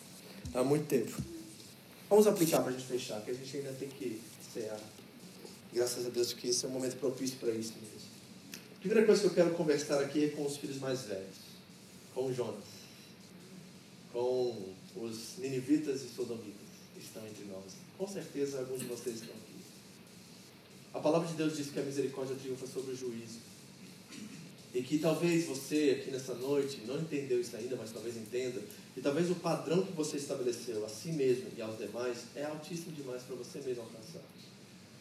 Há 0.54 0.62
muito 0.62 0.86
tempo. 0.86 1.16
Vamos 2.10 2.26
aplicar 2.26 2.60
para 2.60 2.68
a 2.68 2.72
gente 2.72 2.86
fechar, 2.86 3.22
que 3.22 3.30
a 3.30 3.34
gente 3.34 3.56
ainda 3.56 3.72
tem 3.72 3.88
que 3.88 4.20
encerrar. 4.40 4.80
Graças 5.72 6.04
a 6.04 6.10
Deus 6.10 6.34
que 6.34 6.48
esse 6.48 6.66
é 6.66 6.68
um 6.68 6.72
momento 6.72 6.96
propício 6.96 7.38
para 7.38 7.50
isso 7.50 7.72
mesmo. 7.80 8.12
A 8.76 8.78
primeira 8.80 9.06
coisa 9.06 9.22
que 9.22 9.26
eu 9.28 9.34
quero 9.34 9.54
conversar 9.54 10.00
aqui 10.02 10.24
é 10.24 10.28
com 10.28 10.44
os 10.44 10.58
filhos 10.58 10.76
mais 10.78 11.02
velhos, 11.02 11.36
com 12.14 12.26
o 12.26 12.34
Jonas, 12.34 12.64
com 14.12 14.74
os 14.96 15.38
ninivitas 15.38 16.02
e 16.02 16.08
sodomitas 16.08 16.60
que 16.92 17.00
estão 17.00 17.26
entre 17.26 17.44
nós. 17.44 17.72
Com 17.96 18.06
certeza 18.06 18.58
alguns 18.58 18.80
de 18.80 18.86
vocês 18.86 19.22
estão. 19.22 19.41
A 20.94 21.00
palavra 21.00 21.26
de 21.26 21.34
Deus 21.34 21.56
diz 21.56 21.70
que 21.70 21.80
a 21.80 21.82
misericórdia 21.82 22.36
triunfa 22.36 22.66
sobre 22.66 22.92
o 22.92 22.96
juízo. 22.96 23.38
E 24.74 24.82
que 24.82 24.98
talvez 24.98 25.46
você 25.46 25.98
aqui 25.98 26.10
nessa 26.10 26.34
noite 26.34 26.82
não 26.86 26.98
entendeu 26.98 27.40
isso 27.40 27.54
ainda, 27.56 27.76
mas 27.76 27.92
talvez 27.92 28.16
entenda, 28.16 28.60
que 28.94 29.00
talvez 29.00 29.30
o 29.30 29.34
padrão 29.34 29.84
que 29.84 29.92
você 29.92 30.16
estabeleceu 30.16 30.84
a 30.84 30.88
si 30.88 31.12
mesmo 31.12 31.48
e 31.56 31.60
aos 31.60 31.78
demais 31.78 32.18
é 32.34 32.44
altíssimo 32.44 32.92
demais 32.92 33.22
para 33.22 33.36
você 33.36 33.60
mesmo 33.60 33.82
alcançar. 33.82 34.22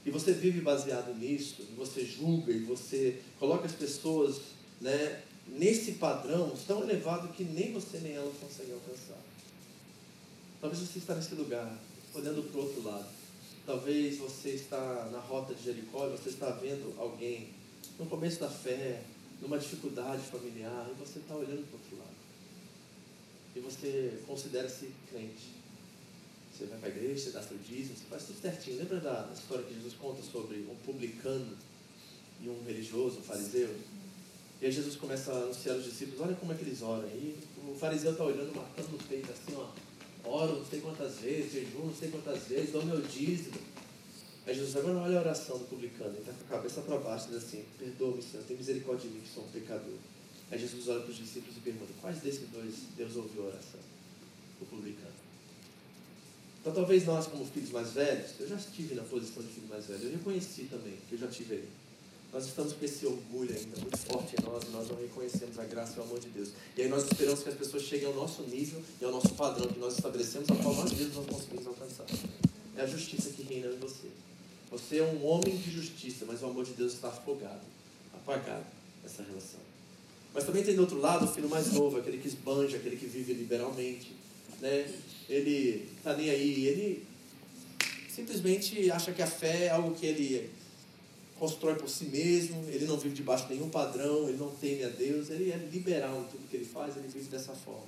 E 0.05 0.09
você 0.09 0.33
vive 0.33 0.61
baseado 0.61 1.13
nisso, 1.17 1.61
e 1.61 1.75
você 1.75 2.03
julga, 2.03 2.51
e 2.51 2.59
você 2.59 3.21
coloca 3.39 3.65
as 3.65 3.73
pessoas 3.73 4.41
né, 4.81 5.21
nesse 5.47 5.93
padrão 5.93 6.53
tão 6.67 6.83
elevado 6.83 7.29
que 7.29 7.43
nem 7.43 7.71
você 7.71 7.99
nem 7.99 8.13
elas 8.13 8.35
conseguem 8.37 8.73
alcançar. 8.73 9.21
Talvez 10.59 10.81
você 10.81 10.99
está 10.99 11.15
nesse 11.15 11.35
lugar, 11.35 11.79
olhando 12.13 12.43
para 12.43 12.59
o 12.59 12.63
outro 12.63 12.83
lado. 12.83 13.20
Talvez 13.65 14.17
você 14.17 14.49
está 14.49 15.09
na 15.11 15.19
rota 15.19 15.53
de 15.53 15.63
Jericó 15.63 16.07
e 16.07 16.11
você 16.11 16.29
está 16.29 16.49
vendo 16.49 16.93
alguém 16.99 17.49
no 17.99 18.05
começo 18.05 18.39
da 18.39 18.49
fé, 18.49 19.03
numa 19.41 19.57
dificuldade 19.57 20.21
familiar, 20.23 20.89
e 20.89 20.99
você 20.99 21.19
está 21.19 21.35
olhando 21.35 21.67
para 21.67 21.77
o 21.77 21.79
outro 21.79 21.97
lado. 21.97 22.15
E 23.55 23.59
você 23.59 24.21
considera-se 24.25 24.91
crente. 25.09 25.61
Você 26.51 26.65
vai 26.65 26.79
para 26.79 26.89
a 26.89 26.91
igreja, 26.91 27.23
você 27.25 27.31
dá 27.31 27.41
seu 27.41 27.57
dízimo, 27.57 27.95
você 27.97 28.05
faz 28.05 28.23
tudo 28.23 28.41
certinho. 28.41 28.77
Lembra 28.77 28.99
da 28.99 29.29
história 29.33 29.63
que 29.63 29.73
Jesus 29.73 29.93
conta 29.93 30.21
sobre 30.21 30.57
um 30.59 30.75
publicano 30.85 31.57
e 32.41 32.49
um 32.49 32.63
religioso, 32.65 33.19
um 33.19 33.23
fariseu? 33.23 33.75
E 34.61 34.65
aí 34.65 34.71
Jesus 34.71 34.95
começa 34.95 35.31
a 35.31 35.37
anunciar 35.37 35.75
aos 35.75 35.85
discípulos, 35.85 36.21
olha 36.21 36.35
como 36.35 36.51
é 36.51 36.55
que 36.55 36.63
eles 36.63 36.81
oram. 36.81 37.07
E 37.07 37.35
o 37.67 37.75
fariseu 37.75 38.11
está 38.11 38.23
olhando, 38.23 38.55
matando 38.55 38.89
no 38.89 38.97
peito 38.99 39.31
assim, 39.31 39.55
ó. 39.55 39.69
Oro 40.23 40.57
não 40.57 40.65
sei 40.65 40.81
quantas 40.81 41.19
vezes, 41.19 41.51
jejum 41.51 41.85
não 41.85 41.95
sei 41.95 42.09
quantas 42.09 42.43
vezes, 42.43 42.71
dou 42.71 42.85
meu 42.85 43.01
dízimo. 43.01 43.57
Aí 44.45 44.55
Jesus 44.55 44.75
agora 44.75 44.97
olha 44.99 45.17
a 45.17 45.21
oração 45.21 45.57
do 45.57 45.65
publicano, 45.65 46.11
ele 46.11 46.19
está 46.19 46.33
com 46.33 46.53
a 46.53 46.57
cabeça 46.57 46.81
para 46.81 46.97
baixo, 46.97 47.27
diz 47.27 47.37
assim, 47.37 47.63
perdoa-me, 47.77 48.21
Senhor, 48.21 48.43
tem 48.45 48.57
misericórdia 48.57 49.09
de 49.09 49.15
mim, 49.15 49.21
que 49.21 49.29
sou 49.29 49.43
um 49.43 49.49
pecador. 49.49 49.97
Aí 50.49 50.59
Jesus 50.59 50.87
olha 50.87 51.01
para 51.01 51.11
os 51.11 51.17
discípulos 51.17 51.57
e 51.57 51.59
pergunta, 51.59 51.91
quais 52.01 52.19
desses 52.19 52.49
dois 52.49 52.73
Deus 52.97 53.15
ouviu 53.15 53.43
a 53.43 53.45
oração? 53.47 53.79
O 54.59 54.65
publicano. 54.65 55.13
Então 56.59 56.73
talvez 56.73 57.05
nós, 57.05 57.27
como 57.27 57.45
filhos 57.45 57.71
mais 57.71 57.91
velhos, 57.93 58.31
eu 58.39 58.47
já 58.47 58.55
estive 58.55 58.95
na 58.95 59.03
posição 59.03 59.41
de 59.41 59.49
filho 59.49 59.67
mais 59.67 59.85
velho, 59.85 60.03
eu 60.03 60.11
reconheci 60.11 60.63
também 60.63 60.97
que 61.07 61.15
eu 61.15 61.19
já 61.19 61.27
tive 61.27 61.55
aí. 61.55 61.69
Nós 62.33 62.45
estamos 62.45 62.71
com 62.71 62.85
esse 62.85 63.05
orgulho 63.05 63.53
ainda 63.53 63.77
muito 63.81 63.97
forte 63.97 64.35
em 64.39 64.45
nós 64.45 64.63
e 64.63 64.69
nós 64.69 64.87
não 64.87 64.95
reconhecemos 64.95 65.59
a 65.59 65.65
graça 65.65 65.95
e 65.97 65.99
o 65.99 66.03
amor 66.03 66.19
de 66.19 66.29
Deus. 66.29 66.49
E 66.77 66.81
aí 66.81 66.87
nós 66.87 67.03
esperamos 67.03 67.43
que 67.43 67.49
as 67.49 67.55
pessoas 67.55 67.83
cheguem 67.83 68.07
ao 68.07 68.13
nosso 68.13 68.43
nível 68.43 68.81
e 69.01 69.05
ao 69.05 69.11
nosso 69.11 69.33
padrão 69.33 69.67
que 69.67 69.79
nós 69.79 69.95
estabelecemos, 69.95 70.49
ao 70.49 70.55
qual 70.57 70.73
nós 70.75 70.93
mesmos 70.93 71.15
não 71.15 71.25
conseguimos 71.25 71.67
alcançar. 71.67 72.05
É 72.77 72.81
a 72.81 72.85
justiça 72.85 73.31
que 73.31 73.43
reina 73.43 73.67
em 73.67 73.77
você. 73.77 74.07
Você 74.69 74.99
é 74.99 75.03
um 75.03 75.25
homem 75.25 75.57
de 75.57 75.69
justiça, 75.69 76.23
mas 76.25 76.41
o 76.41 76.45
amor 76.45 76.63
de 76.63 76.71
Deus 76.71 76.93
está 76.93 77.09
afogado, 77.09 77.59
apagado 78.13 78.65
nessa 79.03 79.23
relação. 79.23 79.59
Mas 80.33 80.45
também 80.45 80.63
tem 80.63 80.73
do 80.73 80.81
outro 80.83 81.01
lado 81.01 81.25
o 81.25 81.27
filho 81.27 81.49
mais 81.49 81.73
novo, 81.73 81.97
aquele 81.97 82.17
que 82.17 82.29
esbanja, 82.29 82.77
aquele 82.77 82.95
que 82.95 83.07
vive 83.07 83.33
liberalmente. 83.33 84.15
Né? 84.61 84.89
Ele 85.27 85.89
está 85.97 86.15
nem 86.15 86.29
aí, 86.29 86.65
ele 86.65 87.05
simplesmente 88.09 88.89
acha 88.89 89.11
que 89.11 89.21
a 89.21 89.27
fé 89.27 89.65
é 89.65 89.69
algo 89.69 89.93
que 89.93 90.05
ele 90.05 90.49
constrói 91.41 91.73
por 91.73 91.89
si 91.89 92.05
mesmo, 92.05 92.63
ele 92.69 92.85
não 92.85 92.99
vive 92.99 93.15
debaixo 93.15 93.47
de 93.47 93.55
nenhum 93.55 93.67
padrão, 93.67 94.29
ele 94.29 94.37
não 94.37 94.51
teme 94.51 94.83
a 94.83 94.89
Deus, 94.89 95.31
ele 95.31 95.51
é 95.51 95.57
liberal 95.57 96.21
em 96.21 96.25
tudo 96.25 96.47
que 96.47 96.55
ele 96.55 96.65
faz, 96.65 96.95
ele 96.95 97.07
vive 97.07 97.29
dessa 97.29 97.51
forma. 97.51 97.87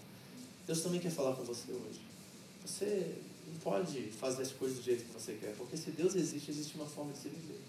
Deus 0.66 0.82
também 0.82 1.00
quer 1.00 1.12
falar 1.12 1.36
com 1.36 1.44
você 1.44 1.72
hoje. 1.72 2.02
Você 2.66 3.14
não 3.48 3.60
pode 3.60 4.10
fazer 4.20 4.42
as 4.42 4.52
coisas 4.54 4.80
do 4.80 4.84
jeito 4.84 5.06
que 5.06 5.14
você 5.14 5.34
quer, 5.34 5.54
porque 5.56 5.78
se 5.78 5.92
Deus 5.92 6.16
existe, 6.16 6.50
existe 6.50 6.74
uma 6.74 6.88
forma 6.88 7.14
de 7.14 7.20
se 7.20 7.30
viver. 7.30 7.60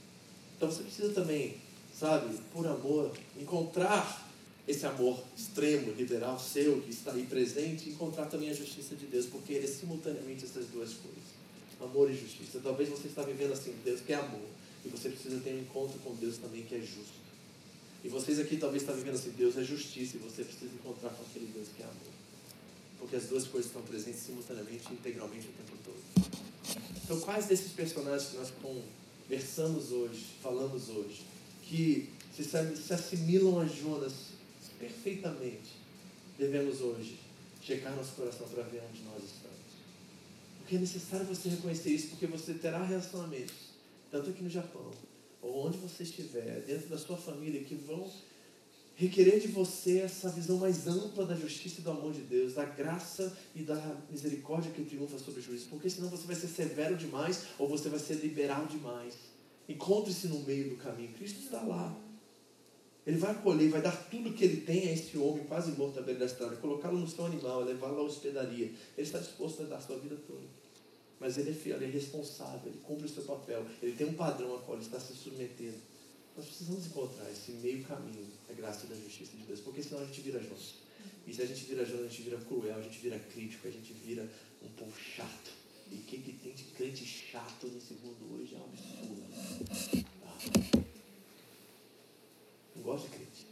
Então 0.57 0.71
você 0.71 0.85
precisa 0.85 1.13
também, 1.13 1.59
sabe, 1.95 2.35
por 2.51 2.67
amor, 2.67 3.13
encontrar 3.39 4.27
esse 4.67 4.87
amor 4.87 5.23
extremo, 5.37 5.93
liberal 5.93 6.41
seu, 6.41 6.81
que 6.81 6.93
está 6.93 7.13
aí 7.13 7.27
presente, 7.27 7.91
e 7.91 7.93
encontrar 7.93 8.25
também 8.25 8.49
a 8.49 8.55
justiça 8.55 8.97
de 8.97 9.05
Deus, 9.05 9.27
porque 9.27 9.53
ele 9.53 9.67
é 9.67 9.69
simultaneamente 9.69 10.47
essas 10.47 10.65
duas 10.69 10.95
coisas. 10.95 11.35
Amor 11.79 12.11
e 12.11 12.17
justiça. 12.17 12.59
Talvez 12.65 12.89
você 12.89 13.09
está 13.09 13.21
vivendo 13.21 13.53
assim, 13.53 13.75
Deus 13.85 14.01
quer 14.01 14.15
amor, 14.15 14.54
e 14.85 14.89
você 14.89 15.09
precisa 15.09 15.41
ter 15.41 15.55
um 15.55 15.61
encontro 15.61 15.99
com 16.01 16.15
Deus 16.17 16.39
também 16.39 16.63
que 16.63 16.75
é 16.75 16.81
justo. 16.81 17.25
E 18.05 18.09
vocês 18.09 18.39
aqui 18.39 18.57
talvez 18.57 18.83
estão 18.83 18.95
vivendo 18.95 19.15
assim, 19.15 19.31
Deus 19.31 19.57
é 19.57 19.65
justiça, 19.65 20.17
e 20.17 20.21
você 20.21 20.45
precisa 20.45 20.73
encontrar 20.75 21.11
com 21.11 21.23
aquele 21.23 21.47
Deus 21.47 21.69
que 21.75 21.83
é 21.83 21.87
amor. 21.87 22.13
Porque 22.99 23.17
as 23.17 23.25
duas 23.25 23.47
coisas 23.47 23.71
estão 23.71 23.83
presentes 23.83 24.21
simultaneamente 24.21 24.93
integralmente 24.93 25.49
o 25.49 25.53
tempo 25.53 25.79
todo. 25.85 26.81
Então, 27.03 27.21
quais 27.21 27.47
desses 27.47 27.73
personagens 27.73 28.31
que 28.31 28.37
nós 28.37 28.53
versamos 29.29 29.91
hoje, 29.91 30.27
falamos 30.43 30.89
hoje, 30.89 31.23
que 31.63 32.11
se, 32.37 32.45
se 32.45 32.93
assimilam 32.93 33.61
a 33.61 33.67
Jonas 33.67 34.13
perfeitamente, 34.79 35.79
devemos 36.39 36.81
hoje 36.81 37.19
checar 37.63 37.95
nosso 37.95 38.13
coração 38.13 38.47
para 38.49 38.63
ver 38.65 38.83
onde 38.91 39.03
nós 39.03 39.23
estamos. 39.25 39.55
Porque 40.59 40.77
é 40.77 40.79
necessário 40.79 41.27
você 41.27 41.49
reconhecer 41.49 41.91
isso, 41.91 42.09
porque 42.09 42.27
você 42.27 42.55
terá 42.55 42.83
relacionamentos, 42.85 43.55
tanto 44.15 44.31
aqui 44.31 44.45
no 44.45 44.49
Japão, 44.49 44.93
ou 45.43 45.67
onde 45.67 45.77
você 45.77 46.05
estiver, 46.05 46.61
dentro 46.61 46.89
da 46.89 46.97
sua 46.97 47.17
família, 47.17 47.65
que 47.65 47.75
vão 47.75 48.09
requerer 48.95 49.41
de 49.41 49.49
você 49.49 49.99
essa 49.99 50.29
visão 50.29 50.57
mais 50.57 50.87
ampla 50.87 51.27
da 51.27 51.35
justiça 51.35 51.81
e 51.81 51.83
do 51.83 51.91
amor 51.91 52.13
de 52.13 52.21
Deus, 52.21 52.55
da 52.55 52.65
graça 52.65 53.37
e 53.57 53.63
da 53.65 53.75
misericórdia 54.09 54.71
que 54.71 54.85
triunfa 54.85 55.19
sobre 55.19 55.41
o 55.41 55.43
juízo. 55.43 55.67
Porque 55.69 55.91
senão 55.91 56.09
você 56.09 56.29
vai 56.29 56.37
ser 56.37 56.47
severo 56.47 56.97
demais 56.97 57.47
ou 57.59 57.69
você 57.69 57.89
vai 57.89 57.99
ser 57.99 58.15
liberal 58.15 58.67
demais. 58.67 59.17
Encontre-se 59.69 60.29
no 60.29 60.39
meio 60.45 60.71
do 60.71 60.77
caminho. 60.77 61.13
Cristo 61.15 61.41
está 61.41 61.61
lá. 61.63 61.93
Ele 63.05 63.19
vai 63.19 63.33
acolher, 63.33 63.69
vai 63.69 63.83
dar 63.83 63.97
tudo 64.09 64.33
que 64.33 64.45
ele 64.45 64.61
tem 64.61 64.91
a 64.91 64.93
esse 64.93 65.19
homem 65.19 65.43
quase 65.45 65.73
morto 65.73 65.99
à 65.99 66.03
beira 66.03 66.21
da 66.21 66.27
estrada, 66.27 66.55
colocá-lo 66.57 67.01
no 67.01 67.09
seu 67.09 67.27
animal, 67.27 67.65
levá-lo 67.65 67.99
à 67.99 68.03
hospedaria. 68.05 68.67
Ele 68.67 68.77
está 68.97 69.19
disposto 69.19 69.65
a 69.65 69.67
dar 69.67 69.81
sua 69.81 69.99
vida 69.99 70.17
toda. 70.25 70.47
Mas 71.25 71.39
ele 71.39 71.53
é 71.53 71.55
fiel, 71.55 71.77
ele 71.79 71.87
é 71.87 71.89
responsável, 71.89 72.61
ele 72.67 72.83
cumpre 72.83 73.07
o 73.07 73.09
seu 73.09 73.23
papel, 73.23 73.67
ele 73.83 73.97
tem 73.97 74.07
um 74.07 74.13
padrão 74.13 74.57
a 74.57 74.59
qual 74.61 74.77
ele 74.77 74.85
está 74.85 75.01
se 75.01 75.15
submetendo. 75.15 75.79
Nós 76.37 76.45
precisamos 76.45 76.85
encontrar 76.85 77.31
esse 77.31 77.53
meio 77.53 77.83
caminho 77.83 78.31
da 78.47 78.53
graça 78.53 78.85
e 78.85 78.91
da 78.91 78.95
justiça 78.95 79.35
de 79.35 79.45
Deus, 79.45 79.61
porque 79.61 79.83
senão 79.83 80.03
a 80.03 80.05
gente 80.05 80.21
vira 80.21 80.39
Jonas. 80.39 80.75
E 81.27 81.33
se 81.33 81.41
a 81.41 81.47
gente 81.47 81.65
vira 81.65 81.83
Jonas, 81.83 82.05
a 82.05 82.09
gente 82.09 82.23
vira 82.25 82.37
cruel, 82.37 82.77
a 82.77 82.83
gente 82.83 82.99
vira 82.99 83.19
crítico, 83.19 83.67
a 83.67 83.71
gente 83.71 83.95
vira 83.95 84.31
um 84.63 84.69
povo 84.69 84.93
chato. 85.01 85.51
E 85.91 85.95
o 85.95 86.03
que, 86.03 86.19
que 86.19 86.33
tem 86.35 86.53
de 86.53 86.65
crente 86.65 87.07
chato 87.07 87.69
nesse 87.69 87.95
mundo 87.95 88.35
hoje 88.35 88.55
é 88.55 88.59
um 88.59 88.65
absurdo. 88.65 89.23
Não 92.77 92.83
gosto 92.83 93.05
de 93.09 93.17
crente. 93.17 93.47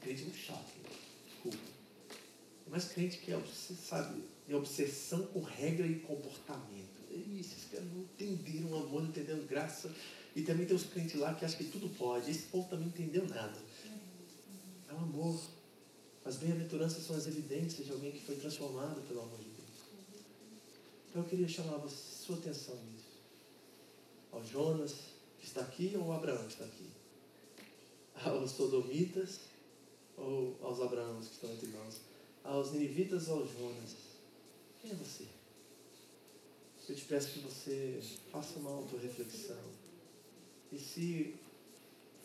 Crente 0.00 0.22
é 0.22 0.24
muito 0.24 0.38
chato, 0.38 0.72
desculpa. 1.24 1.58
Mas 2.66 2.88
crente 2.88 3.18
que 3.18 3.32
é, 3.32 3.40
sabe, 3.88 4.24
é 4.48 4.56
obsessão 4.56 5.26
com 5.26 5.40
regra 5.40 5.86
e 5.86 6.00
comportamento. 6.00 6.98
É 7.10 7.38
esses 7.38 7.64
caras 7.70 7.86
não 7.92 8.02
entenderam 8.02 8.74
amor, 8.78 9.02
não 9.02 9.08
entenderam 9.10 9.44
graça. 9.44 9.94
E 10.34 10.42
também 10.42 10.66
tem 10.66 10.74
os 10.74 10.84
crentes 10.84 11.16
lá 11.16 11.34
que 11.34 11.44
acham 11.44 11.58
que 11.58 11.64
tudo 11.64 11.88
pode. 11.96 12.30
Esse 12.30 12.44
povo 12.44 12.68
também 12.68 12.86
não 12.86 12.94
entendeu 12.94 13.26
nada. 13.26 13.58
É 14.88 14.92
o 14.94 14.96
amor. 14.96 15.38
As 16.24 16.36
bem-aventuranças 16.36 17.04
são 17.04 17.16
as 17.16 17.26
evidências 17.26 17.86
de 17.86 17.92
alguém 17.92 18.12
que 18.12 18.20
foi 18.20 18.36
transformado 18.36 19.00
pelo 19.06 19.20
amor 19.20 19.38
de 19.38 19.44
Deus. 19.44 19.58
Então 21.08 21.22
eu 21.22 21.28
queria 21.28 21.48
chamar 21.48 21.76
a 21.76 21.88
sua 21.88 22.36
atenção 22.36 22.74
nisso. 22.74 23.08
Ao 24.32 24.44
Jonas 24.44 24.94
que 25.40 25.46
está 25.46 25.60
aqui 25.62 25.92
ou 25.96 26.04
ao 26.04 26.18
Abraão 26.18 26.44
que 26.46 26.52
está 26.52 26.64
aqui? 26.64 26.86
Aos 28.24 28.50
sodomitas 28.50 29.40
ou 30.16 30.58
aos 30.62 30.80
Abraãos 30.80 31.28
que 31.28 31.34
estão 31.34 31.50
entre 31.50 31.68
nós? 31.68 32.00
Aos 32.44 32.72
ninivitas 32.72 33.28
ou 33.28 33.40
aos 33.40 33.52
Jonas? 33.52 34.07
Quem 34.88 34.96
é 34.96 35.04
você? 35.04 35.24
Eu 36.88 36.96
te 36.96 37.04
peço 37.04 37.28
que 37.28 37.40
você 37.40 38.00
faça 38.32 38.58
uma 38.58 38.70
auto-reflexão. 38.70 39.60
E 40.72 40.78
se 40.78 41.34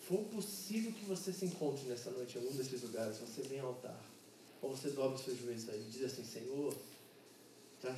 for 0.07 0.23
possível 0.27 0.93
que 0.93 1.03
você 1.03 1.33
se 1.33 1.43
encontre 1.43 1.83
nessa 1.89 2.09
noite 2.11 2.37
em 2.37 2.41
algum 2.41 2.55
desses 2.55 2.81
lugares, 2.81 3.17
você 3.17 3.41
vem 3.41 3.59
ao 3.59 3.67
altar, 3.67 4.01
ou 4.61 4.69
você 4.69 4.91
dobra 4.91 5.15
os 5.15 5.25
seus 5.25 5.39
joelhos 5.39 5.67
aí 5.67 5.81
e 5.81 5.91
diz 5.91 6.05
assim, 6.05 6.23
Senhor, 6.23 6.73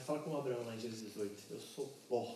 fala 0.04 0.24
com 0.24 0.36
Abraão 0.36 0.66
lá 0.66 0.76
em 0.76 0.80
Gênesis 0.80 1.14
18, 1.14 1.44
eu 1.52 1.60
sou 1.60 1.88
pó. 2.10 2.36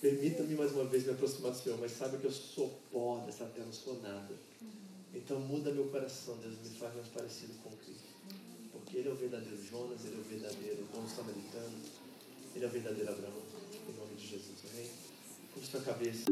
Permita-me 0.00 0.56
mais 0.56 0.72
uma 0.72 0.86
vez 0.86 1.04
me 1.04 1.12
aproximar 1.12 1.52
do 1.52 1.58
Senhor, 1.58 1.78
mas 1.78 1.92
saiba 1.92 2.18
que 2.18 2.26
eu 2.26 2.32
sou 2.32 2.80
pó 2.90 3.22
dessa 3.24 3.44
terra, 3.44 3.66
não 3.66 3.72
sou 3.72 4.02
nada. 4.02 4.34
Então 5.14 5.38
muda 5.38 5.70
meu 5.70 5.88
coração, 5.88 6.36
Deus, 6.38 6.58
me 6.58 6.76
faz 6.76 6.92
mais 6.96 7.06
parecido 7.06 7.54
com 7.62 7.70
Ele 8.94 9.08
é 9.08 9.12
o 9.12 9.16
verdadeiro 9.16 9.58
Jonas, 9.68 10.04
Ele 10.04 10.14
é 10.14 10.20
o 10.20 10.22
verdadeiro 10.22 10.84
bom 10.94 11.02
samaritano, 11.08 11.74
Ele 12.54 12.64
é 12.64 12.68
o 12.68 12.70
verdadeiro 12.70 13.10
Abraão. 13.10 13.42
Em 13.88 13.92
nome 13.98 14.14
de 14.16 14.24
Jesus, 14.24 14.54
amém? 14.72 14.88
Curte 15.52 15.68
sua 15.68 15.80
cabeça. 15.80 16.26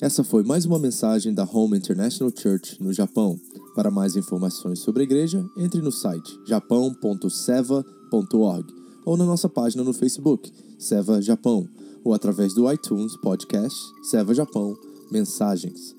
Essa 0.00 0.22
foi 0.22 0.44
mais 0.44 0.64
uma 0.64 0.78
mensagem 0.78 1.34
da 1.34 1.42
Home 1.44 1.76
International 1.76 2.32
Church 2.34 2.80
no 2.80 2.92
Japão. 2.92 3.40
Para 3.74 3.90
mais 3.90 4.14
informações 4.14 4.78
sobre 4.78 5.02
a 5.02 5.04
igreja, 5.04 5.44
entre 5.56 5.82
no 5.82 5.90
site 5.90 6.38
japão.seva.org 6.46 8.72
ou 9.04 9.16
na 9.16 9.24
nossa 9.24 9.48
página 9.48 9.82
no 9.82 9.92
Facebook, 9.92 10.52
Seva 10.78 11.20
Japão, 11.20 11.68
ou 12.04 12.14
através 12.14 12.54
do 12.54 12.72
iTunes 12.72 13.16
Podcast 13.16 13.76
Seva 14.04 14.32
Japão 14.32 14.78
Mensagens. 15.10 15.98